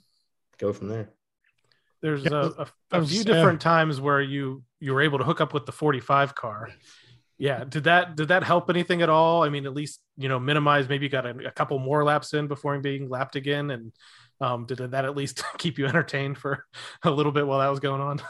go 0.58 0.72
from 0.72 0.88
there. 0.88 1.10
There's 2.06 2.24
Yeah, 2.24 2.30
a, 2.30 2.62
a, 2.62 2.66
I 2.92 2.96
a 2.98 3.00
was- 3.00 3.10
few 3.10 3.18
yeah. 3.18 3.24
different 3.34 3.60
times 3.60 4.00
where 4.00 4.20
you 4.20 4.62
you 4.80 4.92
were 4.94 5.02
able 5.02 5.18
to 5.18 5.24
hook 5.24 5.40
up 5.40 5.52
with 5.54 5.66
the 5.66 5.72
45 5.72 6.34
car 6.34 6.68
Yeah. 7.38 7.64
Did 7.64 7.84
that 7.84 8.14
did 8.16 8.28
that 8.28 8.44
help 8.44 8.70
anything 8.70 9.02
at 9.02 9.08
all? 9.08 9.42
I 9.42 9.48
mean, 9.48 9.66
at 9.66 9.74
least 9.74 10.00
you 10.16 10.28
know 10.28 10.38
minimize. 10.38 10.88
Maybe 10.88 11.04
you 11.06 11.10
got 11.10 11.26
a, 11.26 11.48
a 11.48 11.50
couple 11.50 11.78
more 11.78 12.04
laps 12.04 12.32
in 12.34 12.46
before 12.46 12.78
being 12.78 13.08
lapped 13.08 13.36
again, 13.36 13.70
and 13.70 13.92
um, 14.40 14.66
did 14.66 14.78
that 14.78 15.04
at 15.04 15.16
least 15.16 15.42
keep 15.58 15.78
you 15.78 15.86
entertained 15.86 16.38
for 16.38 16.64
a 17.02 17.10
little 17.10 17.32
bit 17.32 17.46
while 17.46 17.58
that 17.60 17.68
was 17.70 17.80
going 17.80 18.00
on? 18.00 18.22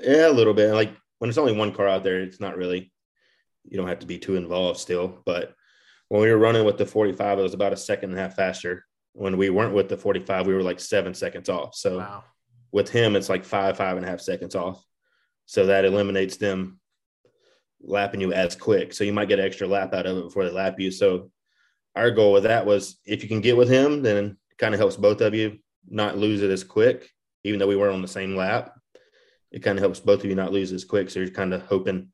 Yeah, 0.00 0.28
a 0.28 0.36
little 0.38 0.54
bit. 0.54 0.72
Like 0.74 0.92
when 1.18 1.28
it's 1.30 1.38
only 1.38 1.54
one 1.56 1.72
car 1.72 1.88
out 1.88 2.02
there, 2.04 2.20
it's 2.20 2.40
not 2.40 2.56
really. 2.58 2.92
You 3.68 3.76
don't 3.78 3.88
have 3.88 4.00
to 4.00 4.06
be 4.06 4.18
too 4.18 4.36
involved 4.36 4.78
still, 4.78 5.22
but 5.24 5.54
when 6.08 6.20
we 6.20 6.30
were 6.30 6.38
running 6.38 6.64
with 6.64 6.78
the 6.78 6.86
45, 6.86 7.38
it 7.40 7.42
was 7.42 7.54
about 7.54 7.72
a 7.72 7.76
second 7.76 8.10
and 8.10 8.18
a 8.18 8.22
half 8.22 8.36
faster. 8.36 8.84
When 9.12 9.36
we 9.38 9.50
weren't 9.50 9.74
with 9.74 9.88
the 9.88 9.96
45, 9.96 10.46
we 10.46 10.54
were 10.54 10.62
like 10.62 10.78
seven 10.78 11.14
seconds 11.14 11.48
off. 11.48 11.74
So 11.74 11.98
Wow. 11.98 12.24
With 12.72 12.88
him, 12.90 13.16
it's 13.16 13.28
like 13.28 13.44
five, 13.44 13.76
five 13.76 13.96
and 13.96 14.04
a 14.04 14.08
half 14.08 14.20
seconds 14.20 14.54
off. 14.54 14.84
So 15.46 15.66
that 15.66 15.84
eliminates 15.84 16.36
them 16.36 16.80
lapping 17.80 18.20
you 18.20 18.32
as 18.32 18.56
quick. 18.56 18.92
So 18.92 19.04
you 19.04 19.12
might 19.12 19.28
get 19.28 19.38
an 19.38 19.46
extra 19.46 19.66
lap 19.66 19.94
out 19.94 20.06
of 20.06 20.16
it 20.18 20.24
before 20.24 20.44
they 20.44 20.50
lap 20.50 20.78
you. 20.78 20.90
So 20.90 21.30
our 21.94 22.10
goal 22.10 22.32
with 22.32 22.44
that 22.44 22.66
was 22.66 22.98
if 23.04 23.22
you 23.22 23.28
can 23.28 23.40
get 23.40 23.56
with 23.56 23.68
him, 23.68 24.02
then 24.02 24.36
it 24.50 24.58
kind 24.58 24.74
of 24.74 24.80
helps 24.80 24.96
both 24.96 25.20
of 25.20 25.34
you 25.34 25.58
not 25.88 26.18
lose 26.18 26.42
it 26.42 26.50
as 26.50 26.64
quick, 26.64 27.08
even 27.44 27.58
though 27.58 27.68
we 27.68 27.76
weren't 27.76 27.94
on 27.94 28.02
the 28.02 28.08
same 28.08 28.36
lap. 28.36 28.72
It 29.52 29.62
kind 29.62 29.78
of 29.78 29.82
helps 29.82 30.00
both 30.00 30.24
of 30.24 30.26
you 30.26 30.34
not 30.34 30.52
lose 30.52 30.72
as 30.72 30.84
quick. 30.84 31.08
So 31.08 31.20
you're 31.20 31.30
kind 31.30 31.54
of 31.54 31.62
hoping 31.62 32.08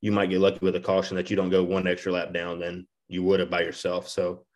you 0.00 0.10
might 0.10 0.30
get 0.30 0.40
lucky 0.40 0.58
with 0.62 0.74
a 0.74 0.80
caution 0.80 1.16
that 1.16 1.30
you 1.30 1.36
don't 1.36 1.50
go 1.50 1.62
one 1.62 1.86
extra 1.86 2.10
lap 2.10 2.32
down 2.32 2.58
than 2.58 2.86
you 3.08 3.22
would 3.22 3.40
have 3.40 3.50
by 3.50 3.60
yourself. 3.60 4.08
So 4.08 4.46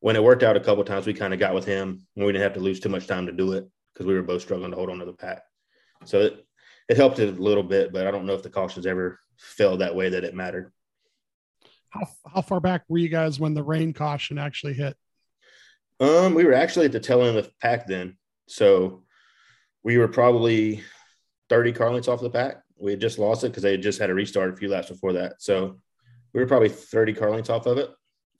when 0.00 0.14
it 0.14 0.22
worked 0.22 0.42
out 0.42 0.56
a 0.56 0.60
couple 0.60 0.84
times, 0.84 1.06
we 1.06 1.14
kind 1.14 1.32
of 1.32 1.40
got 1.40 1.54
with 1.54 1.64
him 1.64 2.06
and 2.14 2.24
we 2.24 2.32
didn't 2.32 2.44
have 2.44 2.54
to 2.54 2.60
lose 2.60 2.78
too 2.78 2.88
much 2.90 3.06
time 3.06 3.26
to 3.26 3.32
do 3.32 3.52
it 3.52 3.68
because 3.92 4.06
we 4.06 4.14
were 4.14 4.22
both 4.22 4.42
struggling 4.42 4.70
to 4.70 4.76
hold 4.76 4.90
on 4.90 4.98
to 4.98 5.04
the 5.04 5.12
pack. 5.12 5.42
So 6.04 6.20
it, 6.20 6.46
it 6.88 6.96
helped 6.96 7.18
it 7.18 7.36
a 7.36 7.42
little 7.42 7.62
bit, 7.62 7.92
but 7.92 8.06
I 8.06 8.10
don't 8.10 8.26
know 8.26 8.34
if 8.34 8.42
the 8.42 8.50
cautions 8.50 8.86
ever 8.86 9.18
fell 9.38 9.76
that 9.78 9.94
way 9.94 10.10
that 10.10 10.24
it 10.24 10.34
mattered. 10.34 10.72
How, 11.90 12.06
how 12.34 12.42
far 12.42 12.60
back 12.60 12.84
were 12.88 12.98
you 12.98 13.08
guys 13.08 13.38
when 13.38 13.54
the 13.54 13.62
rain 13.62 13.92
caution 13.92 14.38
actually 14.38 14.74
hit? 14.74 14.96
Um, 16.00 16.34
we 16.34 16.44
were 16.44 16.54
actually 16.54 16.86
at 16.86 16.92
the 16.92 17.00
tail 17.00 17.22
end 17.22 17.36
of 17.36 17.44
the 17.44 17.52
pack 17.60 17.86
then. 17.86 18.16
So 18.48 19.04
we 19.82 19.98
were 19.98 20.08
probably 20.08 20.82
30 21.48 21.72
car 21.72 21.92
lengths 21.92 22.08
off 22.08 22.20
the 22.20 22.30
pack. 22.30 22.62
We 22.78 22.92
had 22.92 23.00
just 23.00 23.18
lost 23.18 23.44
it 23.44 23.48
because 23.48 23.62
they 23.62 23.72
had 23.72 23.82
just 23.82 24.00
had 24.00 24.10
a 24.10 24.14
restart 24.14 24.52
a 24.52 24.56
few 24.56 24.68
laps 24.68 24.88
before 24.88 25.12
that. 25.12 25.34
So 25.38 25.78
we 26.32 26.40
were 26.40 26.46
probably 26.46 26.70
30 26.70 27.12
car 27.14 27.30
lengths 27.30 27.50
off 27.50 27.66
of 27.66 27.78
it. 27.78 27.90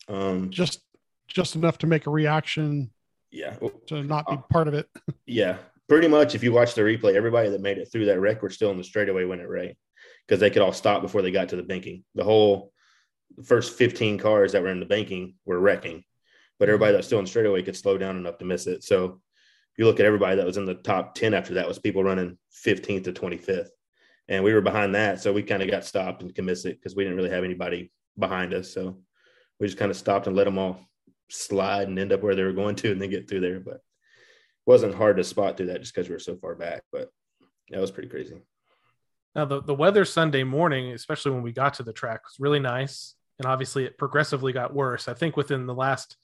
Um, 0.09 0.50
Just 0.50 0.80
just 1.28 1.55
enough 1.55 1.78
to 1.78 1.86
make 1.86 2.07
a 2.07 2.11
reaction 2.11 2.90
yeah. 3.33 3.57
to 3.87 4.03
not 4.05 4.26
be 4.26 4.35
uh, 4.35 4.39
part 4.51 4.68
of 4.68 4.74
it. 4.74 4.89
Yeah. 5.26 5.59
Pretty 5.89 6.09
much 6.09 6.35
if 6.35 6.43
you 6.43 6.53
watch 6.53 6.74
the 6.74 6.83
replay, 6.83 7.14
everybody 7.14 7.49
that 7.49 7.61
made 7.61 7.78
it 7.78 7.91
through 7.91 8.07
that 8.07 8.20
wreck 8.20 8.43
were 8.43 8.51
still 8.51 8.70
in 8.70 8.78
the 8.78 8.85
straightaway 8.85 9.24
when 9.24 9.41
it 9.41 9.49
rained 9.49 9.74
because 10.26 10.41
they 10.41 10.51
could 10.51 10.62
all 10.62 10.72
stop 10.72 11.03
before 11.03 11.22
they 11.22 11.30
got 11.30 11.49
to 11.49 11.57
the 11.57 11.62
banking. 11.62 12.05
The 12.14 12.24
whole 12.24 12.72
first 13.45 13.76
15 13.76 14.18
cars 14.18 14.53
that 14.53 14.62
were 14.62 14.70
in 14.70 14.80
the 14.80 14.87
banking 14.87 15.35
were 15.45 15.59
wrecking, 15.59 16.05
but 16.59 16.68
everybody 16.68 16.91
mm-hmm. 16.91 16.97
that's 16.99 17.07
still 17.07 17.18
in 17.18 17.24
the 17.24 17.30
straightaway 17.30 17.62
could 17.62 17.76
slow 17.76 17.99
down 17.99 18.16
enough 18.16 18.39
to 18.39 18.45
miss 18.45 18.66
it. 18.66 18.85
So 18.85 19.05
if 19.72 19.78
you 19.78 19.85
look 19.85 20.01
at 20.01 20.07
everybody 20.07 20.37
that 20.37 20.47
was 20.47 20.57
in 20.57 20.66
the 20.66 20.74
top 20.74 21.14
10 21.14 21.35
after 21.35 21.55
that 21.55 21.68
was 21.68 21.78
people 21.78 22.05
running 22.05 22.39
15th 22.64 23.05
to 23.05 23.12
25th. 23.12 23.68
And 24.28 24.45
we 24.45 24.53
were 24.55 24.61
behind 24.61 24.95
that. 24.95 25.20
So 25.20 25.33
we 25.33 25.43
kind 25.43 25.62
of 25.62 25.70
got 25.70 25.85
stopped 25.85 26.22
and 26.22 26.35
could 26.35 26.45
miss 26.45 26.64
it 26.64 26.78
because 26.78 26.95
we 26.95 27.05
didn't 27.05 27.16
really 27.16 27.30
have 27.30 27.45
anybody 27.45 27.91
behind 28.18 28.55
us. 28.55 28.72
So 28.72 28.99
we 29.59 29.66
just 29.66 29.78
kind 29.78 29.91
of 29.91 29.97
stopped 29.97 30.26
and 30.26 30.37
let 30.37 30.45
them 30.45 30.59
all 30.59 30.87
slide 31.33 31.89
and 31.89 31.99
end 31.99 32.12
up 32.12 32.22
where 32.22 32.35
they 32.35 32.43
were 32.43 32.53
going 32.53 32.76
to 32.76 32.93
and 32.93 33.01
then 33.01 33.11
get 33.11 33.28
through 33.28 33.41
there. 33.41 33.61
But 33.61 33.74
it 33.74 33.80
wasn't 34.66 34.95
hard 34.95 35.16
to 35.16 35.24
spot 35.24 35.57
through 35.57 35.66
that 35.66 35.80
just 35.80 35.95
because 35.95 36.09
we 36.09 36.14
were 36.14 36.20
so 36.20 36.37
far 36.37 36.55
back. 36.55 36.83
But 36.93 37.11
that 37.70 37.80
was 37.80 37.91
pretty 37.91 38.09
crazy. 38.09 38.37
Now 39.35 39.47
the, 39.47 39.62
the 39.62 39.74
weather 39.74 40.05
Sunday 40.05 40.45
morning, 40.45 40.93
especially 40.93 41.33
when 41.33 41.43
we 41.43 41.53
got 41.53 41.74
to 41.74 41.83
the 41.83 41.93
track, 41.93 42.22
was 42.24 42.37
really 42.39 42.61
nice. 42.61 43.14
And 43.39 43.47
obviously 43.47 43.85
it 43.85 43.99
progressively 43.99 44.53
got 44.53 44.74
worse. 44.74 45.09
I 45.09 45.14
think 45.14 45.37
within 45.37 45.66
the 45.66 45.74
last 45.74 46.16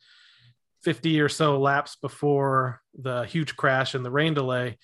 50 0.83 1.21
or 1.21 1.29
so 1.29 1.59
laps 1.59 1.97
before 1.97 2.81
the 2.99 3.23
huge 3.23 3.57
crash 3.57 3.95
and 3.95 4.05
the 4.05 4.11
rain 4.11 4.35
delay, 4.35 4.79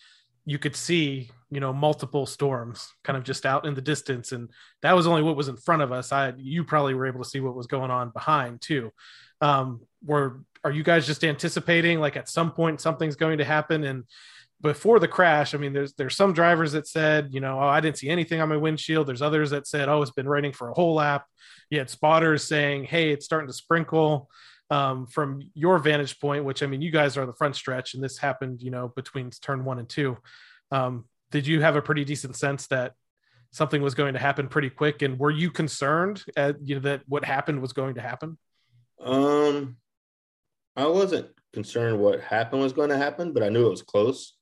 you 0.47 0.59
could 0.59 0.77
see, 0.77 1.31
you 1.51 1.61
know, 1.61 1.73
multiple 1.73 2.27
storms 2.27 2.93
kind 3.03 3.17
of 3.17 3.25
just 3.25 3.47
out 3.47 3.67
in 3.67 3.75
the 3.75 3.81
distance. 3.81 4.33
And 4.33 4.51
that 4.83 4.95
was 4.95 5.07
only 5.07 5.23
what 5.23 5.37
was 5.37 5.49
in 5.49 5.57
front 5.57 5.83
of 5.83 5.93
us. 5.93 6.13
I 6.13 6.33
you 6.37 6.65
probably 6.65 6.95
were 6.95 7.07
able 7.07 7.23
to 7.23 7.29
see 7.29 7.41
what 7.41 7.55
was 7.55 7.67
going 7.67 7.91
on 7.91 8.11
behind 8.11 8.61
too. 8.61 8.91
Um, 9.41 9.81
were 10.05 10.41
are 10.63 10.73
you 10.73 10.83
guys 10.83 11.07
just 11.07 11.25
anticipating 11.25 12.01
like 12.01 12.17
at 12.17 12.29
some 12.29 12.51
point 12.51 12.81
something's 12.81 13.17
going 13.17 13.39
to 13.39 13.45
happen? 13.45 13.85
And 13.85 14.05
before 14.61 14.99
the 14.99 15.09
crash, 15.09 15.55
I 15.55 15.59
mean, 15.59 15.73
there's 15.73 15.93
there's 15.95 16.17
some 16.17 16.33
drivers 16.33 16.73
that 16.73 16.89
said, 16.89 17.29
you 17.33 17.41
know, 17.41 17.59
oh, 17.59 17.67
I 17.67 17.81
didn't 17.81 17.99
see 17.99 18.09
anything 18.09 18.41
on 18.41 18.49
my 18.49 18.57
windshield. 18.57 19.07
There's 19.07 19.23
others 19.23 19.51
that 19.51 19.67
said, 19.67 19.89
oh, 19.89 20.01
it's 20.01 20.11
been 20.11 20.29
raining 20.29 20.53
for 20.53 20.71
a 20.71 20.75
whole 20.75 20.95
lap. 20.95 21.27
You 21.71 21.79
had 21.79 21.91
spotters 21.91 22.45
saying, 22.45 22.85
hey, 22.85 23.11
it's 23.11 23.25
starting 23.25 23.49
to 23.49 23.55
sprinkle. 23.55 24.31
Um, 24.71 25.07
from 25.07 25.43
your 25.53 25.79
vantage 25.79 26.19
point, 26.19 26.45
which 26.45 26.63
I 26.63 26.67
mean, 26.67 26.81
you 26.81 26.91
guys 26.91 27.19
are 27.19 27.27
the 27.27 27.35
front 27.35 27.55
stretch, 27.55 27.93
and 27.93 28.03
this 28.03 28.17
happened, 28.17 28.63
you 28.63 28.71
know, 28.71 28.89
between 28.89 29.31
turn 29.31 29.63
one 29.65 29.79
and 29.79 29.89
two. 29.89 30.17
Um, 30.71 31.05
did 31.31 31.47
you 31.47 31.61
have 31.61 31.77
a 31.77 31.83
pretty 31.83 32.05
decent 32.05 32.35
sense 32.35 32.67
that 32.69 32.95
something 33.51 33.83
was 33.83 33.95
going 33.95 34.15
to 34.15 34.19
happen 34.19 34.49
pretty 34.49 34.71
quick? 34.71 35.03
And 35.03 35.19
were 35.19 35.31
you 35.31 35.51
concerned 35.51 36.25
at, 36.37 36.57
you 36.67 36.77
know, 36.77 36.81
that 36.83 37.03
what 37.07 37.25
happened 37.25 37.61
was 37.61 37.73
going 37.73 37.97
to 37.97 38.01
happen? 38.01 38.39
Um, 39.01 39.77
I 40.77 40.87
wasn't 40.87 41.29
concerned 41.53 42.01
what 42.01 42.21
happened 42.21 42.63
was 42.63 42.73
going 42.73 42.91
to 42.91 42.97
happen, 42.97 43.33
but 43.33 43.43
I 43.43 43.49
knew 43.49 43.67
it 43.67 43.71
was 43.71 43.83
close. 43.83 44.37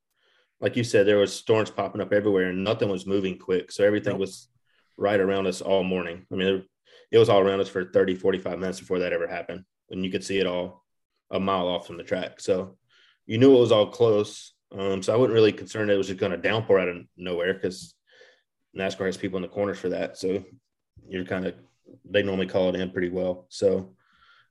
Like 0.61 0.77
you 0.77 0.85
said, 0.85 1.07
there 1.07 1.19
was 1.19 1.35
storms 1.35 1.71
popping 1.71 2.01
up 2.01 2.13
everywhere, 2.13 2.49
and 2.49 2.65
nothing 2.65 2.89
was 2.89 3.07
moving 3.07 3.39
quick. 3.39 3.71
So 3.71 3.85
everything 3.85 4.19
was 4.19 4.49
right 4.97 5.21
around 5.21 5.47
us 5.47 5.61
all 5.61 5.83
morning. 5.83 6.27
I 6.33 6.37
mean, 6.37 6.49
it, 6.49 6.65
it 7.11 7.19
was 7.19 7.29
all 7.29 7.41
around 7.41 7.61
us 7.61 7.69
for 7.69 7.85
30, 7.85 8.15
45 8.15 8.59
minutes 8.59 8.81
before 8.81 9.01
that 9.01 9.13
ever 9.13 9.27
happened. 9.27 9.65
And 9.91 10.05
you 10.05 10.11
could 10.11 10.25
see 10.25 10.39
it 10.39 10.47
all 10.47 10.85
a 11.31 11.41
mile 11.41 11.67
off 11.67 11.87
from 11.87 11.97
the 11.97 12.05
track. 12.05 12.41
So 12.41 12.77
you 13.27 13.39
knew 13.39 13.55
it 13.57 13.61
was 13.61 13.73
all 13.73 13.87
close. 13.87 14.55
Um, 14.77 15.03
so 15.03 15.13
I 15.13 15.17
wasn't 15.17 15.35
really 15.35 15.53
concerned 15.53 15.91
it 15.91 15.97
was 15.97 16.07
just 16.07 16.21
going 16.21 16.33
to 16.33 16.39
downpour 16.39 16.79
out 16.79 16.89
of 16.89 16.97
nowhere 17.17 17.53
because 17.53 17.95
NASCAR 18.77 19.07
has 19.07 19.17
people 19.17 19.37
in 19.37 19.43
the 19.43 19.49
corners 19.49 19.79
for 19.79 19.91
that. 19.91 20.17
So 20.17 20.45
you're 21.09 21.25
kind 21.25 21.47
of, 21.47 21.55
they 22.09 22.23
normally 22.23 22.47
call 22.47 22.71
it 22.71 22.81
in 22.81 22.91
pretty 22.91 23.11
well. 23.11 23.47
So 23.51 23.95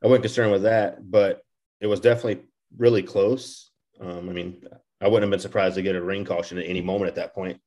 I 0.04 0.08
wasn't 0.08 0.24
concerned 0.24 0.52
with 0.52 0.64
that, 0.64 1.10
but 1.10 1.42
it 1.82 1.88
was 1.88 2.00
definitely 2.00 2.44
really 2.78 3.04
close. 3.04 3.72
Um, 4.00 4.30
I 4.30 4.34
mean, 4.34 4.64
I 5.02 5.08
wouldn't 5.08 5.24
have 5.24 5.32
been 5.32 5.40
surprised 5.40 5.76
to 5.76 5.82
get 5.82 5.96
a 5.96 6.02
rain 6.02 6.24
caution 6.24 6.58
at 6.60 6.68
any 6.68 6.82
moment 6.82 7.10
at 7.10 7.16
that 7.16 7.34
point. 7.34 7.60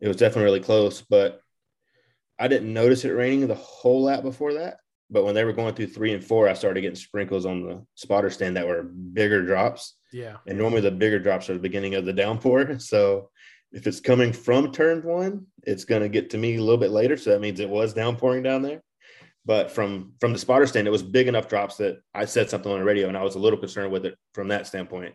It 0.00 0.08
was 0.08 0.16
definitely 0.16 0.44
really 0.44 0.60
close, 0.60 1.02
but 1.02 1.40
I 2.38 2.48
didn't 2.48 2.72
notice 2.72 3.04
it 3.04 3.10
raining 3.10 3.46
the 3.46 3.54
whole 3.54 4.04
lap 4.04 4.22
before 4.22 4.54
that. 4.54 4.78
But 5.10 5.24
when 5.24 5.34
they 5.34 5.44
were 5.44 5.52
going 5.52 5.74
through 5.74 5.88
three 5.88 6.14
and 6.14 6.24
four, 6.24 6.48
I 6.48 6.54
started 6.54 6.80
getting 6.82 6.96
sprinkles 6.96 7.44
on 7.44 7.62
the 7.62 7.84
spotter 7.96 8.30
stand 8.30 8.56
that 8.56 8.66
were 8.66 8.84
bigger 8.84 9.44
drops. 9.44 9.96
Yeah. 10.12 10.36
And 10.46 10.56
normally 10.56 10.80
the 10.80 10.92
bigger 10.92 11.18
drops 11.18 11.50
are 11.50 11.54
the 11.54 11.58
beginning 11.58 11.96
of 11.96 12.06
the 12.06 12.12
downpour. 12.12 12.78
So 12.78 13.30
if 13.72 13.86
it's 13.86 14.00
coming 14.00 14.32
from 14.32 14.72
turn 14.72 15.02
one, 15.02 15.46
it's 15.64 15.84
going 15.84 16.02
to 16.02 16.08
get 16.08 16.30
to 16.30 16.38
me 16.38 16.56
a 16.56 16.60
little 16.60 16.78
bit 16.78 16.90
later. 16.90 17.16
So 17.16 17.30
that 17.30 17.40
means 17.40 17.60
it 17.60 17.68
was 17.68 17.92
downpouring 17.92 18.42
down 18.42 18.62
there. 18.62 18.82
But 19.46 19.70
from 19.70 20.12
from 20.20 20.32
the 20.32 20.38
spotter 20.38 20.66
stand, 20.66 20.86
it 20.86 20.90
was 20.90 21.02
big 21.02 21.26
enough 21.28 21.48
drops 21.48 21.76
that 21.78 22.00
I 22.14 22.24
said 22.26 22.50
something 22.50 22.70
on 22.70 22.78
the 22.78 22.84
radio, 22.84 23.08
and 23.08 23.16
I 23.16 23.22
was 23.22 23.34
a 23.36 23.38
little 23.38 23.58
concerned 23.58 23.90
with 23.92 24.04
it 24.04 24.16
from 24.34 24.48
that 24.48 24.66
standpoint. 24.66 25.14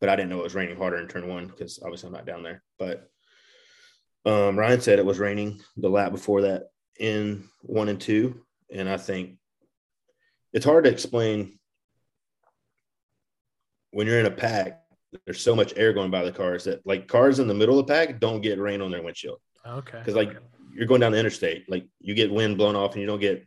But 0.00 0.08
I 0.08 0.16
didn't 0.16 0.30
know 0.30 0.38
it 0.40 0.44
was 0.44 0.54
raining 0.54 0.76
harder 0.76 0.96
in 0.98 1.08
turn 1.08 1.28
one 1.28 1.48
because 1.48 1.78
obviously 1.82 2.06
I'm 2.06 2.14
not 2.14 2.26
down 2.26 2.42
there. 2.42 2.62
But 2.78 3.10
um, 4.24 4.58
Ryan 4.58 4.80
said 4.80 4.98
it 4.98 5.04
was 5.06 5.18
raining 5.18 5.60
the 5.76 5.90
lap 5.90 6.12
before 6.12 6.42
that 6.42 6.64
in 6.98 7.44
one 7.62 7.88
and 7.88 8.00
two, 8.00 8.42
and 8.72 8.88
I 8.88 8.96
think 8.96 9.36
it's 10.52 10.64
hard 10.64 10.84
to 10.84 10.90
explain 10.90 11.58
when 13.90 14.06
you're 14.06 14.20
in 14.20 14.26
a 14.26 14.30
pack. 14.30 14.82
There's 15.24 15.40
so 15.40 15.56
much 15.56 15.72
air 15.76 15.92
going 15.92 16.10
by 16.10 16.24
the 16.24 16.32
cars 16.32 16.64
that 16.64 16.86
like 16.86 17.08
cars 17.08 17.38
in 17.38 17.48
the 17.48 17.54
middle 17.54 17.78
of 17.78 17.86
the 17.86 17.92
pack 17.92 18.20
don't 18.20 18.42
get 18.42 18.58
rain 18.58 18.82
on 18.82 18.90
their 18.90 19.02
windshield 19.02 19.38
Okay. 19.66 19.98
because 19.98 20.14
like 20.14 20.36
you're 20.74 20.86
going 20.86 21.00
down 21.00 21.12
the 21.12 21.18
interstate, 21.18 21.68
like 21.70 21.86
you 22.00 22.14
get 22.14 22.30
wind 22.30 22.58
blown 22.58 22.76
off 22.76 22.92
and 22.92 23.00
you 23.00 23.06
don't 23.06 23.20
get 23.20 23.46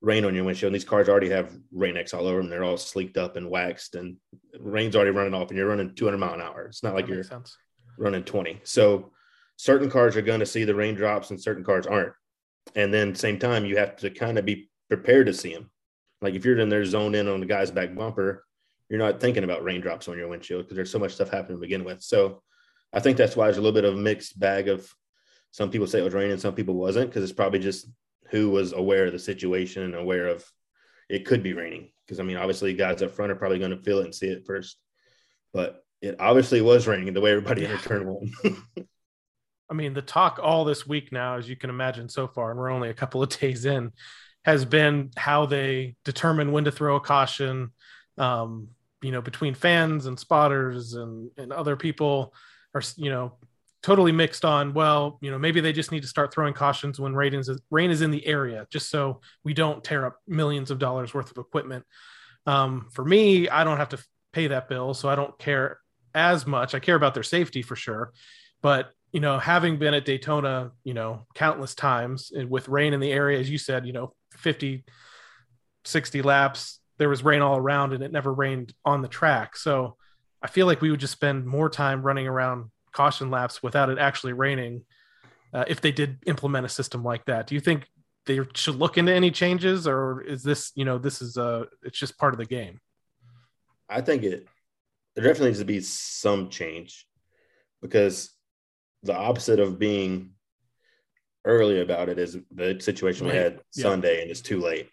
rain 0.00 0.24
on 0.24 0.34
your 0.34 0.44
windshield. 0.44 0.68
And 0.70 0.74
these 0.74 0.84
cars 0.84 1.08
already 1.08 1.30
have 1.30 1.56
Rain-X 1.72 2.14
all 2.14 2.26
over 2.26 2.40
them. 2.40 2.50
They're 2.50 2.64
all 2.64 2.76
sleeked 2.76 3.16
up 3.16 3.36
and 3.36 3.50
waxed, 3.50 3.94
and 3.94 4.16
rain's 4.60 4.94
already 4.94 5.10
running 5.10 5.34
off, 5.34 5.48
and 5.48 5.58
you're 5.58 5.68
running 5.68 5.94
200 5.94 6.18
mile 6.18 6.34
an 6.34 6.40
hour. 6.40 6.66
It's 6.66 6.82
not 6.82 6.94
like 6.94 7.08
you're 7.08 7.24
sense. 7.24 7.56
running 7.98 8.24
20. 8.24 8.60
So 8.64 9.12
certain 9.56 9.90
cars 9.90 10.16
are 10.16 10.22
going 10.22 10.40
to 10.40 10.46
see 10.46 10.64
the 10.64 10.74
raindrops 10.74 11.30
and 11.30 11.40
certain 11.40 11.64
cars 11.64 11.86
aren't. 11.86 12.12
And 12.74 12.92
then 12.94 13.14
same 13.14 13.38
time, 13.38 13.64
you 13.64 13.76
have 13.78 13.96
to 13.96 14.10
kind 14.10 14.38
of 14.38 14.44
be 14.44 14.70
prepared 14.88 15.26
to 15.26 15.34
see 15.34 15.52
them. 15.52 15.70
Like 16.20 16.34
if 16.34 16.44
you're 16.44 16.58
in 16.58 16.68
there 16.68 16.84
zoned 16.84 17.16
in 17.16 17.28
on 17.28 17.40
the 17.40 17.46
guy's 17.46 17.70
back 17.70 17.94
bumper, 17.94 18.44
you're 18.88 18.98
not 18.98 19.20
thinking 19.20 19.44
about 19.44 19.64
raindrops 19.64 20.08
on 20.08 20.16
your 20.16 20.28
windshield 20.28 20.64
because 20.64 20.76
there's 20.76 20.90
so 20.90 20.98
much 20.98 21.14
stuff 21.14 21.30
happening 21.30 21.58
to 21.58 21.60
begin 21.60 21.84
with. 21.84 22.02
So 22.02 22.42
I 22.92 23.00
think 23.00 23.16
that's 23.16 23.36
why 23.36 23.46
there's 23.46 23.58
a 23.58 23.60
little 23.60 23.74
bit 23.74 23.84
of 23.84 23.94
a 23.94 24.00
mixed 24.00 24.38
bag 24.38 24.68
of 24.68 24.88
some 25.50 25.70
people 25.70 25.86
say 25.86 25.98
it 25.98 26.04
was 26.04 26.14
raining, 26.14 26.38
some 26.38 26.54
people 26.54 26.74
wasn't, 26.74 27.10
because 27.10 27.22
it's 27.22 27.32
probably 27.32 27.58
just 27.58 27.88
who 28.30 28.50
was 28.50 28.72
aware 28.72 29.06
of 29.06 29.12
the 29.12 29.18
situation 29.18 29.82
and 29.82 29.94
aware 29.94 30.28
of 30.28 30.44
it 31.08 31.24
could 31.24 31.42
be 31.42 31.54
raining. 31.54 31.90
Because 32.04 32.20
I 32.20 32.22
mean, 32.22 32.36
obviously, 32.36 32.74
guys 32.74 33.02
up 33.02 33.12
front 33.12 33.32
are 33.32 33.36
probably 33.36 33.58
going 33.58 33.70
to 33.70 33.82
feel 33.82 33.98
it 33.98 34.04
and 34.04 34.14
see 34.14 34.28
it 34.28 34.46
first. 34.46 34.78
But 35.52 35.82
it 36.00 36.16
obviously 36.20 36.60
was 36.60 36.86
raining 36.86 37.12
the 37.12 37.20
way 37.20 37.32
everybody 37.32 37.66
entered 37.66 37.82
turn 37.82 38.06
one. 38.06 38.32
I 39.70 39.74
mean, 39.74 39.92
the 39.92 40.02
talk 40.02 40.38
all 40.42 40.64
this 40.64 40.86
week 40.86 41.12
now, 41.12 41.36
as 41.36 41.48
you 41.48 41.56
can 41.56 41.70
imagine 41.70 42.08
so 42.08 42.26
far, 42.26 42.50
and 42.50 42.58
we're 42.58 42.70
only 42.70 42.88
a 42.88 42.94
couple 42.94 43.22
of 43.22 43.28
days 43.40 43.64
in, 43.64 43.92
has 44.44 44.64
been 44.64 45.10
how 45.16 45.46
they 45.46 45.96
determine 46.04 46.52
when 46.52 46.64
to 46.64 46.72
throw 46.72 46.96
a 46.96 47.00
caution. 47.00 47.72
Um, 48.16 48.68
you 49.02 49.12
know, 49.12 49.20
between 49.20 49.54
fans 49.54 50.06
and 50.06 50.18
spotters 50.18 50.94
and 50.94 51.30
and 51.36 51.52
other 51.52 51.76
people 51.76 52.34
or 52.74 52.82
you 52.96 53.10
know 53.10 53.32
totally 53.82 54.12
mixed 54.12 54.44
on. 54.44 54.74
Well, 54.74 55.18
you 55.20 55.30
know, 55.30 55.38
maybe 55.38 55.60
they 55.60 55.72
just 55.72 55.92
need 55.92 56.02
to 56.02 56.08
start 56.08 56.32
throwing 56.32 56.54
cautions 56.54 56.98
when 56.98 57.14
rain 57.14 57.34
is 57.34 57.50
rain 57.70 57.90
is 57.90 58.02
in 58.02 58.10
the 58.10 58.26
area, 58.26 58.66
just 58.70 58.90
so 58.90 59.20
we 59.44 59.54
don't 59.54 59.84
tear 59.84 60.06
up 60.06 60.16
millions 60.26 60.70
of 60.70 60.78
dollars 60.78 61.14
worth 61.14 61.30
of 61.30 61.38
equipment. 61.38 61.84
Um, 62.46 62.88
for 62.92 63.04
me, 63.04 63.48
I 63.48 63.64
don't 63.64 63.76
have 63.76 63.90
to 63.90 64.04
pay 64.32 64.48
that 64.48 64.68
bill, 64.68 64.94
so 64.94 65.08
I 65.08 65.14
don't 65.14 65.38
care 65.38 65.78
as 66.14 66.46
much. 66.46 66.74
I 66.74 66.80
care 66.80 66.96
about 66.96 67.14
their 67.14 67.22
safety 67.22 67.62
for 67.62 67.76
sure, 67.76 68.12
but 68.62 68.90
you 69.12 69.20
know, 69.20 69.38
having 69.38 69.78
been 69.78 69.94
at 69.94 70.04
Daytona, 70.04 70.72
you 70.84 70.92
know, 70.92 71.26
countless 71.34 71.74
times 71.74 72.30
and 72.30 72.50
with 72.50 72.68
rain 72.68 72.92
in 72.92 73.00
the 73.00 73.10
area, 73.10 73.38
as 73.38 73.48
you 73.48 73.56
said, 73.56 73.86
you 73.86 73.92
know, 73.92 74.14
50, 74.32 74.84
60 75.84 76.22
laps, 76.22 76.80
there 76.98 77.08
was 77.08 77.24
rain 77.24 77.40
all 77.40 77.56
around 77.56 77.94
and 77.94 78.02
it 78.02 78.12
never 78.12 78.32
rained 78.32 78.74
on 78.84 79.00
the 79.00 79.08
track. 79.08 79.56
So 79.56 79.96
I 80.42 80.48
feel 80.48 80.66
like 80.66 80.82
we 80.82 80.90
would 80.90 81.00
just 81.00 81.12
spend 81.12 81.46
more 81.46 81.70
time 81.70 82.02
running 82.02 82.26
around 82.26 82.70
caution 82.98 83.30
laps 83.30 83.62
without 83.62 83.88
it 83.90 83.98
actually 83.98 84.32
raining 84.32 84.74
uh, 85.54 85.64
if 85.68 85.80
they 85.80 85.92
did 85.92 86.10
implement 86.26 86.66
a 86.66 86.68
system 86.68 87.04
like 87.04 87.24
that. 87.26 87.46
Do 87.46 87.54
you 87.54 87.60
think 87.60 87.80
they 88.26 88.40
should 88.54 88.74
look 88.74 88.98
into 88.98 89.14
any 89.14 89.30
changes 89.30 89.86
or 89.86 90.22
is 90.22 90.42
this, 90.42 90.72
you 90.74 90.84
know, 90.84 90.98
this 90.98 91.22
is 91.22 91.36
uh 91.38 91.64
it's 91.86 91.98
just 91.98 92.18
part 92.18 92.34
of 92.34 92.38
the 92.38 92.50
game? 92.58 92.80
I 93.88 94.00
think 94.00 94.24
it 94.24 94.46
there 95.14 95.24
definitely 95.24 95.50
needs 95.50 95.60
to 95.60 95.64
be 95.76 95.80
some 95.80 96.50
change 96.50 97.06
because 97.80 98.16
the 99.04 99.16
opposite 99.16 99.60
of 99.60 99.78
being 99.78 100.12
early 101.44 101.80
about 101.80 102.08
it 102.08 102.18
is 102.18 102.36
the 102.60 102.68
situation 102.80 103.26
we 103.26 103.34
had 103.44 103.54
Yeah. 103.74 103.82
Sunday 103.88 104.22
and 104.22 104.30
it's 104.30 104.40
too 104.50 104.60
late. 104.70 104.88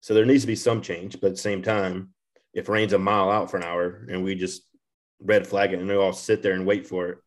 So 0.00 0.12
there 0.14 0.26
needs 0.26 0.42
to 0.42 0.52
be 0.54 0.56
some 0.68 0.80
change, 0.82 1.20
but 1.20 1.28
at 1.28 1.36
the 1.36 1.48
same 1.50 1.62
time, 1.62 2.14
if 2.52 2.68
rain's 2.68 2.92
a 2.92 2.98
mile 2.98 3.30
out 3.30 3.48
for 3.50 3.56
an 3.56 3.68
hour 3.70 3.84
and 4.10 4.24
we 4.24 4.34
just 4.34 4.62
red 5.32 5.46
flag 5.46 5.72
it 5.72 5.80
and 5.80 5.88
we 5.88 5.96
all 5.96 6.12
sit 6.12 6.42
there 6.42 6.54
and 6.54 6.66
wait 6.66 6.86
for 6.86 7.08
it, 7.08 7.18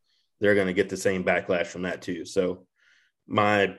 they're 0.42 0.56
going 0.56 0.68
to 0.68 0.74
get 0.74 0.90
the 0.90 0.98
same 0.98 1.24
backlash 1.24 1.68
from 1.68 1.84
that 1.84 2.02
too. 2.02 2.26
So 2.26 2.66
my 3.28 3.76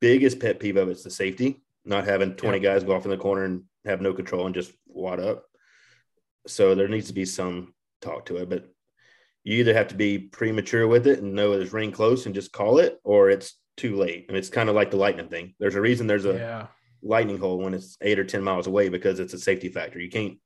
biggest 0.00 0.40
pet 0.40 0.60
peeve 0.60 0.76
of 0.76 0.88
it's 0.90 1.04
the 1.04 1.10
safety, 1.10 1.62
not 1.84 2.04
having 2.04 2.34
20 2.34 2.58
guys 2.58 2.84
go 2.84 2.94
off 2.94 3.04
in 3.04 3.10
the 3.10 3.16
corner 3.16 3.44
and 3.44 3.62
have 3.86 4.02
no 4.02 4.12
control 4.12 4.44
and 4.44 4.54
just 4.54 4.72
wad 4.86 5.20
up. 5.20 5.44
So 6.46 6.74
there 6.74 6.88
needs 6.88 7.06
to 7.06 7.12
be 7.14 7.24
some 7.24 7.72
talk 8.02 8.26
to 8.26 8.38
it, 8.38 8.50
but 8.50 8.66
you 9.44 9.58
either 9.58 9.72
have 9.72 9.88
to 9.88 9.94
be 9.94 10.18
premature 10.18 10.86
with 10.88 11.06
it 11.06 11.20
and 11.20 11.32
know 11.34 11.52
there's 11.56 11.72
rain 11.72 11.92
close 11.92 12.26
and 12.26 12.34
just 12.34 12.52
call 12.52 12.78
it, 12.78 12.98
or 13.04 13.30
it's 13.30 13.54
too 13.76 13.96
late. 13.96 14.26
And 14.28 14.36
it's 14.36 14.50
kind 14.50 14.68
of 14.68 14.74
like 14.74 14.90
the 14.90 14.96
lightning 14.98 15.28
thing. 15.28 15.54
There's 15.58 15.76
a 15.76 15.80
reason 15.80 16.06
there's 16.06 16.26
a 16.26 16.34
Yeah. 16.34 16.66
lightning 17.02 17.38
hole 17.38 17.58
when 17.58 17.72
it's 17.72 17.96
eight 18.02 18.18
or 18.18 18.24
10 18.24 18.42
miles 18.42 18.66
away 18.66 18.88
because 18.88 19.20
it's 19.20 19.32
a 19.32 19.38
safety 19.38 19.68
factor. 19.68 19.98
You 20.00 20.10
can't 20.10 20.38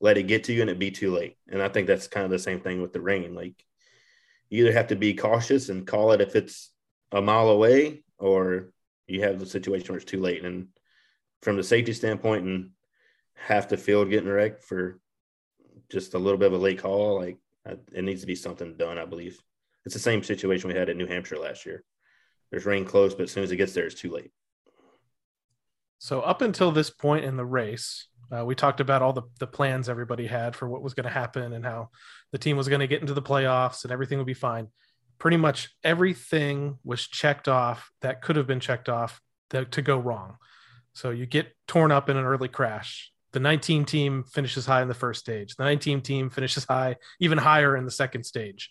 let 0.00 0.18
it 0.18 0.24
get 0.24 0.44
to 0.44 0.52
you 0.52 0.62
and 0.62 0.68
it 0.68 0.78
be 0.78 0.90
too 0.90 1.12
late. 1.14 1.36
And 1.48 1.62
I 1.62 1.68
think 1.68 1.86
that's 1.86 2.08
kind 2.08 2.24
of 2.24 2.30
the 2.30 2.38
same 2.38 2.60
thing 2.60 2.82
with 2.82 2.92
the 2.92 3.00
rain. 3.00 3.34
Like 3.34 3.54
you 4.52 4.66
either 4.66 4.76
have 4.76 4.88
to 4.88 4.96
be 4.96 5.14
cautious 5.14 5.70
and 5.70 5.86
call 5.86 6.12
it 6.12 6.20
if 6.20 6.36
it's 6.36 6.72
a 7.10 7.22
mile 7.22 7.48
away, 7.48 8.04
or 8.18 8.68
you 9.06 9.22
have 9.22 9.38
the 9.38 9.46
situation 9.46 9.88
where 9.88 9.96
it's 9.96 10.04
too 10.04 10.20
late. 10.20 10.44
And 10.44 10.68
from 11.40 11.56
the 11.56 11.64
safety 11.64 11.94
standpoint 11.94 12.44
and 12.44 12.70
half 13.32 13.70
the 13.70 13.78
field 13.78 14.10
getting 14.10 14.28
wrecked 14.28 14.62
for 14.62 15.00
just 15.90 16.12
a 16.12 16.18
little 16.18 16.36
bit 16.36 16.48
of 16.48 16.52
a 16.52 16.62
late 16.62 16.80
call, 16.80 17.18
like 17.18 17.38
it 17.64 18.04
needs 18.04 18.20
to 18.20 18.26
be 18.26 18.34
something 18.34 18.76
done, 18.76 18.98
I 18.98 19.06
believe. 19.06 19.40
It's 19.86 19.94
the 19.94 19.98
same 19.98 20.22
situation 20.22 20.68
we 20.68 20.76
had 20.76 20.90
at 20.90 20.98
New 20.98 21.06
Hampshire 21.06 21.38
last 21.38 21.64
year. 21.64 21.82
There's 22.50 22.66
rain 22.66 22.84
close, 22.84 23.14
but 23.14 23.22
as 23.22 23.32
soon 23.32 23.44
as 23.44 23.52
it 23.52 23.56
gets 23.56 23.72
there, 23.72 23.86
it's 23.86 23.98
too 23.98 24.12
late. 24.12 24.32
So 25.98 26.20
up 26.20 26.42
until 26.42 26.72
this 26.72 26.90
point 26.90 27.24
in 27.24 27.38
the 27.38 27.46
race, 27.46 28.06
uh, 28.32 28.44
we 28.44 28.54
talked 28.54 28.80
about 28.80 29.02
all 29.02 29.12
the, 29.12 29.22
the 29.38 29.46
plans 29.46 29.88
everybody 29.88 30.26
had 30.26 30.56
for 30.56 30.68
what 30.68 30.82
was 30.82 30.94
going 30.94 31.04
to 31.04 31.10
happen 31.10 31.52
and 31.52 31.64
how 31.64 31.90
the 32.32 32.38
team 32.38 32.56
was 32.56 32.68
going 32.68 32.80
to 32.80 32.86
get 32.86 33.00
into 33.00 33.14
the 33.14 33.22
playoffs 33.22 33.84
and 33.84 33.92
everything 33.92 34.18
would 34.18 34.26
be 34.26 34.34
fine. 34.34 34.68
Pretty 35.18 35.36
much 35.36 35.70
everything 35.84 36.78
was 36.84 37.06
checked 37.06 37.48
off 37.48 37.90
that 38.00 38.22
could 38.22 38.36
have 38.36 38.46
been 38.46 38.60
checked 38.60 38.88
off 38.88 39.20
that, 39.50 39.72
to 39.72 39.82
go 39.82 39.98
wrong. 39.98 40.36
So 40.94 41.10
you 41.10 41.26
get 41.26 41.54
torn 41.68 41.92
up 41.92 42.08
in 42.08 42.16
an 42.16 42.24
early 42.24 42.48
crash. 42.48 43.12
The 43.32 43.40
19 43.40 43.84
team 43.84 44.24
finishes 44.24 44.66
high 44.66 44.82
in 44.82 44.88
the 44.88 44.94
first 44.94 45.20
stage. 45.20 45.56
The 45.56 45.64
19 45.64 46.00
team 46.00 46.30
finishes 46.30 46.64
high, 46.64 46.96
even 47.20 47.38
higher 47.38 47.76
in 47.76 47.84
the 47.84 47.90
second 47.90 48.24
stage. 48.24 48.70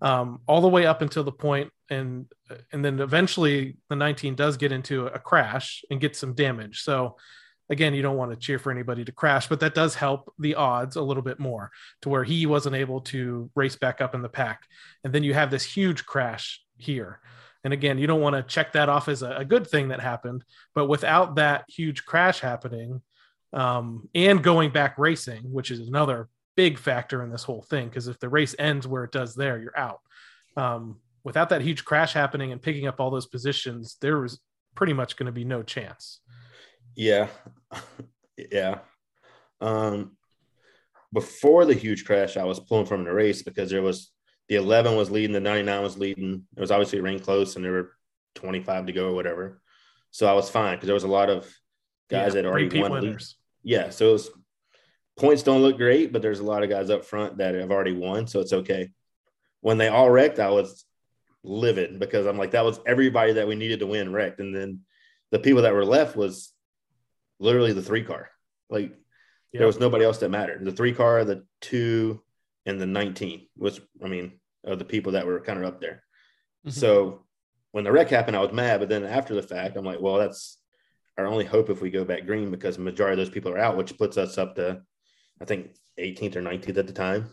Um, 0.00 0.40
all 0.46 0.60
the 0.60 0.68
way 0.68 0.86
up 0.86 1.02
until 1.02 1.22
the 1.22 1.32
point 1.32 1.70
and 1.90 2.26
and 2.72 2.82
then 2.82 2.98
eventually 3.00 3.76
the 3.90 3.96
19 3.96 4.34
does 4.34 4.56
get 4.56 4.72
into 4.72 5.06
a 5.06 5.18
crash 5.18 5.84
and 5.90 6.00
get 6.00 6.16
some 6.16 6.34
damage. 6.34 6.82
So 6.82 7.16
again, 7.70 7.94
you 7.94 8.02
don't 8.02 8.16
want 8.16 8.30
to 8.30 8.36
cheer 8.36 8.58
for 8.58 8.70
anybody 8.70 9.04
to 9.04 9.12
crash, 9.12 9.48
but 9.48 9.60
that 9.60 9.74
does 9.74 9.94
help 9.94 10.32
the 10.38 10.54
odds 10.54 10.96
a 10.96 11.02
little 11.02 11.22
bit 11.22 11.38
more 11.38 11.70
to 12.02 12.08
where 12.08 12.24
he 12.24 12.46
wasn't 12.46 12.76
able 12.76 13.00
to 13.00 13.50
race 13.54 13.76
back 13.76 14.00
up 14.00 14.14
in 14.14 14.22
the 14.22 14.28
pack. 14.28 14.62
And 15.04 15.12
then 15.12 15.22
you 15.22 15.34
have 15.34 15.50
this 15.50 15.64
huge 15.64 16.04
crash 16.04 16.62
here. 16.76 17.20
And 17.64 17.72
again, 17.72 17.98
you 17.98 18.06
don't 18.06 18.20
want 18.20 18.34
to 18.34 18.42
check 18.42 18.72
that 18.72 18.88
off 18.88 19.08
as 19.08 19.22
a, 19.22 19.36
a 19.36 19.44
good 19.44 19.66
thing 19.66 19.88
that 19.88 20.00
happened, 20.00 20.44
but 20.74 20.88
without 20.88 21.36
that 21.36 21.64
huge 21.68 22.04
crash 22.04 22.40
happening 22.40 23.00
um, 23.52 24.08
and 24.14 24.42
going 24.42 24.70
back 24.70 24.98
racing, 24.98 25.42
which 25.44 25.70
is 25.70 25.86
another 25.86 26.28
big 26.56 26.78
factor 26.78 27.22
in 27.22 27.30
this 27.30 27.44
whole 27.44 27.62
thing, 27.62 27.88
because 27.88 28.08
if 28.08 28.18
the 28.18 28.28
race 28.28 28.54
ends 28.58 28.86
where 28.86 29.04
it 29.04 29.12
does 29.12 29.34
there, 29.34 29.58
you're 29.58 29.78
out. 29.78 30.00
Um, 30.56 30.96
without 31.24 31.50
that 31.50 31.62
huge 31.62 31.84
crash 31.84 32.12
happening 32.12 32.52
and 32.52 32.60
picking 32.60 32.86
up 32.86 33.00
all 33.00 33.10
those 33.10 33.26
positions, 33.26 33.96
there 34.00 34.18
was 34.18 34.40
pretty 34.74 34.92
much 34.92 35.16
going 35.16 35.26
to 35.26 35.32
be 35.32 35.44
no 35.44 35.62
chance. 35.62 36.20
Yeah. 36.94 37.28
yeah. 38.50 38.78
Um 39.60 40.16
before 41.12 41.66
the 41.66 41.74
huge 41.74 42.04
crash, 42.04 42.36
I 42.36 42.44
was 42.44 42.58
pulling 42.58 42.86
from 42.86 43.04
the 43.04 43.12
race 43.12 43.42
because 43.42 43.70
there 43.70 43.82
was 43.82 44.10
the 44.48 44.56
11 44.56 44.96
was 44.96 45.10
leading, 45.10 45.32
the 45.32 45.40
99 45.40 45.82
was 45.82 45.98
leading. 45.98 46.44
It 46.56 46.60
was 46.60 46.70
obviously 46.70 47.00
rain 47.00 47.20
close 47.20 47.56
and 47.56 47.64
there 47.64 47.72
were 47.72 47.92
25 48.34 48.86
to 48.86 48.92
go 48.92 49.08
or 49.10 49.14
whatever. 49.14 49.60
So 50.10 50.26
I 50.26 50.32
was 50.32 50.50
fine 50.50 50.76
because 50.76 50.86
there 50.86 50.94
was 50.94 51.04
a 51.04 51.08
lot 51.08 51.30
of 51.30 51.50
guys 52.10 52.34
that 52.34 52.44
already 52.44 52.80
won. 52.80 52.90
winners. 52.90 53.36
Yeah. 53.62 53.90
So 53.90 54.10
it 54.10 54.12
was 54.12 54.30
points 55.16 55.42
don't 55.42 55.62
look 55.62 55.76
great, 55.76 56.12
but 56.12 56.22
there's 56.22 56.40
a 56.40 56.44
lot 56.44 56.62
of 56.62 56.70
guys 56.70 56.90
up 56.90 57.04
front 57.04 57.38
that 57.38 57.54
have 57.54 57.70
already 57.70 57.92
won. 57.92 58.26
So 58.26 58.40
it's 58.40 58.52
okay. 58.52 58.90
When 59.60 59.78
they 59.78 59.88
all 59.88 60.10
wrecked, 60.10 60.38
I 60.38 60.50
was 60.50 60.84
livid 61.44 61.98
because 61.98 62.26
I'm 62.26 62.38
like, 62.38 62.52
that 62.52 62.64
was 62.64 62.80
everybody 62.86 63.34
that 63.34 63.48
we 63.48 63.54
needed 63.54 63.80
to 63.80 63.86
win 63.86 64.12
wrecked. 64.12 64.40
And 64.40 64.54
then 64.54 64.80
the 65.30 65.38
people 65.38 65.62
that 65.62 65.74
were 65.74 65.84
left 65.84 66.16
was 66.16 66.52
literally 67.42 67.72
the 67.72 67.82
three 67.82 68.04
car. 68.04 68.30
Like 68.70 68.92
there 69.52 69.66
was 69.66 69.78
nobody 69.78 70.04
else 70.04 70.18
that 70.18 70.30
mattered. 70.30 70.64
The 70.64 70.72
three 70.72 70.94
car, 70.94 71.24
the 71.24 71.44
two, 71.60 72.22
and 72.64 72.80
the 72.80 72.86
19 72.86 73.48
was, 73.56 73.80
I 74.02 74.08
mean, 74.08 74.40
of 74.64 74.78
the 74.78 74.84
people 74.84 75.12
that 75.12 75.26
were 75.26 75.40
kind 75.40 75.58
of 75.58 75.64
up 75.64 75.80
there. 75.80 76.02
Mhm. 76.66 76.72
So 76.72 77.26
when 77.72 77.84
the 77.84 77.92
wreck 77.92 78.08
happened, 78.08 78.36
I 78.36 78.40
was 78.40 78.52
mad. 78.52 78.80
But 78.80 78.88
then 78.88 79.04
after 79.04 79.34
the 79.34 79.42
fact, 79.42 79.76
I'm 79.76 79.84
like, 79.84 80.00
well, 80.00 80.16
that's 80.16 80.58
our 81.18 81.26
only 81.26 81.44
hope 81.44 81.68
if 81.68 81.82
we 81.82 81.90
go 81.90 82.04
back 82.04 82.24
green 82.24 82.50
because 82.50 82.76
the 82.76 82.82
majority 82.82 83.20
of 83.20 83.26
those 83.26 83.34
people 83.34 83.52
are 83.52 83.58
out, 83.58 83.76
which 83.76 83.98
puts 83.98 84.16
us 84.16 84.38
up 84.38 84.54
to, 84.56 84.82
I 85.40 85.44
think, 85.44 85.74
18th 85.98 86.36
or 86.36 86.42
19th 86.42 86.78
at 86.78 86.86
the 86.86 86.92
time. 86.92 87.26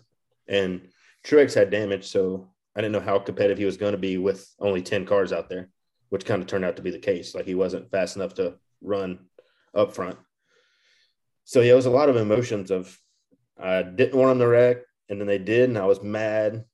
And 0.47 0.89
Truex 1.25 1.53
had 1.53 1.69
damage. 1.69 2.07
So 2.07 2.51
I 2.75 2.81
didn't 2.81 2.93
know 2.93 2.99
how 2.99 3.19
competitive 3.19 3.57
he 3.59 3.65
was 3.65 3.77
going 3.77 3.93
to 3.93 3.97
be 3.97 4.17
with 4.17 4.49
only 4.59 4.81
10 4.81 5.05
cars 5.05 5.31
out 5.31 5.47
there, 5.49 5.69
which 6.09 6.25
kind 6.25 6.41
of 6.41 6.47
turned 6.47 6.65
out 6.65 6.75
to 6.77 6.81
be 6.81 6.91
the 6.91 6.99
case. 6.99 7.35
Like 7.35 7.45
he 7.45 7.55
wasn't 7.55 7.91
fast 7.91 8.15
enough 8.15 8.33
to 8.35 8.55
run 8.81 9.28
up 9.73 9.93
front. 9.93 10.17
So 11.45 11.61
yeah, 11.61 11.73
it 11.73 11.75
was 11.75 11.85
a 11.85 11.91
lot 11.91 12.09
of 12.09 12.15
emotions 12.15 12.71
of 12.71 12.97
I 13.59 13.81
didn't 13.83 14.17
want 14.17 14.29
them 14.31 14.39
to 14.39 14.47
wreck, 14.47 14.77
and 15.09 15.19
then 15.19 15.27
they 15.27 15.37
did, 15.39 15.69
and 15.69 15.77
I 15.77 15.85
was 15.85 16.01
mad. 16.01 16.65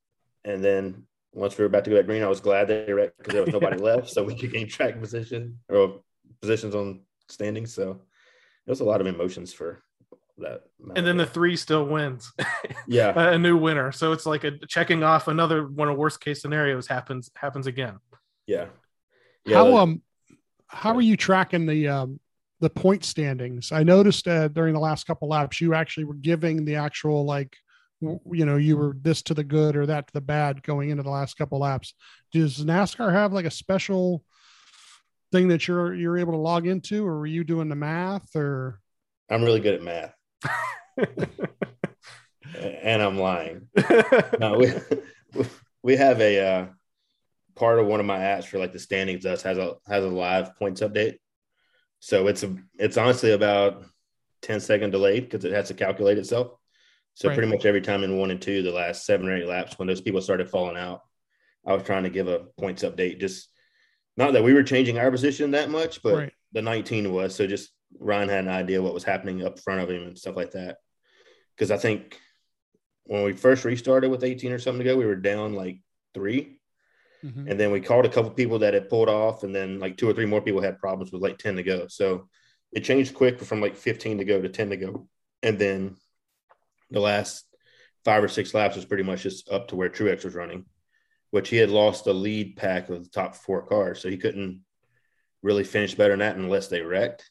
And 0.43 0.63
then 0.63 1.03
once 1.33 1.57
we 1.57 1.63
were 1.63 1.67
about 1.67 1.83
to 1.85 1.89
go 1.89 1.97
back 1.97 2.05
green, 2.05 2.23
I 2.23 2.27
was 2.27 2.41
glad 2.41 2.67
they 2.67 2.93
wrecked 2.93 3.17
because 3.17 3.33
there 3.33 3.43
was 3.43 3.53
nobody 3.53 3.77
left, 3.77 4.09
so 4.09 4.23
we 4.23 4.35
could 4.35 4.51
gain 4.51 4.67
track 4.67 4.99
position 4.99 5.59
or 5.69 6.01
positions 6.41 6.75
on 6.75 7.01
standings. 7.29 7.73
So 7.73 8.01
it 8.65 8.69
was 8.69 8.81
a 8.81 8.85
lot 8.85 9.01
of 9.01 9.07
emotions 9.07 9.53
for 9.53 9.81
that. 10.37 10.63
And 10.95 11.07
then 11.07 11.17
the 11.17 11.25
three 11.25 11.55
still 11.55 11.85
wins 11.85 12.31
yeah, 12.87 13.13
a 13.33 13.37
new 13.37 13.57
winner. 13.57 13.91
So 13.91 14.11
it's 14.11 14.25
like 14.25 14.43
a 14.43 14.51
checking 14.67 15.03
off 15.03 15.27
another 15.27 15.65
one 15.65 15.87
of 15.89 15.97
worst 15.97 16.19
case 16.19 16.41
scenarios 16.41 16.87
happens 16.87 17.31
happens 17.35 17.67
again. 17.67 17.99
yeah, 18.45 18.67
yeah. 19.45 19.55
how 19.57 19.65
the- 19.65 19.75
um 19.77 20.01
how 20.67 20.95
are 20.95 21.01
you 21.01 21.15
tracking 21.15 21.65
the 21.65 21.87
um 21.87 22.19
the 22.65 22.69
point 22.71 23.05
standings? 23.05 23.71
I 23.71 23.83
noticed 23.83 24.27
uh, 24.27 24.47
during 24.47 24.73
the 24.73 24.79
last 24.79 25.05
couple 25.05 25.27
laps 25.27 25.61
you 25.61 25.75
actually 25.75 26.05
were 26.05 26.15
giving 26.15 26.65
the 26.65 26.75
actual 26.75 27.23
like 27.23 27.55
you 28.01 28.45
know 28.45 28.57
you 28.57 28.75
were 28.75 28.95
this 29.01 29.21
to 29.21 29.33
the 29.33 29.43
good 29.43 29.75
or 29.75 29.85
that 29.85 30.07
to 30.07 30.13
the 30.13 30.21
bad 30.21 30.63
going 30.63 30.89
into 30.89 31.03
the 31.03 31.11
last 31.11 31.37
couple 31.37 31.59
laps. 31.59 31.93
Does 32.31 32.57
NASCAR 32.57 33.13
have 33.13 33.33
like 33.33 33.45
a 33.45 33.51
special 33.51 34.23
thing 35.31 35.49
that 35.49 35.67
you're 35.67 35.93
you're 35.93 36.17
able 36.17 36.33
to 36.33 36.39
log 36.39 36.65
into, 36.65 37.05
or 37.05 37.19
were 37.19 37.27
you 37.27 37.43
doing 37.43 37.69
the 37.69 37.75
math 37.75 38.35
or? 38.35 38.79
I'm 39.29 39.43
really 39.43 39.59
good 39.59 39.75
at 39.75 39.83
math, 39.83 40.15
and 42.55 43.01
I'm 43.01 43.19
lying. 43.19 43.67
no, 44.39 44.57
we, 44.57 45.45
we 45.83 45.95
have 45.95 46.19
a 46.19 46.39
uh, 46.39 46.65
part 47.55 47.79
of 47.79 47.85
one 47.85 47.99
of 47.99 48.05
my 48.05 48.19
apps 48.19 48.45
for 48.45 48.59
like 48.59 48.71
the 48.71 48.79
standings 48.79 49.23
does 49.23 49.41
has 49.43 49.57
a 49.57 49.75
has 49.87 50.03
a 50.03 50.07
live 50.07 50.55
points 50.55 50.81
update. 50.81 51.17
So 52.05 52.27
it's 52.27 52.43
a 52.43 52.55
it's 52.77 52.97
honestly 52.97 53.31
about 53.31 53.83
10 54.43 54.59
second 54.59 54.91
delayed 54.91 55.23
because 55.23 55.43
it 55.43 55.51
has 55.53 55.69
to 55.69 55.73
calculate 55.73 56.19
itself. 56.19 56.51
So 57.15 57.29
Right. 57.29 57.33
pretty 57.33 57.51
much 57.51 57.65
every 57.65 57.81
time 57.81 58.03
in 58.03 58.19
one 58.19 58.29
and 58.29 58.39
two, 58.39 58.61
the 58.61 58.71
last 58.71 59.07
seven 59.07 59.27
or 59.27 59.35
eight 59.35 59.47
laps, 59.47 59.79
when 59.79 59.87
those 59.87 60.01
people 60.01 60.21
started 60.21 60.47
falling 60.47 60.77
out, 60.77 61.01
I 61.65 61.73
was 61.73 61.81
trying 61.81 62.03
to 62.03 62.11
give 62.11 62.27
a 62.27 62.45
points 62.59 62.83
update. 62.83 63.19
Just 63.19 63.49
not 64.17 64.33
that 64.33 64.43
we 64.43 64.53
were 64.53 64.61
changing 64.61 64.99
our 64.99 65.09
position 65.09 65.49
that 65.51 65.71
much, 65.71 66.03
but 66.03 66.13
Right. 66.13 66.33
the 66.51 66.61
19 66.61 67.11
was. 67.11 67.33
So 67.33 67.47
just 67.47 67.71
Ryan 67.97 68.29
had 68.29 68.43
an 68.43 68.51
idea 68.51 68.83
what 68.83 68.93
was 68.93 69.03
happening 69.03 69.43
up 69.43 69.57
front 69.57 69.81
of 69.81 69.89
him 69.89 70.03
and 70.03 70.15
stuff 70.15 70.35
like 70.35 70.51
that. 70.51 70.77
Because 71.55 71.71
I 71.71 71.77
think 71.77 72.21
when 73.05 73.23
we 73.23 73.33
first 73.33 73.65
restarted 73.65 74.11
with 74.11 74.23
18 74.23 74.51
or 74.51 74.59
something 74.59 74.83
to 74.85 74.91
go, 74.91 74.95
we 74.95 75.07
were 75.07 75.15
down 75.15 75.55
like 75.55 75.79
three. 76.13 76.59
Mhm. 77.23 77.49
And 77.49 77.59
then 77.59 77.71
we 77.71 77.81
called 77.81 78.05
a 78.05 78.09
couple 78.09 78.29
people 78.31 78.59
that 78.59 78.73
had 78.73 78.89
pulled 78.89 79.09
off, 79.09 79.43
and 79.43 79.53
then 79.55 79.79
like 79.79 79.97
two 79.97 80.09
or 80.09 80.13
three 80.13 80.25
more 80.25 80.41
people 80.41 80.61
had 80.61 80.79
problems 80.79 81.11
with 81.11 81.21
like 81.21 81.37
10 81.37 81.55
to 81.55 81.63
go. 81.63 81.87
So 81.87 82.29
it 82.71 82.83
changed 82.83 83.13
quick 83.13 83.39
from 83.39 83.61
like 83.61 83.75
15 83.75 84.17
to 84.19 84.25
go 84.25 84.41
to 84.41 84.49
10 84.49 84.69
to 84.71 84.77
go. 84.77 85.07
And 85.41 85.57
then 85.57 85.95
the 86.91 86.99
last 86.99 87.45
five 88.03 88.23
or 88.23 88.27
six 88.27 88.53
laps 88.53 88.75
was 88.75 88.85
pretty 88.85 89.03
much 89.03 89.23
just 89.23 89.49
up 89.49 89.67
to 89.69 89.75
where 89.75 89.89
Truex 89.89 90.23
was 90.23 90.35
running, 90.35 90.65
which 91.31 91.49
he 91.49 91.57
had 91.57 91.69
lost 91.71 92.05
the 92.05 92.13
lead 92.13 92.57
pack 92.57 92.89
of 92.89 93.03
the 93.03 93.09
top 93.09 93.35
four 93.35 93.65
cars. 93.65 94.01
So 94.01 94.09
he 94.09 94.17
couldn't 94.17 94.61
really 95.41 95.63
finish 95.63 95.95
better 95.95 96.11
than 96.13 96.19
that 96.19 96.35
unless 96.37 96.67
they 96.67 96.81
wrecked. 96.81 97.29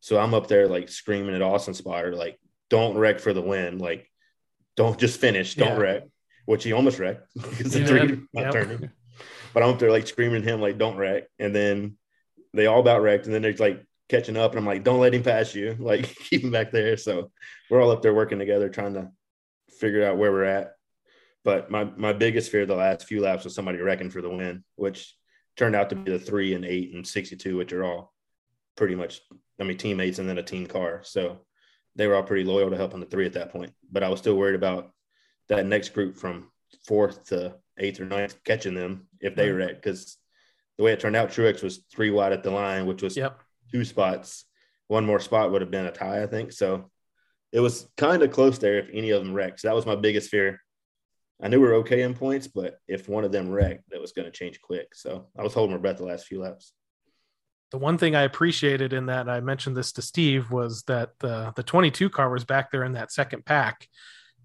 So 0.00 0.18
I'm 0.18 0.34
up 0.34 0.48
there 0.48 0.68
like 0.68 0.88
screaming 0.88 1.34
at 1.34 1.42
Austin 1.42 1.74
Spotter, 1.74 2.14
like, 2.14 2.38
don't 2.68 2.96
wreck 2.98 3.20
for 3.20 3.32
the 3.32 3.42
win. 3.42 3.78
Like, 3.78 4.10
don't 4.76 4.98
just 4.98 5.20
finish, 5.20 5.54
don't 5.54 5.68
Yeah. 5.68 5.78
wreck, 5.78 6.02
which 6.46 6.64
he 6.64 6.72
almost 6.72 6.98
wrecked 6.98 7.28
because 7.34 7.72
the 7.72 7.84
three 7.86 8.20
not 8.32 8.44
Yep. 8.46 8.52
turning. 8.52 8.90
But 9.52 9.62
I'm 9.62 9.70
up 9.70 9.78
there 9.78 9.90
like 9.90 10.06
screaming 10.06 10.42
at 10.42 10.48
him, 10.48 10.60
like, 10.60 10.78
don't 10.78 10.96
wreck. 10.96 11.24
And 11.38 11.54
then 11.54 11.96
they 12.54 12.66
all 12.66 12.80
about 12.80 13.02
wrecked. 13.02 13.26
And 13.26 13.34
then 13.34 13.42
they're 13.42 13.54
like 13.54 13.84
catching 14.08 14.36
up. 14.36 14.52
And 14.52 14.58
I'm 14.58 14.66
like, 14.66 14.84
don't 14.84 15.00
let 15.00 15.14
him 15.14 15.22
pass 15.22 15.54
you. 15.54 15.76
Like, 15.80 16.14
keep 16.14 16.42
him 16.42 16.50
back 16.50 16.70
there. 16.70 16.96
So 16.96 17.30
we're 17.70 17.82
all 17.82 17.90
up 17.90 18.02
there 18.02 18.14
working 18.14 18.38
together, 18.38 18.68
trying 18.68 18.94
to 18.94 19.10
figure 19.78 20.04
out 20.04 20.18
where 20.18 20.32
we're 20.32 20.44
at. 20.44 20.72
But 21.44 21.70
my, 21.70 21.84
my 21.84 22.12
biggest 22.12 22.50
fear 22.50 22.66
the 22.66 22.74
last 22.74 23.06
few 23.06 23.20
laps 23.20 23.44
was 23.44 23.54
somebody 23.54 23.78
wrecking 23.78 24.10
for 24.10 24.22
the 24.22 24.30
win, 24.30 24.62
which 24.76 25.14
turned 25.56 25.74
out 25.74 25.90
to 25.90 25.96
be 25.96 26.12
the 26.12 26.18
three 26.18 26.54
and 26.54 26.64
eight 26.64 26.94
and 26.94 27.06
62, 27.06 27.56
which 27.56 27.72
are 27.72 27.84
all 27.84 28.12
pretty 28.76 28.94
much, 28.94 29.20
I 29.60 29.64
mean, 29.64 29.76
teammates 29.76 30.18
and 30.18 30.28
then 30.28 30.38
a 30.38 30.42
team 30.42 30.66
car. 30.66 31.00
So 31.04 31.40
they 31.96 32.06
were 32.06 32.14
all 32.14 32.22
pretty 32.22 32.44
loyal 32.44 32.70
to 32.70 32.76
helping 32.76 33.00
the 33.00 33.06
three 33.06 33.26
at 33.26 33.34
that 33.34 33.50
point. 33.50 33.72
But 33.90 34.02
I 34.02 34.08
was 34.08 34.20
still 34.20 34.36
worried 34.36 34.54
about 34.54 34.90
that 35.48 35.66
next 35.66 35.90
group 35.90 36.16
from 36.16 36.50
fourth 36.86 37.24
to 37.26 37.56
eighth 37.78 38.00
or 38.00 38.04
ninth 38.04 38.36
catching 38.44 38.74
them 38.74 39.08
if 39.20 39.34
they 39.34 39.50
wrecked. 39.50 39.82
Because 39.82 40.16
the 40.78 40.84
way 40.84 40.92
it 40.92 41.00
turned 41.00 41.16
out, 41.16 41.30
Truex 41.30 41.62
was 41.62 41.84
three 41.92 42.10
wide 42.10 42.32
at 42.32 42.42
the 42.42 42.50
line, 42.50 42.86
which 42.86 43.02
was 43.02 43.16
Yep. 43.16 43.40
two 43.70 43.84
spots. 43.84 44.44
One 44.88 45.06
more 45.06 45.20
spot 45.20 45.50
would 45.50 45.62
have 45.62 45.70
been 45.70 45.86
a 45.86 45.92
tie, 45.92 46.22
I 46.22 46.26
think. 46.26 46.52
So 46.52 46.90
it 47.52 47.60
was 47.60 47.88
kind 47.96 48.22
of 48.22 48.30
close 48.32 48.58
there 48.58 48.78
if 48.78 48.88
any 48.92 49.10
of 49.10 49.22
them 49.24 49.34
wrecked. 49.34 49.60
So 49.60 49.68
that 49.68 49.74
was 49.74 49.86
my 49.86 49.96
biggest 49.96 50.30
fear. 50.30 50.60
I 51.42 51.48
knew 51.48 51.60
we 51.60 51.66
were 51.66 51.74
okay 51.76 52.02
in 52.02 52.14
points, 52.14 52.46
but 52.46 52.78
if 52.86 53.08
one 53.08 53.24
of 53.24 53.32
them 53.32 53.50
wrecked, 53.50 53.90
that 53.90 54.00
was 54.00 54.12
going 54.12 54.26
to 54.26 54.30
change 54.30 54.60
quick. 54.60 54.94
So 54.94 55.28
I 55.36 55.42
was 55.42 55.52
holding 55.54 55.74
my 55.74 55.80
breath 55.80 55.96
the 55.98 56.04
last 56.04 56.26
few 56.26 56.40
laps. 56.40 56.72
the 57.72 57.78
one 57.78 57.96
thing 57.96 58.14
I 58.14 58.22
appreciated 58.22 58.92
in 58.92 59.06
that, 59.06 59.30
I 59.30 59.40
mentioned 59.40 59.74
this 59.76 59.92
to 59.92 60.02
Steve, 60.02 60.50
was 60.50 60.82
that 60.88 61.12
the 61.20 61.52
the 61.56 61.62
22 61.62 62.10
car 62.10 62.28
was 62.30 62.44
back 62.44 62.70
there 62.70 62.84
in 62.84 62.92
that 62.92 63.10
second 63.10 63.46
pack, 63.46 63.88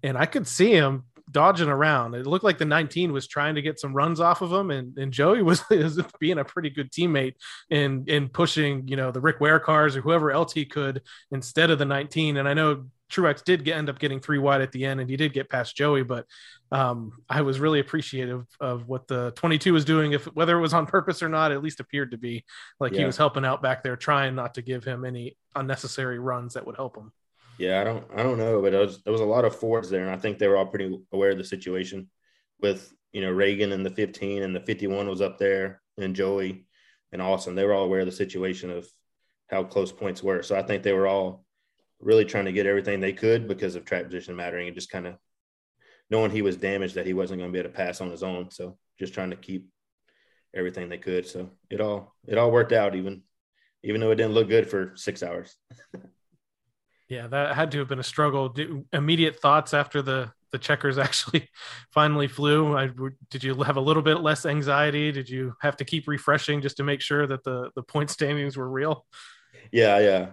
and 0.02 0.16
I 0.16 0.24
could 0.24 0.46
see 0.46 0.72
him 0.72 1.04
dodging 1.30 1.68
around. 1.68 2.14
It 2.14 2.26
looked 2.26 2.44
like 2.44 2.58
the 2.58 2.64
19 2.64 3.12
was 3.12 3.26
trying 3.26 3.54
to 3.54 3.62
get 3.62 3.78
some 3.78 3.94
runs 3.94 4.20
off 4.20 4.42
of 4.42 4.52
him, 4.52 4.70
and, 4.70 4.96
and 4.98 5.12
Joey 5.12 5.42
was, 5.42 5.62
was 5.70 6.00
being 6.18 6.38
a 6.38 6.44
pretty 6.44 6.70
good 6.70 6.90
teammate 6.90 7.34
in 7.70 8.04
in 8.06 8.28
pushing, 8.28 8.86
you 8.88 8.96
know, 8.96 9.10
the 9.10 9.20
Rick 9.20 9.40
Ware 9.40 9.60
cars 9.60 9.96
or 9.96 10.00
whoever 10.00 10.30
else 10.30 10.52
he 10.52 10.64
could 10.64 11.02
instead 11.30 11.70
of 11.70 11.78
the 11.78 11.84
19. 11.84 12.36
And 12.36 12.48
I 12.48 12.54
know 12.54 12.86
Truex 13.10 13.42
did 13.42 13.64
get, 13.64 13.76
end 13.76 13.88
up 13.88 13.98
getting 13.98 14.20
three 14.20 14.38
wide 14.38 14.60
at 14.60 14.72
the 14.72 14.84
end, 14.84 15.00
and 15.00 15.08
he 15.08 15.16
did 15.16 15.32
get 15.32 15.48
past 15.48 15.76
Joey, 15.76 16.02
but 16.02 16.26
um, 16.70 17.12
I 17.28 17.40
was 17.40 17.58
really 17.58 17.80
appreciative 17.80 18.46
of 18.60 18.86
what 18.86 19.08
the 19.08 19.32
22 19.36 19.72
was 19.72 19.84
doing. 19.84 20.12
If 20.12 20.24
whether 20.26 20.56
it 20.56 20.60
was 20.60 20.74
on 20.74 20.86
purpose 20.86 21.22
or 21.22 21.28
not, 21.28 21.52
at 21.52 21.62
least 21.62 21.80
appeared 21.80 22.10
to 22.10 22.18
be 22.18 22.44
like 22.78 22.92
he 22.92 23.04
was 23.04 23.16
helping 23.16 23.44
out 23.44 23.62
back 23.62 23.82
there, 23.82 23.96
trying 23.96 24.34
not 24.34 24.54
to 24.54 24.62
give 24.62 24.84
him 24.84 25.04
any 25.04 25.36
unnecessary 25.54 26.18
runs 26.18 26.54
that 26.54 26.66
would 26.66 26.76
help 26.76 26.96
him. 26.96 27.12
Yeah, 27.58 27.80
I 27.80 27.84
don't, 27.84 28.04
I 28.14 28.22
don't 28.22 28.38
know, 28.38 28.62
but 28.62 28.72
was, 28.72 29.02
there 29.02 29.12
was 29.12 29.20
a 29.20 29.26
lot 29.26 29.44
of 29.44 29.56
Fords 29.56 29.90
there, 29.90 30.02
and 30.02 30.10
I 30.10 30.16
think 30.16 30.38
they 30.38 30.46
were 30.46 30.56
all 30.56 30.66
pretty 30.66 30.98
aware 31.12 31.30
of 31.30 31.38
the 31.38 31.44
situation. 31.44 32.08
With 32.60 32.92
you 33.12 33.20
know 33.20 33.32
Ragan 33.32 33.72
and 33.72 33.84
the 33.84 33.90
15 33.90 34.42
and 34.42 34.54
the 34.54 34.60
51 34.60 35.08
was 35.08 35.20
up 35.20 35.38
there, 35.38 35.80
and 35.96 36.14
Joey 36.14 36.66
and 37.12 37.20
Austin, 37.20 37.54
they 37.54 37.64
were 37.64 37.72
all 37.72 37.84
aware 37.84 38.00
of 38.00 38.06
the 38.06 38.12
situation 38.12 38.70
of 38.70 38.86
how 39.48 39.64
close 39.64 39.90
points 39.90 40.22
were. 40.22 40.42
So 40.42 40.56
I 40.56 40.62
think 40.62 40.82
they 40.82 40.92
were 40.92 41.06
all 41.06 41.44
really 42.00 42.24
trying 42.24 42.44
to 42.44 42.52
get 42.52 42.66
everything 42.66 43.00
they 43.00 43.12
could 43.12 43.48
because 43.48 43.74
of 43.74 43.84
track 43.84 44.04
position 44.04 44.36
mattering, 44.36 44.68
and 44.68 44.76
just 44.76 44.90
kind 44.90 45.06
of 45.06 45.16
knowing 46.10 46.30
he 46.30 46.42
was 46.42 46.56
damaged 46.56 46.94
that 46.94 47.06
he 47.06 47.12
wasn't 47.12 47.40
going 47.40 47.50
to 47.50 47.52
be 47.52 47.58
able 47.58 47.70
to 47.70 47.76
pass 47.76 48.00
on 48.00 48.10
his 48.10 48.22
own. 48.22 48.50
So 48.50 48.78
just 48.98 49.14
trying 49.14 49.30
to 49.30 49.36
keep 49.36 49.68
everything 50.54 50.88
they 50.88 50.98
could. 50.98 51.26
So 51.26 51.50
it 51.70 51.80
all, 51.80 52.14
it 52.26 52.38
all 52.38 52.50
worked 52.50 52.72
out, 52.72 52.94
even 52.94 53.22
even 53.82 54.00
though 54.00 54.10
it 54.10 54.16
didn't 54.16 54.34
look 54.34 54.48
good 54.48 54.68
for 54.68 54.92
six 54.96 55.22
hours. 55.22 55.56
Yeah, 57.08 57.26
that 57.28 57.54
had 57.54 57.70
to 57.72 57.78
have 57.78 57.88
been 57.88 57.98
a 57.98 58.04
struggle. 58.04 58.50
Do, 58.50 58.84
immediate 58.92 59.40
thoughts 59.40 59.72
after 59.72 60.02
the 60.02 60.30
the 60.50 60.58
checkers 60.58 60.98
actually 60.98 61.48
finally 61.90 62.28
flew. 62.28 62.76
I, 62.76 62.90
did 63.30 63.44
you 63.44 63.54
have 63.62 63.76
a 63.76 63.80
little 63.80 64.02
bit 64.02 64.20
less 64.20 64.46
anxiety? 64.46 65.12
Did 65.12 65.28
you 65.28 65.54
have 65.60 65.76
to 65.78 65.84
keep 65.84 66.08
refreshing 66.08 66.60
just 66.62 66.76
to 66.78 66.84
make 66.84 67.00
sure 67.00 67.26
that 67.26 67.44
the 67.44 67.70
the 67.74 67.82
point 67.82 68.10
standings 68.10 68.56
were 68.56 68.68
real? 68.68 69.06
Yeah, 69.72 69.98
yeah. 69.98 70.26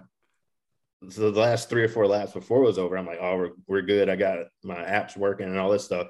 So 1.10 1.30
the 1.30 1.40
last 1.40 1.68
three 1.68 1.84
or 1.84 1.88
four 1.88 2.06
laps 2.06 2.32
before 2.32 2.62
it 2.62 2.66
was 2.66 2.78
over, 2.78 2.96
I'm 2.96 3.06
like, 3.06 3.18
oh, 3.20 3.36
we're, 3.36 3.50
we're 3.66 3.82
good. 3.82 4.08
I 4.08 4.16
got 4.16 4.38
my 4.64 4.76
apps 4.76 5.16
working 5.16 5.46
and 5.46 5.58
all 5.58 5.70
this 5.70 5.84
stuff. 5.84 6.08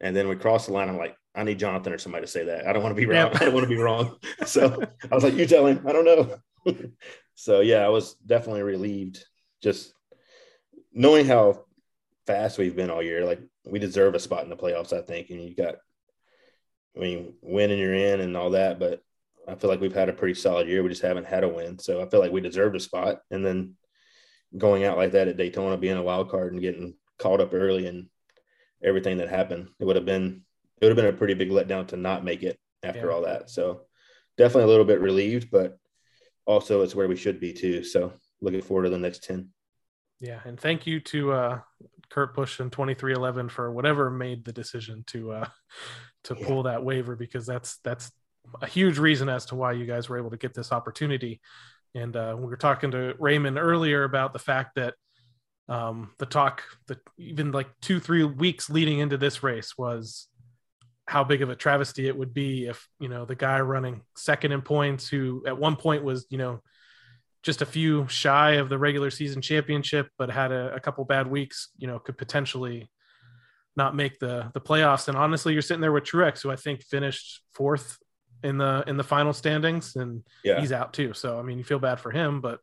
And 0.00 0.14
then 0.14 0.28
we 0.28 0.36
crossed 0.36 0.68
the 0.68 0.72
line. 0.72 0.88
I'm 0.88 0.96
like, 0.96 1.16
I 1.34 1.42
need 1.42 1.58
Jonathan 1.58 1.92
or 1.92 1.98
somebody 1.98 2.24
to 2.24 2.30
say 2.30 2.44
that. 2.44 2.66
I 2.66 2.72
don't 2.72 2.82
want 2.82 2.94
to 2.96 3.00
be 3.00 3.06
wrong. 3.06 3.30
I 3.34 3.38
don't 3.38 3.54
want 3.54 3.64
to 3.64 3.74
be 3.74 3.80
wrong. 3.80 4.16
So 4.46 4.82
I 5.10 5.14
was 5.14 5.24
like, 5.24 5.34
you 5.34 5.46
tell 5.46 5.66
him. 5.66 5.84
I 5.86 5.92
don't 5.92 6.04
know. 6.04 6.36
so 7.34 7.60
yeah, 7.60 7.84
I 7.84 7.88
was 7.88 8.14
definitely 8.14 8.62
relieved 8.62 9.24
just 9.62 9.94
knowing 10.92 11.26
how 11.26 11.64
fast 12.26 12.58
we've 12.58 12.76
been 12.76 12.90
all 12.90 13.02
year. 13.02 13.24
Like 13.24 13.40
we 13.64 13.78
deserve 13.78 14.14
a 14.14 14.18
spot 14.18 14.44
in 14.44 14.50
the 14.50 14.56
playoffs, 14.56 14.92
I 14.92 15.02
think. 15.02 15.30
And 15.30 15.42
you 15.42 15.54
got, 15.54 15.76
I 16.96 17.00
mean, 17.00 17.34
winning 17.40 17.78
you're 17.78 17.94
in 17.94 18.20
and 18.20 18.36
all 18.36 18.50
that, 18.50 18.78
but 18.78 19.00
I 19.48 19.54
feel 19.54 19.70
like 19.70 19.80
we've 19.80 19.94
had 19.94 20.08
a 20.08 20.12
pretty 20.12 20.34
solid 20.34 20.68
year. 20.68 20.82
We 20.82 20.88
just 20.88 21.02
haven't 21.02 21.26
had 21.26 21.44
a 21.44 21.48
win. 21.48 21.78
So 21.78 22.02
I 22.02 22.08
feel 22.08 22.20
like 22.20 22.32
we 22.32 22.40
deserved 22.40 22.76
a 22.76 22.80
spot. 22.80 23.20
And 23.30 23.44
then 23.44 23.76
going 24.56 24.84
out 24.84 24.96
like 24.98 25.12
that 25.12 25.28
at 25.28 25.36
Daytona, 25.36 25.76
being 25.76 25.96
a 25.96 26.02
wild 26.02 26.30
card 26.30 26.52
and 26.52 26.60
getting 26.60 26.94
caught 27.18 27.40
up 27.40 27.54
early 27.54 27.86
and 27.86 28.08
everything 28.84 29.18
that 29.18 29.28
happened, 29.28 29.68
it 29.80 29.84
would 29.84 29.96
have 29.96 30.04
been 30.04 30.44
it 30.80 30.84
would 30.86 30.96
have 30.96 31.04
been 31.04 31.14
a 31.14 31.16
pretty 31.16 31.34
big 31.34 31.50
letdown 31.50 31.86
to 31.88 31.96
not 31.96 32.24
make 32.24 32.42
it 32.42 32.58
after 32.82 33.06
Yeah. 33.06 33.12
all 33.12 33.22
that. 33.22 33.48
So 33.48 33.82
definitely 34.36 34.64
a 34.64 34.66
little 34.66 34.84
bit 34.84 35.00
relieved, 35.00 35.48
but 35.50 35.78
also 36.44 36.82
it's 36.82 36.94
where 36.94 37.06
we 37.06 37.14
should 37.14 37.38
be 37.38 37.52
too. 37.52 37.84
So 37.84 38.12
looking 38.42 38.60
forward 38.62 38.84
to 38.84 38.90
the 38.90 38.98
next 38.98 39.24
10. 39.24 39.48
Yeah, 40.20 40.40
and 40.44 40.58
thank 40.60 40.86
you 40.86 41.00
to 41.00 41.32
uh, 41.32 41.60
Kurt 42.10 42.34
Busch 42.34 42.60
and 42.60 42.70
23XI 42.70 43.50
for 43.50 43.72
whatever 43.72 44.10
made 44.10 44.44
the 44.44 44.52
decision 44.52 45.04
to 45.08 45.32
uh, 45.32 45.48
to 46.24 46.36
Yeah. 46.38 46.46
pull 46.46 46.62
that 46.64 46.84
waiver 46.84 47.16
because 47.16 47.46
that's 47.46 47.78
that's 47.78 48.10
a 48.60 48.66
huge 48.66 48.98
reason 48.98 49.28
as 49.28 49.46
to 49.46 49.54
why 49.54 49.72
you 49.72 49.86
guys 49.86 50.08
were 50.08 50.18
able 50.18 50.30
to 50.30 50.36
get 50.36 50.54
this 50.54 50.72
opportunity. 50.72 51.40
And 51.94 52.14
uh, 52.16 52.34
we 52.38 52.46
were 52.46 52.56
talking 52.56 52.90
to 52.92 53.14
Raymond 53.18 53.58
earlier 53.58 54.04
about 54.04 54.32
the 54.32 54.38
fact 54.38 54.76
that 54.76 54.94
um, 55.68 56.10
the 56.18 56.26
talk 56.26 56.62
that 56.88 56.98
even 57.18 57.52
like 57.52 57.68
two 57.80 58.00
three 58.00 58.24
weeks 58.24 58.68
leading 58.68 58.98
into 58.98 59.16
this 59.16 59.42
race 59.42 59.76
was 59.78 60.28
how 61.06 61.24
big 61.24 61.42
of 61.42 61.50
a 61.50 61.56
travesty 61.56 62.06
it 62.08 62.16
would 62.16 62.32
be 62.34 62.66
if 62.66 62.86
you 63.00 63.08
know 63.08 63.24
the 63.24 63.34
guy 63.34 63.60
running 63.60 64.02
second 64.16 64.52
in 64.52 64.62
points 64.62 65.08
who 65.08 65.42
at 65.46 65.58
one 65.58 65.76
point 65.76 66.04
was 66.04 66.26
you 66.30 66.38
know 66.38 66.60
just 67.42 67.62
a 67.62 67.66
few 67.66 68.06
shy 68.08 68.52
of 68.52 68.68
the 68.68 68.78
regular 68.78 69.10
season 69.10 69.42
championship, 69.42 70.08
but 70.18 70.30
had 70.30 70.52
a, 70.52 70.74
a 70.74 70.80
couple 70.80 71.04
bad 71.04 71.26
weeks, 71.26 71.68
you 71.76 71.86
know, 71.88 71.98
could 71.98 72.16
potentially 72.16 72.88
not 73.76 73.96
make 73.96 74.18
the 74.18 74.50
the 74.54 74.60
playoffs. 74.60 75.08
And 75.08 75.16
honestly, 75.16 75.52
you're 75.52 75.62
sitting 75.62 75.80
there 75.80 75.92
with 75.92 76.04
Truex, 76.04 76.42
who 76.42 76.50
I 76.50 76.56
think 76.56 76.82
finished 76.82 77.42
fourth 77.52 77.98
in 78.42 78.58
the 78.58 78.84
in 78.86 78.96
the 78.96 79.04
final 79.04 79.32
standings, 79.32 79.96
and 79.96 80.22
Yeah. 80.44 80.60
he's 80.60 80.72
out 80.72 80.92
too. 80.92 81.14
So 81.14 81.38
I 81.38 81.42
mean, 81.42 81.58
you 81.58 81.64
feel 81.64 81.78
bad 81.78 82.00
for 82.00 82.10
him, 82.10 82.40
but 82.40 82.60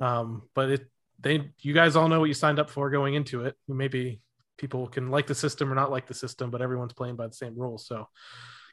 um, 0.00 0.48
but 0.54 0.70
it 0.70 0.86
they 1.20 1.50
you 1.60 1.74
guys 1.74 1.96
all 1.96 2.08
know 2.08 2.20
what 2.20 2.28
you 2.28 2.34
signed 2.34 2.58
up 2.58 2.70
for 2.70 2.90
going 2.90 3.14
into 3.14 3.44
it. 3.44 3.56
Maybe 3.66 4.20
people 4.56 4.86
can 4.88 5.10
like 5.10 5.26
the 5.26 5.34
system 5.34 5.70
or 5.70 5.74
not 5.74 5.90
like 5.90 6.06
the 6.06 6.14
system, 6.14 6.50
but 6.50 6.62
everyone's 6.62 6.92
playing 6.92 7.16
by 7.16 7.26
the 7.26 7.34
same 7.34 7.54
rules. 7.56 7.86
So 7.86 8.08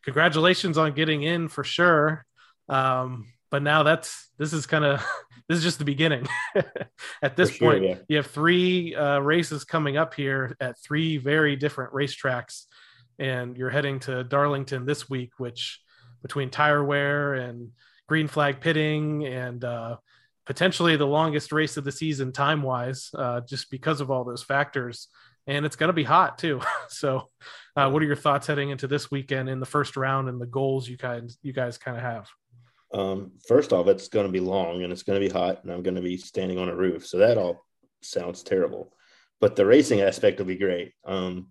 congratulations 0.04 0.78
on 0.78 0.94
getting 0.94 1.24
in 1.24 1.48
for 1.48 1.64
sure. 1.64 2.26
Um, 2.70 3.28
but 3.50 3.64
now 3.64 3.84
that's 3.84 4.30
this 4.38 4.54
is 4.54 4.66
kind 4.66 4.86
of 4.86 5.06
this 5.50 5.58
is 5.58 5.64
just 5.64 5.80
the 5.80 5.86
beginning. 5.86 6.28
at 7.22 7.36
this 7.36 7.52
sure, 7.52 7.72
point, 7.72 7.84
yeah. 7.84 7.96
you 8.08 8.18
have 8.18 8.28
three 8.28 8.96
uh, 8.96 9.20
races 9.20 9.64
coming 9.64 9.98
up 9.98 10.14
here 10.14 10.56
at 10.60 10.80
three 10.80 11.18
very 11.18 11.56
different 11.56 11.94
racetracks, 11.94 12.66
and 13.20 13.58
you're 13.58 13.70
heading 13.70 14.00
to 14.02 14.24
Darlington 14.24 14.86
this 14.86 15.10
week, 15.10 15.32
which 15.38 15.80
between 16.22 16.50
tire 16.50 16.84
wear 16.84 17.36
and 17.36 17.70
green 18.08 18.28
flag 18.28 18.60
pitting 18.60 19.26
and 19.26 19.64
uh, 19.64 19.98
potentially 20.46 20.96
the 20.96 21.06
longest 21.06 21.52
race 21.52 21.78
of 21.78 21.84
the 21.84 21.92
season 21.92 22.32
time 22.32 22.62
wise, 22.62 23.12
uh, 23.16 23.42
just 23.42 23.70
because 23.70 24.02
of 24.02 24.12
all 24.12 24.24
those 24.24 24.44
factors. 24.44 25.08
And 25.48 25.66
it's 25.66 25.76
going 25.76 25.90
to 25.90 25.94
be 25.94 26.04
hot 26.04 26.40
too. 26.40 26.62
so, 26.90 27.30
uh, 27.76 27.90
what 27.90 28.02
are 28.02 28.06
your 28.06 28.16
thoughts 28.16 28.48
heading 28.48 28.70
into 28.70 28.88
this 28.88 29.12
weekend 29.12 29.50
in 29.50 29.60
the 29.60 29.66
first 29.66 29.98
round 29.98 30.30
and 30.30 30.42
the 30.42 30.48
goals 30.48 30.88
you 30.88 30.98
guys 30.98 31.38
you 31.44 31.54
guys 31.54 31.78
kind 31.78 31.98
of 31.98 32.04
have? 32.04 32.28
Um, 32.94 33.32
first 33.48 33.74
off, 33.74 33.88
it's 33.88 34.08
going 34.08 34.26
to 34.26 34.32
be 34.32 34.40
long 34.40 34.84
and 34.84 34.92
it's 34.92 35.04
going 35.04 35.20
to 35.20 35.28
be 35.28 35.34
hot, 35.34 35.64
and 35.64 35.72
I'm 35.72 35.84
going 35.84 35.96
to 35.96 36.02
be 36.02 36.18
standing 36.18 36.58
on 36.58 36.70
a 36.70 36.76
roof, 36.76 37.06
so 37.06 37.18
that 37.18 37.38
all 37.38 37.66
sounds 38.02 38.44
terrible. 38.44 38.94
But 39.42 39.56
the 39.56 39.66
racing 39.66 40.02
aspect 40.02 40.40
will 40.40 40.46
be 40.46 40.56
great. 40.56 40.94
Um, 41.04 41.48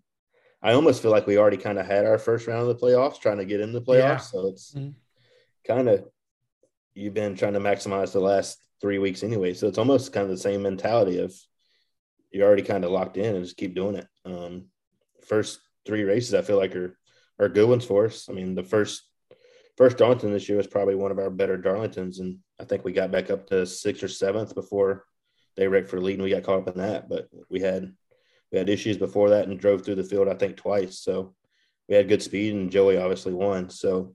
I 0.62 0.72
almost 0.72 1.02
feel 1.02 1.10
like 1.10 1.26
we 1.26 1.36
already 1.36 1.58
kind 1.58 1.78
of 1.78 1.86
had 1.86 2.06
our 2.06 2.18
first 2.18 2.46
round 2.46 2.62
of 2.62 2.68
the 2.68 2.86
playoffs, 2.86 3.20
trying 3.20 3.36
to 3.38 3.44
get 3.44 3.60
in 3.60 3.72
the 3.72 3.82
playoffs. 3.82 3.98
Yeah. 3.98 4.16
So 4.18 4.46
it's 4.46 4.74
mm-hmm. 4.74 4.90
kind 5.66 5.88
of 5.88 6.06
you've 6.94 7.14
been 7.14 7.36
trying 7.36 7.52
to 7.52 7.60
maximize 7.60 8.12
the 8.12 8.20
last 8.20 8.62
three 8.80 8.98
weeks 8.98 9.22
anyway. 9.22 9.52
So 9.52 9.66
it's 9.66 9.78
almost 9.78 10.12
kind 10.12 10.24
of 10.24 10.30
the 10.30 10.38
same 10.38 10.62
mentality 10.62 11.18
of 11.18 11.34
you're 12.30 12.46
already 12.46 12.62
kind 12.62 12.84
of 12.84 12.90
locked 12.90 13.16
in 13.16 13.34
and 13.34 13.44
just 13.44 13.56
keep 13.56 13.74
doing 13.74 13.96
it. 13.96 14.06
Um, 14.24 14.66
first 15.26 15.60
three 15.84 16.02
races, 16.02 16.34
I 16.34 16.42
feel 16.42 16.56
like 16.56 16.74
are 16.74 16.98
are 17.38 17.48
good 17.48 17.68
ones 17.68 17.84
for 17.84 18.06
us. 18.06 18.28
I 18.30 18.32
mean, 18.32 18.54
the 18.54 18.62
first 18.62 19.02
first 19.76 19.98
Darlington 19.98 20.32
this 20.32 20.48
year 20.48 20.58
was 20.58 20.66
probably 20.66 20.94
one 20.94 21.10
of 21.10 21.18
our 21.18 21.30
better 21.30 21.58
Darlingtons, 21.58 22.20
and 22.20 22.38
I 22.60 22.64
think 22.64 22.84
we 22.84 22.92
got 22.92 23.10
back 23.10 23.30
up 23.30 23.46
to 23.48 23.66
sixth 23.66 24.02
or 24.02 24.08
seventh 24.08 24.54
before 24.54 25.04
they 25.56 25.68
wrecked 25.68 25.88
for 25.88 26.00
lead, 26.00 26.14
and 26.14 26.22
we 26.22 26.30
got 26.30 26.42
caught 26.42 26.66
up 26.66 26.68
in 26.68 26.80
that. 26.80 27.08
But 27.08 27.28
we 27.50 27.60
had 27.60 27.92
we 28.52 28.58
had 28.58 28.68
issues 28.68 28.96
before 28.96 29.30
that 29.30 29.48
and 29.48 29.58
drove 29.58 29.84
through 29.84 29.96
the 29.96 30.04
field 30.04 30.28
I 30.28 30.34
think 30.34 30.56
twice. 30.56 30.98
So 31.00 31.34
we 31.88 31.94
had 31.94 32.08
good 32.08 32.22
speed, 32.22 32.54
and 32.54 32.70
Joey 32.70 32.98
obviously 32.98 33.32
won. 33.32 33.70
So 33.70 34.14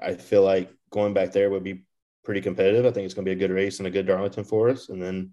I 0.00 0.14
feel 0.14 0.42
like 0.42 0.70
going 0.90 1.14
back 1.14 1.32
there 1.32 1.50
would 1.50 1.64
be 1.64 1.84
pretty 2.24 2.40
competitive. 2.40 2.86
I 2.86 2.90
think 2.90 3.04
it's 3.04 3.14
going 3.14 3.24
to 3.24 3.34
be 3.34 3.36
a 3.36 3.48
good 3.48 3.54
race 3.54 3.78
and 3.78 3.86
a 3.86 3.90
good 3.90 4.06
Darlington 4.06 4.44
for 4.44 4.68
us. 4.68 4.88
And 4.88 5.02
then 5.02 5.32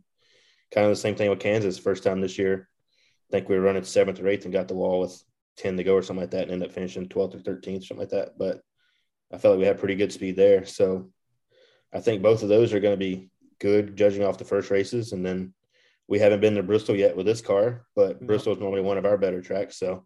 kind 0.72 0.86
of 0.86 0.91
the 0.91 0.95
same 0.95 1.15
thing 1.15 1.30
with 1.30 1.40
Kansas. 1.40 1.77
First 1.77 2.03
time 2.03 2.22
this 2.22 2.38
year, 2.38 2.68
I 3.30 3.38
think 3.38 3.49
we 3.49 3.56
were 3.56 3.61
running 3.61 3.84
seventh 3.84 4.19
or 4.19 4.27
eighth 4.27 4.45
and 4.45 4.53
got 4.53 4.68
the 4.68 4.76
wall 4.76 5.02
with 5.02 5.23
10 5.57 5.77
to 5.77 5.84
go 5.84 5.95
or 5.95 6.02
something 6.02 6.22
like 6.22 6.31
that 6.31 6.44
and 6.44 6.52
ended 6.52 6.69
up 6.69 6.73
finishing 6.73 7.07
12th 7.07 7.36
or 7.36 7.40
13th, 7.40 7.86
something 7.86 7.98
like 7.98 8.10
that. 8.10 8.38
But 8.38 8.61
I 9.31 9.38
felt 9.38 9.53
like 9.53 9.60
we 9.60 9.68
had 9.68 9.80
pretty 9.80 9.95
good 9.95 10.11
speed 10.11 10.35
there. 10.35 10.65
So 10.65 11.11
I 11.93 11.99
think 11.99 12.22
both 12.22 12.43
of 12.43 12.49
those 12.49 12.73
are 12.73 12.80
going 12.80 12.93
to 12.93 12.97
be 12.97 13.30
good 13.60 13.95
judging 13.95 14.23
off 14.23 14.38
the 14.38 14.45
first 14.45 14.72
races. 14.72 15.11
And 15.11 15.26
then 15.26 15.53
we 16.07 16.19
haven't 16.19 16.41
been 16.41 16.56
to 16.56 16.64
Bristol 16.64 16.95
yet 16.95 17.15
with 17.15 17.26
this 17.26 17.41
car, 17.41 17.85
but. 17.95 18.26
Bristol 18.26 18.53
is 18.53 18.60
normally 18.60 18.81
one 18.81 18.97
of 18.97 19.06
our 19.06 19.18
better 19.18 19.41
tracks. 19.41 19.77
So 19.77 20.06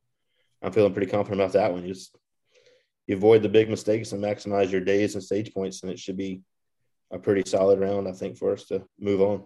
I'm 0.62 0.72
feeling 0.72 0.94
pretty 0.94 1.12
confident 1.12 1.41
about 1.41 1.54
that 1.54 1.72
one. 1.72 1.84
You 1.84 1.94
just 1.94 2.16
you 3.08 3.16
avoid 3.16 3.44
the 3.44 3.50
big 3.50 3.70
mistakes 3.70 4.12
and 4.12 4.24
maximize 4.24 4.72
your 4.72 4.82
days 4.82 5.16
and 5.16 5.24
stage 5.24 5.54
points, 5.54 5.84
and 5.84 5.91
it 5.91 6.00
should 6.00 6.18
be 6.18 6.41
a 7.12 7.20
pretty 7.20 7.44
solid 7.50 7.80
round, 7.80 8.08
I 8.08 8.14
think, 8.14 8.38
for 8.38 8.54
us 8.54 8.66
to 8.66 8.84
move 9.00 9.22
on. 9.22 9.44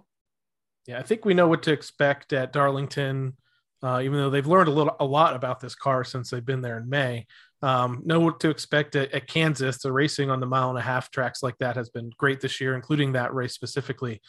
Yeah, 0.85 0.99
I 0.99 1.01
think 1.01 1.25
we 1.25 1.33
know 1.33 1.47
what 1.47 1.63
to 1.63 1.73
expect 1.73 2.33
at 2.33 2.53
Darlington, 2.53 3.35
uh, 3.83 4.01
even 4.03 4.17
though 4.17 4.29
they've 4.29 4.45
learned 4.45 4.69
a 4.69 4.71
little, 4.71 4.95
a 4.99 5.05
lot 5.05 5.35
about 5.35 5.59
this 5.59 5.75
car 5.75 6.03
since 6.03 6.29
they've 6.29 6.45
been 6.45 6.61
there 6.61 6.77
in 6.77 6.87
May 6.87 7.25
um, 7.61 8.01
know 8.05 8.19
what 8.19 8.39
to 8.41 8.49
expect 8.49 8.95
at, 8.95 9.11
at, 9.13 9.27
Kansas. 9.27 9.79
The 9.79 9.91
racing 9.91 10.29
on 10.29 10.39
the 10.39 10.45
mile 10.45 10.69
and 10.69 10.77
a 10.77 10.81
half 10.81 11.09
tracks 11.09 11.41
like 11.41 11.57
that 11.59 11.75
has 11.75 11.89
been 11.89 12.11
great 12.17 12.39
this 12.39 12.61
year, 12.61 12.75
including 12.75 13.13
that 13.13 13.33
race 13.33 13.53
specifically. 13.53 14.21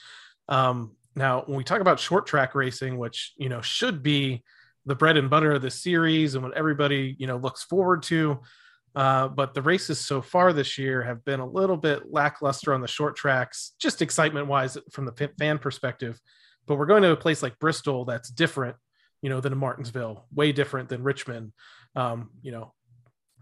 Um, 0.49 0.93
now, 1.15 1.43
when 1.47 1.59
we 1.59 1.65
talk 1.65 1.81
about 1.81 2.01
short 2.01 2.27
track 2.27 2.55
racing, 2.55 2.97
which 2.97 3.35
you 3.37 3.49
know 3.49 3.61
should 3.61 4.03
be 4.03 4.43
the 4.87 4.95
bread 4.95 5.17
and 5.17 5.29
butter 5.29 5.53
of 5.53 5.63
the 5.63 5.71
series 5.71 6.35
and 6.35 6.45
what 6.45 6.57
everybody 6.57 7.17
you 7.19 7.27
know 7.27 7.37
looks 7.37 7.65
forward 7.65 8.03
to, 8.05 8.41
uh, 8.95 9.29
but 9.29 9.53
the 9.53 9.63
races 9.63 10.01
so 10.01 10.23
far 10.23 10.53
this 10.53 10.79
year 10.79 11.03
have 11.03 11.25
been 11.25 11.41
a 11.41 11.47
little 11.47 11.77
bit 11.77 12.11
lackluster 12.11 12.73
on 12.73 12.81
the 12.81 12.89
short 12.89 13.15
tracks, 13.15 13.73
just 13.79 14.01
excitement 14.01 14.47
wise 14.47 14.79
from 14.91 15.05
the 15.05 15.31
fan 15.39 15.59
perspective. 15.59 16.19
But 16.67 16.77
we're 16.77 16.87
going 16.87 17.03
to 17.03 17.13
a 17.13 17.17
place 17.17 17.43
like 17.43 17.59
Bristol 17.59 18.05
that's 18.05 18.31
different, 18.31 18.77
you 19.23 19.29
know, 19.31 19.41
than 19.41 19.57
Martinsville, 19.57 20.27
way 20.35 20.53
different 20.53 20.89
than 20.89 21.03
Richmond. 21.03 21.53
Um, 21.95 22.31
you 22.43 22.53
know, 22.53 22.75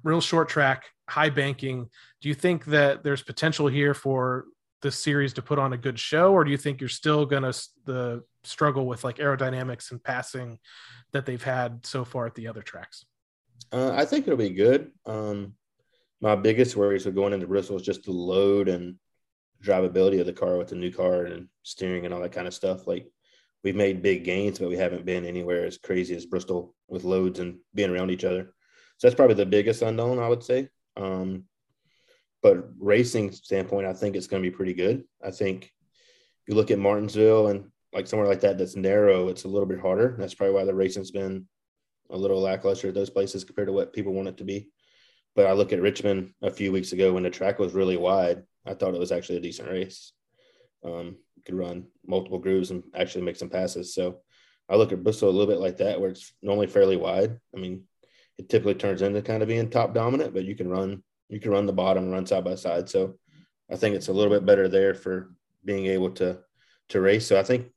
real 0.03 0.21
short 0.21 0.49
track, 0.49 0.85
high 1.09 1.31
banking. 1.31 1.89
Do 2.21 2.29
you 2.29 2.35
think 2.35 2.65
that 2.67 3.03
there's 3.03 3.23
potential 3.23 3.67
here 3.67 3.95
for 3.95 4.47
this 4.83 5.03
series 5.03 5.33
to 5.35 5.43
put 5.43 5.59
on 5.59 5.73
a 5.73 5.79
good 5.79 5.99
show, 5.99 6.33
or 6.33 6.45
do 6.45 6.51
you 6.51 6.57
think 6.57 6.81
you're 6.81 6.89
still 6.89 7.27
going 7.27 7.43
to 7.43 7.69
the 7.85 8.23
struggle 8.45 8.87
with 8.87 9.05
like 9.05 9.17
aerodynamics 9.17 9.91
and 9.91 10.03
passing 10.03 10.59
that 11.13 11.27
they've 11.27 11.43
had 11.43 11.85
so 11.85 12.05
far 12.05 12.27
at 12.27 12.35
the 12.35 12.47
other 12.47 12.63
tracks? 12.63 13.05
Uh, 13.73 13.93
I 13.95 14.05
think 14.05 14.27
it'll 14.27 14.37
be 14.37 14.51
good. 14.51 14.93
Um, 15.05 15.55
my 16.21 16.37
biggest 16.37 16.77
worries 16.77 17.05
with 17.05 17.15
going 17.15 17.33
into 17.33 17.47
Bristol 17.47 17.77
is 17.77 17.83
just 17.83 18.05
the 18.05 18.13
load 18.13 18.69
and 18.69 18.97
drivability 19.65 20.21
of 20.21 20.27
the 20.27 20.33
car 20.33 20.57
with 20.57 20.69
the 20.69 20.77
new 20.77 20.93
car 20.93 21.25
and 21.25 21.49
steering 21.63 22.05
and 22.05 22.15
all 22.15 22.21
that 22.21 22.33
kind 22.33 22.47
of 22.47 22.55
stuff. 22.55 22.87
Like 22.87 23.07
we've 23.65 23.77
made 23.77 24.03
big 24.03 24.25
gains, 24.25 24.59
but 24.59 24.69
we 24.69 24.77
haven't 24.77 25.05
been 25.05 25.25
anywhere 25.25 25.65
as 25.65 25.79
crazy 25.79 26.15
as 26.15 26.27
Bristol 26.27 26.75
with 26.89 27.05
loads 27.05 27.41
and 27.41 27.59
being 27.75 27.91
around 27.91 28.11
each 28.11 28.25
other. 28.25 28.55
So 28.99 29.07
that's 29.07 29.15
probably 29.15 29.35
the 29.35 29.47
biggest 29.47 29.83
unknown, 29.83 30.19
I 30.19 30.29
would 30.29 30.43
say. 30.43 30.69
Um, 30.97 31.45
but 32.43 32.69
racing 32.79 33.33
standpoint, 33.33 33.87
I 33.87 33.93
think 33.93 34.17
it's 34.17 34.27
going 34.27 34.43
to 34.43 34.49
be 34.49 34.55
pretty 34.55 34.75
good. 34.75 35.05
I 35.23 35.31
think 35.31 35.71
you 36.47 36.55
look 36.55 36.71
at 36.71 36.79
Martinsville 36.79 37.49
and 37.49 37.71
like 37.93 38.07
somewhere 38.07 38.29
like 38.29 38.41
that 38.41 38.59
that's 38.59 38.77
narrow, 38.77 39.29
it's 39.29 39.45
a 39.45 39.49
little 39.49 39.67
bit 39.67 39.81
harder. 39.81 40.17
That's 40.19 40.35
probably 40.35 40.55
why 40.55 40.65
the 40.65 40.75
racing's 40.75 41.11
been 41.11 41.47
a 42.11 42.17
little 42.17 42.41
lackluster 42.41 42.89
at 42.89 42.95
those 42.95 43.11
places 43.11 43.45
compared 43.45 43.69
to 43.69 43.73
what 43.73 43.93
people 43.93 44.13
want 44.13 44.29
it 44.29 44.37
to 44.39 44.45
be. 44.45 44.69
But 45.35 45.47
I 45.47 45.53
look 45.53 45.73
at 45.73 45.83
Richmond 45.83 46.33
a 46.43 46.51
few 46.51 46.73
weeks 46.73 46.93
ago 46.93 47.13
when 47.13 47.23
the 47.23 47.31
track 47.31 47.59
was 47.59 47.75
really 47.75 47.97
wide. 47.97 48.43
I 48.65 48.75
thought 48.75 48.95
it 48.95 49.01
was 49.01 49.13
actually 49.13 49.39
a 49.39 49.43
decent 49.43 49.69
race. 49.69 50.13
Um, 50.85 51.17
could 51.45 51.55
run 51.55 51.87
multiple 52.07 52.39
grooves 52.39 52.71
and 52.71 52.83
actually 52.95 53.23
make 53.23 53.37
some 53.37 53.49
passes. 53.49 53.95
So 53.95 54.19
I 54.69 54.77
look 54.77 54.93
at 54.93 55.03
Bristol 55.03 55.29
a 55.29 55.31
little 55.31 55.47
bit 55.47 55.61
like 55.61 55.79
that, 55.79 56.01
where 56.01 56.11
it's 56.11 56.33
normally 56.43 56.67
fairly 56.67 56.97
wide. 56.97 57.39
I 57.55 57.59
mean, 57.59 57.85
it 58.39 58.49
typically 58.49 58.75
turns 58.75 59.03
into 59.03 59.23
kind 59.23 59.43
of 59.43 59.49
being 59.49 59.71
top 59.71 59.95
dominant, 59.95 60.35
but 60.35 60.45
you 60.45 60.55
can 60.55 60.69
run 60.69 61.03
you 61.29 61.41
can 61.41 61.51
run 61.51 61.67
the 61.67 61.73
bottom 61.73 62.11
run 62.11 62.27
side 62.27 62.45
by 62.45 62.55
side. 62.55 62.89
So 62.89 63.19
I 63.71 63.77
think 63.77 63.97
it's 63.97 64.09
a 64.09 64.13
little 64.13 64.33
bit 64.33 64.47
better 64.47 64.69
there 64.69 64.95
for 64.95 65.33
being 65.65 65.87
able 65.87 66.11
to 66.13 66.39
to 66.91 67.01
race. 67.01 67.27
So 67.27 67.39
I 67.39 67.43
think 67.43 67.73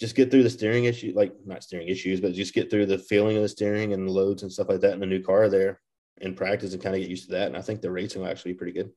just 0.00 0.16
get 0.16 0.30
through 0.30 0.42
the 0.42 0.50
steering 0.50 0.84
issue, 0.84 1.12
like 1.14 1.34
not 1.44 1.62
steering 1.62 1.88
issues, 1.88 2.20
but 2.20 2.32
just 2.32 2.54
get 2.54 2.70
through 2.70 2.86
the 2.86 2.98
feeling 2.98 3.36
of 3.36 3.42
the 3.42 3.48
steering 3.48 3.92
and 3.92 4.08
the 4.08 4.12
loads 4.12 4.42
and 4.42 4.52
stuff 4.52 4.68
like 4.68 4.80
that 4.80 4.94
in 4.94 5.00
the 5.00 5.06
new 5.06 5.22
car 5.22 5.48
there 5.48 5.80
in 6.20 6.34
practice 6.34 6.72
and 6.72 6.82
kind 6.82 6.94
of 6.94 7.00
get 7.00 7.10
used 7.10 7.26
to 7.26 7.32
that. 7.32 7.48
And 7.48 7.56
I 7.56 7.62
think 7.62 7.80
the 7.80 7.90
racing 7.90 8.22
will 8.22 8.28
actually 8.28 8.52
be 8.52 8.58
pretty 8.58 8.72
good. 8.72 8.90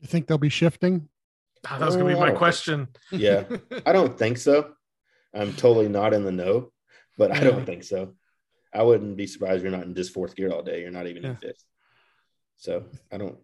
You 0.00 0.08
think 0.08 0.26
they'll 0.26 0.38
be 0.38 0.48
shifting? 0.48 1.08
Oh, 1.70 1.78
that 1.78 1.84
was 1.84 1.96
going 1.96 2.08
to 2.08 2.14
be 2.14 2.20
my 2.20 2.32
oh. 2.32 2.36
question. 2.36 2.88
yeah, 3.10 3.44
I 3.86 3.92
don't 3.92 4.18
think 4.18 4.38
so. 4.38 4.72
I'm 5.34 5.52
totally 5.54 5.88
not 5.88 6.14
in 6.14 6.24
the 6.24 6.32
know, 6.32 6.72
but 7.18 7.30
I 7.30 7.40
don't 7.40 7.66
think 7.66 7.84
so. 7.84 8.14
I 8.72 8.82
wouldn't 8.82 9.16
be 9.16 9.26
surprised 9.26 9.62
you're 9.62 9.72
not 9.72 9.84
in 9.84 9.94
just 9.94 10.12
fourth 10.12 10.36
gear 10.36 10.50
all 10.50 10.62
day. 10.62 10.80
You're 10.80 10.90
not 10.90 11.06
even 11.06 11.22
yeah. 11.22 11.30
in 11.30 11.36
fifth. 11.36 11.64
So 12.56 12.84
I 13.10 13.18
don't, 13.18 13.38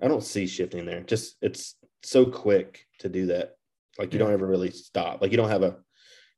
I 0.00 0.08
don't 0.08 0.22
see 0.22 0.46
shifting 0.46 0.86
there. 0.86 1.02
Just 1.02 1.36
it's 1.42 1.76
so 2.02 2.24
quick 2.24 2.86
to 3.00 3.08
do 3.08 3.26
that. 3.26 3.56
Like 3.98 4.12
you 4.12 4.18
yeah. 4.18 4.26
don't 4.26 4.34
ever 4.34 4.46
really 4.46 4.70
stop. 4.70 5.20
Like 5.20 5.30
you 5.30 5.36
don't 5.36 5.50
have 5.50 5.62
a, 5.62 5.76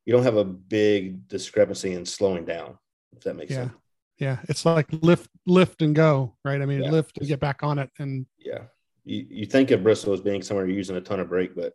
you 0.05 0.13
don't 0.13 0.25
have 0.25 0.37
a 0.37 0.45
big 0.45 1.29
discrepancy 1.29 1.93
in 1.93 2.05
slowing 2.05 2.45
down. 2.45 2.79
If 3.17 3.23
that 3.23 3.35
makes 3.35 3.53
yeah. 3.53 3.57
sense. 3.57 3.73
Yeah, 4.19 4.39
it's 4.49 4.65
like 4.65 4.87
lift, 4.93 5.29
lift 5.45 5.83
and 5.83 5.95
go, 5.95 6.37
right? 6.45 6.63
I 6.63 6.67
mean, 6.67 6.85
yeah. 6.85 6.91
lift 6.91 7.19
and 7.19 7.27
get 7.27 7.41
back 7.41 7.65
on 7.65 7.81
it, 7.81 7.91
and 7.99 8.27
yeah, 8.39 8.63
you, 9.05 9.27
you 9.29 9.47
think 9.47 9.73
of 9.73 9.83
Bristol 9.83 10.13
as 10.13 10.21
being 10.21 10.41
somewhere 10.41 10.67
you're 10.67 10.77
using 10.77 10.97
a 10.97 11.01
ton 11.01 11.19
of 11.19 11.29
brake, 11.29 11.57
but 11.57 11.73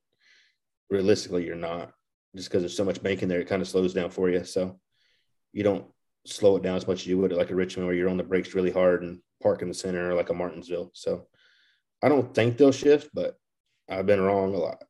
realistically, 0.90 1.46
you're 1.46 1.56
not. 1.56 1.92
Just 2.36 2.50
because 2.50 2.62
there's 2.62 2.78
so 2.78 2.86
much 2.86 3.04
banking 3.04 3.28
there, 3.28 3.42
it 3.42 3.50
kind 3.50 3.62
of 3.62 3.68
slows 3.68 3.94
down 3.94 4.10
for 4.10 4.30
you. 4.30 4.46
So 4.46 4.80
you 5.52 5.64
don't 5.64 5.86
slow 6.26 6.58
it 6.58 6.64
down 6.64 6.76
as 6.76 6.88
much 6.88 7.02
as 7.02 7.08
you 7.08 7.18
would 7.18 7.32
like 7.32 7.50
a 7.50 7.56
Richmond 7.56 7.88
where 7.88 7.96
you're 7.96 8.10
on 8.10 8.18
the 8.18 8.24
brakes 8.24 8.54
really 8.54 8.72
hard 8.72 9.04
and 9.04 9.20
park 9.42 9.62
in 9.62 9.68
the 9.68 9.74
center 9.74 10.14
like 10.14 10.30
a 10.30 10.34
Martinsville. 10.34 10.92
So 10.94 11.28
I 12.04 12.10
don't 12.10 12.34
think 12.34 12.58
they'll 12.58 12.72
shift, 12.72 13.10
but 13.14 13.38
I've 13.90 14.06
been 14.06 14.22
wrong 14.22 14.54
a 14.54 14.58
lot. 14.58 14.84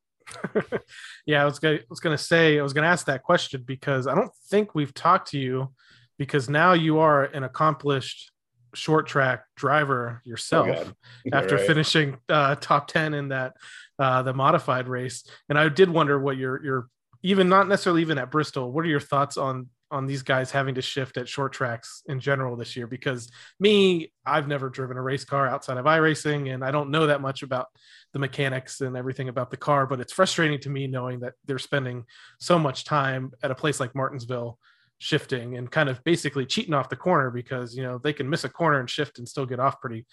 yeah, 1.25 1.41
I 1.41 1.45
was 1.45 1.59
gonna 1.59 1.75
I 1.75 1.85
was 1.89 1.99
gonna 1.99 2.17
say 2.17 2.59
I 2.59 2.63
was 2.63 2.73
gonna 2.73 2.87
ask 2.87 3.07
that 3.07 3.23
question 3.23 3.63
because 3.65 4.05
I 4.05 4.13
don't 4.13 4.31
think 4.49 4.75
we've 4.75 4.93
talked 4.93 5.31
to 5.31 5.39
you 5.39 5.73
because 6.19 6.49
now 6.49 6.73
you 6.73 6.99
are 6.99 7.23
an 7.23 7.43
accomplished 7.43 8.31
short 8.75 9.07
track 9.07 9.45
driver 9.55 10.21
yourself 10.25 10.67
oh 10.69 10.93
after 11.33 11.55
right. 11.55 11.65
finishing 11.65 12.17
uh, 12.29 12.53
top 12.55 12.87
10 12.87 13.15
in 13.15 13.29
that 13.29 13.53
uh, 13.97 14.21
the 14.21 14.31
modified 14.31 14.87
race 14.87 15.27
and 15.49 15.57
i 15.57 15.67
did 15.67 15.89
wonder 15.89 16.19
what 16.19 16.37
your 16.37 16.63
your 16.63 16.87
even 17.23 17.49
not 17.49 17.67
necessarily 17.67 18.01
even 18.01 18.19
at 18.19 18.29
bristol 18.29 18.71
what 18.71 18.85
are 18.85 18.89
your 18.89 18.99
thoughts 18.99 19.37
on 19.37 19.67
on 19.91 20.05
these 20.05 20.21
guys 20.21 20.51
having 20.51 20.75
to 20.75 20.81
shift 20.81 21.17
at 21.17 21.27
short 21.27 21.53
tracks 21.53 22.03
in 22.07 22.19
general 22.19 22.55
this 22.55 22.75
year 22.75 22.87
because 22.87 23.29
me 23.59 24.11
i've 24.25 24.47
never 24.47 24.69
driven 24.69 24.97
a 24.97 25.01
race 25.01 25.25
car 25.25 25.47
outside 25.47 25.77
of 25.77 25.85
iRacing 25.85 26.53
and 26.53 26.63
i 26.63 26.71
don't 26.71 26.91
know 26.91 27.07
that 27.07 27.21
much 27.21 27.43
about 27.43 27.67
the 28.13 28.19
mechanics 28.19 28.81
and 28.81 28.95
everything 28.95 29.29
about 29.29 29.49
the 29.49 29.57
car 29.57 29.87
but 29.87 29.99
it's 29.99 30.13
frustrating 30.13 30.59
to 30.59 30.69
me 30.69 30.87
knowing 30.87 31.19
that 31.19 31.33
they're 31.45 31.59
spending 31.59 32.03
so 32.39 32.59
much 32.59 32.85
time 32.85 33.31
at 33.43 33.51
a 33.51 33.55
place 33.55 33.79
like 33.79 33.95
martinsville 33.95 34.57
shifting 34.99 35.57
and 35.57 35.71
kind 35.71 35.89
of 35.89 36.03
basically 36.03 36.45
cheating 36.45 36.73
off 36.73 36.89
the 36.89 36.95
corner 36.95 37.31
because 37.31 37.75
you 37.75 37.81
know 37.81 37.97
they 37.97 38.13
can 38.13 38.29
miss 38.29 38.43
a 38.43 38.49
corner 38.49 38.79
and 38.79 38.89
shift 38.89 39.17
and 39.17 39.27
still 39.27 39.45
get 39.45 39.59
off 39.59 39.79
pretty 39.81 40.05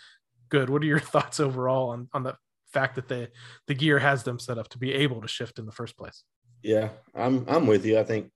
good. 0.48 0.70
What 0.70 0.82
are 0.82 0.86
your 0.86 1.00
thoughts 1.14 1.40
overall 1.40 1.90
on 1.90 2.08
on 2.12 2.22
the 2.22 2.36
fact 2.72 2.94
that 2.96 3.08
the 3.08 3.30
the 3.66 3.74
gear 3.74 3.98
has 3.98 4.22
them 4.22 4.38
set 4.38 4.58
up 4.58 4.68
to 4.68 4.78
be 4.78 4.92
able 4.92 5.20
to 5.20 5.28
shift 5.28 5.58
in 5.58 5.66
the 5.66 5.72
first 5.72 5.96
place? 5.96 6.22
Yeah, 6.62 6.90
I'm 7.14 7.44
I'm 7.48 7.66
with 7.66 7.84
you. 7.84 7.98
I 7.98 8.04
think 8.04 8.30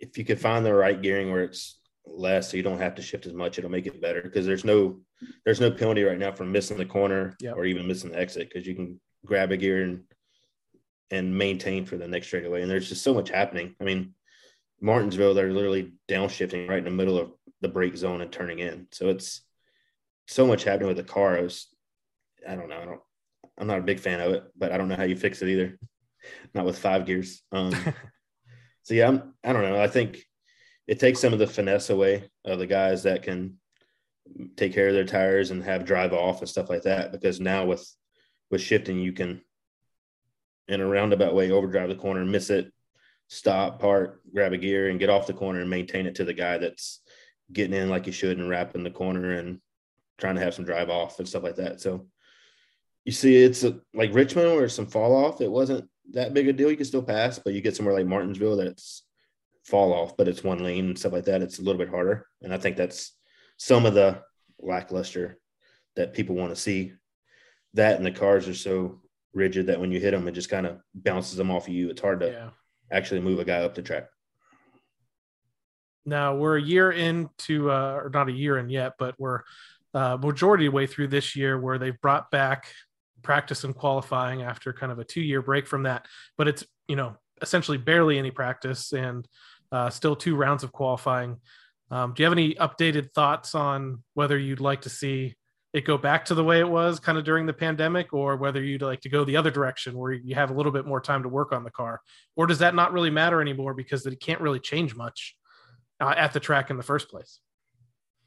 if 0.00 0.18
you 0.18 0.24
could 0.24 0.40
find 0.40 0.64
the 0.64 0.74
right 0.74 1.00
gearing 1.00 1.30
where 1.30 1.44
it's 1.44 1.78
less, 2.06 2.50
so 2.50 2.56
you 2.56 2.62
don't 2.62 2.80
have 2.80 2.94
to 2.96 3.02
shift 3.02 3.26
as 3.26 3.32
much, 3.34 3.58
it'll 3.58 3.70
make 3.70 3.86
it 3.86 4.00
better. 4.00 4.22
Because 4.22 4.46
there's 4.46 4.64
no 4.64 5.00
there's 5.44 5.60
no 5.60 5.70
penalty 5.70 6.02
right 6.02 6.18
now 6.18 6.32
for 6.32 6.44
missing 6.44 6.78
the 6.78 6.86
corner 6.86 7.36
Yep. 7.40 7.56
or 7.56 7.64
even 7.66 7.86
missing 7.86 8.10
the 8.10 8.18
exit 8.18 8.48
because 8.48 8.66
you 8.66 8.74
can 8.74 8.98
grab 9.24 9.52
a 9.52 9.56
gear 9.56 9.82
and 9.82 10.04
and 11.10 11.36
maintain 11.36 11.84
for 11.84 11.96
the 11.96 12.08
next 12.08 12.28
straightaway. 12.28 12.62
And 12.62 12.70
there's 12.70 12.88
just 12.88 13.02
so 13.02 13.12
much 13.12 13.28
happening. 13.30 13.74
I 13.80 13.84
mean, 13.84 14.14
Martinsville, 14.80 15.34
they're 15.34 15.52
literally 15.52 15.92
downshifting 16.08 16.68
right 16.68 16.78
in 16.78 16.84
the 16.84 16.90
middle 16.90 17.18
of 17.18 17.32
the 17.60 17.68
brake 17.68 17.96
zone 17.96 18.20
and 18.20 18.30
turning 18.32 18.60
in. 18.60 18.86
So 18.92 19.08
it's 19.08 19.42
so 20.28 20.46
much 20.46 20.64
happening 20.64 20.88
with 20.88 20.96
the 20.96 21.02
car. 21.02 21.36
I 21.36 21.42
was, 21.42 21.66
I 22.48 22.54
don't 22.54 22.68
know. 22.68 22.80
I 22.80 22.84
don't, 22.84 23.00
I'm 23.58 23.66
not 23.66 23.80
a 23.80 23.82
big 23.82 23.98
fan 24.00 24.20
of 24.20 24.32
it, 24.32 24.44
but 24.56 24.72
I 24.72 24.78
don't 24.78 24.88
know 24.88 24.96
how 24.96 25.02
you 25.02 25.16
fix 25.16 25.42
it 25.42 25.48
either. 25.48 25.78
Not 26.54 26.64
with 26.64 26.78
five 26.78 27.06
gears. 27.06 27.42
Um, 27.50 27.72
so 28.82 28.94
yeah, 28.94 29.08
I'm, 29.08 29.34
I 29.44 29.52
don't 29.52 29.62
know. 29.62 29.80
I 29.80 29.88
think 29.88 30.24
it 30.86 30.98
takes 30.98 31.20
some 31.20 31.32
of 31.32 31.38
the 31.38 31.46
finesse 31.46 31.90
away 31.90 32.30
of 32.44 32.58
the 32.58 32.66
guys 32.66 33.04
that 33.04 33.22
can 33.22 33.58
take 34.56 34.74
care 34.74 34.88
of 34.88 34.94
their 34.94 35.04
tires 35.04 35.50
and 35.50 35.62
have 35.62 35.84
drive 35.84 36.12
off 36.12 36.40
and 36.40 36.48
stuff 36.48 36.70
like 36.70 36.82
that. 36.82 37.12
Because 37.12 37.40
now 37.40 37.66
with 37.66 37.86
with 38.50 38.60
shifting, 38.60 38.98
you 38.98 39.12
can 39.12 39.42
in 40.68 40.80
a 40.80 40.86
roundabout 40.86 41.34
way 41.34 41.50
overdrive 41.50 41.88
the 41.88 41.94
corner, 41.94 42.24
miss 42.24 42.48
it, 42.50 42.72
stop, 43.28 43.80
park, 43.80 44.20
grab 44.32 44.52
a 44.52 44.56
gear, 44.58 44.88
and 44.88 45.00
get 45.00 45.10
off 45.10 45.26
the 45.26 45.32
corner 45.32 45.60
and 45.60 45.70
maintain 45.70 46.06
it 46.06 46.14
to 46.16 46.24
the 46.24 46.34
guy 46.34 46.58
that's 46.58 47.00
getting 47.52 47.74
in 47.74 47.88
like 47.88 48.06
you 48.06 48.12
should 48.12 48.38
and 48.38 48.48
wrapping 48.48 48.84
the 48.84 48.90
corner 48.90 49.32
and 49.32 49.60
trying 50.18 50.36
to 50.36 50.40
have 50.40 50.54
some 50.54 50.64
drive 50.64 50.90
off 50.90 51.18
and 51.18 51.28
stuff 51.28 51.42
like 51.42 51.56
that. 51.56 51.80
So 51.80 52.06
you 53.04 53.12
see, 53.12 53.36
it's 53.36 53.64
a, 53.64 53.80
like 53.94 54.14
Richmond 54.14 54.54
where 54.54 54.68
some 54.68 54.86
fall 54.86 55.24
off. 55.24 55.40
It 55.40 55.50
wasn't 55.50 55.89
that 56.12 56.34
big 56.34 56.48
a 56.48 56.52
deal. 56.52 56.70
You 56.70 56.76
can 56.76 56.86
still 56.86 57.02
pass, 57.02 57.38
but 57.38 57.52
you 57.54 57.60
get 57.60 57.76
somewhere 57.76 57.94
like 57.94 58.06
Martinsville 58.06 58.56
that's 58.56 59.04
fall 59.64 59.92
off, 59.92 60.16
but 60.16 60.28
it's 60.28 60.42
one 60.44 60.62
lane 60.62 60.86
and 60.86 60.98
stuff 60.98 61.12
like 61.12 61.24
that. 61.24 61.42
It's 61.42 61.58
a 61.58 61.62
little 61.62 61.78
bit 61.78 61.88
harder. 61.90 62.26
And 62.42 62.52
I 62.52 62.58
think 62.58 62.76
that's 62.76 63.12
some 63.56 63.86
of 63.86 63.94
the 63.94 64.22
lackluster 64.58 65.38
that 65.96 66.14
people 66.14 66.34
want 66.34 66.54
to 66.54 66.60
see. 66.60 66.92
That 67.74 67.96
and 67.96 68.06
the 68.06 68.10
cars 68.10 68.48
are 68.48 68.54
so 68.54 69.00
rigid 69.32 69.66
that 69.66 69.78
when 69.78 69.92
you 69.92 70.00
hit 70.00 70.10
them, 70.10 70.26
it 70.26 70.32
just 70.32 70.48
kind 70.50 70.66
of 70.66 70.80
bounces 70.94 71.36
them 71.36 71.50
off 71.50 71.68
of 71.68 71.74
you. 71.74 71.90
It's 71.90 72.00
hard 72.00 72.20
to 72.20 72.26
Yeah. 72.30 72.50
actually 72.90 73.20
move 73.20 73.38
a 73.38 73.44
guy 73.44 73.62
up 73.62 73.74
the 73.74 73.82
track. 73.82 74.08
Now 76.04 76.34
we're 76.34 76.56
a 76.56 76.62
year 76.62 76.90
into, 76.90 77.70
uh, 77.70 78.00
or 78.02 78.10
not 78.12 78.28
a 78.28 78.32
year 78.32 78.58
in 78.58 78.70
yet, 78.70 78.94
but 78.98 79.14
we're 79.18 79.42
uh, 79.92 80.16
majority 80.16 80.68
way 80.68 80.86
through 80.86 81.08
this 81.08 81.36
year 81.36 81.58
where 81.60 81.78
they've 81.78 82.00
brought 82.00 82.30
back 82.30 82.72
practice 83.22 83.64
and 83.64 83.74
qualifying 83.74 84.42
after 84.42 84.72
kind 84.72 84.92
of 84.92 84.98
a 84.98 85.04
two 85.04 85.20
year 85.20 85.42
break 85.42 85.66
from 85.66 85.84
that. 85.84 86.06
But 86.36 86.48
it's 86.48 86.64
you 86.88 86.96
know 86.96 87.16
essentially 87.42 87.78
barely 87.78 88.18
any 88.18 88.30
practice 88.30 88.92
and 88.92 89.26
uh, 89.72 89.90
still 89.90 90.16
two 90.16 90.36
rounds 90.36 90.64
of 90.64 90.72
qualifying. 90.72 91.38
Um, 91.90 92.12
do 92.14 92.22
you 92.22 92.24
have 92.26 92.32
any 92.32 92.54
updated 92.54 93.12
thoughts 93.12 93.54
on 93.54 94.02
whether 94.14 94.38
you'd 94.38 94.60
like 94.60 94.82
to 94.82 94.90
see 94.90 95.34
it 95.72 95.84
go 95.84 95.96
back 95.96 96.24
to 96.24 96.34
the 96.34 96.42
way 96.42 96.58
it 96.58 96.68
was 96.68 96.98
kind 96.98 97.16
of 97.16 97.24
during 97.24 97.46
the 97.46 97.52
pandemic, 97.52 98.12
or 98.12 98.36
whether 98.36 98.62
you'd 98.62 98.82
like 98.82 99.00
to 99.02 99.08
go 99.08 99.24
the 99.24 99.36
other 99.36 99.50
direction 99.50 99.96
where 99.96 100.12
you 100.12 100.34
have 100.34 100.50
a 100.50 100.54
little 100.54 100.72
bit 100.72 100.84
more 100.86 101.00
time 101.00 101.22
to 101.22 101.28
work 101.28 101.52
on 101.52 101.62
the 101.64 101.70
car, 101.70 102.00
or 102.36 102.46
does 102.46 102.58
that 102.58 102.74
not 102.74 102.92
really 102.92 103.10
matter 103.10 103.40
anymore 103.40 103.74
because 103.74 104.04
it 104.04 104.20
can't 104.20 104.40
really 104.40 104.60
change 104.60 104.96
much? 104.96 105.36
uh, 106.00 106.14
at 106.16 106.32
the 106.32 106.40
track 106.40 106.70
in 106.70 106.76
the 106.76 106.82
first 106.82 107.08
place. 107.08 107.40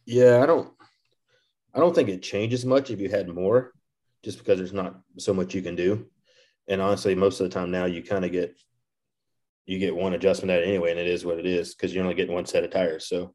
Yeah, 0.06 0.42
I 0.42 0.46
don't 0.46 0.72
I 1.74 1.80
don't 1.80 1.96
think 1.96 2.10
it 2.10 2.22
changes 2.22 2.66
much 2.66 2.92
if 2.92 3.00
you 3.00 3.10
had 3.10 3.28
more, 3.28 3.72
just 4.24 4.38
because 4.38 4.58
there's 4.58 4.74
not 4.74 5.00
so 5.18 5.34
much 5.34 5.54
you 5.54 5.62
can 5.62 5.76
do. 5.76 6.06
And 6.68 6.82
honestly, 6.82 7.14
most 7.14 7.40
of 7.40 7.50
the 7.50 7.54
time 7.54 7.72
now 7.72 7.86
you 7.86 8.02
kind 8.04 8.26
of 8.26 8.32
get 8.32 8.58
you 9.66 9.80
get 9.80 9.96
one 9.96 10.14
adjustment 10.14 10.52
at 10.52 10.64
it 10.64 10.68
anyway, 10.68 10.92
and 10.92 11.00
it 11.00 11.08
is 11.08 11.26
what 11.26 11.40
it 11.40 11.46
is 11.46 11.74
because 11.74 11.94
you're 11.94 12.04
only 12.04 12.16
getting 12.16 12.34
one 12.34 12.46
set 12.46 12.64
of 12.64 12.72
tires. 12.72 13.08
So 13.08 13.34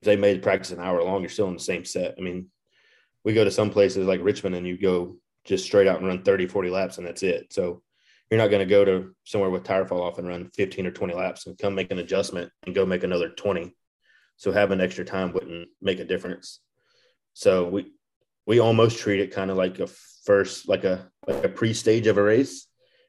if 0.00 0.06
they 0.06 0.16
made 0.16 0.42
practice 0.42 0.70
an 0.70 0.80
hour 0.80 1.02
long, 1.02 1.22
you're 1.22 1.30
still 1.30 1.48
in 1.48 1.54
the 1.54 1.60
same 1.60 1.84
set. 1.84 2.14
I 2.18 2.20
mean, 2.20 2.48
we 3.24 3.32
go 3.32 3.44
to 3.44 3.50
some 3.50 3.70
places 3.70 4.06
like 4.06 4.20
Richmond 4.22 4.54
and 4.54 4.66
you 4.66 4.76
go 4.76 5.16
just 5.44 5.64
straight 5.64 5.86
out 5.86 5.98
and 5.98 6.06
run 6.06 6.22
30, 6.22 6.46
40 6.46 6.70
laps 6.70 6.98
and 6.98 7.06
that's 7.06 7.22
it. 7.22 7.52
So 7.52 7.82
you're 8.30 8.38
not 8.38 8.50
going 8.50 8.66
to 8.66 8.70
go 8.70 8.84
to 8.84 9.14
somewhere 9.24 9.50
with 9.50 9.64
tire 9.64 9.86
fall 9.86 10.02
off 10.02 10.18
and 10.18 10.26
run 10.26 10.50
15 10.54 10.86
or 10.86 10.90
20 10.90 11.14
laps 11.14 11.46
and 11.46 11.58
come 11.58 11.74
make 11.74 11.90
an 11.90 11.98
adjustment 11.98 12.50
and 12.64 12.74
go 12.74 12.84
make 12.84 13.04
another 13.04 13.30
20. 13.30 13.74
So 14.36 14.52
having 14.52 14.80
extra 14.80 15.04
time 15.04 15.32
wouldn't 15.32 15.68
make 15.80 16.00
a 16.00 16.04
difference. 16.04 16.60
So 17.34 17.68
we 17.68 17.92
we 18.46 18.58
almost 18.58 18.98
treat 18.98 19.20
it 19.20 19.34
kind 19.34 19.50
of 19.50 19.56
like 19.56 19.78
a 19.78 19.88
first 20.24 20.68
like 20.68 20.84
a 20.84 21.10
like 21.26 21.44
a 21.44 21.48
pre-stage 21.48 22.06
of 22.06 22.18
a 22.18 22.22
race 22.22 22.66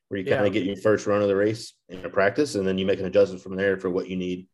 where 0.07 0.19
you 0.19 0.25
kind 0.25 0.45
of 0.45 0.53
get 0.53 0.63
your 0.63 0.75
first 0.75 1.07
run 1.07 1.21
of 1.21 1.27
the 1.27 1.35
race 1.35 1.73
in 1.89 2.03
a 2.05 2.09
practice 2.09 2.55
and 2.55 2.67
then 2.67 2.77
you 2.77 2.85
make 2.85 2.99
an 2.99 3.05
adjustment 3.05 3.41
from 3.41 3.55
there 3.55 3.77
for 3.79 3.89
what 3.89 4.07
you 4.07 4.15
need. 4.15 4.47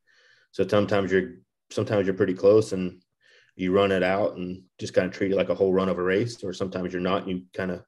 So 0.52 0.68
sometimes 0.68 1.12
you're 1.12 1.34
sometimes 1.70 2.08
you're 2.08 2.16
pretty 2.16 2.34
close 2.34 2.72
and 2.72 3.02
you 3.56 3.74
run 3.74 3.92
it 3.92 4.04
out 4.04 4.38
and 4.38 4.64
just 4.80 4.94
kind 4.94 5.06
of 5.06 5.14
treat 5.14 5.32
it 5.32 5.36
like 5.36 5.50
a 5.50 5.56
whole 5.56 5.74
run 5.74 5.90
of 5.90 5.98
a 5.98 6.04
race, 6.04 6.42
or 6.44 6.54
sometimes 6.54 6.94
you're 6.94 7.02
not. 7.02 7.24
And 7.24 7.32
you 7.32 7.42
kind 7.54 7.72
of 7.72 7.84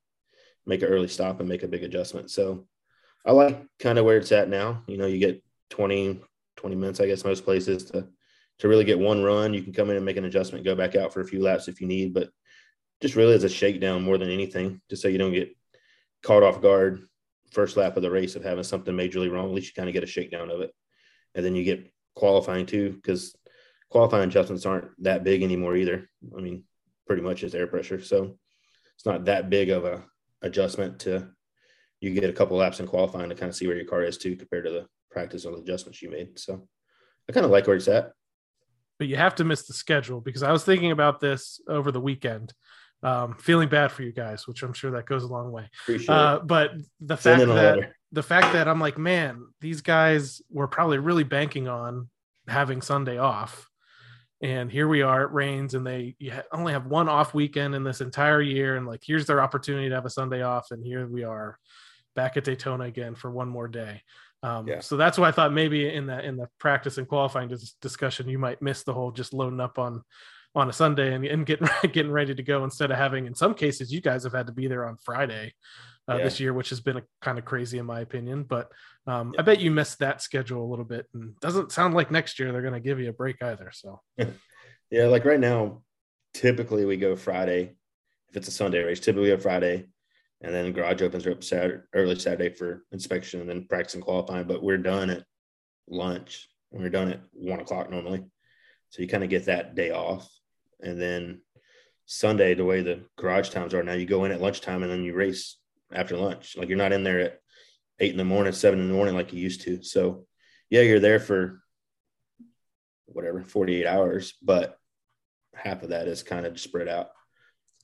make 0.65 0.81
an 0.81 0.89
early 0.89 1.07
stop 1.07 1.39
and 1.39 1.48
make 1.48 1.64
a 1.64 1.68
big 1.68 1.84
adjustment. 1.84 2.30
So 2.30 2.68
I 3.26 3.31
like 3.31 3.65
kind 3.80 3.98
of 3.98 4.06
where 4.06 4.18
it's 4.18 4.34
at 4.34 4.49
now. 4.49 4.84
You 4.88 4.98
know, 4.98 5.06
you 5.06 5.18
get 5.18 5.41
20, 5.69 6.22
20 6.57 6.76
minutes, 6.76 6.99
I 6.99 7.07
guess, 7.07 7.23
most 7.23 7.45
places 7.45 7.85
to 7.85 8.07
to 8.60 8.68
really 8.68 8.84
get 8.84 8.99
one 8.99 9.23
run. 9.23 9.53
You 9.53 9.64
can 9.64 9.73
come 9.73 9.89
in 9.89 9.95
and 9.95 10.06
make 10.06 10.18
an 10.18 10.26
adjustment, 10.26 10.65
go 10.65 10.76
back 10.76 10.95
out 10.95 11.14
for 11.14 11.22
a 11.22 11.26
few 11.26 11.41
laps 11.41 11.68
if 11.68 11.81
you 11.81 11.88
need, 11.88 12.14
but 12.14 12.30
just 13.02 13.15
really 13.15 13.34
as 13.34 13.44
a 13.44 13.49
shakedown 13.49 14.03
more 14.03 14.18
than 14.18 14.30
anything, 14.30 14.82
just 14.90 15.02
so 15.02 15.07
you 15.07 15.18
don't 15.18 15.34
get 15.34 15.56
caught 16.23 16.44
off 16.44 16.61
guard 16.61 17.07
first 17.52 17.76
lap 17.76 17.98
of 17.98 18.03
the 18.03 18.11
race 18.11 18.36
of 18.36 18.44
having 18.44 18.64
something 18.64 18.95
majorly 18.95 19.32
wrong. 19.32 19.49
At 19.49 19.56
least 19.56 19.68
you 19.68 19.73
kind 19.73 19.90
of 19.90 19.94
get 19.94 20.03
a 20.03 20.07
shakedown 20.07 20.49
of 20.49 20.61
it. 20.61 20.72
And 21.36 21.45
then 21.45 21.56
you 21.56 21.64
get 21.64 21.91
qualifying 22.15 22.65
too, 22.65 22.91
because 22.91 23.36
qualifying 23.90 24.30
adjustments 24.30 24.65
aren't 24.65 24.90
that 25.03 25.23
big 25.23 25.44
anymore 25.44 25.76
either. 25.76 26.10
I 26.38 26.41
mean, 26.41 26.64
pretty 27.07 27.22
much 27.22 27.44
is 27.44 27.56
air 27.56 27.68
pressure. 27.68 28.02
So 28.02 28.38
it's 28.95 29.06
not 29.06 29.26
that 29.26 29.49
big 29.49 29.69
of 29.69 29.86
a 29.86 30.03
adjustment 30.41 30.99
to 30.99 31.30
you 31.99 32.14
get 32.14 32.30
a 32.30 32.34
couple 32.34 32.57
laps 32.57 32.80
in 32.80 32.88
qualifying 32.88 33.30
to 33.30 33.36
kind 33.36 33.49
of 33.49 33.56
see 33.56 33.68
where 33.68 33.76
your 33.76 33.86
car 33.86 34.03
is 34.03 34.18
too 34.18 34.36
compared 34.36 34.65
to 34.65 34.72
the 34.72 34.88
practice 35.11 35.45
or 35.45 35.56
the 35.56 35.61
adjustments 35.61 36.02
you 36.02 36.10
made. 36.10 36.40
So 36.40 36.68
I 37.30 37.32
kind 37.32 37.45
of 37.45 37.52
like 37.52 37.68
where 37.68 37.76
it's 37.76 37.88
at. 37.88 38.11
But 38.98 39.07
you 39.07 39.18
have 39.18 39.36
to 39.36 39.44
miss 39.44 39.68
the 39.68 39.73
schedule 39.73 40.22
because 40.22 40.44
I 40.44 40.52
was 40.52 40.64
thinking 40.64 40.91
about 40.91 41.19
this 41.19 41.60
over 41.68 41.91
the 41.91 42.02
weekend, 42.02 42.53
um, 43.03 43.36
feeling 43.40 43.69
bad 43.69 43.91
for 43.91 44.03
you 44.03 44.11
guys, 44.11 44.48
which 44.48 44.64
I'm 44.64 44.73
sure 44.73 44.91
that 44.91 45.06
goes 45.06 45.23
a 45.23 45.28
long 45.28 45.52
way. 45.52 45.69
Uh, 46.07 46.40
but 46.40 46.72
the 46.99 47.18
fact 47.18 47.40
that 47.40 47.48
letter. 47.48 47.95
the 48.11 48.23
fact 48.23 48.53
that 48.53 48.68
I'm 48.68 48.80
like, 48.80 48.98
man, 48.98 49.48
these 49.60 49.82
guys 49.82 50.41
were 50.49 50.68
probably 50.68 50.99
really 50.99 51.23
banking 51.23 51.68
on 51.68 52.10
having 52.48 52.82
Sunday 52.82 53.18
off. 53.18 53.68
And 54.44 54.72
here 54.72 54.88
we 54.88 55.03
are, 55.03 55.23
it 55.23 55.32
rains, 55.32 55.76
and 55.76 55.86
they 55.86 56.15
only 56.52 56.73
have 56.73 56.88
one 56.88 57.07
off 57.07 57.36
weekend 57.36 57.76
in 57.76 57.84
this 57.84 58.02
entire 58.02 58.41
year. 58.41 58.76
And 58.76 58.88
like, 58.88 59.03
here's 59.06 59.28
their 59.28 59.40
opportunity 59.40 59.90
to 59.90 59.95
have 59.95 60.06
a 60.07 60.10
Sunday 60.10 60.41
off. 60.41 60.72
And 60.72 60.84
here 60.84 61.06
we 61.06 61.23
are 61.23 61.60
back 62.15 62.38
at 62.38 62.44
Daytona 62.44 62.86
again 62.86 63.14
for 63.14 63.30
one 63.30 63.49
more 63.49 63.68
day. 63.68 64.02
Um, 64.41 64.68
Yeah. 64.68 64.80
So 64.80 64.98
that's 64.98 65.19
why 65.19 65.28
I 65.28 65.32
thought 65.32 65.53
maybe 65.53 65.94
in 65.94 66.07
the 66.07 66.19
in 66.26 66.38
the 66.38 66.49
practice 66.57 66.98
and 66.98 67.07
qualifying 67.07 67.49
dis- 67.49 67.76
discussion, 67.82 68.28
you 68.28 68.40
might 68.40 68.64
miss 68.64 68.84
the 68.84 68.94
whole 68.94 69.11
just 69.11 69.32
loading 69.32 69.60
up 69.60 69.78
on 69.78 70.02
on 70.53 70.69
a 70.69 70.73
Sunday 70.73 71.14
and, 71.14 71.26
and 71.26 71.45
getting 71.45 71.68
getting 71.94 72.11
ready 72.11 72.36
to 72.36 72.44
go 72.44 72.64
instead 72.64 72.91
of 72.91 72.98
having 72.98 73.26
in 73.26 73.34
some 73.36 73.53
cases 73.53 73.91
you 73.91 74.02
guys 74.02 74.23
have 74.23 74.34
had 74.34 74.48
to 74.48 74.53
be 74.53 74.68
there 74.68 74.86
on 74.86 74.98
Friday 74.98 75.53
uh, 76.10 76.18
Yeah. 76.18 76.23
this 76.23 76.40
year, 76.40 76.53
which 76.53 76.69
has 76.69 76.82
been 76.82 76.98
a, 76.98 77.03
kind 77.22 77.38
of 77.38 77.45
crazy 77.45 77.78
in 77.78 77.86
my 77.86 78.02
opinion. 78.02 78.44
But 78.44 78.69
um, 79.07 79.34
I 79.38 79.44
bet 79.44 79.61
you 79.61 79.72
missed 79.72 79.99
that 79.99 80.22
schedule 80.22 80.64
a 80.65 80.69
little 80.69 80.86
bit, 80.86 81.07
and 81.14 81.40
doesn't 81.40 81.72
sound 81.72 81.94
like 81.94 82.11
next 82.11 82.40
year 82.40 82.52
they're 82.52 82.61
going 82.61 82.73
to 82.73 82.80
give 82.80 82.99
you 82.99 83.10
a 83.10 83.14
break 83.14 83.41
either. 83.41 83.72
So 83.73 84.02
Yeah, 84.91 85.06
like 85.06 85.23
right 85.23 85.40
now, 85.40 85.84
typically 86.34 86.84
we 86.86 86.98
go 86.98 87.15
Friday. 87.15 87.76
If 88.30 88.38
it's 88.38 88.48
a 88.48 88.52
Sunday 88.52 88.84
race, 88.84 88.99
typically 88.99 89.30
go 89.30 89.38
Friday, 89.38 89.86
and 90.41 90.53
then 90.53 90.72
garage 90.73 91.02
opens 91.02 91.26
up 91.28 91.44
Saturday, 91.44 91.84
early 91.94 92.18
Saturday 92.18 92.53
for 92.53 92.84
inspection 92.91 93.40
and 93.41 93.49
then 93.49 93.68
practice 93.68 93.94
and 93.94 94.03
qualifying. 94.03 94.48
But 94.48 94.64
we're 94.64 94.78
done 94.78 95.10
at 95.10 95.23
lunch, 95.90 96.49
and 96.73 96.82
we're 96.82 96.90
done 96.90 97.10
at 97.10 97.22
one 97.32 97.60
o'clock 97.61 97.90
normally. 97.90 98.23
So 98.90 99.02
you 99.02 99.07
kind 99.07 99.23
of 99.23 99.30
get 99.30 99.45
that 99.45 99.76
day 99.76 99.91
off, 99.91 100.30
and 100.82 100.99
then 100.99 101.41
Sunday, 102.06 102.53
the 102.53 102.66
way 102.66 102.82
the 102.82 103.06
garage 103.18 103.49
times 103.49 103.74
are 103.74 103.84
now, 103.84 103.94
you 103.94 104.06
go 104.06 104.26
in 104.26 104.32
at 104.32 104.41
lunchtime 104.41 104.84
and 104.84 104.91
then 104.91 105.03
you 105.03 105.14
race 105.14 105.58
after 105.94 106.18
lunch. 106.18 106.58
Like 106.58 106.68
you're 106.68 106.78
not 106.78 106.94
in 106.94 107.03
there 107.03 107.20
at 107.20 107.40
eight 107.99 108.12
in 108.12 108.18
the 108.18 108.26
morning, 108.26 108.53
seven 108.53 108.80
in 108.80 108.88
the 108.88 108.94
morning 108.94 109.16
like 109.16 109.32
you 109.32 109.40
used 109.40 109.62
to. 109.62 109.82
So 109.84 110.26
yeah, 110.70 110.82
you're 110.82 110.99
there 110.99 111.20
for 111.20 111.62
whatever 113.06 113.41
48 113.41 113.86
hours, 113.86 114.34
but 114.41 114.78
half 115.53 115.84
of 115.84 115.90
that 115.90 116.08
is 116.08 116.24
kind 116.24 116.45
of 116.45 116.60
spread 116.60 116.88
out. 116.88 117.12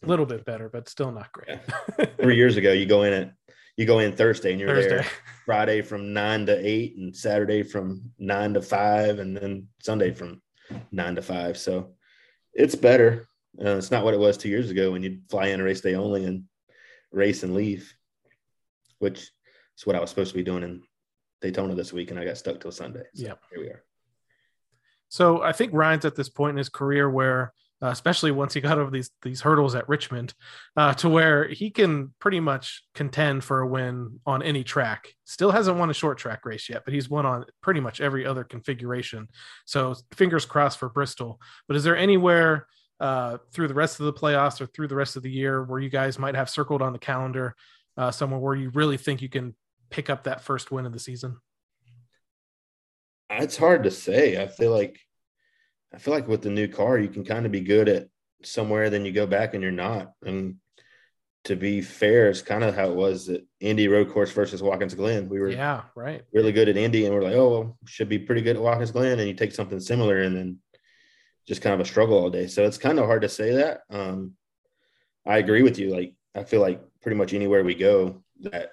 a 0.04 0.08
little 0.08 0.26
bit 0.26 0.46
better, 0.46 0.70
but 0.70 0.90
still 0.90 1.12
not 1.12 1.32
great. 1.32 1.60
Three 2.22 2.36
years 2.36 2.58
ago, 2.58 2.72
you 2.72 2.86
go 2.86 3.04
in 3.04 3.14
at 3.14 3.34
you 3.78 3.86
go 3.86 4.00
in 4.00 4.12
Thursday 4.14 4.52
and 4.52 4.60
you're 4.60 4.70
Thursday. 4.70 4.90
there 4.90 5.06
Friday 5.46 5.82
from 5.82 6.12
nine 6.12 6.48
to 6.48 6.68
eight 6.68 6.98
and 6.98 7.16
Saturday 7.16 7.62
from 7.62 8.12
nine 8.18 8.56
to 8.56 8.62
five 8.62 9.20
and 9.20 9.38
then 9.38 9.68
Sunday 9.84 10.12
from 10.12 10.42
nine 10.92 11.16
to 11.16 11.22
five. 11.22 11.58
So 11.58 11.94
it's 12.58 12.76
better, 12.76 13.28
Uh, 13.60 13.78
it's 13.78 13.90
not 13.90 14.04
what 14.04 14.14
it 14.14 14.20
was 14.20 14.38
two 14.38 14.50
years 14.50 14.70
ago 14.70 14.92
when 14.92 15.02
you'd 15.02 15.24
fly 15.32 15.48
in 15.48 15.60
a 15.60 15.64
race 15.64 15.82
day 15.82 15.96
only 15.96 16.26
and 16.26 16.44
race 17.12 17.42
and 17.42 17.56
leave, 17.56 17.92
which 19.00 19.32
is 19.78 19.86
what 19.86 19.96
I 19.96 20.00
was 20.00 20.10
supposed 20.12 20.30
to 20.32 20.38
be 20.38 20.44
doing 20.44 20.62
in 20.64 20.84
Daytona 21.42 21.74
this 21.74 21.92
week, 21.92 22.12
and 22.12 22.20
I 22.20 22.26
got 22.26 22.38
stuck 22.38 22.60
till 22.60 22.72
Sunday. 22.72 23.04
So 23.16 23.24
Yep. 23.26 23.40
here 23.52 23.60
we 23.60 23.68
are. 23.70 23.84
So 25.10 25.42
I 25.42 25.54
think 25.54 25.74
Ryan's 25.74 26.06
at 26.06 26.16
this 26.16 26.30
point 26.30 26.52
in 26.52 26.58
his 26.58 26.70
career 26.70 27.10
where, 27.10 27.54
uh, 27.82 27.88
especially 27.88 28.32
once 28.32 28.54
he 28.54 28.62
got 28.62 28.78
over 28.78 28.90
these 28.90 29.12
these 29.22 29.42
hurdles 29.42 29.76
at 29.76 29.88
Richmond, 29.88 30.34
uh, 30.76 30.94
to 30.96 31.10
where 31.10 31.48
he 31.48 31.70
can 31.70 32.14
pretty 32.20 32.40
much 32.40 32.84
contend 32.96 33.44
for 33.44 33.62
a 33.62 33.68
win 33.68 34.20
on 34.26 34.42
any 34.42 34.64
track. 34.64 35.14
Still 35.26 35.52
hasn't 35.52 35.78
won 35.78 35.90
a 35.90 35.94
short 35.94 36.18
track 36.18 36.46
race 36.46 36.70
yet, 36.70 36.84
but 36.86 36.94
he's 36.94 37.10
won 37.10 37.26
on 37.26 37.46
pretty 37.62 37.80
much 37.80 38.02
every 38.02 38.26
other 38.26 38.44
configuration. 38.44 39.28
So 39.66 39.96
fingers 40.14 40.46
crossed 40.46 40.80
for 40.80 40.90
Bristol. 40.90 41.40
But 41.68 41.78
is 41.78 41.84
there 41.84 41.98
anywhere 41.98 42.68
uh, 43.00 43.38
through 43.52 43.68
the 43.68 43.74
rest 43.74 44.00
of 44.00 44.08
the 44.08 44.14
playoffs 44.14 44.60
or 44.60 44.66
through 44.68 44.88
the 44.88 44.96
rest 44.96 45.16
of 45.16 45.24
the 45.24 45.32
year 45.32 45.64
where 45.64 45.80
you 45.80 45.90
guys 45.90 46.18
might 46.18 46.36
have 46.36 46.50
circled 46.50 46.82
on 46.82 46.94
the 46.94 47.00
calendar 47.00 47.56
uh, 47.96 48.12
somewhere 48.12 48.40
where 48.40 48.56
you 48.56 48.70
really 48.70 48.98
think 48.98 49.22
you 49.22 49.30
can 49.30 49.56
pick 49.90 50.10
up 50.10 50.24
that 50.24 50.42
first 50.42 50.72
win 50.72 50.86
of 50.86 50.94
the 50.94 51.00
season? 51.00 51.38
It's 53.30 53.58
hard 53.58 53.84
to 53.84 53.92
say. 53.92 54.42
I 54.42 54.48
feel 54.48 54.72
like 54.72 55.00
I 55.94 55.98
feel 56.00 56.14
like 56.14 56.28
with 56.28 56.42
the 56.42 56.50
new 56.50 56.68
car, 56.68 57.00
you 57.00 57.08
can 57.08 57.24
kind 57.24 57.46
of 57.46 57.52
be 57.52 57.62
good 57.62 57.88
at 57.90 58.10
somewhere, 58.44 58.90
then 58.90 59.06
you 59.06 59.12
go 59.12 59.26
back 59.26 59.54
and 59.54 59.64
you're 59.64 59.72
not. 59.72 60.14
And 60.24 60.56
to 61.46 61.56
be 61.56 61.82
fair, 61.82 62.30
it's 62.30 62.42
kind 62.42 62.64
of 62.64 62.76
how 62.76 62.90
it 62.90 62.96
was 62.96 63.30
at 63.30 63.42
Indy 63.60 63.88
Road 63.88 64.12
Course 64.12 64.32
versus 64.32 64.62
Watkins 64.62 64.96
Glen. 64.96 65.30
We 65.30 65.40
were 65.40 65.50
Yeah, 65.50 65.84
right. 65.96 66.24
really 66.34 66.52
good 66.52 66.68
at 66.68 66.78
Indy, 66.78 67.06
and 67.06 67.16
we're 67.16 67.24
like, 67.24 67.36
oh, 67.36 67.50
well, 67.50 67.78
should 67.86 68.10
be 68.10 68.20
pretty 68.20 68.42
good 68.42 68.58
at 68.58 68.62
Watkins 68.62 68.92
Glen. 68.92 69.20
And 69.20 69.28
you 69.28 69.34
take 69.34 69.54
something 69.54 69.80
similar, 69.80 70.22
and 70.22 70.36
then 70.36 70.58
just 71.48 71.62
kind 71.62 71.74
of 71.74 71.80
a 71.80 71.86
struggle 71.86 72.18
all 72.18 72.30
day. 72.30 72.48
So 72.48 72.66
it's 72.66 72.78
kind 72.78 73.00
of 73.00 73.06
hard 73.06 73.22
to 73.22 73.30
say 73.30 73.54
that. 73.56 73.82
Um, 73.90 74.34
I 75.26 75.38
agree 75.38 75.64
with 75.64 75.80
you. 75.80 75.90
Like 75.92 76.14
I 76.36 76.44
feel 76.44 76.62
like 76.62 76.82
pretty 77.02 77.16
much 77.16 77.34
anywhere 77.34 77.64
we 77.64 77.76
go, 77.76 78.24
that 78.42 78.72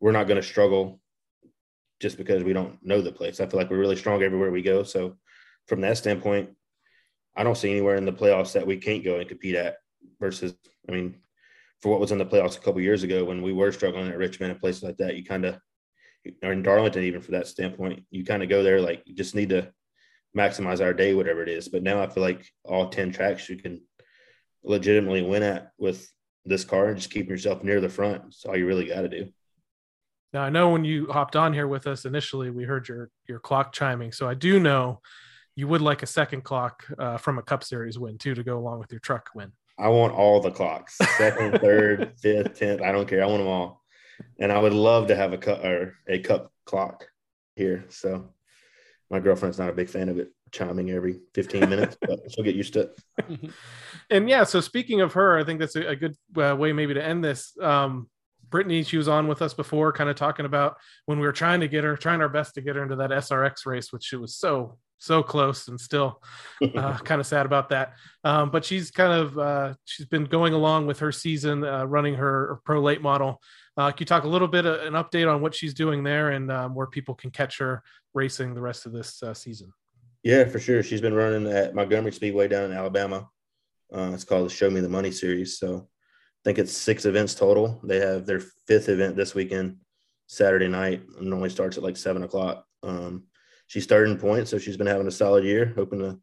we're 0.00 0.12
not 0.12 0.26
going 0.26 0.40
to 0.40 0.46
struggle 0.46 1.00
just 2.00 2.16
because 2.16 2.42
we 2.42 2.52
don't 2.52 2.78
know 2.82 3.00
the 3.02 3.12
place. 3.12 3.38
I 3.40 3.46
feel 3.46 3.60
like 3.60 3.70
we're 3.70 3.78
really 3.78 3.96
strong 3.96 4.22
everywhere 4.22 4.50
we 4.50 4.62
go. 4.62 4.82
So 4.82 5.16
from 5.70 5.80
that 5.82 5.96
standpoint, 5.96 6.50
I 7.36 7.44
don't 7.44 7.56
see 7.56 7.70
anywhere 7.70 7.94
in 7.94 8.04
the 8.04 8.12
playoffs 8.12 8.52
that 8.54 8.66
we 8.66 8.76
can't 8.76 9.04
go 9.04 9.20
and 9.20 9.28
compete 9.28 9.54
at. 9.54 9.76
Versus, 10.18 10.52
I 10.88 10.92
mean, 10.92 11.16
for 11.80 11.90
what 11.90 12.00
was 12.00 12.10
in 12.10 12.18
the 12.18 12.26
playoffs 12.26 12.58
a 12.58 12.60
couple 12.60 12.80
years 12.80 13.04
ago 13.04 13.24
when 13.24 13.40
we 13.40 13.52
were 13.52 13.70
struggling 13.70 14.08
at 14.08 14.18
Richmond 14.18 14.50
and 14.50 14.60
places 14.60 14.82
like 14.82 14.96
that, 14.96 15.16
you 15.16 15.24
kind 15.24 15.44
of, 15.44 15.58
or 16.42 16.52
in 16.52 16.62
Darlington 16.62 17.04
even 17.04 17.20
for 17.22 17.30
that 17.30 17.46
standpoint, 17.46 18.04
you 18.10 18.24
kind 18.24 18.42
of 18.42 18.48
go 18.48 18.62
there 18.62 18.80
like 18.80 19.02
you 19.06 19.14
just 19.14 19.34
need 19.34 19.50
to 19.50 19.72
maximize 20.36 20.84
our 20.84 20.92
day, 20.92 21.14
whatever 21.14 21.42
it 21.42 21.48
is. 21.48 21.68
But 21.68 21.82
now 21.82 22.02
I 22.02 22.08
feel 22.08 22.22
like 22.22 22.44
all 22.64 22.88
ten 22.88 23.12
tracks 23.12 23.48
you 23.48 23.56
can 23.56 23.80
legitimately 24.64 25.22
win 25.22 25.42
at 25.44 25.70
with 25.78 26.10
this 26.44 26.64
car 26.64 26.88
and 26.88 26.96
just 26.96 27.10
keeping 27.10 27.30
yourself 27.30 27.62
near 27.62 27.80
the 27.80 27.88
front. 27.88 28.24
That's 28.24 28.44
all 28.44 28.56
you 28.56 28.66
really 28.66 28.88
got 28.88 29.02
to 29.02 29.08
do. 29.08 29.28
Now 30.32 30.42
I 30.42 30.50
know 30.50 30.70
when 30.70 30.84
you 30.84 31.06
hopped 31.06 31.36
on 31.36 31.52
here 31.52 31.68
with 31.68 31.86
us 31.86 32.04
initially, 32.04 32.50
we 32.50 32.64
heard 32.64 32.88
your 32.88 33.10
your 33.28 33.38
clock 33.38 33.72
chiming. 33.72 34.10
So 34.12 34.28
I 34.28 34.34
do 34.34 34.58
know 34.58 35.00
you 35.56 35.68
would 35.68 35.80
like 35.80 36.02
a 36.02 36.06
second 36.06 36.42
clock 36.42 36.84
uh, 36.98 37.16
from 37.16 37.38
a 37.38 37.42
Cup 37.42 37.64
Series 37.64 37.98
win 37.98 38.18
too 38.18 38.34
to 38.34 38.42
go 38.42 38.58
along 38.58 38.80
with 38.80 38.90
your 38.90 39.00
truck 39.00 39.30
win. 39.34 39.52
I 39.78 39.88
want 39.88 40.12
all 40.12 40.40
the 40.40 40.50
clocks 40.50 40.96
second, 41.16 41.58
third, 41.60 42.12
fifth, 42.20 42.58
tenth. 42.58 42.82
I 42.82 42.92
don't 42.92 43.08
care. 43.08 43.22
I 43.22 43.26
want 43.26 43.38
them 43.38 43.48
all. 43.48 43.82
And 44.38 44.52
I 44.52 44.58
would 44.58 44.74
love 44.74 45.08
to 45.08 45.16
have 45.16 45.32
a 45.32 45.38
cup 45.38 45.64
or 45.64 45.96
a 46.06 46.18
cup 46.18 46.52
clock 46.66 47.06
here. 47.56 47.86
So 47.88 48.28
my 49.10 49.20
girlfriend's 49.20 49.58
not 49.58 49.70
a 49.70 49.74
big 49.74 49.88
fan 49.88 50.08
of 50.08 50.18
it 50.18 50.32
chiming 50.52 50.90
every 50.90 51.20
15 51.34 51.68
minutes, 51.68 51.96
but 52.00 52.20
she'll 52.30 52.44
get 52.44 52.54
used 52.54 52.74
to 52.74 52.80
it. 52.80 53.50
And 54.12 54.28
yeah, 54.28 54.42
so 54.42 54.60
speaking 54.60 55.02
of 55.02 55.12
her, 55.12 55.38
I 55.38 55.44
think 55.44 55.60
that's 55.60 55.76
a, 55.76 55.90
a 55.90 55.94
good 55.94 56.16
uh, 56.36 56.56
way 56.58 56.72
maybe 56.72 56.94
to 56.94 57.04
end 57.04 57.22
this. 57.22 57.56
Um, 57.62 58.10
Brittany, 58.48 58.82
she 58.82 58.96
was 58.96 59.06
on 59.06 59.28
with 59.28 59.40
us 59.40 59.54
before, 59.54 59.92
kind 59.92 60.10
of 60.10 60.16
talking 60.16 60.46
about 60.46 60.78
when 61.06 61.20
we 61.20 61.26
were 61.26 61.32
trying 61.32 61.60
to 61.60 61.68
get 61.68 61.84
her, 61.84 61.96
trying 61.96 62.20
our 62.20 62.28
best 62.28 62.54
to 62.54 62.60
get 62.60 62.74
her 62.74 62.82
into 62.82 62.96
that 62.96 63.10
SRX 63.10 63.66
race, 63.66 63.92
which 63.92 64.02
she 64.02 64.16
was 64.16 64.34
so 64.34 64.78
so 65.00 65.22
close 65.22 65.66
and 65.66 65.80
still 65.80 66.22
uh, 66.76 66.98
kind 67.04 67.20
of 67.20 67.26
sad 67.26 67.46
about 67.46 67.70
that. 67.70 67.94
Um, 68.22 68.50
but 68.50 68.64
she's 68.64 68.90
kind 68.90 69.12
of 69.12 69.38
uh, 69.38 69.74
she's 69.86 70.06
been 70.06 70.26
going 70.26 70.52
along 70.52 70.86
with 70.86 71.00
her 71.00 71.10
season, 71.10 71.64
uh, 71.64 71.84
running 71.84 72.14
her, 72.14 72.60
pro 72.64 72.80
late 72.80 73.02
model. 73.02 73.40
Uh, 73.76 73.90
can 73.90 74.00
you 74.00 74.06
talk 74.06 74.24
a 74.24 74.28
little 74.28 74.46
bit 74.46 74.66
uh, 74.66 74.80
an 74.80 74.92
update 74.92 75.32
on 75.32 75.40
what 75.40 75.54
she's 75.54 75.74
doing 75.74 76.04
there 76.04 76.30
and 76.30 76.52
um, 76.52 76.74
where 76.74 76.86
people 76.86 77.14
can 77.14 77.30
catch 77.30 77.58
her 77.58 77.82
racing 78.14 78.54
the 78.54 78.60
rest 78.60 78.86
of 78.86 78.92
this 78.92 79.22
uh, 79.22 79.34
season? 79.34 79.72
Yeah, 80.22 80.44
for 80.44 80.58
sure. 80.58 80.82
She's 80.82 81.00
been 81.00 81.14
running 81.14 81.50
at 81.50 81.74
Montgomery 81.74 82.12
Speedway 82.12 82.46
down 82.46 82.70
in 82.70 82.76
Alabama. 82.76 83.26
Uh, 83.92 84.10
it's 84.12 84.24
called 84.24 84.46
the 84.46 84.54
Show 84.54 84.68
Me 84.68 84.80
the 84.80 84.88
Money 84.88 85.10
series. 85.10 85.58
So 85.58 85.76
I 85.78 86.40
think 86.44 86.58
it's 86.58 86.76
six 86.76 87.06
events 87.06 87.34
total. 87.34 87.80
They 87.82 88.00
have 88.00 88.26
their 88.26 88.40
fifth 88.66 88.90
event 88.90 89.16
this 89.16 89.34
weekend, 89.34 89.78
Saturday 90.26 90.68
night. 90.68 91.02
It 91.16 91.22
normally 91.22 91.48
starts 91.48 91.78
at 91.78 91.82
like 91.82 91.96
seven 91.96 92.22
o'clock. 92.22 92.66
Um, 92.82 93.24
she's 93.70 93.86
third 93.86 94.08
in 94.08 94.18
points, 94.18 94.50
so 94.50 94.58
she's 94.58 94.76
been 94.76 94.88
having 94.88 95.06
a 95.06 95.12
solid 95.12 95.44
year, 95.44 95.72
hoping 95.76 96.00
to 96.00 96.18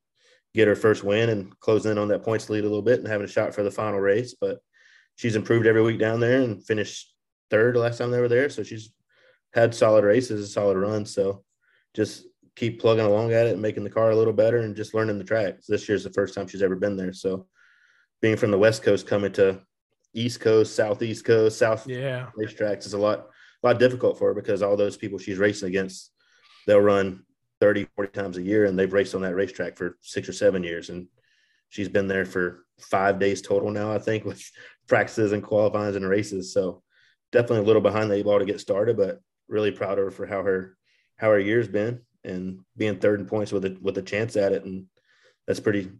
get 0.53 0.67
her 0.67 0.75
first 0.75 1.01
win 1.05 1.29
and 1.29 1.57
close 1.61 1.85
in 1.85 1.97
on 1.97 2.09
that 2.09 2.21
points 2.21 2.49
lead 2.49 2.65
a 2.65 2.67
little 2.67 2.81
bit 2.81 2.99
and 2.99 3.07
having 3.07 3.23
a 3.23 3.29
shot 3.29 3.55
for 3.55 3.63
the 3.63 3.71
final 3.71 4.01
race. 4.01 4.35
But 4.39 4.59
she's 5.15 5.37
improved 5.37 5.65
every 5.65 5.81
week 5.81 5.97
down 5.97 6.19
there 6.19 6.41
and 6.41 6.61
finished 6.65 7.13
third 7.49 7.75
the 7.75 7.79
last 7.79 7.99
time 7.99 8.11
they 8.11 8.19
were 8.19 8.27
there. 8.27 8.49
So 8.49 8.63
she's 8.63 8.91
had 9.53 9.73
solid 9.73 10.03
races, 10.03 10.43
a 10.43 10.47
solid 10.47 10.75
run. 10.75 11.05
So 11.05 11.45
just 11.93 12.25
keep 12.57 12.81
plugging 12.81 13.05
along 13.05 13.31
at 13.31 13.47
it 13.47 13.53
and 13.53 13.61
making 13.61 13.85
the 13.85 13.89
car 13.89 14.11
a 14.11 14.15
little 14.15 14.33
better 14.33 14.57
and 14.57 14.75
just 14.75 14.93
learning 14.93 15.17
the 15.17 15.23
tracks. 15.23 15.67
This 15.67 15.87
year's 15.87 16.03
the 16.03 16.09
first 16.09 16.35
time 16.35 16.49
she's 16.49 16.61
ever 16.61 16.75
been 16.75 16.97
there. 16.97 17.13
So 17.13 17.47
being 18.21 18.35
from 18.35 18.51
the 18.51 18.57
West 18.57 18.83
Coast 18.83 19.07
coming 19.07 19.31
to 19.33 19.61
East 20.13 20.41
Coast, 20.41 20.75
Southeast 20.75 21.23
Coast, 21.23 21.57
South 21.57 21.87
Yeah, 21.87 22.27
racetracks 22.37 22.85
is 22.85 22.93
a 22.93 22.97
lot, 22.97 23.27
a 23.63 23.67
lot 23.67 23.79
difficult 23.79 24.17
for 24.17 24.29
her 24.29 24.33
because 24.33 24.61
all 24.61 24.75
those 24.75 24.97
people 24.97 25.17
she's 25.17 25.37
racing 25.37 25.69
against, 25.69 26.11
they'll 26.65 26.81
run 26.81 27.23
30, 27.59 27.87
40 27.95 28.11
times 28.11 28.37
a 28.37 28.41
year 28.41 28.65
and 28.65 28.77
they've 28.77 28.93
raced 28.93 29.15
on 29.15 29.21
that 29.21 29.35
racetrack 29.35 29.77
for 29.77 29.97
six 30.01 30.29
or 30.29 30.33
seven 30.33 30.63
years. 30.63 30.89
And 30.89 31.07
she's 31.69 31.89
been 31.89 32.07
there 32.07 32.25
for 32.25 32.65
five 32.79 33.19
days 33.19 33.41
total 33.41 33.71
now, 33.71 33.91
I 33.91 33.99
think, 33.99 34.25
with 34.25 34.43
practices 34.87 35.31
and 35.31 35.43
qualifying 35.43 35.95
and 35.95 36.07
races. 36.07 36.53
So 36.53 36.83
definitely 37.31 37.59
a 37.59 37.67
little 37.67 37.81
behind 37.81 38.09
the 38.09 38.15
eight 38.15 38.25
ball 38.25 38.39
to 38.39 38.45
get 38.45 38.59
started, 38.59 38.97
but 38.97 39.19
really 39.47 39.71
proud 39.71 39.97
of 39.97 40.05
her 40.05 40.11
for 40.11 40.25
how 40.25 40.43
her 40.43 40.77
how 41.17 41.29
her 41.29 41.39
year's 41.39 41.67
been 41.67 42.01
and 42.23 42.59
being 42.75 42.99
third 42.99 43.19
in 43.19 43.25
points 43.25 43.51
with 43.51 43.65
a 43.65 43.77
with 43.81 43.97
a 43.97 44.01
chance 44.01 44.35
at 44.35 44.51
it. 44.51 44.63
And 44.63 44.85
that's 45.45 45.59
pretty 45.59 45.91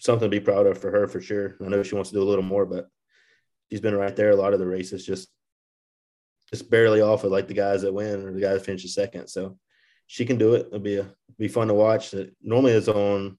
something 0.00 0.26
to 0.26 0.36
be 0.36 0.42
proud 0.42 0.66
of 0.66 0.78
for 0.78 0.90
her 0.90 1.06
for 1.06 1.20
sure. 1.20 1.56
I 1.64 1.68
know 1.68 1.82
she 1.82 1.94
wants 1.94 2.10
to 2.10 2.16
do 2.16 2.22
a 2.22 2.24
little 2.24 2.44
more, 2.44 2.66
but 2.66 2.88
she's 3.70 3.80
been 3.80 3.94
right 3.94 4.16
there 4.16 4.30
a 4.30 4.36
lot 4.36 4.54
of 4.54 4.58
the 4.58 4.66
races, 4.66 5.06
just 5.06 5.28
just 6.50 6.70
barely 6.70 7.00
off 7.00 7.24
of 7.24 7.30
like 7.30 7.46
the 7.46 7.54
guys 7.54 7.82
that 7.82 7.94
win 7.94 8.26
or 8.26 8.32
the 8.32 8.40
guys 8.40 8.58
that 8.58 8.66
finish 8.66 8.92
second. 8.92 9.28
So 9.28 9.56
she 10.10 10.24
can 10.24 10.38
do 10.38 10.54
it. 10.54 10.66
It'll 10.66 10.80
be 10.80 10.96
a 10.96 11.06
be 11.38 11.46
fun 11.46 11.68
to 11.68 11.74
watch. 11.74 12.12
It 12.14 12.34
normally 12.42 12.72
is 12.72 12.88
on 12.88 13.38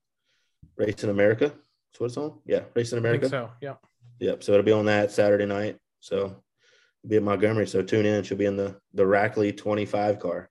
Racing 0.77 1.09
America. 1.09 1.47
That's 1.47 1.99
what 1.99 2.05
it's 2.05 2.15
on. 2.17 2.39
Yeah, 2.45 2.61
Racing 2.73 2.97
America. 2.97 3.23
think 3.23 3.31
so. 3.31 3.49
Yeah. 3.59 3.73
Yep. 4.19 4.41
So 4.41 4.53
it'll 4.53 4.63
be 4.63 4.71
on 4.71 4.85
that 4.85 5.11
Saturday 5.11 5.45
night. 5.45 5.77
So 5.99 6.15
it'll 6.17 7.09
be 7.09 7.17
at 7.17 7.23
Montgomery. 7.23 7.67
So 7.67 7.81
tune 7.81 8.05
in. 8.05 8.23
She'll 8.23 8.37
be 8.37 8.45
in 8.45 8.55
the 8.55 8.79
the 8.93 9.03
Rackley 9.03 9.55
25 9.55 10.19
car. 10.19 10.49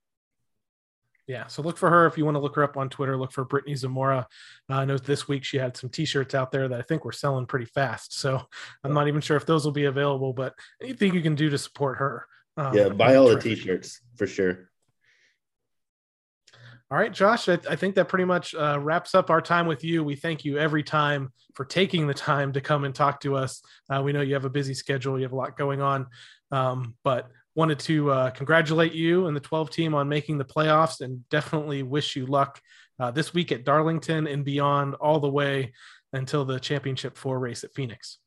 Yeah, 1.27 1.47
so 1.47 1.63
look 1.63 1.79
for 1.79 1.89
her 1.89 2.07
if 2.07 2.19
you 2.19 2.27
want 2.27 2.35
to 2.35 2.41
look 2.41 2.57
her 2.57 2.65
up 2.65 2.77
on 2.77 2.91
Twitter. 2.91 3.17
Look 3.17 3.33
for 3.33 3.47
Brittany 3.47 3.77
Zamora. 3.77 4.27
Uh, 4.69 4.75
I 4.75 4.85
know 4.85 4.99
this 4.99 5.27
week 5.27 5.45
she 5.45 5.57
had 5.57 5.75
some 5.75 5.89
T-shirts 5.89 6.35
out 6.35 6.53
there 6.53 6.69
that 6.69 6.79
I 6.81 6.83
think 6.83 7.05
were 7.05 7.13
selling 7.13 7.47
pretty 7.47 7.67
fast. 7.67 8.19
So 8.19 8.43
I'm 8.85 8.93
not 8.93 9.09
even 9.09 9.21
sure 9.23 9.39
if 9.39 9.47
those 9.47 9.65
will 9.65 9.73
be 9.73 9.85
available, 9.85 10.33
but 10.35 10.55
anything 10.83 11.15
you 11.15 11.23
can 11.23 11.37
do 11.37 11.49
to 11.49 11.57
support 11.57 11.99
her. 11.99 12.27
um, 12.57 12.77
Yeah, 12.77 12.89
buy 12.91 13.15
all 13.15 13.29
the 13.29 13.41
t-shirts 13.41 14.01
for 14.17 14.27
sure. 14.27 14.70
All 16.93 16.99
right, 16.99 17.13
Josh, 17.13 17.49
I, 17.49 17.57
I 17.69 17.77
think 17.77 17.95
that 17.95 18.09
pretty 18.09 18.25
much 18.25 18.53
uh, 18.53 18.77
wraps 18.81 19.15
up 19.15 19.31
our 19.31 19.41
time 19.41 19.69
with 19.69 19.85
you. 19.85 20.03
We 20.03 20.17
thank 20.17 20.45
you 20.45 20.59
every 20.59 20.83
time 20.83 21.33
for 21.55 21.65
taking 21.65 22.09
the 22.09 22.15
time 22.15 22.53
to 22.55 22.61
come 22.61 22.83
and 22.83 22.93
talk 22.93 23.21
to 23.21 23.37
us. 23.37 23.63
Uh, 23.89 24.03
we 24.03 24.13
know 24.13 24.23
you 24.23 24.35
have 24.35 24.45
a 24.45 24.51
busy 24.51 24.75
schedule, 24.75 25.17
you 25.17 25.23
have 25.23 25.33
a 25.33 25.37
lot 25.37 25.57
going 25.57 25.81
on, 25.81 26.09
um, 26.51 26.97
but 27.05 27.29
wanted 27.55 27.79
to 27.81 28.11
uh, 28.11 28.31
congratulate 28.31 28.93
you 28.93 29.29
and 29.29 29.37
the 29.37 29.41
12 29.41 29.71
team 29.71 29.95
on 29.95 30.09
making 30.09 30.39
the 30.39 30.45
playoffs 30.45 31.01
and 31.01 31.29
definitely 31.29 31.85
wish 31.85 32.17
you 32.17 32.27
luck 32.27 32.61
uh, 32.99 33.13
this 33.13 33.33
week 33.33 33.53
at 33.53 33.65
Darlington 33.65 34.27
and 34.27 34.45
beyond, 34.45 34.97
all 34.97 35.21
the 35.21 35.31
way 35.31 35.73
until 36.13 36.45
the 36.45 36.59
championship 36.59 37.17
four 37.17 37.39
race 37.39 37.63
at 37.63 37.73
Phoenix. 37.73 38.19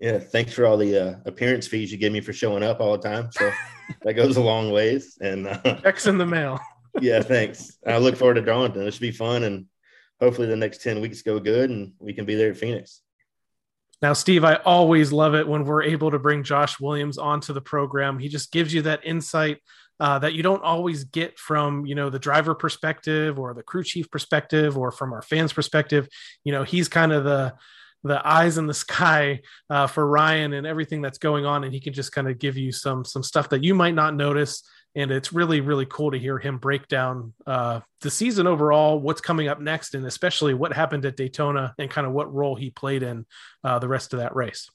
Yeah, 0.00 0.20
thanks 0.20 0.52
for 0.52 0.66
all 0.66 0.76
the 0.76 0.96
uh, 0.96 1.14
appearance 1.24 1.66
fees 1.66 1.90
you 1.90 1.98
give 1.98 2.12
me 2.12 2.20
for 2.20 2.32
showing 2.32 2.62
up 2.62 2.80
all 2.80 2.96
the 2.96 3.08
time. 3.08 3.30
So 3.32 3.50
that 4.02 4.12
goes 4.12 4.36
a 4.36 4.40
long 4.40 4.70
ways. 4.70 5.18
And 5.20 5.48
uh, 5.48 5.80
Checks 5.82 6.06
in 6.06 6.16
the 6.16 6.26
mail. 6.26 6.60
yeah, 7.00 7.20
thanks. 7.20 7.78
I 7.86 7.98
look 7.98 8.16
forward 8.16 8.34
to 8.34 8.42
Darlington. 8.42 8.86
It 8.86 8.92
should 8.92 9.00
be 9.00 9.10
fun, 9.10 9.44
and 9.44 9.66
hopefully 10.20 10.48
the 10.48 10.56
next 10.56 10.82
ten 10.82 11.00
weeks 11.00 11.22
go 11.22 11.38
good, 11.40 11.70
and 11.70 11.92
we 11.98 12.12
can 12.12 12.24
be 12.24 12.34
there 12.34 12.50
at 12.50 12.56
Phoenix. 12.56 13.02
Now, 14.00 14.12
Steve, 14.12 14.44
I 14.44 14.54
always 14.64 15.10
love 15.10 15.34
it 15.34 15.48
when 15.48 15.64
we're 15.64 15.82
able 15.82 16.12
to 16.12 16.20
bring 16.20 16.44
Josh 16.44 16.78
Williams 16.78 17.18
onto 17.18 17.52
the 17.52 17.60
program. 17.60 18.18
He 18.18 18.28
just 18.28 18.52
gives 18.52 18.72
you 18.72 18.82
that 18.82 19.04
insight 19.04 19.58
uh, 19.98 20.20
that 20.20 20.34
you 20.34 20.42
don't 20.44 20.62
always 20.62 21.02
get 21.02 21.36
from, 21.36 21.84
you 21.84 21.96
know, 21.96 22.08
the 22.08 22.20
driver 22.20 22.54
perspective 22.54 23.40
or 23.40 23.54
the 23.54 23.62
crew 23.64 23.82
chief 23.82 24.08
perspective 24.08 24.78
or 24.78 24.92
from 24.92 25.12
our 25.12 25.22
fans 25.22 25.52
perspective. 25.52 26.06
You 26.44 26.52
know, 26.52 26.62
he's 26.62 26.88
kind 26.88 27.12
of 27.12 27.24
the 27.24 27.54
the 28.04 28.26
eyes 28.26 28.58
in 28.58 28.66
the 28.66 28.74
sky 28.74 29.40
uh, 29.70 29.86
for 29.86 30.06
Ryan 30.06 30.52
and 30.52 30.66
everything 30.66 31.02
that's 31.02 31.18
going 31.18 31.44
on, 31.44 31.64
and 31.64 31.72
he 31.72 31.80
can 31.80 31.92
just 31.92 32.12
kind 32.12 32.28
of 32.28 32.38
give 32.38 32.56
you 32.56 32.72
some 32.72 33.04
some 33.04 33.22
stuff 33.22 33.48
that 33.50 33.64
you 33.64 33.74
might 33.74 33.94
not 33.94 34.14
notice. 34.14 34.62
And 34.94 35.10
it's 35.10 35.32
really 35.32 35.60
really 35.60 35.86
cool 35.86 36.10
to 36.10 36.18
hear 36.18 36.38
him 36.38 36.58
break 36.58 36.88
down 36.88 37.34
uh, 37.46 37.80
the 38.00 38.10
season 38.10 38.46
overall, 38.46 38.98
what's 38.98 39.20
coming 39.20 39.48
up 39.48 39.60
next, 39.60 39.94
and 39.94 40.06
especially 40.06 40.54
what 40.54 40.72
happened 40.72 41.04
at 41.04 41.16
Daytona 41.16 41.74
and 41.78 41.90
kind 41.90 42.06
of 42.06 42.12
what 42.12 42.32
role 42.32 42.56
he 42.56 42.70
played 42.70 43.02
in 43.02 43.26
uh, 43.64 43.78
the 43.78 43.88
rest 43.88 44.12
of 44.12 44.20
that 44.20 44.34
race. 44.34 44.70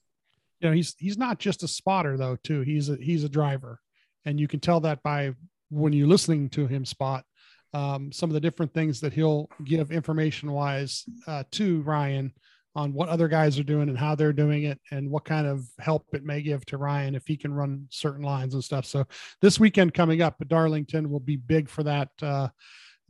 You 0.60 0.70
know, 0.70 0.76
he's 0.76 0.96
he's 0.98 1.18
not 1.18 1.40
just 1.40 1.64
a 1.64 1.68
spotter 1.68 2.18
though, 2.18 2.38
too. 2.44 2.62
He's 2.62 2.90
a 2.90 2.96
he's 2.96 3.24
a 3.24 3.30
driver, 3.30 3.80
and 4.26 4.40
you 4.40 4.48
can 4.48 4.60
tell 4.60 4.82
that 4.82 5.02
by 5.04 5.34
when 5.70 5.94
you're 5.94 6.08
listening 6.08 6.50
to 6.50 6.68
him 6.68 6.86
spot 6.86 7.26
um, 7.74 8.12
some 8.12 8.30
of 8.30 8.34
the 8.34 8.40
different 8.40 8.74
things 8.74 9.02
that 9.02 9.14
he'll 9.14 9.50
give 9.64 9.92
information 9.92 10.52
wise 10.52 11.06
uh, 11.28 11.44
to 11.52 11.82
Ryan 11.82 12.34
on 12.76 12.94
what 12.94 13.10
other 13.10 13.28
guys 13.28 13.60
are 13.60 13.64
doing 13.64 13.90
and 13.90 13.98
how 13.98 14.16
they're 14.16 14.34
doing 14.34 14.64
it 14.64 14.80
and 14.92 15.10
what 15.10 15.26
kind 15.26 15.46
of 15.46 15.66
help 15.80 16.08
it 16.14 16.24
may 16.24 16.42
give 16.42 16.66
to 16.66 16.78
Ryan 16.78 17.16
if 17.16 17.28
he 17.28 17.38
can 17.38 17.54
run 17.54 17.88
certain 17.90 18.24
lines 18.24 18.56
and 18.56 18.64
stuff. 18.64 18.86
So 18.86 19.06
this 19.42 19.60
weekend 19.60 19.94
coming 19.94 20.22
up 20.22 20.36
Darlington 20.48 21.10
will 21.10 21.20
be 21.20 21.36
big 21.36 21.70
for 21.70 21.84
that 21.84 22.10
uh, 22.22 22.50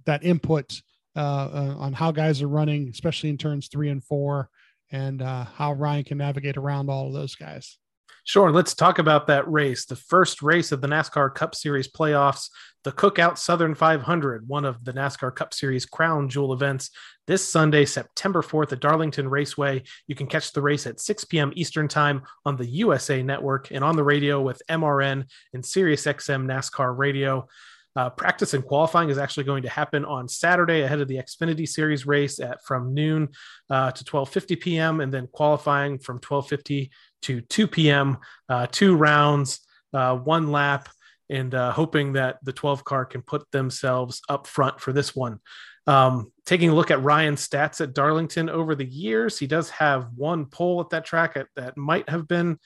that 0.06 0.24
input 0.24 0.82
uh, 1.16 1.20
uh, 1.20 1.76
on 1.78 1.94
how 1.94 2.12
guys 2.12 2.42
are 2.42 2.48
running, 2.48 2.90
especially 2.90 3.30
in 3.30 3.38
turns 3.38 3.68
three 3.68 3.90
and 3.90 4.04
four, 4.04 4.50
and 4.92 5.22
uh, 5.22 5.46
how 5.46 5.74
Ryan 5.74 6.04
can 6.04 6.18
navigate 6.18 6.58
around 6.58 6.90
all 6.90 7.08
of 7.08 7.14
those 7.14 7.36
guys. 7.36 7.78
Sure. 8.26 8.52
Let's 8.52 8.74
talk 8.74 9.00
about 9.00 9.28
that 9.28 9.50
race. 9.52 9.86
The 9.86 9.98
first 9.98 10.42
race 10.42 10.72
of 10.72 10.80
the 10.80 10.88
NASCAR 10.88 11.36
Cup 11.36 11.54
Series 11.54 11.90
playoffs, 11.90 12.50
the 12.86 12.94
Cookout 12.94 13.38
Southern 13.38 13.76
500, 13.76 14.48
one 14.48 14.64
of 14.64 14.84
the 14.86 14.94
NASCAR 14.94 15.36
Cup 15.36 15.54
Series 15.54 15.86
crown 15.86 16.30
jewel 16.30 16.54
events, 16.54 16.90
this 17.28 17.46
Sunday, 17.46 17.84
September 17.84 18.42
4th 18.42 18.72
at 18.72 18.80
Darlington 18.80 19.28
Raceway. 19.30 19.84
You 20.08 20.16
can 20.16 20.28
catch 20.28 20.54
the 20.54 20.62
race 20.62 20.88
at 20.88 21.02
6 21.02 21.26
p.m. 21.26 21.52
Eastern 21.56 21.90
Time 21.90 22.24
on 22.46 22.56
the 22.56 22.66
USA 22.66 23.22
Network 23.22 23.72
and 23.72 23.84
on 23.84 23.98
the 23.98 24.04
radio 24.04 24.42
with 24.42 24.62
MRN 24.70 25.26
and 25.54 25.64
SiriusXM 25.64 26.46
NASCAR 26.46 26.98
Radio. 26.98 27.48
Uh, 27.96 28.10
practice 28.10 28.56
and 28.56 28.66
qualifying 28.66 29.10
is 29.10 29.20
actually 29.20 29.44
going 29.44 29.62
to 29.62 29.70
happen 29.70 30.04
on 30.04 30.28
Saturday 30.28 30.82
ahead 30.82 31.00
of 31.00 31.08
the 31.08 31.18
Xfinity 31.18 31.68
Series 31.68 32.08
race 32.08 32.40
at 32.40 32.64
from 32.66 32.94
noon 32.94 33.30
uh, 33.70 33.92
to 33.92 34.04
12:50 34.04 34.60
p.m. 34.60 35.00
and 35.00 35.14
then 35.14 35.28
qualifying 35.32 36.00
from 36.00 36.20
12:50 36.20 36.90
to 37.24 37.42
2 37.42 37.68
p.m. 37.68 38.18
Uh, 38.48 38.68
two 38.72 38.96
rounds, 38.96 39.60
uh, 39.94 40.16
one 40.16 40.52
lap, 40.52 40.90
and 41.30 41.54
uh, 41.56 41.72
hoping 41.72 42.14
that 42.14 42.38
the 42.44 42.54
12 42.54 42.84
car 42.84 43.06
can 43.06 43.22
put 43.22 43.50
themselves 43.52 44.22
up 44.30 44.48
front 44.48 44.80
for 44.80 44.94
this 44.94 45.16
one. 45.16 45.40
Um, 45.86 46.32
taking 46.46 46.70
a 46.70 46.76
look 46.76 46.92
at 46.92 47.04
Ryan's 47.04 47.48
stats 47.48 47.82
at 47.82 47.94
Darlington 47.94 48.50
over 48.50 48.76
the 48.76 48.86
years, 48.86 49.40
he 49.40 49.48
does 49.48 49.70
have 49.72 50.10
one 50.16 50.46
pole 50.46 50.80
at 50.82 50.90
that 50.92 51.06
track 51.06 51.36
at, 51.36 51.48
that 51.56 51.76
might 51.78 52.08
have 52.10 52.28
been 52.28 52.60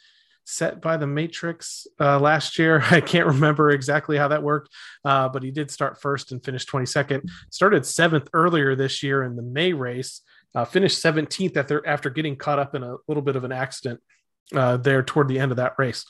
set 0.43 0.81
by 0.81 0.95
the 0.95 1.07
Matrix 1.07 1.88
uh, 1.99 2.19
last 2.19 2.57
year. 2.57 2.81
I 2.91 3.01
can't 3.01 3.27
remember 3.27 3.71
exactly 3.71 4.17
how 4.17 4.29
that 4.29 4.43
worked, 4.43 4.69
uh, 5.03 5.29
but 5.29 5.43
he 5.43 5.51
did 5.51 5.69
start 5.69 6.01
first 6.01 6.31
and 6.31 6.43
finish 6.43 6.65
22nd. 6.65 7.29
Started 7.51 7.85
seventh 7.85 8.29
earlier 8.34 8.75
this 8.75 9.03
year 9.03 9.23
in 9.23 9.35
the 9.35 9.43
May 9.43 9.73
race, 9.73 10.21
uh, 10.55 10.65
finished 10.65 11.03
17th 11.03 11.57
after, 11.57 11.85
after 11.85 12.09
getting 12.09 12.35
caught 12.35 12.59
up 12.59 12.75
in 12.75 12.84
a 12.84 12.95
little 13.07 13.23
bit 13.23 13.35
of 13.35 13.43
an 13.43 13.51
accident 13.51 13.99
uh, 14.56 14.78
there 14.78 15.03
toward 15.03 15.28
the 15.28 15.40
end 15.40 15.52
of 15.52 15.57
that 15.57 15.76
race. 15.78 16.06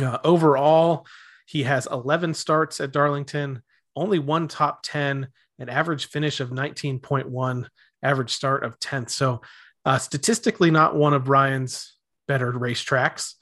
Uh, 0.00 0.18
overall, 0.24 1.06
he 1.46 1.64
has 1.64 1.88
11 1.90 2.34
starts 2.34 2.80
at 2.80 2.92
Darlington, 2.92 3.62
only 3.96 4.18
one 4.18 4.48
top 4.48 4.80
10, 4.82 5.28
an 5.58 5.68
average 5.68 6.08
finish 6.08 6.40
of 6.40 6.50
19.1, 6.50 7.66
average 8.02 8.30
start 8.30 8.64
of 8.64 8.78
10th. 8.78 9.10
So, 9.10 9.42
uh, 9.84 9.98
statistically, 9.98 10.70
not 10.70 10.94
one 10.94 11.14
of 11.14 11.28
Ryan's 11.28 11.96
better 12.28 12.52
racetracks. 12.52 13.34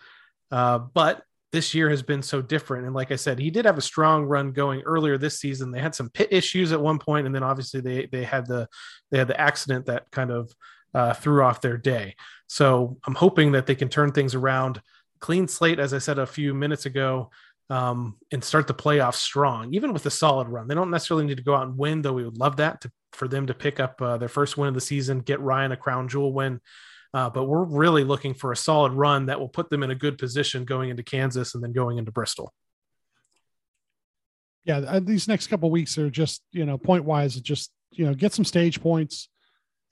Uh, 0.50 0.78
but 0.78 1.22
this 1.52 1.74
year 1.74 1.88
has 1.88 2.02
been 2.02 2.22
so 2.22 2.42
different. 2.42 2.86
And 2.86 2.94
like 2.94 3.10
I 3.10 3.16
said, 3.16 3.38
he 3.38 3.50
did 3.50 3.64
have 3.64 3.78
a 3.78 3.82
strong 3.82 4.24
run 4.24 4.52
going 4.52 4.82
earlier 4.82 5.16
this 5.16 5.40
season. 5.40 5.70
They 5.70 5.80
had 5.80 5.94
some 5.94 6.10
pit 6.10 6.28
issues 6.30 6.72
at 6.72 6.80
one 6.80 6.98
point, 6.98 7.26
and 7.26 7.34
then 7.34 7.42
obviously 7.42 7.80
they 7.80 8.06
they 8.06 8.24
had 8.24 8.46
the 8.46 8.68
they 9.10 9.18
had 9.18 9.28
the 9.28 9.40
accident 9.40 9.86
that 9.86 10.10
kind 10.10 10.30
of 10.30 10.52
uh, 10.98 11.14
threw 11.14 11.44
off 11.44 11.60
their 11.60 11.76
day. 11.76 12.16
So 12.48 12.98
I'm 13.06 13.14
hoping 13.14 13.52
that 13.52 13.66
they 13.66 13.76
can 13.76 13.88
turn 13.88 14.10
things 14.10 14.34
around, 14.34 14.82
clean 15.20 15.46
slate, 15.46 15.78
as 15.78 15.94
I 15.94 15.98
said 15.98 16.18
a 16.18 16.26
few 16.26 16.52
minutes 16.54 16.86
ago, 16.86 17.30
um, 17.70 18.16
and 18.32 18.42
start 18.42 18.66
the 18.66 18.74
playoffs 18.74 19.14
strong, 19.14 19.72
even 19.74 19.92
with 19.92 20.04
a 20.06 20.10
solid 20.10 20.48
run. 20.48 20.66
They 20.66 20.74
don't 20.74 20.90
necessarily 20.90 21.24
need 21.24 21.36
to 21.36 21.44
go 21.44 21.54
out 21.54 21.68
and 21.68 21.78
win, 21.78 22.02
though 22.02 22.14
we 22.14 22.24
would 22.24 22.38
love 22.38 22.56
that 22.56 22.80
to, 22.80 22.90
for 23.12 23.28
them 23.28 23.46
to 23.46 23.54
pick 23.54 23.78
up 23.78 24.02
uh, 24.02 24.16
their 24.18 24.28
first 24.28 24.56
win 24.56 24.68
of 24.68 24.74
the 24.74 24.80
season, 24.80 25.20
get 25.20 25.40
Ryan 25.40 25.70
a 25.70 25.76
crown 25.76 26.08
jewel 26.08 26.32
win. 26.32 26.60
Uh, 27.14 27.30
but 27.30 27.44
we're 27.44 27.64
really 27.64 28.02
looking 28.02 28.34
for 28.34 28.50
a 28.50 28.56
solid 28.56 28.92
run 28.92 29.26
that 29.26 29.38
will 29.38 29.48
put 29.48 29.70
them 29.70 29.84
in 29.84 29.92
a 29.92 29.94
good 29.94 30.18
position 30.18 30.64
going 30.64 30.90
into 30.90 31.04
Kansas 31.04 31.54
and 31.54 31.62
then 31.62 31.72
going 31.72 31.98
into 31.98 32.10
Bristol. 32.10 32.52
Yeah, 34.64 34.98
these 34.98 35.28
next 35.28 35.46
couple 35.46 35.70
weeks 35.70 35.96
are 35.96 36.10
just 36.10 36.42
you 36.50 36.66
know 36.66 36.76
point 36.76 37.04
wise, 37.04 37.36
just 37.36 37.70
you 37.92 38.04
know 38.04 38.14
get 38.14 38.34
some 38.34 38.44
stage 38.44 38.82
points 38.82 39.28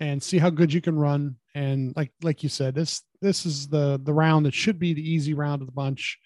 and 0.01 0.23
see 0.23 0.39
how 0.39 0.51
good 0.51 0.73
you 0.73 0.81
can 0.81 0.99
run. 0.99 1.37
And 1.55 1.95
like 1.97 2.13
like 2.23 2.43
you 2.43 2.49
said, 2.49 2.75
this 2.75 3.03
this 3.21 3.47
is 3.47 3.69
the 3.69 4.01
the 4.03 4.13
round 4.13 4.47
that 4.47 4.55
should 4.55 4.79
be 4.79 4.93
the 4.93 5.11
easy 5.11 5.35
round 5.35 5.63
of 5.63 5.67
the 5.67 5.73
bunch. 5.73 6.19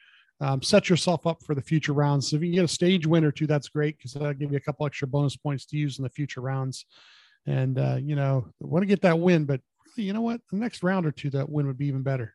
Um, 0.42 0.62
set 0.62 0.88
yourself 0.88 1.26
up 1.26 1.42
for 1.44 1.54
the 1.54 1.60
future 1.60 1.92
rounds. 1.92 2.30
So 2.30 2.36
if 2.36 2.42
you 2.42 2.52
get 2.52 2.64
a 2.64 2.68
stage 2.68 3.06
win 3.06 3.24
or 3.24 3.30
two, 3.30 3.46
that's 3.46 3.68
great 3.68 3.98
because 3.98 4.14
that'll 4.14 4.32
give 4.32 4.50
you 4.50 4.56
a 4.56 4.60
couple 4.60 4.86
extra 4.86 5.06
bonus 5.06 5.36
points 5.36 5.66
to 5.66 5.76
use 5.76 5.98
in 5.98 6.02
the 6.02 6.08
future 6.08 6.40
rounds. 6.40 6.86
And 7.46 7.78
uh, 7.78 7.98
you 8.00 8.16
know, 8.16 8.48
want 8.60 8.82
to 8.82 8.86
get 8.86 9.02
that 9.02 9.18
win, 9.18 9.44
but 9.44 9.60
really, 9.96 10.06
you 10.06 10.12
know 10.12 10.22
what? 10.22 10.40
The 10.50 10.56
next 10.56 10.82
round 10.82 11.06
or 11.06 11.12
two, 11.12 11.30
that 11.30 11.48
win 11.48 11.66
would 11.66 11.78
be 11.78 11.86
even 11.86 12.02
better. 12.02 12.34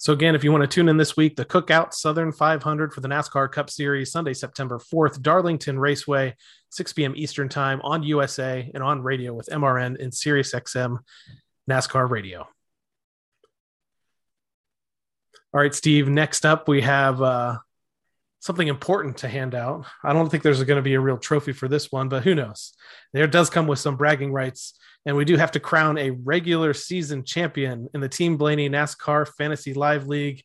So 0.00 0.12
again, 0.12 0.36
if 0.36 0.44
you 0.44 0.52
want 0.52 0.62
to 0.62 0.68
tune 0.68 0.88
in 0.88 0.96
this 0.96 1.16
week, 1.16 1.34
the 1.34 1.44
Cookout 1.44 1.92
Southern 1.92 2.30
500 2.30 2.94
for 2.94 3.00
the 3.00 3.08
NASCAR 3.08 3.50
Cup 3.50 3.68
Series, 3.68 4.12
Sunday, 4.12 4.32
September 4.32 4.78
4th, 4.78 5.20
Darlington 5.20 5.76
Raceway, 5.76 6.36
6 6.70 6.92
p.m. 6.92 7.14
Eastern 7.16 7.48
Time 7.48 7.80
on 7.82 8.04
USA 8.04 8.70
and 8.72 8.82
on 8.82 9.02
radio 9.02 9.34
with 9.34 9.48
MRN 9.48 10.00
and 10.00 10.12
SiriusXM 10.12 10.98
NASCAR 11.68 12.08
Radio. 12.08 12.46
All 15.52 15.60
right, 15.60 15.74
Steve. 15.74 16.08
Next 16.08 16.46
up, 16.46 16.68
we 16.68 16.82
have 16.82 17.20
uh, 17.20 17.58
something 18.40 18.68
important 18.68 19.18
to 19.18 19.28
hand 19.28 19.54
out. 19.54 19.86
I 20.02 20.12
don't 20.12 20.28
think 20.30 20.42
there's 20.42 20.62
going 20.62 20.76
to 20.76 20.82
be 20.82 20.94
a 20.94 21.00
real 21.00 21.18
trophy 21.18 21.52
for 21.52 21.68
this 21.68 21.90
one, 21.90 22.08
but 22.08 22.22
who 22.22 22.34
knows? 22.34 22.72
There 23.12 23.26
does 23.26 23.50
come 23.50 23.66
with 23.66 23.78
some 23.78 23.96
bragging 23.96 24.32
rights 24.32 24.78
and 25.06 25.16
we 25.16 25.24
do 25.24 25.36
have 25.36 25.52
to 25.52 25.60
crown 25.60 25.96
a 25.98 26.10
regular 26.10 26.74
season 26.74 27.24
champion 27.24 27.88
in 27.94 28.00
the 28.00 28.08
Team 28.08 28.36
Blaney 28.36 28.68
NASCAR 28.68 29.26
Fantasy 29.26 29.72
Live 29.74 30.06
League. 30.06 30.42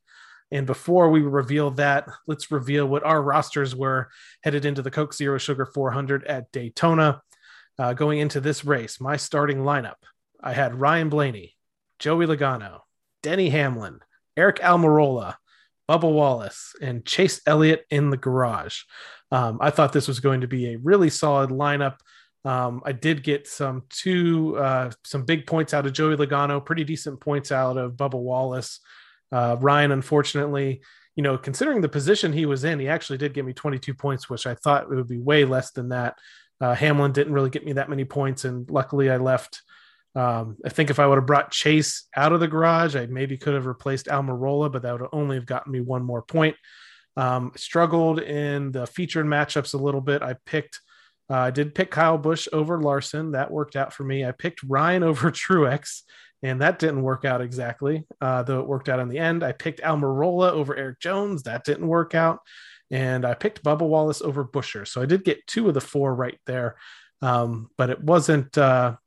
And 0.52 0.68
before 0.68 1.10
we 1.10 1.22
reveal 1.22 1.72
that, 1.72 2.08
let's 2.28 2.52
reveal 2.52 2.86
what 2.86 3.04
our 3.04 3.22
rosters 3.22 3.76
were 3.76 4.10
headed 4.44 4.66
into 4.66 4.82
the 4.82 4.92
Coke 4.92 5.14
Zero 5.14 5.38
Sugar 5.38 5.66
400 5.66 6.24
at 6.26 6.52
Daytona. 6.52 7.22
Uh, 7.80 7.94
going 7.94 8.20
into 8.20 8.40
this 8.40 8.64
race, 8.64 9.02
my 9.02 9.18
starting 9.18 9.58
lineup 9.60 9.96
I 10.40 10.54
had 10.54 10.80
Ryan 10.80 11.10
Blaney, 11.10 11.56
Joey 11.98 12.28
Logano, 12.28 12.82
Denny 13.24 13.50
Hamlin, 13.50 14.00
Aric 14.38 14.60
Almirola, 14.60 15.36
Bubba 15.94 16.12
Wallace, 16.12 16.74
and 16.82 17.06
Chase 17.06 17.42
Elliott 17.46 17.86
in 17.90 18.10
the 18.10 18.18
garage. 18.18 18.82
Um, 19.32 19.58
I 19.62 19.70
thought 19.70 19.94
this 19.94 20.08
was 20.08 20.20
going 20.20 20.42
to 20.42 20.48
be 20.48 20.74
a 20.74 20.78
really 20.78 21.10
solid 21.10 21.50
lineup 21.50 21.98
um, 22.46 22.82
I 22.86 22.92
did 22.92 23.24
get 23.24 23.48
some 23.48 23.84
two 23.90 24.58
uh, 24.58 24.92
some 25.04 25.24
big 25.24 25.48
points 25.48 25.74
out 25.74 25.86
of 25.86 25.94
Joey 25.94 26.16
Logano, 26.16 26.64
pretty 26.64 26.84
decent 26.84 27.20
points 27.22 27.52
out 27.52 27.78
of 27.78 27.94
Bubba 27.94 28.20
Wallace. 28.20 28.80
Uh, 29.32 29.56
Ryan, 29.60 29.92
unfortunately, 29.92 30.82
you 31.16 31.24
know, 31.24 31.38
considering 31.38 31.82
the 31.82 31.90
position 31.90 32.34
he 32.34 32.46
was 32.46 32.64
in, 32.64 32.80
he 32.80 32.90
actually 32.90 33.18
did 33.18 33.34
give 33.34 33.46
me 33.46 33.54
22 33.54 33.94
points, 33.94 34.30
which 34.30 34.46
I 34.46 34.56
thought 34.56 34.84
it 34.84 34.90
would 34.90 35.08
be 35.08 35.20
way 35.20 35.46
less 35.46 35.72
than 35.72 35.90
that. 35.90 36.18
Uh, 36.60 36.74
Hamlin 36.74 37.14
didn't 37.14 37.34
really 37.34 37.50
get 37.50 37.66
me 37.66 37.74
that 37.74 37.90
many 37.90 38.06
points, 38.06 38.46
and 38.46 38.70
luckily 38.70 39.10
I 39.10 39.18
left. 39.18 39.62
Um, 40.16 40.58
I 40.64 40.70
think 40.70 40.90
if 40.90 41.00
I 41.00 41.08
would 41.08 41.18
have 41.18 41.26
brought 41.26 41.52
Chase 41.52 42.08
out 42.16 42.34
of 42.34 42.40
the 42.40 42.48
garage, 42.48 42.96
I 42.96 43.08
maybe 43.08 43.38
could 43.38 43.56
have 43.56 43.66
replaced 43.66 44.08
Almirola, 44.08 44.72
but 44.72 44.84
that 44.84 45.00
would 45.00 45.10
only 45.12 45.36
have 45.36 45.46
gotten 45.46 45.72
me 45.72 45.82
one 45.82 46.04
more 46.04 46.22
point. 46.22 46.56
Um, 47.16 47.52
struggled 47.56 48.20
in 48.20 48.72
the 48.72 48.88
featured 48.88 49.26
matchups 49.26 49.74
a 49.74 49.78
little 49.78 50.02
bit. 50.02 50.22
I 50.22 50.36
picked 50.46 50.80
uh, 51.30 51.38
I 51.38 51.52
did 51.52 51.74
pick 51.74 51.90
Kyle 51.90 52.18
Busch 52.18 52.48
over 52.52 52.80
Larson. 52.80 53.32
That 53.32 53.52
worked 53.52 53.76
out 53.76 53.94
for 53.94 54.04
me. 54.04 54.26
I 54.26 54.32
picked 54.32 54.62
Ryan 54.64 55.04
over 55.04 55.32
Truex, 55.32 56.02
and 56.42 56.62
that 56.62 56.80
didn't 56.80 57.02
work 57.02 57.26
out 57.26 57.42
exactly, 57.42 58.06
uh, 58.22 58.44
though 58.44 58.60
it 58.60 58.68
worked 58.68 58.90
out 58.90 59.00
in 59.00 59.10
the 59.10 59.20
end. 59.20 59.44
I 59.44 59.52
picked 59.54 59.82
Almirola 59.82 60.52
over 60.52 60.76
Erik 60.76 61.00
Jones. 61.00 61.44
That 61.44 61.64
didn't 61.64 61.88
work 61.88 62.14
out. 62.14 62.40
And 62.92 63.26
I 63.26 63.34
picked 63.34 63.64
Bubba 63.64 63.88
Wallace 63.88 64.22
over 64.22 64.46
Buescher. 64.46 64.88
So 64.88 65.02
I 65.02 65.06
did 65.06 65.24
get 65.24 65.48
two 65.48 65.68
of 65.68 65.74
the 65.74 65.82
four 65.82 66.14
right 66.14 66.38
there. 66.46 66.76
Um, 67.22 67.70
but 67.78 67.90
it 67.90 68.04
wasn't 68.04 68.56
uh, 68.58 68.98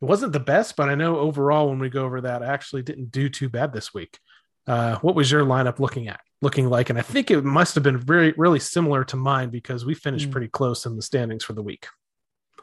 it 0.00 0.04
wasn't 0.04 0.32
the 0.32 0.40
best, 0.40 0.76
but 0.76 0.88
I 0.88 0.94
know 0.94 1.18
overall 1.18 1.68
when 1.68 1.78
we 1.78 1.88
go 1.88 2.04
over 2.04 2.20
that, 2.22 2.42
I 2.42 2.46
actually 2.46 2.82
didn't 2.82 3.10
do 3.10 3.28
too 3.28 3.48
bad 3.48 3.72
this 3.72 3.94
week. 3.94 4.18
Uh, 4.66 4.96
what 4.96 5.14
was 5.14 5.30
your 5.30 5.44
lineup 5.44 5.78
looking 5.78 6.08
at? 6.08 6.20
looking 6.42 6.68
like. 6.68 6.90
And 6.90 6.98
I 6.98 7.02
think 7.02 7.30
it 7.30 7.44
must 7.44 7.74
have 7.74 7.84
been 7.84 7.98
very, 7.98 8.34
really 8.36 8.60
similar 8.60 9.04
to 9.04 9.16
mine 9.16 9.50
because 9.50 9.84
we 9.84 9.94
finished 9.94 10.28
mm. 10.28 10.32
pretty 10.32 10.48
close 10.48 10.86
in 10.86 10.96
the 10.96 11.02
standings 11.02 11.44
for 11.44 11.52
the 11.52 11.62
week. 11.62 11.86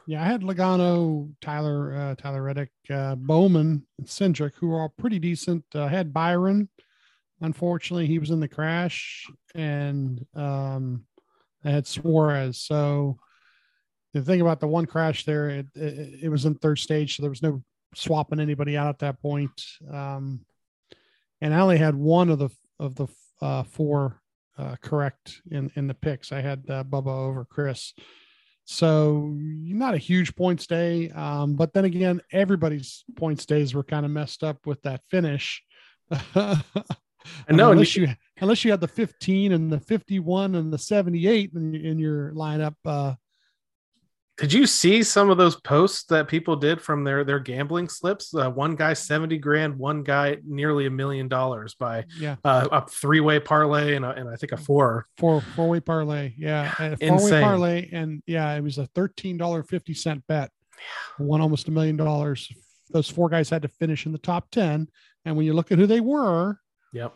Yeah, 0.06 0.22
I 0.22 0.26
had 0.26 0.42
Logano, 0.42 1.32
Tyler, 1.40 1.94
uh, 1.94 2.14
Tyler 2.14 2.42
Reddick, 2.42 2.70
uh, 2.90 3.14
Bowman, 3.14 3.86
and 3.98 4.06
Cindric, 4.06 4.52
who 4.56 4.70
are 4.72 4.82
all 4.82 4.94
pretty 4.98 5.18
decent. 5.18 5.64
Uh, 5.74 5.84
I 5.84 5.88
had 5.88 6.12
Byron. 6.12 6.68
Unfortunately, 7.40 8.06
he 8.06 8.18
was 8.18 8.30
in 8.30 8.40
the 8.40 8.48
crash, 8.48 9.26
and 9.54 10.24
um, 10.34 11.04
I 11.64 11.70
had 11.70 11.86
Suarez. 11.86 12.58
So 12.58 13.18
the 14.14 14.22
thing 14.22 14.40
about 14.40 14.60
the 14.60 14.68
one 14.68 14.86
crash 14.86 15.24
there, 15.24 15.50
it, 15.50 15.66
it, 15.74 16.20
it 16.22 16.28
was 16.28 16.46
in 16.46 16.54
third 16.54 16.78
stage, 16.78 17.16
so 17.16 17.22
there 17.22 17.30
was 17.30 17.42
no 17.42 17.62
swapping 17.94 18.40
anybody 18.40 18.76
out 18.76 18.88
at 18.88 19.00
that 19.00 19.20
point. 19.20 19.60
Um, 19.92 20.40
and 21.40 21.52
I 21.52 21.60
only 21.60 21.78
had 21.78 21.94
one 21.94 22.30
of 22.30 22.38
the 22.38 22.48
of 22.78 22.94
the 22.94 23.08
uh, 23.42 23.64
four 23.64 24.20
uh, 24.56 24.76
correct 24.80 25.42
in 25.50 25.70
in 25.74 25.88
the 25.88 25.94
picks. 25.94 26.32
I 26.32 26.40
had 26.40 26.62
uh, 26.70 26.84
Bubba 26.84 27.08
over 27.08 27.44
Chris. 27.44 27.92
So 28.66 29.34
not 29.36 29.94
a 29.94 29.98
huge 29.98 30.34
points 30.36 30.66
day, 30.66 31.10
um, 31.10 31.54
but 31.54 31.74
then 31.74 31.84
again, 31.84 32.22
everybody's 32.32 33.04
points 33.16 33.44
days 33.44 33.74
were 33.74 33.84
kind 33.84 34.06
of 34.06 34.12
messed 34.12 34.42
up 34.42 34.64
with 34.64 34.80
that 34.82 35.02
finish. 35.10 35.62
I 36.10 36.62
know, 37.50 37.70
and 37.70 37.72
unless 37.72 37.94
you, 37.94 38.08
unless 38.40 38.64
you 38.64 38.70
had 38.70 38.80
the 38.80 38.88
15 38.88 39.52
and 39.52 39.70
the 39.70 39.80
51 39.80 40.54
and 40.54 40.72
the 40.72 40.78
78 40.78 41.52
in, 41.54 41.74
in 41.74 41.98
your 41.98 42.32
lineup, 42.32 42.76
uh, 42.86 43.14
Did 44.36 44.52
you 44.52 44.66
see 44.66 45.04
some 45.04 45.30
of 45.30 45.38
those 45.38 45.54
posts 45.60 46.04
that 46.06 46.26
people 46.26 46.56
did 46.56 46.80
from 46.80 47.04
their 47.04 47.22
their 47.22 47.38
gambling 47.38 47.88
slips? 47.88 48.34
Uh, 48.34 48.50
one 48.50 48.74
guy 48.74 48.92
seventy 48.92 49.38
grand, 49.38 49.78
one 49.78 50.02
guy 50.02 50.38
nearly 50.44 50.86
a 50.86 50.90
million 50.90 51.28
dollars 51.28 51.74
by 51.74 52.04
yeah, 52.18 52.36
uh, 52.42 52.66
a 52.72 52.84
three 52.84 53.20
way 53.20 53.38
parlay 53.38 53.94
and, 53.94 54.04
a, 54.04 54.10
and 54.10 54.28
I 54.28 54.34
think 54.34 54.50
a 54.50 54.56
four. 54.56 55.06
four 55.18 55.40
four 55.40 55.68
way 55.68 55.78
parlay, 55.78 56.34
yeah, 56.36 56.74
and 56.80 56.94
a 56.94 56.96
four 56.96 57.24
way 57.24 57.40
parlay, 57.42 57.88
and 57.92 58.22
yeah, 58.26 58.52
it 58.54 58.60
was 58.60 58.78
a 58.78 58.86
thirteen 58.88 59.36
dollar 59.36 59.62
fifty 59.62 59.94
cent 59.94 60.26
bet, 60.26 60.50
won 61.20 61.40
almost 61.40 61.68
a 61.68 61.70
million 61.70 61.96
dollars. 61.96 62.50
Those 62.90 63.08
four 63.08 63.28
guys 63.28 63.48
had 63.48 63.62
to 63.62 63.68
finish 63.68 64.04
in 64.04 64.10
the 64.10 64.18
top 64.18 64.50
ten, 64.50 64.88
and 65.24 65.36
when 65.36 65.46
you 65.46 65.52
look 65.52 65.70
at 65.70 65.78
who 65.78 65.86
they 65.86 66.00
were, 66.00 66.58
Yep, 66.92 67.14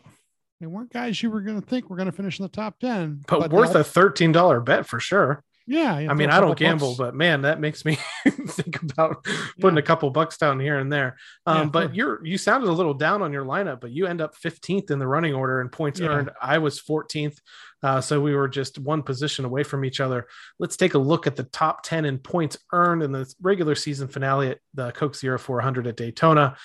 they 0.61 0.67
weren't 0.67 0.93
guys 0.93 1.21
you 1.21 1.29
were 1.29 1.41
going 1.41 1.59
to 1.59 1.67
think 1.67 1.89
were 1.89 1.97
going 1.97 2.05
to 2.05 2.13
finish 2.13 2.39
in 2.39 2.43
the 2.43 2.49
top 2.49 2.79
ten, 2.79 3.25
but, 3.27 3.49
they 3.49 3.55
worth 3.57 3.75
a 3.75 3.83
thirteen 3.83 4.31
dollar 4.31 4.61
bet 4.61 4.85
for 4.85 5.01
sure. 5.01 5.43
Yeah. 5.69 5.99
you 5.99 6.09
I 6.09 6.13
mean, 6.13 6.29
I 6.29 6.41
don't 6.41 6.57
gamble, 6.57 6.89
bucks. 6.89 6.97
but 6.97 7.15
man, 7.15 7.43
that 7.43 7.59
makes 7.61 7.85
me 7.85 7.97
think 8.27 8.81
about 8.81 9.23
putting 9.59 9.77
Yeah. 9.77 9.83
a 9.83 9.85
couple 9.85 10.09
bucks 10.09 10.37
down 10.37 10.59
here 10.59 10.79
and 10.79 10.91
there. 10.91 11.15
Um, 11.45 11.57
Yeah, 11.57 11.65
but 11.65 11.83
sure. 11.87 11.93
you're 11.93 12.25
you 12.25 12.37
sounded 12.37 12.69
a 12.69 12.73
little 12.73 12.93
down 12.93 13.21
on 13.21 13.31
your 13.31 13.45
lineup, 13.45 13.79
but 13.79 13.91
you 13.91 14.07
end 14.07 14.19
up 14.19 14.35
15th 14.35 14.91
in 14.91 14.99
the 14.99 15.07
running 15.07 15.33
order 15.33 15.61
and 15.61 15.71
points 15.71 15.99
Yeah. 15.99 16.07
earned. 16.09 16.31
I 16.41 16.57
was 16.57 16.81
14th, 16.81 17.37
uh, 17.83 18.01
so 18.01 18.19
we 18.19 18.35
were 18.35 18.47
just 18.49 18.79
one 18.79 19.03
position 19.03 19.45
away 19.45 19.63
from 19.63 19.85
each 19.85 19.99
other. 20.01 20.27
Let's 20.59 20.75
take 20.75 20.95
a 20.95 20.99
look 20.99 21.27
at 21.27 21.35
the 21.35 21.43
top 21.43 21.83
10 21.83 22.03
in 22.05 22.17
points 22.17 22.57
earned 22.73 23.03
in 23.03 23.11
the 23.11 23.31
regular 23.41 23.75
season 23.75 24.07
finale 24.09 24.49
at 24.49 24.59
the 24.73 24.91
Coke 24.91 25.15
Zero 25.15 25.37
400 25.37 25.87
at 25.87 25.95
Daytona. 25.97 26.57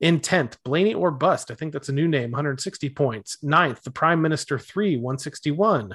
In 0.00 0.18
10th, 0.18 0.56
Blaney 0.64 0.94
or 0.94 1.12
Bust. 1.12 1.52
I 1.52 1.54
think 1.54 1.72
that's 1.72 1.88
a 1.88 1.92
new 1.92 2.08
name, 2.08 2.32
160 2.32 2.88
points. 2.90 3.38
Ninth, 3.40 3.84
the 3.84 3.92
Prime 3.92 4.20
Minister 4.20 4.58
3, 4.58 4.96
161. 4.96 5.94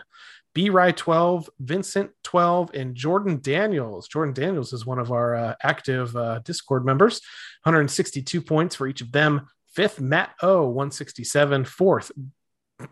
B. 0.58 0.72
Rye 0.72 0.92
12, 0.92 1.52
Vincent 1.60 2.10
12, 2.24 2.72
and 2.74 2.96
Jordan 2.96 3.40
Daniels. 3.44 4.08
Jordan 4.08 4.34
Daniels 4.34 4.74
is 4.74 4.88
one 4.88 4.98
of 4.98 5.12
our 5.12 5.36
uh, 5.36 5.54
active 5.62 6.16
uh, 6.16 6.40
Discord 6.40 6.84
members, 6.84 7.22
162 7.62 8.42
points 8.42 8.74
for 8.74 8.88
each 8.88 9.02
of 9.02 9.12
them. 9.12 9.46
Fifth, 9.76 10.02
Matt 10.02 10.34
O, 10.42 10.64
167. 10.64 11.64
Fourth, 11.66 12.12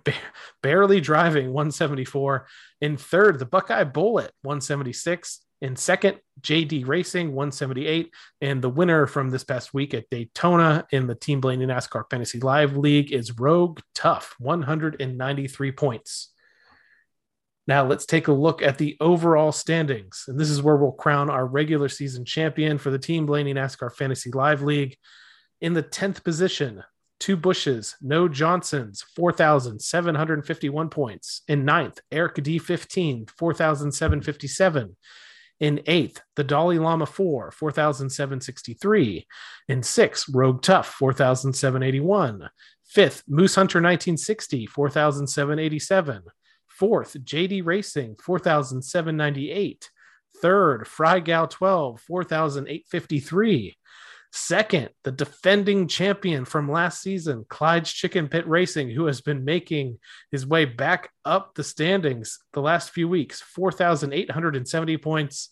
ba- 0.03 0.13
barely 0.61 1.01
driving, 1.01 1.47
174. 1.47 2.45
In 2.81 2.97
third, 2.97 3.39
the 3.39 3.47
Buckeye 3.47 3.83
Bullet, 3.83 4.31
176. 4.43 5.41
In 5.63 5.75
second, 5.75 6.19
JD 6.41 6.87
Racing, 6.87 7.29
178. 7.29 8.13
And 8.41 8.61
the 8.61 8.69
winner 8.69 9.07
from 9.07 9.31
this 9.31 9.43
past 9.43 9.73
week 9.73 9.95
at 9.95 10.07
Daytona 10.11 10.85
in 10.91 11.07
the 11.07 11.15
Team 11.15 11.41
Blaney 11.41 11.65
NASCAR 11.65 12.03
Fantasy 12.11 12.39
Live 12.39 12.77
League 12.77 13.11
is 13.11 13.39
Rogue 13.39 13.79
Tough, 13.95 14.35
193 14.37 15.71
points. 15.71 16.29
Now 17.67 17.85
let's 17.85 18.05
take 18.05 18.27
a 18.27 18.33
look 18.33 18.61
at 18.61 18.77
the 18.77 18.95
overall 18.99 19.51
standings. 19.51 20.25
And 20.27 20.39
this 20.39 20.49
is 20.49 20.61
where 20.61 20.75
we'll 20.75 20.91
crown 20.91 21.29
our 21.29 21.45
regular 21.45 21.89
season 21.89 22.23
champion 22.23 22.77
for 22.77 22.91
the 22.91 22.99
Team 22.99 23.25
Blaney 23.25 23.53
NASCAR 23.53 23.93
Fantasy 23.93 24.29
Live 24.31 24.61
League. 24.61 24.97
In 25.61 25.73
the 25.73 25.83
10th 25.83 26.23
position, 26.23 26.83
two 27.19 27.35
Bushes, 27.35 27.95
no 28.01 28.27
Johnsons, 28.27 29.03
4,751 29.15 30.89
points. 30.89 31.41
In 31.47 31.65
ninth, 31.65 31.99
Eric 32.11 32.35
D15, 32.35 33.29
4,757. 33.31 34.95
In 35.61 35.81
eighth, 35.87 36.21
the 36.35 36.43
Dalai 36.43 36.77
Lama 36.77 37.05
4, 37.05 37.51
4,763. 37.51 39.25
In 39.69 39.81
sixth, 39.81 40.25
Rogue 40.33 40.61
Tough, 40.61 40.89
4,781. 40.89 42.49
Fifth, 42.83 43.23
Moose 43.27 43.55
Hunter 43.55 43.79
1960, 43.79 44.65
4,787. 44.67 46.23
Fourth, 46.77 47.13
JD 47.13 47.65
Racing, 47.65 48.15
4,798. 48.21 49.89
Third, 50.41 50.87
Fry 50.87 51.19
Gal 51.19 51.47
12, 51.47 52.01
4,853. 52.01 53.77
Second, 54.33 54.89
the 55.05 55.13
defending 55.13 55.87
champion 55.87 56.43
from 56.43 56.69
last 56.69 57.01
season, 57.01 57.45
Clyde's 57.47 57.93
Chicken 57.93 58.27
Pit 58.27 58.45
Racing, 58.45 58.89
who 58.89 59.05
has 59.05 59.21
been 59.21 59.45
making 59.45 59.97
his 60.29 60.45
way 60.45 60.65
back 60.65 61.09
up 61.23 61.55
the 61.55 61.63
standings 61.63 62.39
the 62.51 62.61
last 62.61 62.89
few 62.89 63.07
weeks, 63.07 63.39
4,870 63.41 64.97
points. 64.97 65.51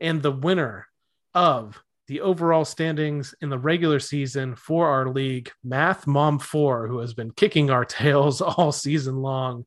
And 0.00 0.22
the 0.22 0.32
winner 0.32 0.86
of 1.34 1.82
the 2.08 2.22
overall 2.22 2.64
standings 2.64 3.34
in 3.42 3.50
the 3.50 3.58
regular 3.58 3.98
season 3.98 4.54
for 4.54 4.88
our 4.88 5.08
league, 5.10 5.50
Math 5.62 6.06
Mom 6.06 6.38
4, 6.38 6.88
who 6.88 7.00
has 7.00 7.12
been 7.12 7.32
kicking 7.32 7.68
our 7.68 7.84
tails 7.84 8.40
all 8.40 8.72
season 8.72 9.16
long, 9.16 9.66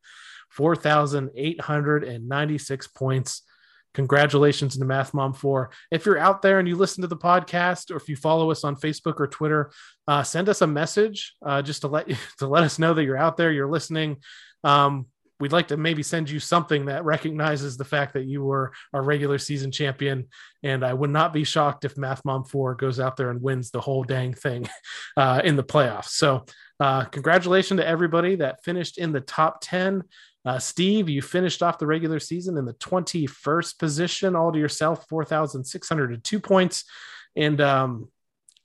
4,896 0.49 2.87
points. 2.87 3.43
Congratulations 3.93 4.77
to 4.77 4.85
Math 4.85 5.13
Mom 5.13 5.33
4. 5.33 5.71
If 5.91 6.05
you're 6.05 6.19
out 6.19 6.41
there 6.41 6.59
and 6.59 6.67
you 6.67 6.75
listen 6.75 7.01
to 7.01 7.07
the 7.07 7.17
podcast, 7.17 7.91
or 7.91 7.97
if 7.97 8.07
you 8.07 8.15
follow 8.15 8.51
us 8.51 8.63
on 8.63 8.75
Facebook 8.75 9.19
or 9.19 9.27
Twitter, 9.27 9.71
uh, 10.07 10.23
send 10.23 10.47
us 10.47 10.61
a 10.61 10.67
message 10.67 11.35
uh, 11.43 11.61
just 11.61 11.81
to 11.81 11.87
let 11.87 12.07
to 12.37 12.47
let 12.47 12.63
us 12.63 12.79
know 12.79 12.93
that 12.93 13.03
you're 13.03 13.17
out 13.17 13.37
there, 13.37 13.51
you're 13.51 13.69
listening. 13.69 14.17
Um, 14.63 15.07
we'd 15.39 15.51
like 15.51 15.69
to 15.69 15.77
maybe 15.77 16.03
send 16.03 16.29
you 16.29 16.39
something 16.39 16.85
that 16.85 17.05
recognizes 17.05 17.77
the 17.77 17.85
fact 17.85 18.13
that 18.13 18.25
you 18.25 18.43
were 18.43 18.73
our 18.93 19.01
regular 19.01 19.37
season 19.37 19.71
champion. 19.71 20.27
And 20.63 20.83
I 20.83 20.93
would 20.93 21.09
not 21.09 21.31
be 21.31 21.43
shocked 21.43 21.85
if 21.85 21.97
Math 21.97 22.25
Mom 22.25 22.43
4 22.43 22.75
goes 22.75 22.99
out 22.99 23.15
there 23.15 23.29
and 23.29 23.41
wins 23.41 23.71
the 23.71 23.81
whole 23.81 24.03
dang 24.03 24.33
thing 24.33 24.67
uh, 25.17 25.41
in 25.43 25.55
the 25.55 25.63
playoffs. 25.63 26.09
So, 26.09 26.45
uh, 26.79 27.05
congratulations 27.05 27.79
to 27.79 27.87
everybody 27.87 28.35
that 28.37 28.63
finished 28.63 28.97
in 28.97 29.11
the 29.11 29.21
top 29.21 29.59
10. 29.61 30.03
Uh, 30.45 30.59
Steve, 30.59 31.09
you 31.09 31.21
finished 31.21 31.61
off 31.61 31.79
the 31.79 31.87
regular 31.87 32.19
season 32.19 32.57
in 32.57 32.65
the 32.65 32.73
21st 32.75 33.77
position, 33.77 34.35
all 34.35 34.51
to 34.51 34.59
yourself, 34.59 35.07
4,602 35.09 36.39
points. 36.39 36.85
And 37.35 37.59
um, 37.61 38.09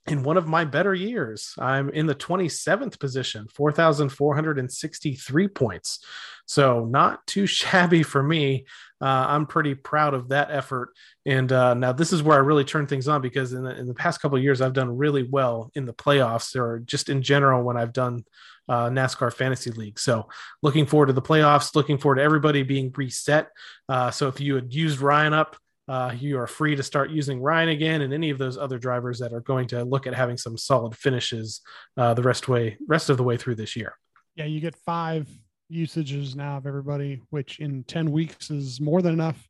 in 0.07 0.23
one 0.23 0.37
of 0.37 0.47
my 0.47 0.63
better 0.65 0.93
years, 0.93 1.53
I'm 1.57 1.89
in 1.89 2.05
the 2.05 2.15
27th 2.15 2.99
position, 2.99 3.47
4,463 3.53 5.47
points. 5.49 6.05
So 6.45 6.85
not 6.85 7.25
too 7.27 7.47
shabby 7.47 8.03
for 8.03 8.21
me. 8.21 8.65
Uh, 9.01 9.25
I'm 9.27 9.45
pretty 9.45 9.75
proud 9.75 10.13
of 10.13 10.29
that 10.29 10.51
effort. 10.51 10.93
And 11.25 11.51
uh, 11.51 11.73
now 11.73 11.91
this 11.91 12.13
is 12.13 12.23
where 12.23 12.37
I 12.37 12.41
really 12.41 12.63
turn 12.63 12.87
things 12.87 13.07
on 13.07 13.21
because 13.21 13.51
in 13.53 13.63
the, 13.63 13.77
in 13.77 13.87
the 13.87 13.93
past 13.93 14.21
couple 14.21 14.39
years, 14.39 14.61
I've 14.61 14.73
done 14.73 14.95
really 14.95 15.23
well 15.23 15.71
in 15.75 15.85
the 15.85 15.93
playoffs 15.93 16.55
or 16.55 16.79
just 16.79 17.09
in 17.09 17.21
general 17.21 17.63
when 17.63 17.75
I've 17.75 17.93
done 17.93 18.23
uh, 18.69 18.89
NASCAR 18.89 19.33
Fantasy 19.33 19.71
League. 19.71 19.99
So 19.99 20.27
looking 20.61 20.85
forward 20.85 21.07
to 21.07 21.13
the 21.13 21.21
playoffs, 21.21 21.75
looking 21.75 21.97
forward 21.97 22.15
to 22.15 22.23
everybody 22.23 22.63
being 22.63 22.91
reset. 22.95 23.49
Uh, 23.87 24.11
so 24.11 24.27
if 24.27 24.39
you 24.39 24.55
had 24.55 24.73
used 24.73 24.99
Ryan 24.99 25.33
up, 25.33 25.55
uh, 25.87 26.15
you 26.17 26.39
are 26.39 26.47
free 26.47 26.75
to 26.75 26.81
start 26.81 27.11
using 27.11 27.39
Ryan 27.41 27.69
again 27.69 28.01
and 28.01 28.11
any 28.11 28.31
of 28.31 28.39
those 28.39 28.57
other 28.57 28.79
drivers 28.79 29.19
that 29.19 29.33
are 29.33 29.41
going 29.41 29.67
to 29.67 29.83
look 29.83 30.07
at 30.07 30.15
having 30.15 30.37
some 30.37 30.57
solid 30.57 30.95
finishes 30.95 31.61
uh, 31.97 32.13
the 32.15 32.23
rest 32.23 32.47
way 32.47 32.77
rest 32.87 33.09
of 33.09 33.17
the 33.17 33.23
way 33.23 33.37
through 33.37 33.55
this 33.55 33.75
year. 33.75 33.95
Yeah, 34.35 34.45
you 34.45 34.59
get 34.59 34.75
five 34.75 35.29
usages 35.69 36.35
now 36.35 36.57
of 36.57 36.65
everybody, 36.65 37.21
which 37.29 37.59
in 37.59 37.83
10 37.83 38.11
weeks 38.11 38.49
is 38.49 38.81
more 38.81 39.01
than 39.01 39.13
enough 39.13 39.47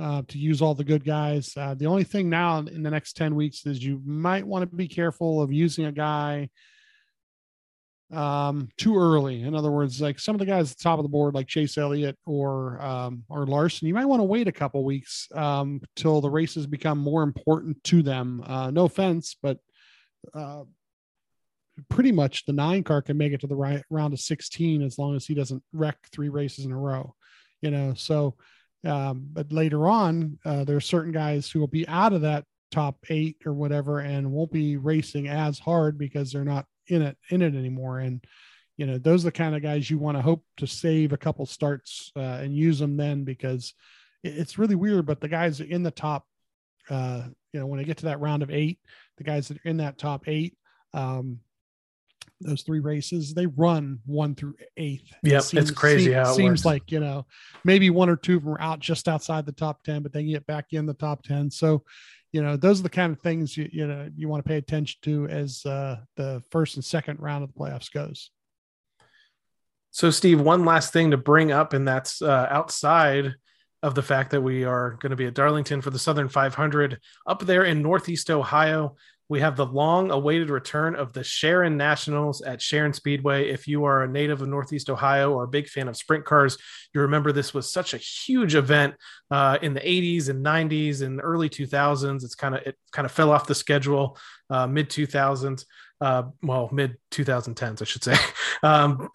uh, 0.00 0.22
to 0.28 0.38
use 0.38 0.60
all 0.60 0.74
the 0.74 0.84
good 0.84 1.04
guys. 1.04 1.52
Uh, 1.56 1.74
the 1.74 1.86
only 1.86 2.04
thing 2.04 2.28
now 2.28 2.58
in 2.58 2.82
the 2.82 2.90
next 2.90 3.16
10 3.16 3.34
weeks 3.34 3.64
is 3.66 3.82
you 3.82 4.00
might 4.04 4.46
want 4.46 4.68
to 4.68 4.76
be 4.76 4.88
careful 4.88 5.40
of 5.40 5.52
using 5.52 5.86
a 5.86 5.92
guy 5.92 6.48
um 8.12 8.68
too 8.76 8.98
early. 8.98 9.42
In 9.42 9.54
other 9.54 9.70
words 9.70 10.00
like 10.00 10.18
some 10.18 10.34
of 10.34 10.40
the 10.40 10.46
guys 10.46 10.72
at 10.72 10.78
the 10.78 10.82
top 10.82 10.98
of 10.98 11.04
the 11.04 11.08
board 11.08 11.34
like 11.34 11.46
chase 11.46 11.78
elliott 11.78 12.18
or 12.26 12.80
um 12.82 13.22
or 13.28 13.46
larson 13.46 13.86
you 13.86 13.94
might 13.94 14.06
want 14.06 14.20
to 14.20 14.24
wait 14.24 14.48
a 14.48 14.52
couple 14.52 14.82
weeks 14.84 15.28
um 15.34 15.80
till 15.94 16.20
the 16.20 16.30
races 16.30 16.66
become 16.66 16.98
more 16.98 17.22
important 17.22 17.82
to 17.84 18.02
them. 18.02 18.42
Uh 18.46 18.70
no 18.70 18.84
offense 18.84 19.36
but 19.42 19.58
uh 20.34 20.64
pretty 21.88 22.12
much 22.12 22.44
the 22.46 22.52
nine 22.52 22.82
car 22.82 23.00
can 23.00 23.16
make 23.16 23.32
it 23.32 23.40
to 23.40 23.46
the 23.46 23.56
right 23.56 23.82
round 23.90 24.12
of 24.12 24.20
16 24.20 24.82
as 24.82 24.98
long 24.98 25.14
as 25.16 25.24
he 25.24 25.34
doesn't 25.34 25.62
wreck 25.72 25.96
three 26.12 26.28
races 26.28 26.64
in 26.64 26.72
a 26.72 26.78
row 26.78 27.14
you 27.62 27.70
know? 27.70 27.94
So 27.94 28.36
Um, 28.82 29.28
but 29.32 29.52
later 29.52 29.88
on, 29.88 30.38
uh, 30.44 30.64
there 30.64 30.76
are 30.76 30.80
certain 30.80 31.12
guys 31.12 31.50
who 31.50 31.60
will 31.60 31.66
be 31.68 31.86
out 31.86 32.14
of 32.14 32.22
that 32.22 32.44
top 32.70 32.96
eight 33.10 33.36
or 33.44 33.52
whatever 33.52 34.00
and 34.00 34.32
won't 34.32 34.52
be 34.52 34.78
racing 34.78 35.28
as 35.28 35.58
hard 35.58 35.98
because 35.98 36.32
they're 36.32 36.44
not 36.44 36.64
in 36.86 37.02
it 37.02 37.16
in 37.30 37.42
it 37.42 37.54
anymore. 37.54 37.98
And 37.98 38.24
you 38.76 38.86
know, 38.86 38.98
those 38.98 39.24
are 39.24 39.28
the 39.28 39.32
kind 39.32 39.54
of 39.54 39.62
guys 39.62 39.90
you 39.90 39.98
want 39.98 40.16
to 40.16 40.22
hope 40.22 40.42
to 40.56 40.66
save 40.66 41.12
a 41.12 41.18
couple 41.18 41.44
starts 41.44 42.12
uh, 42.16 42.20
and 42.20 42.56
use 42.56 42.78
them 42.78 42.96
then 42.96 43.24
because 43.24 43.74
it's 44.24 44.58
really 44.58 44.74
weird. 44.74 45.06
But 45.06 45.20
the 45.20 45.28
guys 45.28 45.60
in 45.60 45.82
the 45.82 45.90
top, 45.90 46.26
uh, 46.88 47.24
you 47.52 47.60
know, 47.60 47.66
when 47.66 47.78
they 47.78 47.84
get 47.84 47.98
to 47.98 48.06
that 48.06 48.20
round 48.20 48.42
of 48.42 48.50
eight, 48.50 48.78
the 49.18 49.24
guys 49.24 49.48
that 49.48 49.58
are 49.58 49.68
in 49.68 49.78
that 49.78 49.98
top 49.98 50.28
eight, 50.28 50.56
um, 50.94 51.40
those 52.40 52.62
three 52.62 52.80
races, 52.80 53.34
they 53.34 53.46
run 53.46 54.00
one 54.06 54.34
through 54.34 54.54
eighth. 54.76 55.12
Yep, 55.22 55.44
it's 55.52 55.70
crazy 55.70 56.04
seems, 56.04 56.14
how 56.14 56.32
it 56.32 56.36
seems 56.36 56.60
works. 56.60 56.64
like 56.64 56.90
you 56.90 57.00
know 57.00 57.26
maybe 57.64 57.90
one 57.90 58.08
or 58.08 58.16
two 58.16 58.36
of 58.36 58.44
them 58.44 58.54
are 58.54 58.60
out 58.60 58.80
just 58.80 59.08
outside 59.08 59.44
the 59.44 59.52
top 59.52 59.82
ten, 59.82 60.02
but 60.02 60.12
they 60.12 60.24
get 60.24 60.46
back 60.46 60.66
in 60.72 60.86
the 60.86 60.94
top 60.94 61.22
ten. 61.22 61.50
So, 61.50 61.84
you 62.32 62.42
know, 62.42 62.56
those 62.56 62.80
are 62.80 62.84
the 62.84 62.90
kind 62.90 63.12
of 63.12 63.20
things 63.20 63.56
you 63.56 63.68
you 63.72 63.86
know 63.86 64.08
you 64.16 64.28
want 64.28 64.44
to 64.44 64.48
pay 64.48 64.56
attention 64.56 64.98
to 65.02 65.26
as 65.28 65.64
uh, 65.66 65.96
the 66.16 66.42
first 66.50 66.76
and 66.76 66.84
second 66.84 67.18
round 67.20 67.42
of 67.44 67.52
the 67.52 67.58
playoffs 67.58 67.92
goes. 67.92 68.30
So, 69.90 70.10
Steve, 70.10 70.40
one 70.40 70.64
last 70.64 70.92
thing 70.92 71.10
to 71.10 71.16
bring 71.16 71.50
up, 71.50 71.72
and 71.72 71.86
that's 71.86 72.22
uh, 72.22 72.46
outside 72.48 73.34
of 73.82 73.94
the 73.94 74.02
fact 74.02 74.30
that 74.30 74.42
we 74.42 74.64
are 74.64 74.96
going 75.00 75.10
to 75.10 75.16
be 75.16 75.26
at 75.26 75.34
Darlington 75.34 75.80
for 75.80 75.90
the 75.90 75.98
Southern 75.98 76.28
500 76.28 77.00
up 77.26 77.44
there 77.44 77.64
in 77.64 77.82
Northeast 77.82 78.30
Ohio. 78.30 78.96
We 79.30 79.40
have 79.40 79.54
the 79.54 79.64
long 79.64 80.10
awaited 80.10 80.50
return 80.50 80.96
of 80.96 81.12
the 81.12 81.22
Sharon 81.22 81.76
Nationals 81.76 82.42
at 82.42 82.60
Sharon 82.60 82.92
Speedway. 82.92 83.48
If 83.48 83.68
you 83.68 83.84
are 83.84 84.02
a 84.02 84.08
native 84.08 84.42
of 84.42 84.48
Northeast 84.48 84.90
Ohio 84.90 85.32
or 85.32 85.44
a 85.44 85.48
big 85.48 85.68
fan 85.68 85.86
of 85.86 85.96
sprint 85.96 86.24
cars, 86.24 86.58
you 86.92 87.02
remember 87.02 87.30
this 87.30 87.54
was 87.54 87.72
such 87.72 87.94
a 87.94 87.96
huge 87.96 88.56
event 88.56 88.96
uh, 89.30 89.56
in 89.62 89.72
the 89.72 89.80
80s 89.80 90.28
and 90.28 90.44
90s 90.44 91.02
and 91.02 91.20
early 91.22 91.48
2000s. 91.48 92.24
It's 92.24 92.34
kind 92.34 92.56
of 92.56 92.62
it 92.62 92.76
kind 92.90 93.06
of 93.06 93.12
fell 93.12 93.30
off 93.30 93.46
the 93.46 93.54
schedule 93.54 94.18
uh, 94.50 94.66
mid 94.66 94.90
2000s, 94.90 95.64
uh, 96.00 96.24
well 96.42 96.68
mid 96.72 96.96
2010s, 97.12 97.80
I 97.80 97.84
should 97.84 98.04
say. 98.04 98.16
Um, 98.62 99.08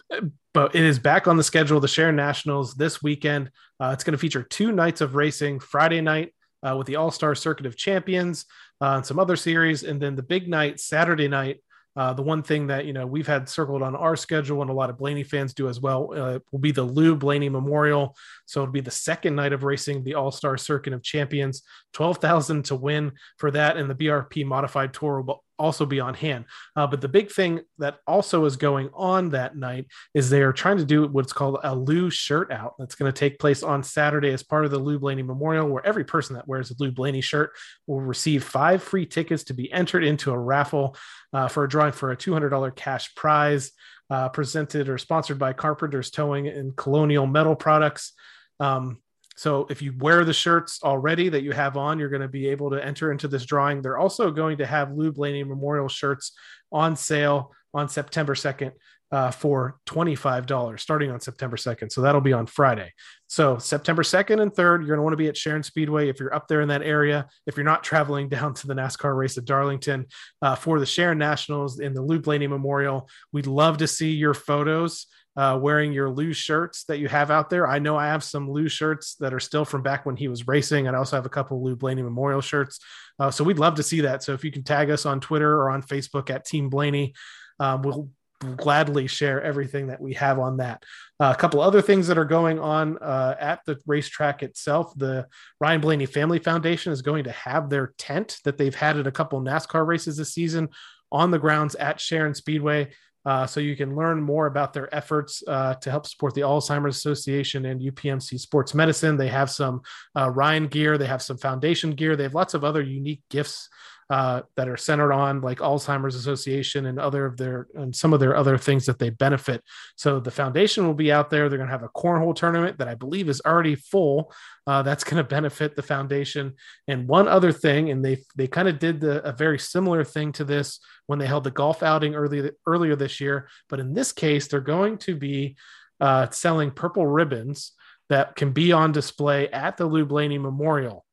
but 0.54 0.74
it 0.74 0.82
is 0.82 0.98
back 0.98 1.28
on 1.28 1.36
the 1.36 1.44
schedule. 1.44 1.78
The 1.78 1.86
Sharon 1.86 2.16
Nationals 2.16 2.74
this 2.74 3.00
weekend. 3.00 3.52
Uh, 3.78 3.90
it's 3.92 4.02
going 4.02 4.10
to 4.10 4.18
feature 4.18 4.42
two 4.42 4.72
nights 4.72 5.00
of 5.00 5.14
racing. 5.14 5.60
Friday 5.60 6.00
night 6.00 6.32
uh, 6.64 6.74
with 6.76 6.88
the 6.88 6.96
All 6.96 7.12
Star 7.12 7.36
Circuit 7.36 7.66
of 7.66 7.76
Champions 7.76 8.46
uh, 8.80 8.94
and 8.96 9.06
some 9.06 9.18
other 9.18 9.36
series, 9.36 9.82
and 9.82 10.00
then 10.00 10.16
the 10.16 10.22
big 10.22 10.48
night 10.48 10.80
Saturday 10.80 11.28
night. 11.28 11.60
Uh, 11.94 12.12
the 12.12 12.22
one 12.22 12.42
thing 12.42 12.66
that 12.66 12.84
you 12.84 12.92
know 12.92 13.06
we've 13.06 13.26
had 13.26 13.48
circled 13.48 13.80
on 13.80 13.96
our 13.96 14.16
schedule 14.16 14.60
and 14.60 14.70
a 14.70 14.74
lot 14.74 14.90
of 14.90 14.98
Blaney 14.98 15.24
fans 15.24 15.54
do 15.54 15.66
as 15.66 15.80
well 15.80 16.12
uh, 16.14 16.38
will 16.52 16.58
be 16.58 16.70
the 16.70 16.82
Lou 16.82 17.16
Blaney 17.16 17.48
Memorial. 17.48 18.14
So 18.44 18.60
it'll 18.60 18.70
be 18.70 18.82
the 18.82 18.90
second 18.90 19.34
night 19.34 19.54
of 19.54 19.64
racing 19.64 20.04
the 20.04 20.12
All 20.12 20.30
Star 20.30 20.58
Circuit 20.58 20.92
of 20.92 21.02
Champions. 21.02 21.62
Twelve 21.94 22.18
thousand 22.18 22.66
to 22.66 22.76
win 22.76 23.12
for 23.38 23.50
that, 23.50 23.78
and 23.78 23.88
the 23.88 23.94
BRP 23.94 24.44
Modified 24.44 24.92
Tour 24.92 25.22
will 25.22 25.42
also 25.58 25.86
be 25.86 26.00
on 26.00 26.14
hand. 26.14 26.44
Uh, 26.74 26.86
but 26.86 27.00
the 27.00 27.08
big 27.08 27.30
thing 27.30 27.60
that 27.78 27.98
also 28.06 28.44
is 28.44 28.56
going 28.56 28.90
on 28.94 29.30
that 29.30 29.56
night 29.56 29.86
is 30.14 30.28
they 30.28 30.42
are 30.42 30.52
trying 30.52 30.78
to 30.78 30.84
do 30.84 31.06
what's 31.08 31.32
called 31.32 31.58
a 31.64 31.74
Lou 31.74 32.10
shirt 32.10 32.50
out. 32.52 32.74
That's 32.78 32.94
going 32.94 33.12
to 33.12 33.18
take 33.18 33.38
place 33.38 33.62
on 33.62 33.82
Saturday 33.82 34.32
as 34.32 34.42
part 34.42 34.64
of 34.64 34.70
the 34.70 34.78
Lou 34.78 34.98
Blaney 34.98 35.22
Memorial, 35.22 35.68
where 35.68 35.86
every 35.86 36.04
person 36.04 36.36
that 36.36 36.48
wears 36.48 36.70
a 36.70 36.74
Lou 36.78 36.90
Blaney 36.90 37.20
shirt 37.20 37.52
will 37.86 38.00
receive 38.00 38.44
five 38.44 38.82
free 38.82 39.06
tickets 39.06 39.44
to 39.44 39.54
be 39.54 39.72
entered 39.72 40.04
into 40.04 40.32
a 40.32 40.38
raffle 40.38 40.96
uh, 41.32 41.48
for 41.48 41.64
a 41.64 41.68
drawing 41.68 41.92
for 41.92 42.12
a 42.12 42.16
$200 42.16 42.74
cash 42.74 43.14
prize. 43.14 43.72
Uh, 44.08 44.28
presented 44.28 44.88
or 44.88 44.98
sponsored 44.98 45.36
by 45.36 45.52
Carpenters 45.52 46.12
Towing 46.12 46.46
and 46.46 46.76
Colonial 46.76 47.26
Metal 47.26 47.56
Products. 47.56 48.12
Um, 48.60 48.98
so 49.36 49.66
if 49.68 49.82
you 49.82 49.94
wear 49.98 50.24
the 50.24 50.32
shirts 50.32 50.80
already 50.82 51.28
that 51.28 51.42
you 51.42 51.52
have 51.52 51.76
on, 51.76 51.98
you're 51.98 52.08
going 52.08 52.22
to 52.22 52.28
be 52.28 52.48
able 52.48 52.70
to 52.70 52.84
enter 52.84 53.12
into 53.12 53.28
this 53.28 53.44
drawing. 53.44 53.82
They're 53.82 53.98
also 53.98 54.30
going 54.30 54.58
to 54.58 54.66
have 54.66 54.92
Lou 54.92 55.12
Blaney 55.12 55.44
Memorial 55.44 55.88
shirts 55.88 56.32
on 56.72 56.96
sale 56.96 57.52
on 57.74 57.88
September 57.88 58.34
2nd 58.34 58.72
uh, 59.12 59.30
for 59.30 59.78
$25 59.86 60.80
starting 60.80 61.10
on 61.10 61.20
September 61.20 61.56
2nd. 61.56 61.92
So 61.92 62.00
that'll 62.00 62.20
be 62.20 62.32
on 62.32 62.46
Friday. 62.46 62.92
So 63.26 63.58
September 63.58 64.02
2nd 64.02 64.40
and 64.40 64.52
3rd, 64.52 64.78
you're 64.80 64.88
going 64.88 64.98
to 64.98 65.02
want 65.02 65.12
to 65.12 65.18
be 65.18 65.28
at 65.28 65.36
Sharon 65.36 65.62
Speedway 65.62 66.08
if 66.08 66.18
you're 66.18 66.34
up 66.34 66.48
there 66.48 66.62
in 66.62 66.68
that 66.68 66.82
area. 66.82 67.28
If 67.46 67.56
you're 67.56 67.64
not 67.64 67.84
traveling 67.84 68.28
down 68.30 68.54
to 68.54 68.66
the 68.66 68.74
NASCAR 68.74 69.16
race 69.16 69.36
at 69.38 69.44
Darlington 69.44 70.06
uh, 70.42 70.54
for 70.54 70.80
the 70.80 70.86
Sharon 70.86 71.18
Nationals 71.18 71.78
in 71.78 71.92
the 71.92 72.02
Lou 72.02 72.18
Blaney 72.18 72.46
Memorial, 72.46 73.08
we'd 73.32 73.46
love 73.46 73.78
to 73.78 73.86
see 73.86 74.12
your 74.12 74.34
photos 74.34 75.06
uh, 75.36 75.58
wearing 75.60 75.92
your 75.92 76.08
Lou 76.08 76.32
shirts 76.32 76.84
that 76.84 76.98
you 76.98 77.08
have 77.08 77.30
out 77.30 77.50
there. 77.50 77.66
I 77.66 77.78
know 77.78 77.96
I 77.96 78.06
have 78.06 78.24
some 78.24 78.50
Lou 78.50 78.68
shirts 78.68 79.16
that 79.16 79.34
are 79.34 79.40
still 79.40 79.64
from 79.64 79.82
back 79.82 80.06
when 80.06 80.16
he 80.16 80.28
was 80.28 80.46
racing, 80.48 80.86
and 80.86 80.96
I 80.96 80.98
also 80.98 81.16
have 81.16 81.26
a 81.26 81.30
couple 81.30 81.62
Lou 81.62 81.76
Blaney 81.76 82.02
Memorial 82.02 82.40
shirts. 82.40 82.80
Uh, 83.18 83.30
so 83.30 83.44
we'd 83.44 83.58
love 83.58 83.74
to 83.76 83.82
see 83.82 84.02
that. 84.02 84.22
So 84.22 84.32
if 84.32 84.44
you 84.44 84.50
can 84.50 84.62
tag 84.62 84.90
us 84.90 85.06
on 85.06 85.20
Twitter 85.20 85.52
or 85.54 85.70
on 85.70 85.82
Facebook 85.82 86.30
at 86.30 86.44
Team 86.44 86.68
Blaney, 86.68 87.14
um, 87.60 87.82
we'll 87.82 88.10
gladly 88.56 89.06
share 89.06 89.42
everything 89.42 89.86
that 89.86 90.00
we 90.00 90.14
have 90.14 90.38
on 90.38 90.58
that. 90.58 90.82
Uh, 91.18 91.32
a 91.34 91.38
couple 91.38 91.60
other 91.60 91.80
things 91.80 92.06
that 92.06 92.18
are 92.18 92.24
going 92.24 92.58
on 92.58 92.98
uh, 92.98 93.34
at 93.40 93.60
the 93.66 93.78
racetrack 93.86 94.42
itself. 94.42 94.92
The 94.96 95.26
Ryan 95.60 95.80
Blaney 95.80 96.06
Family 96.06 96.38
Foundation 96.38 96.92
is 96.92 97.02
going 97.02 97.24
to 97.24 97.32
have 97.32 97.70
their 97.70 97.94
tent 97.98 98.38
that 98.44 98.58
they've 98.58 98.74
had 98.74 98.98
at 98.98 99.06
a 99.06 99.12
couple 99.12 99.40
NASCAR 99.40 99.86
races 99.86 100.18
this 100.18 100.34
season 100.34 100.68
on 101.10 101.30
the 101.30 101.38
grounds 101.38 101.74
at 101.76 102.00
Sharon 102.00 102.34
Speedway. 102.34 102.90
Uh, 103.26 103.44
so 103.44 103.58
you 103.58 103.76
can 103.76 103.96
learn 103.96 104.22
more 104.22 104.46
about 104.46 104.72
their 104.72 104.94
efforts 104.94 105.42
uh, 105.48 105.74
to 105.74 105.90
help 105.90 106.06
support 106.06 106.32
the 106.34 106.42
Alzheimer's 106.42 106.96
Association 106.96 107.66
and 107.66 107.80
UPMC 107.80 108.38
Sports 108.38 108.72
Medicine. 108.72 109.16
They 109.16 109.28
have 109.28 109.50
some 109.50 109.82
uh, 110.16 110.30
Ryan 110.30 110.68
gear, 110.68 110.96
they 110.96 111.06
have 111.06 111.22
some 111.22 111.36
foundation 111.36 111.90
gear, 111.90 112.14
they 112.14 112.22
have 112.22 112.34
lots 112.34 112.54
of 112.54 112.62
other 112.62 112.82
unique 112.82 113.22
gifts 113.28 113.68
uh, 114.08 114.42
that 114.54 114.68
are 114.68 114.76
centered 114.76 115.12
on 115.12 115.40
like 115.40 115.58
Alzheimer's 115.58 116.14
Association 116.14 116.86
and 116.86 116.98
other 116.98 117.26
of 117.26 117.36
their 117.36 117.66
and 117.74 117.94
some 117.94 118.12
of 118.12 118.20
their 118.20 118.36
other 118.36 118.56
things 118.56 118.86
that 118.86 118.98
they 118.98 119.10
benefit. 119.10 119.62
So 119.96 120.20
the 120.20 120.30
foundation 120.30 120.86
will 120.86 120.94
be 120.94 121.10
out 121.10 121.28
there. 121.28 121.48
They're 121.48 121.58
going 121.58 121.68
to 121.68 121.72
have 121.72 121.82
a 121.82 121.88
cornhole 121.88 122.34
tournament 122.34 122.78
that 122.78 122.88
I 122.88 122.94
believe 122.94 123.28
is 123.28 123.42
already 123.44 123.74
full. 123.74 124.32
Uh, 124.66 124.82
that's 124.82 125.02
going 125.02 125.16
to 125.22 125.24
benefit 125.24 125.74
the 125.74 125.82
foundation. 125.82 126.54
And 126.86 127.08
one 127.08 127.26
other 127.26 127.52
thing, 127.52 127.90
and 127.90 128.04
they 128.04 128.18
they 128.36 128.46
kind 128.46 128.68
of 128.68 128.78
did 128.78 129.00
the, 129.00 129.24
a 129.24 129.32
very 129.32 129.58
similar 129.58 130.04
thing 130.04 130.32
to 130.32 130.44
this 130.44 130.78
when 131.06 131.18
they 131.18 131.26
held 131.26 131.44
the 131.44 131.50
golf 131.50 131.82
outing 131.82 132.14
early 132.14 132.50
earlier 132.66 132.94
this 132.94 133.20
year. 133.20 133.48
But 133.68 133.80
in 133.80 133.94
this 133.94 134.12
case, 134.12 134.46
they're 134.46 134.60
going 134.60 134.98
to 134.98 135.16
be 135.16 135.56
uh, 136.00 136.30
selling 136.30 136.70
purple 136.70 137.06
ribbons 137.06 137.72
that 138.08 138.36
can 138.36 138.52
be 138.52 138.72
on 138.72 138.92
display 138.92 139.48
at 139.48 139.76
the 139.76 139.86
Lou 139.86 140.04
Blaney 140.04 140.38
Memorial 140.38 141.05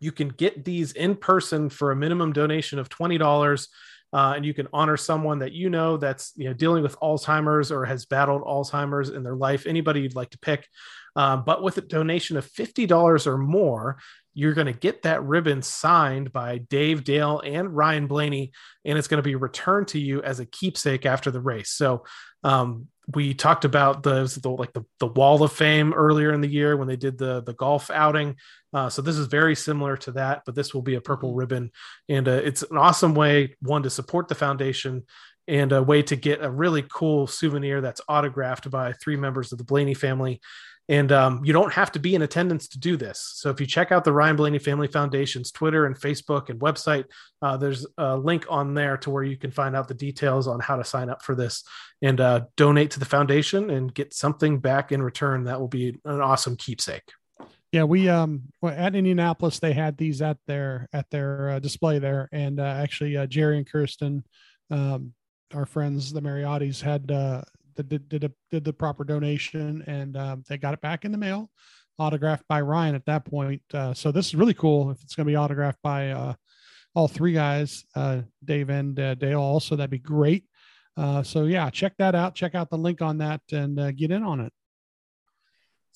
you 0.00 0.12
can 0.12 0.28
get 0.28 0.64
these 0.64 0.92
in 0.92 1.16
person 1.16 1.68
for 1.68 1.90
a 1.90 1.96
minimum 1.96 2.32
donation 2.32 2.78
of 2.78 2.88
$20 2.88 3.68
uh, 4.12 4.32
and 4.36 4.46
you 4.46 4.54
can 4.54 4.68
honor 4.72 4.96
someone 4.96 5.40
that 5.40 5.52
you 5.52 5.68
know 5.68 5.96
that's 5.96 6.32
you 6.36 6.44
know 6.44 6.54
dealing 6.54 6.82
with 6.82 6.98
alzheimer's 7.00 7.72
or 7.72 7.84
has 7.84 8.06
battled 8.06 8.42
alzheimer's 8.42 9.10
in 9.10 9.22
their 9.22 9.34
life 9.34 9.66
anybody 9.66 10.00
you'd 10.00 10.14
like 10.14 10.30
to 10.30 10.38
pick. 10.38 10.66
Um, 11.16 11.44
but 11.44 11.62
with 11.62 11.78
a 11.78 11.82
donation 11.82 12.36
of 12.36 12.46
$50 12.46 13.26
or 13.26 13.38
more 13.38 13.98
you're 14.36 14.52
going 14.52 14.66
to 14.66 14.72
get 14.74 15.02
that 15.02 15.24
ribbon 15.24 15.62
signed 15.62 16.30
by 16.30 16.58
Dave 16.58 17.04
Dale 17.04 17.40
and 17.40 17.74
Ryan 17.74 18.06
Blaney, 18.06 18.52
and 18.84 18.98
it's 18.98 19.08
going 19.08 19.16
to 19.16 19.22
be 19.22 19.34
returned 19.34 19.88
to 19.88 19.98
you 19.98 20.22
as 20.22 20.40
a 20.40 20.46
keepsake 20.46 21.06
after 21.06 21.30
the 21.30 21.40
race. 21.40 21.70
So, 21.70 22.04
um, 22.44 22.88
we 23.14 23.32
talked 23.32 23.64
about 23.64 24.02
the, 24.02 24.24
the 24.42 24.50
like 24.50 24.72
the, 24.72 24.84
the 24.98 25.06
wall 25.06 25.42
of 25.42 25.52
fame 25.52 25.94
earlier 25.94 26.34
in 26.34 26.40
the 26.42 26.48
year 26.48 26.76
when 26.76 26.86
they 26.86 26.96
did 26.96 27.16
the 27.16 27.40
the 27.40 27.54
golf 27.54 27.90
outing. 27.90 28.36
Uh, 28.74 28.90
so 28.90 29.00
this 29.00 29.16
is 29.16 29.26
very 29.26 29.54
similar 29.54 29.96
to 29.96 30.12
that, 30.12 30.42
but 30.44 30.54
this 30.54 30.74
will 30.74 30.82
be 30.82 30.96
a 30.96 31.00
purple 31.00 31.32
ribbon, 31.32 31.70
and 32.08 32.28
uh, 32.28 32.32
it's 32.32 32.62
an 32.62 32.76
awesome 32.76 33.14
way 33.14 33.56
one 33.62 33.84
to 33.84 33.90
support 33.90 34.28
the 34.28 34.34
foundation 34.34 35.04
and 35.48 35.72
a 35.72 35.82
way 35.82 36.02
to 36.02 36.16
get 36.16 36.42
a 36.42 36.50
really 36.50 36.82
cool 36.82 37.26
souvenir 37.26 37.80
that's 37.80 38.00
autographed 38.08 38.68
by 38.70 38.92
three 38.92 39.16
members 39.16 39.52
of 39.52 39.58
the 39.58 39.64
Blaney 39.64 39.94
family. 39.94 40.40
And 40.88 41.10
um, 41.10 41.44
you 41.44 41.52
don't 41.52 41.72
have 41.72 41.90
to 41.92 41.98
be 41.98 42.14
in 42.14 42.22
attendance 42.22 42.68
to 42.68 42.78
do 42.78 42.96
this. 42.96 43.32
So 43.34 43.50
if 43.50 43.60
you 43.60 43.66
check 43.66 43.90
out 43.90 44.04
the 44.04 44.12
Ryan 44.12 44.36
Blaney 44.36 44.60
Family 44.60 44.86
Foundation's 44.86 45.50
Twitter 45.50 45.86
and 45.86 45.98
Facebook 45.98 46.48
and 46.48 46.60
website, 46.60 47.06
uh, 47.42 47.56
there's 47.56 47.86
a 47.98 48.16
link 48.16 48.46
on 48.48 48.74
there 48.74 48.96
to 48.98 49.10
where 49.10 49.24
you 49.24 49.36
can 49.36 49.50
find 49.50 49.74
out 49.74 49.88
the 49.88 49.94
details 49.94 50.46
on 50.46 50.60
how 50.60 50.76
to 50.76 50.84
sign 50.84 51.10
up 51.10 51.22
for 51.22 51.34
this 51.34 51.64
and 52.02 52.20
uh, 52.20 52.42
donate 52.56 52.92
to 52.92 53.00
the 53.00 53.04
foundation 53.04 53.70
and 53.70 53.94
get 53.94 54.14
something 54.14 54.60
back 54.60 54.92
in 54.92 55.02
return. 55.02 55.44
That 55.44 55.60
will 55.60 55.68
be 55.68 55.98
an 56.04 56.20
awesome 56.20 56.56
keepsake. 56.56 57.10
Yeah, 57.72 57.84
we 57.84 58.08
um 58.08 58.44
at 58.62 58.94
Indianapolis 58.94 59.58
they 59.58 59.72
had 59.72 59.98
these 59.98 60.22
at 60.22 60.38
their 60.46 60.88
at 60.92 61.10
their 61.10 61.50
uh, 61.50 61.58
display 61.58 61.98
there, 61.98 62.28
and 62.32 62.60
uh, 62.60 62.62
actually 62.62 63.16
uh, 63.16 63.26
Jerry 63.26 63.58
and 63.58 63.66
Kirsten, 63.66 64.24
um, 64.70 65.12
our 65.52 65.66
friends 65.66 66.12
the 66.12 66.22
Mariottis 66.22 66.80
had 66.80 67.10
uh, 67.78 67.82
did 67.82 68.08
did, 68.08 68.24
a, 68.24 68.32
did 68.50 68.64
the 68.64 68.72
proper 68.72 69.04
donation, 69.04 69.82
and 69.86 70.16
um, 70.16 70.44
they 70.48 70.58
got 70.58 70.74
it 70.74 70.80
back 70.80 71.04
in 71.04 71.12
the 71.12 71.18
mail, 71.18 71.50
autographed 71.98 72.46
by 72.48 72.60
Ryan 72.60 72.94
at 72.94 73.06
that 73.06 73.24
point. 73.24 73.62
Uh, 73.72 73.94
so 73.94 74.12
this 74.12 74.26
is 74.26 74.34
really 74.34 74.54
cool. 74.54 74.90
If 74.90 75.02
it's 75.02 75.14
going 75.14 75.26
to 75.26 75.30
be 75.30 75.36
autographed 75.36 75.82
by 75.82 76.10
uh, 76.10 76.34
all 76.94 77.08
three 77.08 77.32
guys, 77.32 77.84
uh, 77.94 78.22
Dave 78.44 78.70
and 78.70 78.98
uh, 78.98 79.14
Dale, 79.14 79.40
also 79.40 79.76
that'd 79.76 79.90
be 79.90 79.98
great. 79.98 80.44
Uh, 80.96 81.22
so 81.22 81.44
yeah, 81.44 81.68
check 81.70 81.94
that 81.98 82.14
out. 82.14 82.34
Check 82.34 82.54
out 82.54 82.70
the 82.70 82.78
link 82.78 83.02
on 83.02 83.18
that 83.18 83.42
and 83.52 83.78
uh, 83.78 83.92
get 83.92 84.10
in 84.10 84.22
on 84.22 84.40
it. 84.40 84.52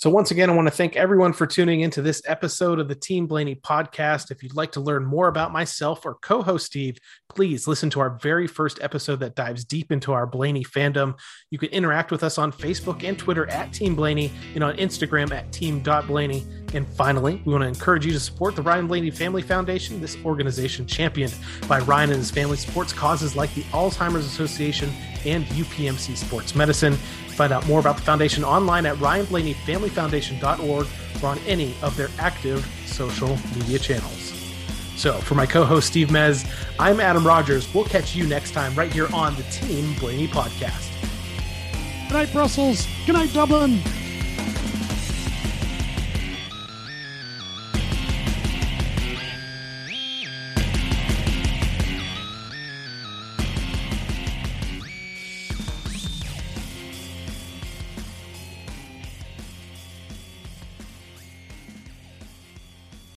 So, 0.01 0.09
once 0.09 0.31
again, 0.31 0.49
I 0.49 0.55
want 0.55 0.67
to 0.67 0.73
thank 0.73 0.97
everyone 0.97 1.35
for 1.35 1.47
tuning 1.47 1.83
into 1.83 2.01
this 2.01 2.23
episode 2.27 2.81
of 2.81 2.89
the 2.89 2.95
Team 2.95 3.27
Blaney 3.27 3.55
podcast. 3.55 4.31
If 4.31 4.43
you'd 4.43 4.57
like 4.57 4.73
to 4.73 4.81
learn 4.81 5.05
more 5.05 5.29
about 5.29 5.53
myself 5.53 6.07
or 6.07 6.15
co 6.15 6.41
host 6.41 6.65
Steve, 6.65 6.97
please 7.31 7.67
listen 7.67 7.89
to 7.91 8.01
our 8.01 8.11
very 8.11 8.47
first 8.47 8.79
episode 8.83 9.21
that 9.21 9.35
dives 9.35 9.65
deep 9.65 9.91
into 9.91 10.13
our 10.13 10.27
Blaney 10.27 10.65
fandom. 10.65 11.17
You 11.51 11.59
can 11.59 11.71
interact 11.71 12.11
with 12.11 12.23
us 12.23 12.37
on 12.39 12.53
Facebook 12.53 13.05
and 13.05 13.19
Twitter 13.19 13.49
at 13.49 13.73
Team 13.73 13.95
Blaney 13.95 14.33
and 14.55 14.63
on 14.65 14.77
Instagram 14.77 15.33
at 15.33 15.51
team.blaney. 15.53 16.45
And 16.75 16.87
finally, 16.87 17.41
we 17.45 17.53
want 17.53 17.63
to 17.63 17.69
encourage 17.69 18.05
you 18.05 18.13
to 18.13 18.21
support 18.21 18.57
the 18.57 18.63
Ryan 18.63 18.87
Blaney 18.87 19.11
Family 19.11 19.43
Foundation. 19.43 20.01
This 20.01 20.17
organization 20.25 20.87
championed 20.87 21.35
by 21.69 21.79
Ryan 21.81 22.11
and 22.11 22.19
his 22.19 22.31
family 22.31 22.57
supports 22.57 22.93
causes 22.93 23.35
like 23.35 23.55
the 23.55 23.63
Alzheimer's 23.73 24.27
Association 24.27 24.91
and 25.25 25.45
UPMC 25.47 26.17
Sports 26.17 26.55
Medicine. 26.55 26.95
Find 27.37 27.53
out 27.53 27.67
more 27.67 27.81
about 27.81 27.97
the 27.97 28.03
foundation 28.03 28.45
online 28.45 28.87
at 28.87 28.97
ryanblaneyfamilyfoundation.org 28.97 30.87
or 31.23 31.29
on 31.29 31.39
any 31.47 31.75
of 31.83 31.97
their 31.97 32.09
active 32.19 32.67
social 32.87 33.39
media 33.55 33.79
channels. 33.79 34.30
So, 35.01 35.15
for 35.15 35.35
my 35.35 35.47
co 35.47 35.65
host 35.65 35.87
Steve 35.87 36.09
Mez, 36.09 36.47
I'm 36.79 37.01
Adam 37.01 37.27
Rogers. 37.27 37.73
We'll 37.73 37.87
catch 37.87 38.15
you 38.15 38.27
next 38.27 38.51
time 38.51 38.75
right 38.75 38.93
here 38.93 39.09
on 39.15 39.35
the 39.37 39.45
Team 39.45 39.95
Blaney 39.95 40.29
podcast. 40.29 40.91
Good 42.09 42.13
night, 42.13 42.33
Brussels. 42.35 42.87
Good 43.07 43.15
night, 43.15 43.33
Dublin. 43.33 43.81